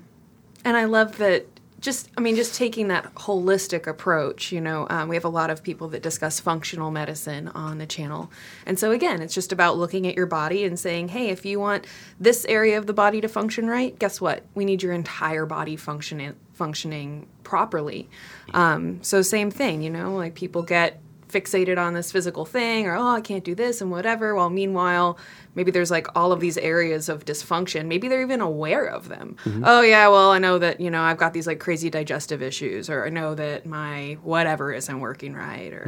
And 0.65 0.77
I 0.77 0.85
love 0.85 1.17
that. 1.17 1.45
Just, 1.81 2.09
I 2.17 2.21
mean, 2.21 2.35
just 2.35 2.55
taking 2.55 2.87
that 2.87 3.13
holistic 3.15 3.85
approach. 3.85 4.51
You 4.51 4.61
know, 4.61 4.87
um, 4.89 5.07
we 5.07 5.15
have 5.15 5.25
a 5.25 5.29
lot 5.29 5.49
of 5.49 5.61
people 5.61 5.87
that 5.89 6.01
discuss 6.01 6.39
functional 6.39 6.89
medicine 6.89 7.49
on 7.49 7.77
the 7.77 7.85
channel, 7.85 8.31
and 8.65 8.79
so 8.79 8.91
again, 8.91 9.21
it's 9.21 9.33
just 9.33 9.51
about 9.51 9.77
looking 9.77 10.07
at 10.07 10.15
your 10.15 10.25
body 10.25 10.63
and 10.63 10.79
saying, 10.79 11.09
"Hey, 11.09 11.29
if 11.29 11.45
you 11.45 11.59
want 11.59 11.85
this 12.19 12.45
area 12.45 12.77
of 12.77 12.87
the 12.87 12.93
body 12.93 13.21
to 13.21 13.27
function 13.27 13.67
right, 13.67 13.97
guess 13.99 14.19
what? 14.19 14.43
We 14.55 14.65
need 14.65 14.81
your 14.81 14.93
entire 14.93 15.45
body 15.45 15.75
functioning 15.75 16.35
functioning 16.53 17.27
properly." 17.43 18.09
Um, 18.53 18.99
so, 19.03 19.21
same 19.21 19.51
thing. 19.51 19.81
You 19.81 19.89
know, 19.89 20.15
like 20.15 20.33
people 20.33 20.63
get 20.63 21.01
fixated 21.35 21.77
on 21.77 21.93
this 21.93 22.11
physical 22.11 22.45
thing 22.45 22.87
or 22.87 22.95
oh 22.95 23.13
i 23.19 23.21
can't 23.21 23.43
do 23.43 23.55
this 23.55 23.81
and 23.81 23.89
whatever. 23.91 24.33
While 24.35 24.49
meanwhile 24.49 25.17
maybe 25.55 25.71
there's 25.71 25.91
like 25.91 26.07
all 26.15 26.31
of 26.31 26.39
these 26.39 26.57
areas 26.57 27.09
of 27.09 27.25
dysfunction. 27.25 27.87
Maybe 27.87 28.07
they're 28.09 28.21
even 28.29 28.41
aware 28.41 28.85
of 28.85 29.09
them. 29.09 29.35
Oh 29.63 29.81
yeah 29.81 30.07
well 30.07 30.31
i 30.31 30.39
know 30.39 30.57
that 30.59 30.79
you 30.79 30.89
know 30.89 31.01
i've 31.01 31.17
got 31.17 31.33
these 31.33 31.47
like 31.47 31.59
crazy 31.59 31.89
digestive 31.89 32.41
issues 32.41 32.89
or 32.89 33.05
i 33.05 33.09
know 33.09 33.35
that 33.35 33.65
my 33.65 34.17
whatever 34.23 34.73
isn't 34.73 34.99
working 34.99 35.33
right 35.33 35.71
or 35.73 35.85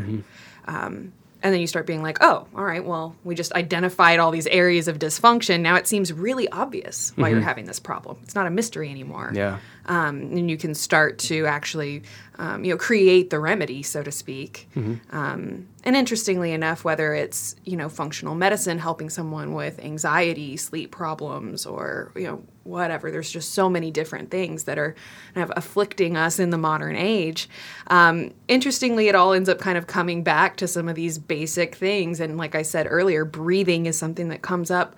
um, 0.66 1.14
and 1.48 1.54
then 1.54 1.62
you 1.62 1.68
start 1.68 1.88
being 1.88 2.02
like 2.02 2.18
oh 2.20 2.46
all 2.54 2.66
right 2.66 2.84
well 2.84 3.16
we 3.24 3.34
just 3.34 3.54
identified 3.54 4.20
all 4.20 4.32
these 4.32 4.48
areas 4.48 4.90
of 4.90 5.00
dysfunction. 5.00 5.62
Now 5.62 5.76
it 5.76 5.88
seems 5.88 6.12
really 6.12 6.50
obvious 6.50 7.14
why 7.16 7.30
you're 7.30 7.40
having 7.40 7.66
this 7.66 7.80
problem. 7.80 8.18
It's 8.24 8.36
not 8.36 8.48
a 8.48 8.50
mystery 8.50 8.90
anymore. 8.90 9.32
Yeah. 9.34 9.60
Um, 9.86 10.20
and 10.20 10.52
you 10.52 10.58
can 10.58 10.76
start 10.76 11.18
to 11.20 11.46
actually 11.46 12.04
um, 12.38 12.66
you 12.66 12.74
know 12.74 12.78
create 12.78 13.30
the 13.30 13.40
remedy 13.40 13.82
so 13.82 14.04
to 14.04 14.12
speak. 14.12 14.68
Um, 15.12 15.68
and 15.86 15.96
interestingly 15.96 16.52
enough 16.52 16.84
whether 16.84 17.14
it's 17.14 17.56
you 17.64 17.78
know 17.78 17.88
functional 17.88 18.36
medicine 18.36 18.78
helping 18.78 19.10
someone 19.10 19.54
with 19.54 19.80
anxiety 19.80 20.58
sleep 20.58 20.92
problems 20.92 21.66
or 21.66 22.12
you 22.16 22.24
know 22.24 22.44
whatever 22.68 23.10
there's 23.12 23.32
just 23.32 23.54
so 23.54 23.70
many 23.70 23.90
different 23.92 24.30
things 24.30 24.66
that 24.66 24.78
are 24.78 24.96
kind 25.34 25.50
of 25.50 25.58
afflicting 25.58 26.18
us 26.18 26.40
in 26.40 26.50
the 26.50 26.58
modern 26.58 26.96
age. 26.96 27.50
Um, 27.88 28.34
interestingly 28.48 29.08
it 29.08 29.16
all 29.16 29.34
ends 29.34 29.50
up 29.50 29.60
kind 29.60 29.78
of 29.78 29.88
coming 29.88 30.24
back 30.24 30.58
to 30.58 30.68
some 30.68 30.88
of 30.90 30.96
these 30.96 31.18
basic 31.18 31.76
things. 31.76 32.20
And 32.20 32.38
like 32.38 32.56
i 32.56 32.62
said 32.62 32.88
earlier 32.90 33.26
breathing 33.26 33.86
is 33.86 33.98
something 33.98 34.30
that 34.30 34.42
comes 34.42 34.70
up 34.70 34.96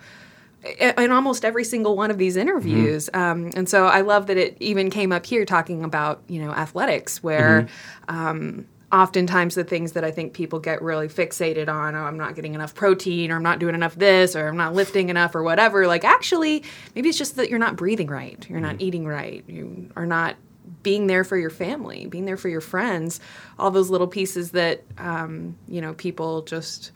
in 0.79 1.11
almost 1.11 1.45
every 1.45 1.63
single 1.63 1.95
one 1.95 2.11
of 2.11 2.17
these 2.17 2.35
interviews. 2.35 3.09
Um, 3.13 3.51
and 3.55 3.69
so 3.69 3.85
I 3.85 4.01
love 4.01 4.27
that 4.27 4.37
it 4.37 4.57
even 4.59 4.89
came 4.89 5.11
up 5.11 5.25
here 5.25 5.45
talking 5.45 5.83
about, 5.83 6.21
you 6.27 6.41
know, 6.41 6.51
athletics, 6.51 7.23
where 7.23 7.67
um, 8.09 8.67
oftentimes 8.91 9.55
the 9.55 9.63
things 9.63 9.91
that 9.91 10.03
I 10.03 10.11
think 10.11 10.33
people 10.33 10.59
get 10.59 10.81
really 10.81 11.07
fixated 11.07 11.69
on, 11.69 11.95
oh, 11.95 12.03
I'm 12.03 12.17
not 12.17 12.35
getting 12.35 12.55
enough 12.55 12.73
protein, 12.73 13.31
or 13.31 13.35
I'm 13.35 13.43
not 13.43 13.59
doing 13.59 13.75
enough 13.75 13.95
this, 13.95 14.35
or 14.35 14.47
I'm 14.47 14.57
not 14.57 14.73
lifting 14.73 15.09
enough, 15.09 15.35
or 15.35 15.43
whatever. 15.43 15.85
Like, 15.85 16.03
actually, 16.03 16.63
maybe 16.95 17.09
it's 17.09 17.17
just 17.17 17.35
that 17.35 17.49
you're 17.49 17.59
not 17.59 17.75
breathing 17.75 18.07
right, 18.07 18.45
you're 18.49 18.59
not 18.59 18.81
eating 18.81 19.05
right, 19.05 19.43
you 19.47 19.89
are 19.95 20.05
not 20.05 20.35
being 20.81 21.07
there 21.07 21.23
for 21.23 21.37
your 21.37 21.49
family, 21.49 22.07
being 22.07 22.25
there 22.25 22.37
for 22.37 22.49
your 22.49 22.61
friends, 22.61 23.19
all 23.57 23.69
those 23.69 23.89
little 23.89 24.07
pieces 24.07 24.51
that, 24.51 24.83
um, 24.97 25.55
you 25.67 25.81
know, 25.81 25.93
people 25.93 26.41
just 26.43 26.91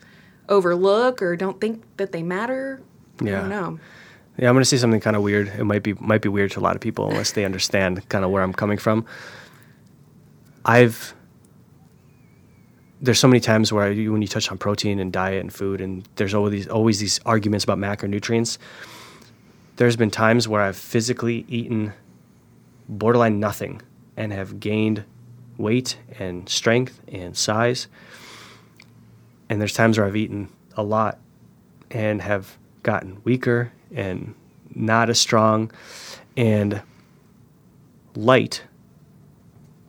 overlook 0.48 1.22
or 1.22 1.36
don't 1.36 1.60
think 1.60 1.82
that 1.96 2.12
they 2.12 2.22
matter. 2.22 2.80
Yeah. 3.22 3.38
I 3.38 3.40
don't 3.40 3.50
know. 3.50 3.78
Yeah, 4.36 4.48
I'm 4.48 4.54
going 4.54 4.62
to 4.62 4.68
say 4.68 4.78
something 4.78 5.00
kind 5.00 5.16
of 5.16 5.22
weird. 5.22 5.48
It 5.48 5.64
might 5.64 5.84
be 5.84 5.94
might 5.94 6.22
be 6.22 6.28
weird 6.28 6.50
to 6.52 6.60
a 6.60 6.62
lot 6.62 6.74
of 6.74 6.80
people 6.80 7.08
unless 7.08 7.32
they 7.32 7.44
understand 7.44 8.08
kind 8.08 8.24
of 8.24 8.32
where 8.32 8.42
I'm 8.42 8.52
coming 8.52 8.78
from. 8.78 9.06
I've 10.64 11.14
there's 13.04 13.18
so 13.18 13.28
many 13.28 13.40
times 13.40 13.70
where 13.70 13.84
I, 13.84 13.94
when 14.08 14.22
you 14.22 14.28
touch 14.28 14.50
on 14.50 14.56
protein 14.56 14.98
and 14.98 15.12
diet 15.12 15.40
and 15.40 15.52
food, 15.52 15.80
and 15.80 16.08
there's 16.16 16.32
always 16.32 16.52
these 16.52 16.68
always 16.68 17.00
these 17.00 17.20
arguments 17.26 17.64
about 17.64 17.78
macronutrients. 17.78 18.56
There's 19.76 19.96
been 19.96 20.10
times 20.10 20.48
where 20.48 20.62
I've 20.62 20.76
physically 20.76 21.44
eaten 21.48 21.92
borderline 22.88 23.40
nothing 23.40 23.82
and 24.16 24.32
have 24.32 24.58
gained 24.58 25.04
weight 25.58 25.98
and 26.18 26.48
strength 26.48 27.00
and 27.08 27.36
size. 27.36 27.88
And 29.50 29.60
there's 29.60 29.74
times 29.74 29.98
where 29.98 30.06
I've 30.06 30.16
eaten 30.16 30.48
a 30.76 30.82
lot 30.82 31.18
and 31.90 32.22
have 32.22 32.56
gotten 32.82 33.20
weaker 33.24 33.72
and 33.94 34.34
not 34.74 35.10
as 35.10 35.20
strong. 35.20 35.70
And 36.36 36.82
light 38.14 38.62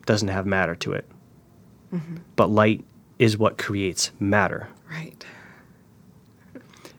doesn't 0.04 0.28
have 0.28 0.46
matter 0.46 0.74
to 0.74 0.92
it. 0.92 1.06
Mm-hmm. 1.92 2.16
But 2.34 2.50
light 2.50 2.84
is 3.18 3.38
what 3.38 3.58
creates 3.58 4.10
matter. 4.20 4.68
Right. 4.90 5.24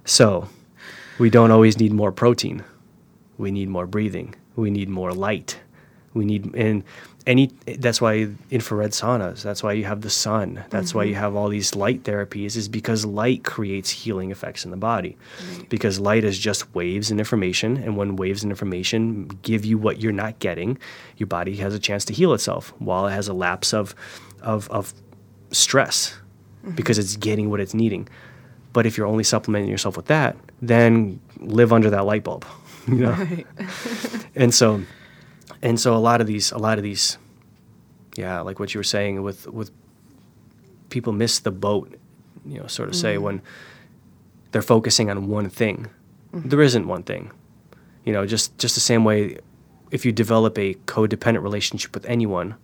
So 0.05 0.49
we 1.19 1.29
don't 1.29 1.51
always 1.51 1.79
need 1.79 1.91
more 1.91 2.11
protein. 2.11 2.63
We 3.37 3.51
need 3.51 3.69
more 3.69 3.85
breathing. 3.85 4.35
We 4.55 4.71
need 4.71 4.89
more 4.89 5.13
light. 5.13 5.59
We 6.13 6.25
need 6.25 6.55
and 6.55 6.83
any 7.27 7.51
that's 7.77 7.99
why 7.99 8.29
infrared 8.49 8.91
saunas, 8.91 9.43
that's 9.43 9.61
why 9.61 9.73
you 9.73 9.83
have 9.83 10.01
the 10.01 10.09
sun. 10.09 10.63
That's 10.69 10.95
why 10.95 11.03
you 11.03 11.11
mm-hmm. 11.11 11.19
have 11.19 11.35
all 11.35 11.49
these 11.49 11.75
light 11.75 12.03
therapies 12.03 12.55
is 12.55 12.69
because 12.69 13.05
light 13.05 13.43
creates 13.43 13.89
healing 13.89 14.31
effects 14.31 14.63
in 14.63 14.71
the 14.71 14.77
body. 14.77 15.17
Because 15.67 15.99
light 15.99 16.23
is 16.23 16.39
just 16.39 16.73
waves 16.73 17.11
and 17.11 17.19
information 17.19 17.75
and 17.77 17.97
when 17.97 18.15
waves 18.15 18.43
and 18.43 18.51
information 18.51 19.27
give 19.41 19.65
you 19.65 19.77
what 19.77 20.01
you're 20.01 20.13
not 20.13 20.39
getting, 20.39 20.77
your 21.17 21.27
body 21.27 21.57
has 21.57 21.75
a 21.75 21.79
chance 21.79 22.05
to 22.05 22.13
heal 22.13 22.33
itself 22.33 22.73
while 22.79 23.05
it 23.07 23.11
has 23.11 23.27
a 23.27 23.33
lapse 23.33 23.73
of 23.73 23.93
of 24.41 24.69
of 24.69 24.93
stress 25.51 26.15
because 26.75 26.97
it's 26.97 27.15
getting 27.15 27.49
what 27.49 27.59
it's 27.59 27.73
needing. 27.73 28.07
But 28.73 28.85
if 28.85 28.97
you're 28.97 29.07
only 29.07 29.23
supplementing 29.23 29.69
yourself 29.69 29.97
with 29.97 30.07
that, 30.07 30.35
then 30.61 31.19
live 31.39 31.73
under 31.73 31.89
that 31.89 32.05
light 32.05 32.23
bulb, 32.23 32.45
you 32.87 32.95
know. 32.95 33.11
Right. 33.11 33.47
and 34.35 34.53
so, 34.53 34.83
and 35.61 35.79
so 35.79 35.95
a 35.95 35.97
lot 35.97 36.21
of 36.21 36.27
these, 36.27 36.51
a 36.51 36.57
lot 36.57 36.77
of 36.77 36.83
these, 36.83 37.17
yeah, 38.15 38.41
like 38.41 38.59
what 38.59 38.73
you 38.73 38.79
were 38.79 38.83
saying 38.83 39.23
with 39.23 39.47
with 39.47 39.71
people 40.89 41.13
miss 41.13 41.39
the 41.39 41.51
boat, 41.51 41.97
you 42.45 42.59
know, 42.59 42.67
sort 42.67 42.89
of 42.89 42.95
say 42.95 43.15
mm-hmm. 43.15 43.23
when 43.23 43.41
they're 44.51 44.61
focusing 44.61 45.09
on 45.09 45.27
one 45.27 45.49
thing. 45.49 45.87
Mm-hmm. 46.33 46.49
There 46.49 46.61
isn't 46.61 46.87
one 46.87 47.03
thing, 47.03 47.31
you 48.05 48.13
know. 48.13 48.25
Just 48.25 48.57
just 48.57 48.75
the 48.75 48.81
same 48.81 49.03
way, 49.03 49.39
if 49.91 50.05
you 50.05 50.11
develop 50.11 50.57
a 50.57 50.73
codependent 50.85 51.41
relationship 51.41 51.93
with 51.93 52.05
anyone, 52.05 52.55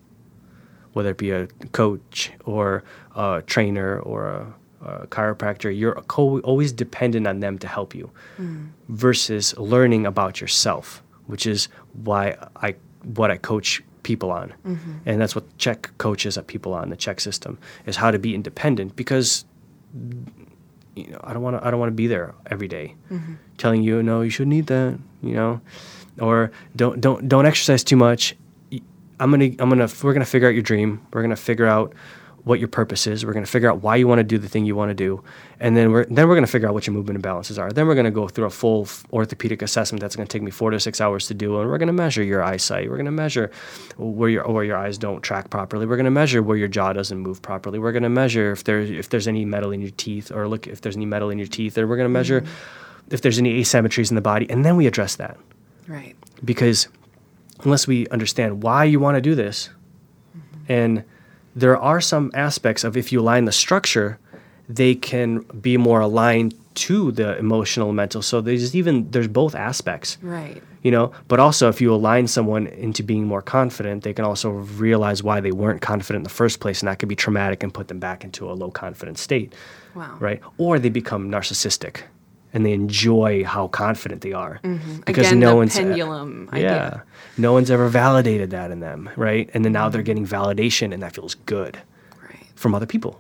whether 0.94 1.12
it 1.12 1.18
be 1.18 1.32
a 1.32 1.48
coach 1.72 2.32
or 2.46 2.84
a 3.16 3.44
trainer 3.46 4.00
or 4.00 4.28
a, 4.28 4.54
a 4.86 5.08
chiropractor, 5.08 5.76
you're 5.78 5.96
co- 6.08 6.40
always 6.40 6.72
dependent 6.72 7.28
on 7.28 7.40
them 7.40 7.58
to 7.60 7.68
help 7.68 7.94
you 7.94 8.10
mm. 8.40 8.70
versus 8.90 9.58
learning 9.58 10.06
about 10.06 10.40
yourself, 10.42 11.04
which 11.28 11.46
is 11.46 11.68
why 12.04 12.36
I 12.56 12.76
what 13.04 13.32
I 13.32 13.38
coach 13.38 13.84
people 14.04 14.32
on. 14.32 14.54
Mm-hmm. 14.66 14.92
And 15.06 15.22
that's 15.22 15.36
what 15.36 15.58
CHEK 15.58 15.98
coaches 15.98 16.38
at 16.38 16.48
people 16.48 16.74
on 16.74 16.90
the 16.90 16.98
CHEK 16.98 17.20
system 17.20 17.58
is 17.86 17.96
how 17.96 18.12
to 18.12 18.20
be 18.20 18.36
independent 18.36 18.96
because 18.96 19.46
you 20.96 21.08
know, 21.08 21.20
I 21.24 21.34
don't 21.34 21.42
want 21.42 21.60
to 21.60 21.66
I 21.68 21.72
don't 21.72 21.80
want 21.80 21.90
to 21.92 21.96
be 21.96 22.08
there 22.08 22.36
every 22.48 22.68
day 22.68 22.96
mm-hmm. 23.12 23.34
telling 23.58 23.84
you 23.84 24.04
no, 24.04 24.22
you 24.22 24.30
shouldn't 24.30 24.54
eat 24.54 24.68
that, 24.68 25.00
you 25.22 25.34
know, 25.34 25.62
or 26.20 26.52
don't 26.76 27.02
don't 27.02 27.28
don't 27.28 27.46
exercise 27.46 27.84
too 27.84 27.98
much. 27.98 28.36
I'm 29.20 29.32
gonna 29.32 29.52
I'm 29.60 29.70
gonna 29.70 29.90
we're 30.02 30.14
gonna 30.14 30.26
figure 30.26 30.48
out 30.48 30.54
your 30.54 30.64
dream. 30.64 31.06
We're 31.12 31.22
gonna 31.22 31.36
figure 31.36 31.68
out 31.68 31.94
what 32.44 32.60
your 32.60 32.68
purpose 32.68 33.08
is. 33.08 33.26
We're 33.26 33.34
gonna 33.34 33.46
figure 33.46 33.72
out 33.72 33.82
why 33.82 33.96
you 33.96 34.08
want 34.08 34.20
to 34.20 34.24
do 34.24 34.38
the 34.38 34.50
thing 34.50 34.66
you 34.66 34.76
want 34.76 34.90
to 34.90 34.94
do, 34.94 35.24
and 35.60 35.78
then 35.78 35.92
we're 35.92 36.06
then 36.06 36.28
we're 36.28 36.36
gonna 36.36 36.48
figure 36.48 36.68
out 36.68 36.74
what 36.74 36.86
your 36.86 36.94
movement 36.94 37.22
imbalances 37.22 37.58
are. 37.58 37.72
Then 37.72 37.88
we're 37.88 37.96
gonna 37.96 38.12
go 38.12 38.28
through 38.28 38.46
a 38.46 38.50
full 38.50 38.88
orthopedic 39.14 39.62
assessment 39.62 40.02
that's 40.02 40.16
gonna 40.16 40.28
take 40.28 40.42
me 40.42 40.52
four 40.52 40.72
to 40.72 40.80
six 40.80 41.00
hours 41.00 41.28
to 41.28 41.34
do, 41.34 41.60
and 41.60 41.70
we're 41.70 41.78
gonna 41.78 41.94
measure 41.94 42.24
your 42.24 42.44
eyesight. 42.44 42.90
We're 42.90 42.98
gonna 42.98 43.12
measure 43.12 43.50
where 43.98 44.30
your 44.30 44.48
where 44.50 44.64
your 44.64 44.78
eyes 44.78 44.98
don't 44.98 45.22
track 45.22 45.50
properly. 45.50 45.86
We're 45.86 45.98
gonna 45.98 46.12
measure 46.12 46.44
where 46.44 46.58
your 46.58 46.68
jaw 46.68 46.92
doesn't 46.92 47.18
move 47.18 47.42
properly. 47.42 47.80
We're 47.80 47.94
gonna 47.94 48.10
measure 48.10 48.52
if 48.52 48.66
there's 48.66 48.90
if 48.90 49.10
there's 49.10 49.28
any 49.28 49.46
metal 49.46 49.72
in 49.72 49.80
your 49.82 49.92
teeth, 49.92 50.32
or 50.32 50.48
look 50.48 50.68
if 50.68 50.82
there's 50.82 50.98
any 50.98 51.06
metal 51.06 51.30
in 51.30 51.38
your 51.38 51.48
teeth, 51.48 51.78
and 51.78 51.88
we're 51.88 51.98
gonna 51.98 52.10
measure 52.10 52.42
mm-hmm. 52.42 53.14
if 53.14 53.22
there's 53.22 53.40
any 53.40 53.62
asymmetries 53.62 54.10
in 54.12 54.16
the 54.16 54.22
body, 54.22 54.50
and 54.50 54.66
then 54.66 54.76
we 54.76 54.86
address 54.88 55.16
that 55.16 55.38
Right. 55.88 56.16
because 56.44 56.88
unless 57.64 57.88
we 57.88 58.08
understand 58.10 58.64
why 58.64 58.84
you 58.84 59.00
want 59.00 59.16
to 59.16 59.22
do 59.22 59.36
this. 59.36 59.70
And 60.70 61.04
there 61.56 61.78
are 61.78 62.02
some 62.02 62.32
aspects 62.34 62.84
of 62.84 62.98
if 62.98 63.12
you 63.12 63.20
align 63.20 63.46
the 63.46 63.52
structure 63.52 64.20
they 64.70 64.96
can 64.96 65.40
be 65.60 65.76
more 65.78 66.00
aligned 66.00 66.56
to 66.74 67.12
the 67.12 67.38
emotional 67.38 67.90
and 67.90 67.98
mental 67.98 68.22
so 68.22 68.42
there's 68.42 68.76
even 68.76 69.10
there's 69.12 69.28
both 69.28 69.54
aspects. 69.54 70.18
Right. 70.22 70.64
you 70.82 70.90
know 70.90 71.12
but 71.28 71.40
also 71.40 71.70
if 71.70 71.82
you 71.82 71.94
align 71.94 72.28
someone 72.28 72.68
into 72.68 73.04
being 73.04 73.26
more 73.26 73.42
confident 73.42 74.04
they 74.04 74.14
can 74.14 74.26
also 74.26 74.50
realize 74.50 75.22
why 75.22 75.42
they 75.42 75.52
weren't 75.52 75.82
confident 75.82 76.22
in 76.22 76.24
the 76.24 76.30
first 76.30 76.60
place 76.60 76.80
and 76.82 76.88
that 76.88 76.98
could 76.98 77.10
be 77.10 77.16
traumatic 77.16 77.62
and 77.62 77.74
put 77.74 77.90
them 77.90 78.00
back 78.00 78.24
into 78.24 78.50
a 78.50 78.54
low 78.54 78.72
confidence 78.72 79.22
state. 79.22 79.54
Wow. 79.94 80.18
right? 80.20 80.42
Or 80.58 80.80
they 80.80 80.90
become 80.90 81.30
narcissistic 81.30 82.02
and 82.54 82.66
they 82.66 82.72
enjoy 82.74 83.44
how 83.44 83.68
confident 83.68 84.22
they 84.22 84.32
are 84.34 84.60
because 85.06 85.28
Again, 85.28 85.40
no 85.40 85.56
one's 85.56 85.76
pendulum 85.76 86.50
yeah 86.54 86.60
idea. 86.60 87.04
no 87.38 87.52
one's 87.54 87.72
ever 87.72 87.88
validated 87.90 88.52
that 88.52 88.70
in 88.72 88.80
them 88.80 89.10
right 89.16 89.50
and 89.54 89.66
then 89.66 89.72
now 89.74 89.90
they're 89.90 90.04
getting 90.04 90.26
validation 90.28 90.94
and 90.94 91.02
that 91.04 91.14
feels 91.16 91.36
good 91.46 91.80
Right. 92.22 92.46
from 92.56 92.76
other 92.76 92.86
people 92.86 93.20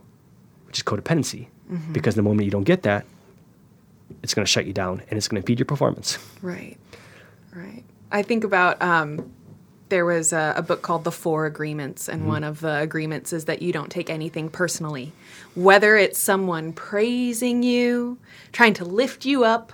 which 0.68 0.78
is 0.80 0.84
codependency 0.84 1.48
Mm-hmm. 1.72 1.94
because 1.94 2.16
the 2.16 2.22
moment 2.22 2.44
you 2.46 2.52
don't 2.52 2.66
get 2.66 2.84
that 2.84 3.06
it's 4.22 4.34
going 4.34 4.46
to 4.46 4.52
shut 4.52 4.66
you 4.66 4.74
down 4.74 5.02
and 5.10 5.18
it's 5.18 5.28
going 5.30 5.42
to 5.42 5.44
impede 5.46 5.60
your 5.60 5.66
performance 5.66 6.20
Right. 6.42 6.78
Right. 7.56 7.84
I 8.12 8.22
think 8.22 8.44
about 8.44 8.82
um, 8.82 9.32
there 9.94 10.06
was 10.06 10.34
a, 10.34 10.56
a 10.58 10.64
book 10.64 10.82
called 10.82 11.04
The 11.04 11.12
Four 11.12 11.46
Agreements, 11.46 12.10
and 12.10 12.22
mm-hmm. 12.22 12.30
one 12.30 12.44
of 12.44 12.62
the 12.62 12.80
agreements 12.80 13.32
is 13.32 13.46
that 13.46 13.62
you 13.62 13.72
don't 13.72 13.92
take 13.92 14.10
anything 14.10 14.50
personally. 14.50 15.12
Whether 15.54 15.98
it's 15.98 16.18
someone 16.18 16.74
praising 16.74 17.62
you, 17.62 18.18
trying 18.52 18.74
to 18.74 18.86
lift 18.86 19.24
you 19.24 19.44
up, 19.44 19.72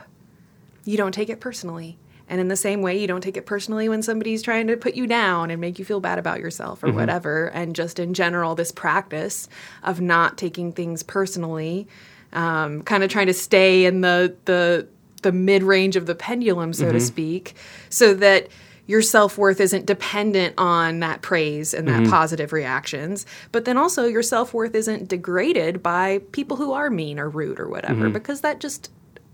you 0.83 0.97
don't 0.97 1.13
take 1.13 1.29
it 1.29 1.39
personally. 1.39 1.97
And 2.27 2.41
in 2.41 2.49
the 2.49 2.57
same 2.57 2.81
way, 2.81 2.99
you 2.99 3.07
don't 3.07 3.21
take 3.21 3.37
it 3.37 3.45
personally 3.45 3.87
when 3.87 4.03
somebody's 4.03 4.41
trying 4.41 4.67
to 4.67 4.75
put 4.75 4.93
you 4.93 5.07
down 5.07 5.51
and 5.51 5.61
make 5.61 5.79
you 5.79 5.85
feel 5.85 6.01
bad 6.01 6.19
about 6.19 6.41
yourself 6.41 6.83
or 6.83 6.87
mm-hmm. 6.87 6.97
whatever. 6.97 7.45
And 7.45 7.73
just 7.73 7.97
in 7.97 8.13
general, 8.13 8.55
this 8.55 8.73
practice 8.73 9.47
of 9.83 10.01
not 10.01 10.37
taking 10.37 10.73
things 10.73 11.01
personally, 11.01 11.87
um, 12.33 12.81
kind 12.81 13.05
of 13.05 13.09
trying 13.09 13.27
to 13.27 13.33
stay 13.33 13.85
in 13.85 14.01
the 14.01 14.35
the 14.43 14.85
the 15.21 15.31
mid 15.31 15.63
range 15.63 15.95
of 15.95 16.07
the 16.07 16.15
pendulum, 16.15 16.73
so 16.73 16.87
to 16.87 16.97
mm-hmm. 16.97 16.99
speak, 16.99 17.55
so 17.89 18.13
that 18.15 18.49
your 18.89 19.03
self 19.03 19.37
worth 19.37 19.61
isn't 19.61 19.85
dependent 19.85 20.55
on 20.57 20.99
that 21.01 21.21
praise 21.21 21.75
and 21.75 21.87
that 21.87 22.01
mm-hmm. 22.01 22.09
positive 22.09 22.51
reactions, 22.51 23.23
but 23.51 23.65
then 23.65 23.77
also 23.77 24.07
your 24.07 24.23
self 24.23 24.51
worth 24.51 24.73
isn't 24.73 25.07
degraded 25.07 25.83
by 25.83 26.19
people 26.31 26.57
who 26.57 26.71
are 26.73 26.89
mean 26.89 27.19
or 27.19 27.29
rude 27.29 27.59
or 27.59 27.69
whatever, 27.69 28.05
mm-hmm. 28.05 28.13
because 28.13 28.41
that 28.41 28.59
just 28.59 28.91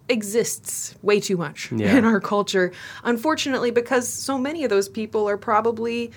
exists 0.09 0.93
way 1.01 1.21
too 1.21 1.37
much 1.37 1.71
Yeah. 1.75 1.97
in 1.97 2.03
our 2.03 2.19
culture. 2.19 2.73
Unfortunately, 3.05 3.71
because 3.71 4.09
so 4.09 4.37
many 4.37 4.65
of 4.65 4.69
those 4.69 4.89
people 4.89 5.29
are 5.29 5.37
probably 5.37 6.11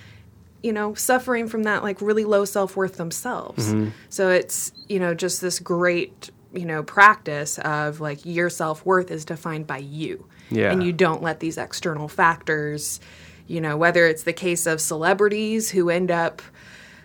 you 0.65 0.73
know 0.73 0.93
suffering 0.95 1.47
from 1.47 1.63
that 1.63 1.85
like 1.85 2.01
really 2.01 2.25
low 2.25 2.45
self-worth 2.45 2.97
themselves 2.97 3.69
mm-hmm. 3.69 3.91
so 4.09 4.29
it's 4.29 4.73
you 4.89 4.99
know 4.99 5.15
just 5.15 5.41
this 5.41 5.61
great 5.61 6.31
you 6.53 6.65
know 6.67 6.83
practice 6.83 7.61
of 7.61 8.01
like 8.01 8.27
your 8.27 8.51
self-worth 8.51 9.13
is 9.13 9.25
defined 9.25 9.69
by 9.69 9.79
you 9.79 10.27
Yeah. 10.51 10.73
and 10.73 10.83
you 10.83 10.93
don't 10.93 11.23
let 11.23 11.39
these 11.39 11.59
external 11.59 12.09
factors 12.09 12.99
you 13.49 13.61
know 13.61 13.77
whether 13.77 14.07
it's 14.07 14.23
the 14.23 14.33
case 14.33 14.67
of 14.67 14.81
celebrities 14.81 15.71
who 15.71 15.91
end 15.91 16.11
up 16.11 16.41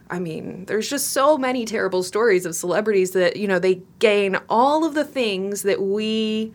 I 0.09 0.19
mean, 0.19 0.65
there's 0.65 0.89
just 0.89 1.09
so 1.09 1.39
many 1.39 1.65
terrible 1.65 2.03
stories 2.03 2.45
of 2.45 2.55
celebrities 2.55 3.11
that, 3.11 3.35
you 3.35 3.47
know, 3.47 3.57
they 3.57 3.81
gain 3.97 4.37
all 4.47 4.85
of 4.85 4.93
the 4.93 5.05
things 5.05 5.63
that 5.63 5.81
we, 5.81 6.53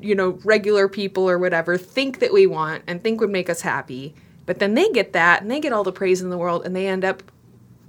you 0.00 0.14
know, 0.14 0.38
regular 0.44 0.86
people 0.86 1.28
or 1.28 1.36
whatever 1.36 1.76
think 1.78 2.20
that 2.20 2.32
we 2.32 2.46
want 2.46 2.84
and 2.86 3.02
think 3.02 3.20
would 3.20 3.30
make 3.30 3.50
us 3.50 3.62
happy. 3.62 4.14
But 4.44 4.60
then 4.60 4.74
they 4.74 4.88
get 4.90 5.14
that 5.14 5.42
and 5.42 5.50
they 5.50 5.58
get 5.58 5.72
all 5.72 5.82
the 5.82 5.90
praise 5.90 6.22
in 6.22 6.30
the 6.30 6.38
world 6.38 6.64
and 6.64 6.76
they 6.76 6.86
end 6.86 7.04
up 7.04 7.24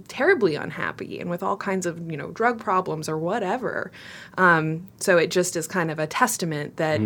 terribly 0.08 0.56
unhappy 0.56 1.20
and 1.20 1.30
with 1.30 1.44
all 1.44 1.58
kinds 1.58 1.86
of, 1.86 2.10
you 2.10 2.18
know, 2.18 2.32
drug 2.32 2.60
problems 2.60 3.08
or 3.08 3.18
whatever. 3.18 3.92
Um, 4.38 4.88
so 5.00 5.18
it 5.18 5.30
just 5.30 5.56
is 5.56 5.68
kind 5.68 5.92
of 5.92 6.00
a 6.00 6.08
testament 6.08 6.78
that 6.78 7.00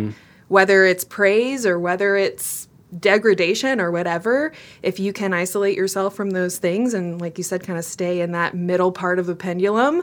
whether 0.48 0.86
it's 0.86 1.04
praise 1.04 1.66
or 1.66 1.78
whether 1.78 2.16
it's 2.16 2.68
degradation 2.98 3.80
or 3.80 3.90
whatever, 3.90 4.52
if 4.82 5.00
you 5.00 5.12
can 5.12 5.32
isolate 5.32 5.76
yourself 5.76 6.14
from 6.14 6.30
those 6.30 6.58
things 6.58 6.94
and, 6.94 7.20
like 7.20 7.38
you 7.38 7.44
said, 7.44 7.62
kind 7.64 7.78
of 7.78 7.84
stay 7.84 8.20
in 8.20 8.32
that 8.32 8.54
middle 8.54 8.92
part 8.92 9.18
of 9.18 9.26
the 9.26 9.34
pendulum, 9.34 10.02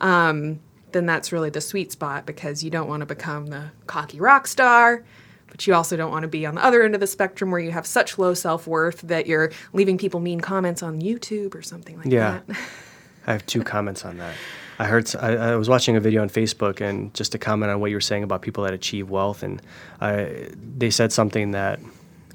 um, 0.00 0.58
then 0.92 1.06
that's 1.06 1.32
really 1.32 1.50
the 1.50 1.60
sweet 1.60 1.92
spot 1.92 2.26
because 2.26 2.64
you 2.64 2.70
don't 2.70 2.88
want 2.88 3.00
to 3.00 3.06
become 3.06 3.46
the 3.46 3.70
cocky 3.86 4.18
rock 4.20 4.46
star, 4.46 5.04
but 5.48 5.66
you 5.66 5.74
also 5.74 5.96
don't 5.96 6.10
want 6.10 6.22
to 6.22 6.28
be 6.28 6.44
on 6.46 6.54
the 6.56 6.64
other 6.64 6.82
end 6.82 6.94
of 6.94 7.00
the 7.00 7.06
spectrum 7.06 7.50
where 7.50 7.60
you 7.60 7.70
have 7.70 7.86
such 7.86 8.18
low 8.18 8.34
self 8.34 8.66
worth 8.66 9.00
that 9.02 9.26
you're 9.26 9.52
leaving 9.72 9.98
people 9.98 10.18
mean 10.20 10.40
comments 10.40 10.82
on 10.82 11.00
YouTube 11.00 11.54
or 11.54 11.62
something 11.62 11.96
like 11.98 12.06
Yeah. 12.06 12.40
that. 12.46 12.56
I 13.26 13.32
have 13.32 13.44
two 13.46 13.62
comments 13.62 14.04
on 14.04 14.16
that. 14.18 14.34
I 14.78 14.86
heard 14.86 15.14
I 15.16 15.56
was 15.56 15.68
watching 15.68 15.94
a 15.94 16.00
video 16.00 16.22
on 16.22 16.30
Facebook 16.30 16.80
and 16.80 17.12
just 17.12 17.32
to 17.32 17.38
comment 17.38 17.70
on 17.70 17.80
what 17.80 17.90
you 17.90 17.96
were 17.96 18.00
saying 18.00 18.22
about 18.22 18.40
people 18.40 18.64
that 18.64 18.72
achieve 18.72 19.10
wealth 19.10 19.42
and 19.42 19.60
I, 20.00 20.48
they 20.78 20.88
said 20.88 21.12
something 21.12 21.50
that 21.50 21.78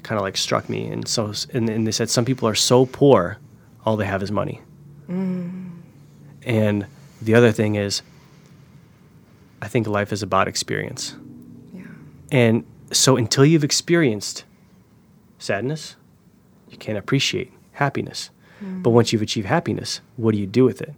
kind 0.06 0.20
of 0.20 0.22
like 0.22 0.36
struck 0.36 0.68
me 0.68 0.86
and 0.86 1.08
so 1.08 1.32
and, 1.52 1.68
and 1.68 1.84
they 1.84 1.90
said 1.90 2.08
some 2.08 2.24
people 2.24 2.48
are 2.48 2.54
so 2.54 2.86
poor 2.86 3.38
all 3.84 3.96
they 3.96 4.04
have 4.06 4.22
is 4.22 4.30
money. 4.30 4.60
Mm. 5.08 5.70
And 6.44 6.86
the 7.20 7.34
other 7.34 7.50
thing 7.50 7.74
is 7.74 8.02
I 9.60 9.66
think 9.66 9.88
life 9.88 10.12
is 10.12 10.22
about 10.22 10.46
experience. 10.46 11.16
yeah. 11.74 11.82
And 12.30 12.64
so 12.92 13.16
until 13.16 13.44
you've 13.44 13.64
experienced 13.64 14.44
sadness, 15.40 15.96
you 16.70 16.78
can't 16.78 16.98
appreciate 16.98 17.52
happiness. 17.72 18.30
Mm. 18.62 18.84
But 18.84 18.90
once 18.90 19.12
you've 19.12 19.22
achieved 19.22 19.48
happiness, 19.48 20.00
what 20.16 20.32
do 20.32 20.38
you 20.38 20.46
do 20.46 20.64
with 20.64 20.80
it? 20.82 20.94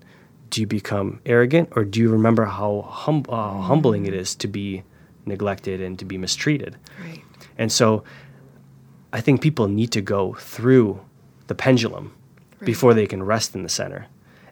Do 0.50 0.60
you 0.60 0.66
become 0.66 1.20
arrogant 1.24 1.70
or 1.72 1.84
do 1.84 1.98
you 2.00 2.10
remember 2.10 2.44
how 2.44 2.82
hum- 2.82 3.24
uh, 3.30 3.62
humbling 3.62 4.04
it 4.04 4.12
mm. 4.12 4.18
is 4.18 4.34
to 4.36 4.48
be 4.48 4.82
neglected 5.24 5.80
and 5.80 5.98
to 5.98 6.04
be 6.04 6.18
mistreated? 6.18 6.76
Right. 7.02 7.22
And 7.56 7.72
so 7.72 8.04
I 9.12 9.20
think 9.20 9.40
people 9.40 9.68
need 9.68 9.90
to 9.92 10.00
go 10.00 10.34
through 10.34 11.00
the 11.46 11.54
pendulum 11.54 12.14
before 12.60 12.94
they 12.94 13.06
can 13.06 13.22
rest 13.22 13.54
in 13.54 13.62
the 13.62 13.68
center. 13.68 14.06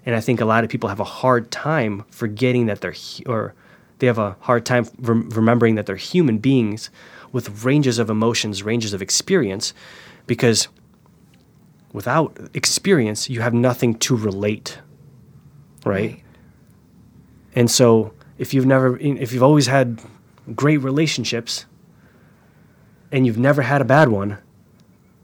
And 0.05 0.15
I 0.15 0.21
think 0.21 0.41
a 0.41 0.45
lot 0.45 0.65
of 0.65 0.71
people 0.71 0.89
have 0.89 1.01
a 1.01 1.05
hard 1.05 1.51
time 1.51 2.05
forgetting 2.11 2.67
that 2.67 2.81
they're, 2.81 2.95
or 3.27 3.55
they 3.99 4.07
have 4.07 4.19
a 4.19 4.37
hard 4.41 4.65
time 4.65 4.87
rem- 4.99 5.29
remembering 5.31 5.75
that 5.75 5.87
they're 5.87 5.97
human 5.97 6.39
beings 6.39 6.91
with 7.33 7.65
ranges 7.65 7.99
of 7.99 8.09
emotions, 8.09 8.63
ranges 8.63 8.93
of 8.95 9.03
experience, 9.03 9.75
because 10.27 10.69
without 11.93 12.39
experience, 12.55 13.29
you 13.29 13.41
have 13.41 13.53
nothing 13.53 13.95
to 13.99 14.17
relate, 14.17 14.79
right? 15.85 16.23
And 17.55 17.71
so 17.71 18.13
if 18.39 18.55
you've 18.55 18.67
never, 18.67 18.97
if 18.99 19.33
you've 19.33 19.43
always 19.43 19.67
had 19.67 20.01
great 20.55 20.79
relationships 20.79 21.67
and 23.11 23.27
you've 23.27 23.39
never 23.39 23.63
had 23.63 23.81
a 23.81 23.85
bad 23.85 24.09
one, 24.09 24.39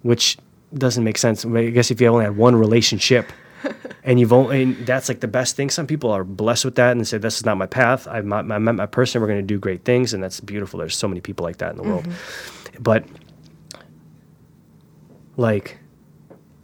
which 0.02 0.38
doesn't 0.74 1.04
make 1.04 1.18
sense. 1.18 1.44
I 1.44 1.70
guess 1.70 1.90
if 1.90 2.00
you 2.00 2.06
only 2.08 2.24
had 2.24 2.36
one 2.36 2.56
relationship 2.56 3.30
and 4.04 4.18
you've 4.18 4.32
only, 4.32 4.62
and 4.62 4.86
that's 4.86 5.08
like 5.08 5.20
the 5.20 5.28
best 5.28 5.54
thing. 5.56 5.70
Some 5.70 5.86
people 5.86 6.10
are 6.10 6.24
blessed 6.24 6.64
with 6.64 6.74
that 6.76 6.92
and 6.92 7.00
they 7.00 7.04
say, 7.04 7.18
this 7.18 7.36
is 7.36 7.44
not 7.44 7.56
my 7.58 7.66
path. 7.66 8.08
I 8.08 8.20
met 8.22 8.50
I 8.50 8.58
met 8.58 8.74
my 8.74 8.86
person. 8.86 9.20
We're 9.20 9.28
going 9.28 9.40
to 9.40 9.46
do 9.46 9.58
great 9.58 9.84
things. 9.84 10.12
And 10.14 10.22
that's 10.22 10.40
beautiful. 10.40 10.78
There's 10.80 10.96
so 10.96 11.06
many 11.08 11.20
people 11.20 11.44
like 11.44 11.58
that 11.58 11.70
in 11.72 11.76
the 11.76 11.82
world. 11.84 12.04
Mm-hmm. 12.04 12.82
But 12.82 13.04
like, 15.36 15.78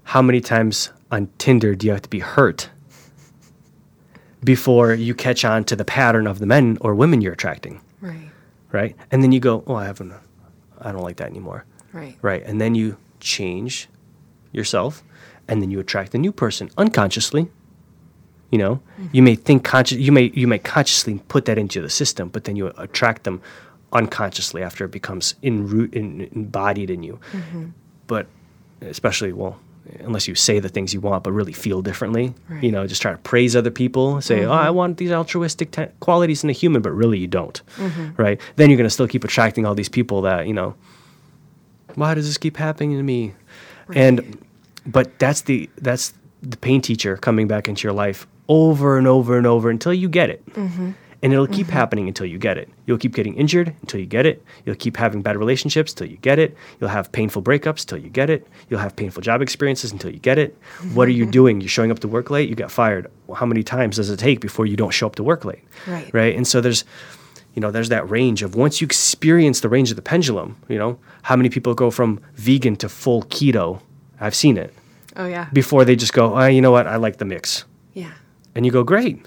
how 0.05 0.23
many 0.23 0.41
times 0.41 0.91
on 1.11 1.29
Tinder 1.39 1.75
do 1.75 1.87
you 1.87 1.93
have 1.93 2.03
to 2.03 2.09
be 2.09 2.19
hurt 2.21 2.71
before 4.45 4.95
you 4.95 5.15
catch 5.15 5.45
on 5.45 5.65
to 5.65 5.77
the 5.77 5.85
pattern 5.85 6.27
of 6.27 6.39
the 6.39 6.47
men 6.47 6.79
or 6.81 6.95
women 6.95 7.21
you're 7.21 7.33
attracting, 7.33 7.81
Right. 8.01 8.29
right? 8.73 8.97
And 9.11 9.23
then 9.23 9.33
you 9.33 9.41
go, 9.41 9.65
oh, 9.67 9.75
I 9.75 9.87
haven't, 9.87 10.13
I 10.81 10.93
don't 10.93 11.03
like 11.03 11.17
that 11.17 11.29
anymore, 11.29 11.65
Right. 11.93 12.17
right? 12.23 12.43
And 12.45 12.61
then 12.61 12.75
you 12.75 12.97
change 13.21 13.89
yourself, 14.53 15.03
and 15.47 15.63
then 15.63 15.71
you 15.71 15.81
attract 15.81 16.15
a 16.15 16.19
new 16.19 16.33
person 16.33 16.71
unconsciously. 16.77 17.49
You 18.51 18.59
know, 18.59 18.77
mm-hmm. 18.77 19.07
you 19.13 19.23
may 19.23 19.35
think 19.35 19.65
conscious, 19.65 19.99
you 19.99 20.13
may 20.13 20.31
you 20.35 20.47
may 20.47 20.59
consciously 20.59 21.21
put 21.29 21.45
that 21.47 21.59
into 21.59 21.83
the 21.83 21.91
system, 21.91 22.29
but 22.29 22.45
then 22.45 22.57
you 22.57 22.73
attract 22.79 23.25
them 23.25 23.43
unconsciously 23.93 24.63
after 24.63 24.85
it 24.85 24.91
becomes 24.91 25.35
in 25.43 25.67
root 25.69 25.95
in, 25.95 26.29
embodied 26.33 26.91
in 26.91 27.03
you. 27.03 27.21
Mm-hmm. 27.33 27.67
But 28.07 28.27
especially 28.81 29.33
well 29.33 29.59
unless 30.01 30.29
you 30.29 30.35
say 30.35 30.59
the 30.59 30.69
things 30.69 30.93
you 30.93 31.01
want 31.01 31.25
but 31.25 31.33
really 31.33 31.53
feel 31.53 31.81
differently 31.81 32.35
you 32.61 32.71
know 32.71 32.87
just 32.87 33.01
try 33.01 33.11
to 33.11 33.19
praise 33.19 33.57
other 33.57 33.71
people 33.71 34.21
say 34.21 34.45
oh 34.45 34.53
i 34.53 34.67
mm-hmm. 34.67 34.77
want 34.77 34.99
these 34.99 35.11
altruistic 35.11 35.71
te- 35.71 35.87
qualities 36.01 36.45
in 36.45 36.51
a 36.51 36.53
human 36.53 36.83
but 36.83 36.91
really 36.91 37.19
you 37.19 37.27
don't 37.27 37.63
right? 38.17 38.41
Then 38.57 38.71
you're 38.71 38.77
going 38.77 38.87
to 38.87 38.91
still 38.91 39.09
keep 39.09 39.25
attracting 39.25 39.65
all 39.65 39.75
these 39.75 39.89
people 39.89 40.23
that 40.23 40.47
you 40.47 40.53
know 40.53 40.75
why 41.99 42.15
does 42.15 42.27
this 42.27 42.39
keep 42.39 42.57
happening 42.57 42.97
to 42.97 43.03
me? 43.03 43.35
And 43.95 44.39
but 44.87 45.19
that's 45.19 45.43
the 45.43 45.69
that's 45.79 46.15
the 46.43 46.57
pain 46.57 46.81
teacher 46.81 47.17
coming 47.17 47.49
back 47.49 47.69
into 47.69 47.87
your 47.87 47.93
life 47.93 48.27
over 48.49 48.97
and 48.97 49.07
over 49.07 49.37
and 49.37 49.47
over 49.47 49.71
until 49.71 49.93
you 49.93 50.09
get 50.09 50.31
it. 50.31 50.47
Mm-hmm. 50.55 50.93
And 51.21 51.33
it'll 51.33 51.49
keep 51.49 51.67
mm-hmm. 51.67 51.73
happening 51.73 52.07
until 52.07 52.27
you 52.27 52.39
get 52.39 52.59
it. 52.59 52.69
You'll 52.87 52.97
keep 52.97 53.13
getting 53.13 53.35
injured 53.35 53.75
until 53.81 53.99
you 53.99 54.07
get 54.07 54.25
it. 54.25 54.41
You'll 54.65 54.77
keep 54.77 54.97
having 54.97 55.21
bad 55.21 55.37
relationships 55.37 55.93
till 55.93 56.07
you 56.07 56.17
get 56.19 56.39
it. 56.39 56.57
You'll 56.81 56.91
have 56.91 57.11
painful 57.11 57.43
breakups 57.43 57.85
till 57.85 57.99
you 57.99 58.09
get 58.09 58.31
it. 58.31 58.47
You'll 58.71 58.79
have 58.79 58.95
painful 58.95 59.23
job 59.23 59.43
experiences 59.43 59.91
until 59.91 60.13
you 60.13 60.21
get 60.21 60.39
it. 60.39 60.57
Mm-hmm. 60.61 60.95
What 60.95 61.09
are 61.09 61.13
you 61.13 61.27
doing? 61.27 61.61
You're 61.61 61.69
showing 61.69 61.91
up 61.91 61.99
to 62.01 62.09
work 62.09 62.31
late? 62.31 62.49
You 62.49 62.55
got 62.55 62.71
fired. 62.71 63.11
Well, 63.27 63.35
how 63.35 63.47
many 63.47 63.65
times 63.65 63.97
does 63.97 64.11
it 64.11 64.19
take 64.21 64.41
before 64.41 64.65
you 64.67 64.77
don't 64.77 64.93
show 64.93 65.09
up 65.09 65.17
to 65.17 65.25
work 65.25 65.45
late? 65.45 65.65
Right. 65.89 66.09
right? 66.15 66.37
And 66.37 66.47
so 66.47 66.61
there's 66.61 66.85
you 67.59 67.61
know 67.61 67.73
there's 67.73 67.89
that 67.89 68.09
range 68.09 68.45
of 68.45 68.55
once 68.55 68.81
you 68.81 68.85
experience 68.85 69.59
the 69.63 69.69
range 69.69 69.91
of 69.91 69.97
the 69.97 70.03
pendulum 70.13 70.57
you 70.69 70.79
know 70.79 70.97
how 71.23 71.35
many 71.35 71.51
people 71.51 71.75
go 71.75 71.91
from 71.91 72.21
vegan 72.35 72.77
to 72.77 72.89
full 72.89 73.25
keto? 73.25 73.81
I've 74.21 74.37
seen 74.37 74.57
it. 74.57 74.73
Oh 75.17 75.27
yeah. 75.27 75.49
before 75.53 75.85
they 75.85 75.97
just 75.97 76.13
go 76.13 76.39
oh, 76.39 76.47
you 76.47 76.63
know 76.63 76.71
what? 76.71 76.87
I 76.87 76.95
like 76.95 77.17
the 77.17 77.25
mix. 77.25 77.65
Yeah. 77.95 78.13
and 78.55 78.65
you 78.65 78.71
go 78.71 78.85
great 78.85 79.27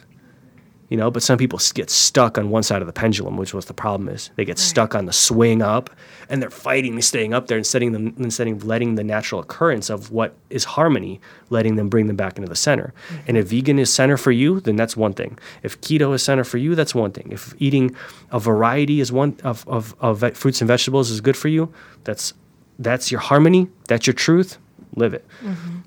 you 0.91 0.97
know 0.97 1.09
but 1.09 1.23
some 1.23 1.37
people 1.37 1.57
get 1.73 1.89
stuck 1.89 2.37
on 2.37 2.49
one 2.49 2.63
side 2.63 2.81
of 2.81 2.85
the 2.85 2.93
pendulum 2.93 3.37
which 3.37 3.53
was 3.53 3.65
the 3.65 3.73
problem 3.73 4.09
is. 4.09 4.29
They 4.35 4.45
get 4.45 4.59
stuck 4.59 4.93
on 4.93 5.05
the 5.05 5.13
swing 5.13 5.61
up 5.61 5.89
and 6.29 6.41
they're 6.41 6.51
fighting 6.51 7.01
staying 7.01 7.33
up 7.33 7.47
there 7.47 7.57
instead 7.57 7.81
of 7.81 7.93
them 7.93 8.13
instead 8.19 8.47
of 8.49 8.65
letting 8.65 8.95
the 8.95 9.03
natural 9.03 9.41
occurrence 9.41 9.89
of 9.89 10.11
what 10.11 10.35
is 10.49 10.65
harmony 10.65 11.21
letting 11.49 11.77
them 11.77 11.87
bring 11.87 12.07
them 12.07 12.17
back 12.17 12.37
into 12.37 12.49
the 12.49 12.55
center. 12.55 12.93
Mm-hmm. 13.07 13.23
And 13.27 13.37
if 13.37 13.47
vegan 13.47 13.79
is 13.79 13.91
center 13.91 14.17
for 14.17 14.33
you 14.33 14.59
then 14.59 14.75
that's 14.75 14.97
one 14.97 15.13
thing. 15.13 15.39
If 15.63 15.79
keto 15.79 16.13
is 16.13 16.21
center 16.23 16.43
for 16.43 16.57
you 16.57 16.75
that's 16.75 16.93
one 16.93 17.11
thing. 17.11 17.29
If 17.31 17.55
eating 17.57 17.95
a 18.31 18.39
variety 18.39 18.99
is 18.99 19.11
one 19.11 19.37
of, 19.43 19.65
of, 19.67 19.95
of 20.01 20.37
fruits 20.37 20.61
and 20.61 20.67
vegetables 20.67 21.09
is 21.09 21.21
good 21.21 21.37
for 21.37 21.47
you 21.47 21.73
that's 22.03 22.33
that's 22.77 23.11
your 23.11 23.21
harmony 23.21 23.69
that's 23.87 24.05
your 24.05 24.13
truth 24.13 24.57
live 24.97 25.13
it. 25.13 25.25
Mm-hmm. 25.41 25.77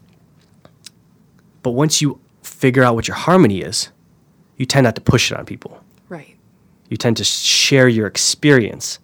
But 1.63 1.73
once 1.73 2.01
you 2.01 2.21
figure 2.43 2.83
out 2.83 2.95
what 2.95 3.07
your 3.07 3.17
harmony 3.17 3.61
is, 3.61 3.91
you 4.57 4.67
tend 4.67 4.85
not 4.85 4.95
to 4.95 5.01
push 5.01 5.31
it 5.31 5.39
on 5.39 5.45
people. 5.47 5.83
Right. 6.09 6.37
You 6.89 6.97
tend 6.97 7.17
to 7.17 7.25
share 7.25 7.89
your 7.89 8.07
experience 8.07 8.99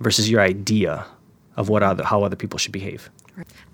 versus 0.00 0.30
your 0.30 0.40
idea 0.40 1.04
of 1.56 1.68
what 1.68 1.82
other, 1.82 2.04
how 2.04 2.22
other 2.22 2.36
people 2.36 2.58
should 2.58 2.72
behave. 2.72 3.10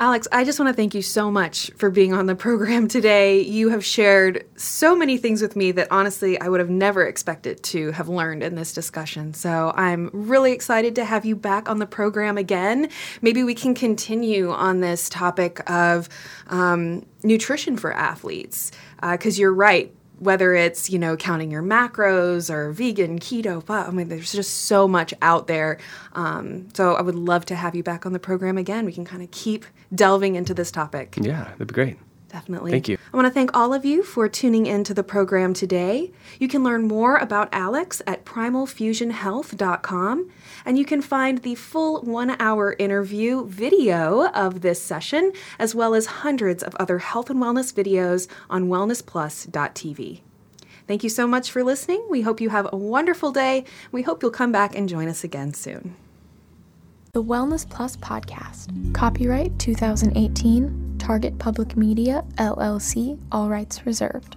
Alex, 0.00 0.26
I 0.32 0.42
just 0.42 0.58
want 0.58 0.70
to 0.70 0.72
thank 0.72 0.92
you 0.92 1.02
so 1.02 1.30
much 1.30 1.70
for 1.76 1.88
being 1.88 2.12
on 2.12 2.26
the 2.26 2.34
program 2.34 2.88
today. 2.88 3.42
You 3.42 3.68
have 3.68 3.84
shared 3.84 4.44
so 4.56 4.96
many 4.96 5.18
things 5.18 5.40
with 5.40 5.54
me 5.54 5.70
that 5.72 5.86
honestly 5.92 6.40
I 6.40 6.48
would 6.48 6.58
have 6.58 6.70
never 6.70 7.06
expected 7.06 7.62
to 7.64 7.92
have 7.92 8.08
learned 8.08 8.42
in 8.42 8.56
this 8.56 8.72
discussion. 8.72 9.34
So 9.34 9.72
I'm 9.76 10.10
really 10.12 10.50
excited 10.50 10.96
to 10.96 11.04
have 11.04 11.24
you 11.24 11.36
back 11.36 11.68
on 11.68 11.78
the 11.78 11.86
program 11.86 12.38
again. 12.38 12.88
Maybe 13.20 13.44
we 13.44 13.54
can 13.54 13.72
continue 13.74 14.50
on 14.50 14.80
this 14.80 15.08
topic 15.08 15.68
of 15.70 16.08
um, 16.48 17.06
nutrition 17.22 17.76
for 17.76 17.92
athletes, 17.92 18.72
because 19.00 19.38
you're 19.38 19.54
right 19.54 19.94
whether 20.22 20.54
it's 20.54 20.88
you 20.88 20.98
know 20.98 21.16
counting 21.16 21.50
your 21.50 21.62
macros 21.62 22.48
or 22.48 22.72
vegan 22.72 23.18
keto 23.18 23.64
but 23.64 23.88
i 23.88 23.90
mean 23.90 24.08
there's 24.08 24.32
just 24.32 24.64
so 24.64 24.86
much 24.86 25.12
out 25.22 25.46
there. 25.46 25.78
Um, 26.14 26.68
so 26.74 26.94
i 26.94 27.02
would 27.02 27.14
love 27.14 27.44
to 27.46 27.54
have 27.56 27.74
you 27.74 27.82
back 27.82 28.06
on 28.06 28.12
the 28.12 28.18
program 28.18 28.58
again. 28.58 28.84
We 28.84 28.92
can 28.92 29.04
kind 29.04 29.22
of 29.22 29.30
keep 29.30 29.64
delving 29.94 30.36
into 30.36 30.54
this 30.54 30.70
topic. 30.70 31.16
Yeah, 31.20 31.44
that'd 31.44 31.68
be 31.68 31.74
great. 31.74 31.98
Definitely 32.32 32.70
Thank 32.70 32.88
you. 32.88 32.96
i 33.12 33.16
want 33.16 33.26
to 33.26 33.32
thank 33.32 33.54
all 33.56 33.74
of 33.74 33.84
you 33.84 34.02
for 34.02 34.28
tuning 34.28 34.66
into 34.66 34.92
the 34.94 35.04
program 35.04 35.52
today 35.52 36.10
you 36.38 36.48
can 36.48 36.64
learn 36.64 36.88
more 36.88 37.16
about 37.16 37.48
alex 37.52 38.00
at 38.06 38.24
primalfusionhealth.com 38.24 40.30
and 40.64 40.78
you 40.78 40.84
can 40.84 41.02
find 41.02 41.42
the 41.42 41.54
full 41.54 42.02
one 42.02 42.34
hour 42.40 42.74
interview 42.78 43.46
video 43.46 44.28
of 44.28 44.62
this 44.62 44.82
session 44.82 45.32
as 45.58 45.74
well 45.74 45.94
as 45.94 46.06
hundreds 46.06 46.62
of 46.62 46.74
other 46.76 46.98
health 46.98 47.30
and 47.30 47.40
wellness 47.40 47.72
videos 47.72 48.28
on 48.48 48.68
wellnessplus.tv 48.68 50.20
Thank 50.88 51.04
you 51.04 51.10
so 51.10 51.28
much 51.28 51.50
for 51.50 51.62
listening. 51.62 52.04
We 52.10 52.22
hope 52.22 52.40
you 52.40 52.50
have 52.50 52.68
a 52.72 52.76
wonderful 52.76 53.30
day. 53.30 53.64
We 53.92 54.02
hope 54.02 54.20
you'll 54.20 54.32
come 54.32 54.50
back 54.50 54.74
and 54.74 54.88
join 54.88 55.06
us 55.08 55.22
again 55.22 55.54
soon. 55.54 55.94
The 57.14 57.22
Wellness 57.22 57.68
Plus 57.68 57.94
podcast. 57.98 58.94
Copyright 58.94 59.58
2018. 59.58 60.96
Target 60.98 61.38
Public 61.38 61.76
Media, 61.76 62.24
LLC. 62.38 63.20
All 63.30 63.50
rights 63.50 63.84
reserved. 63.84 64.36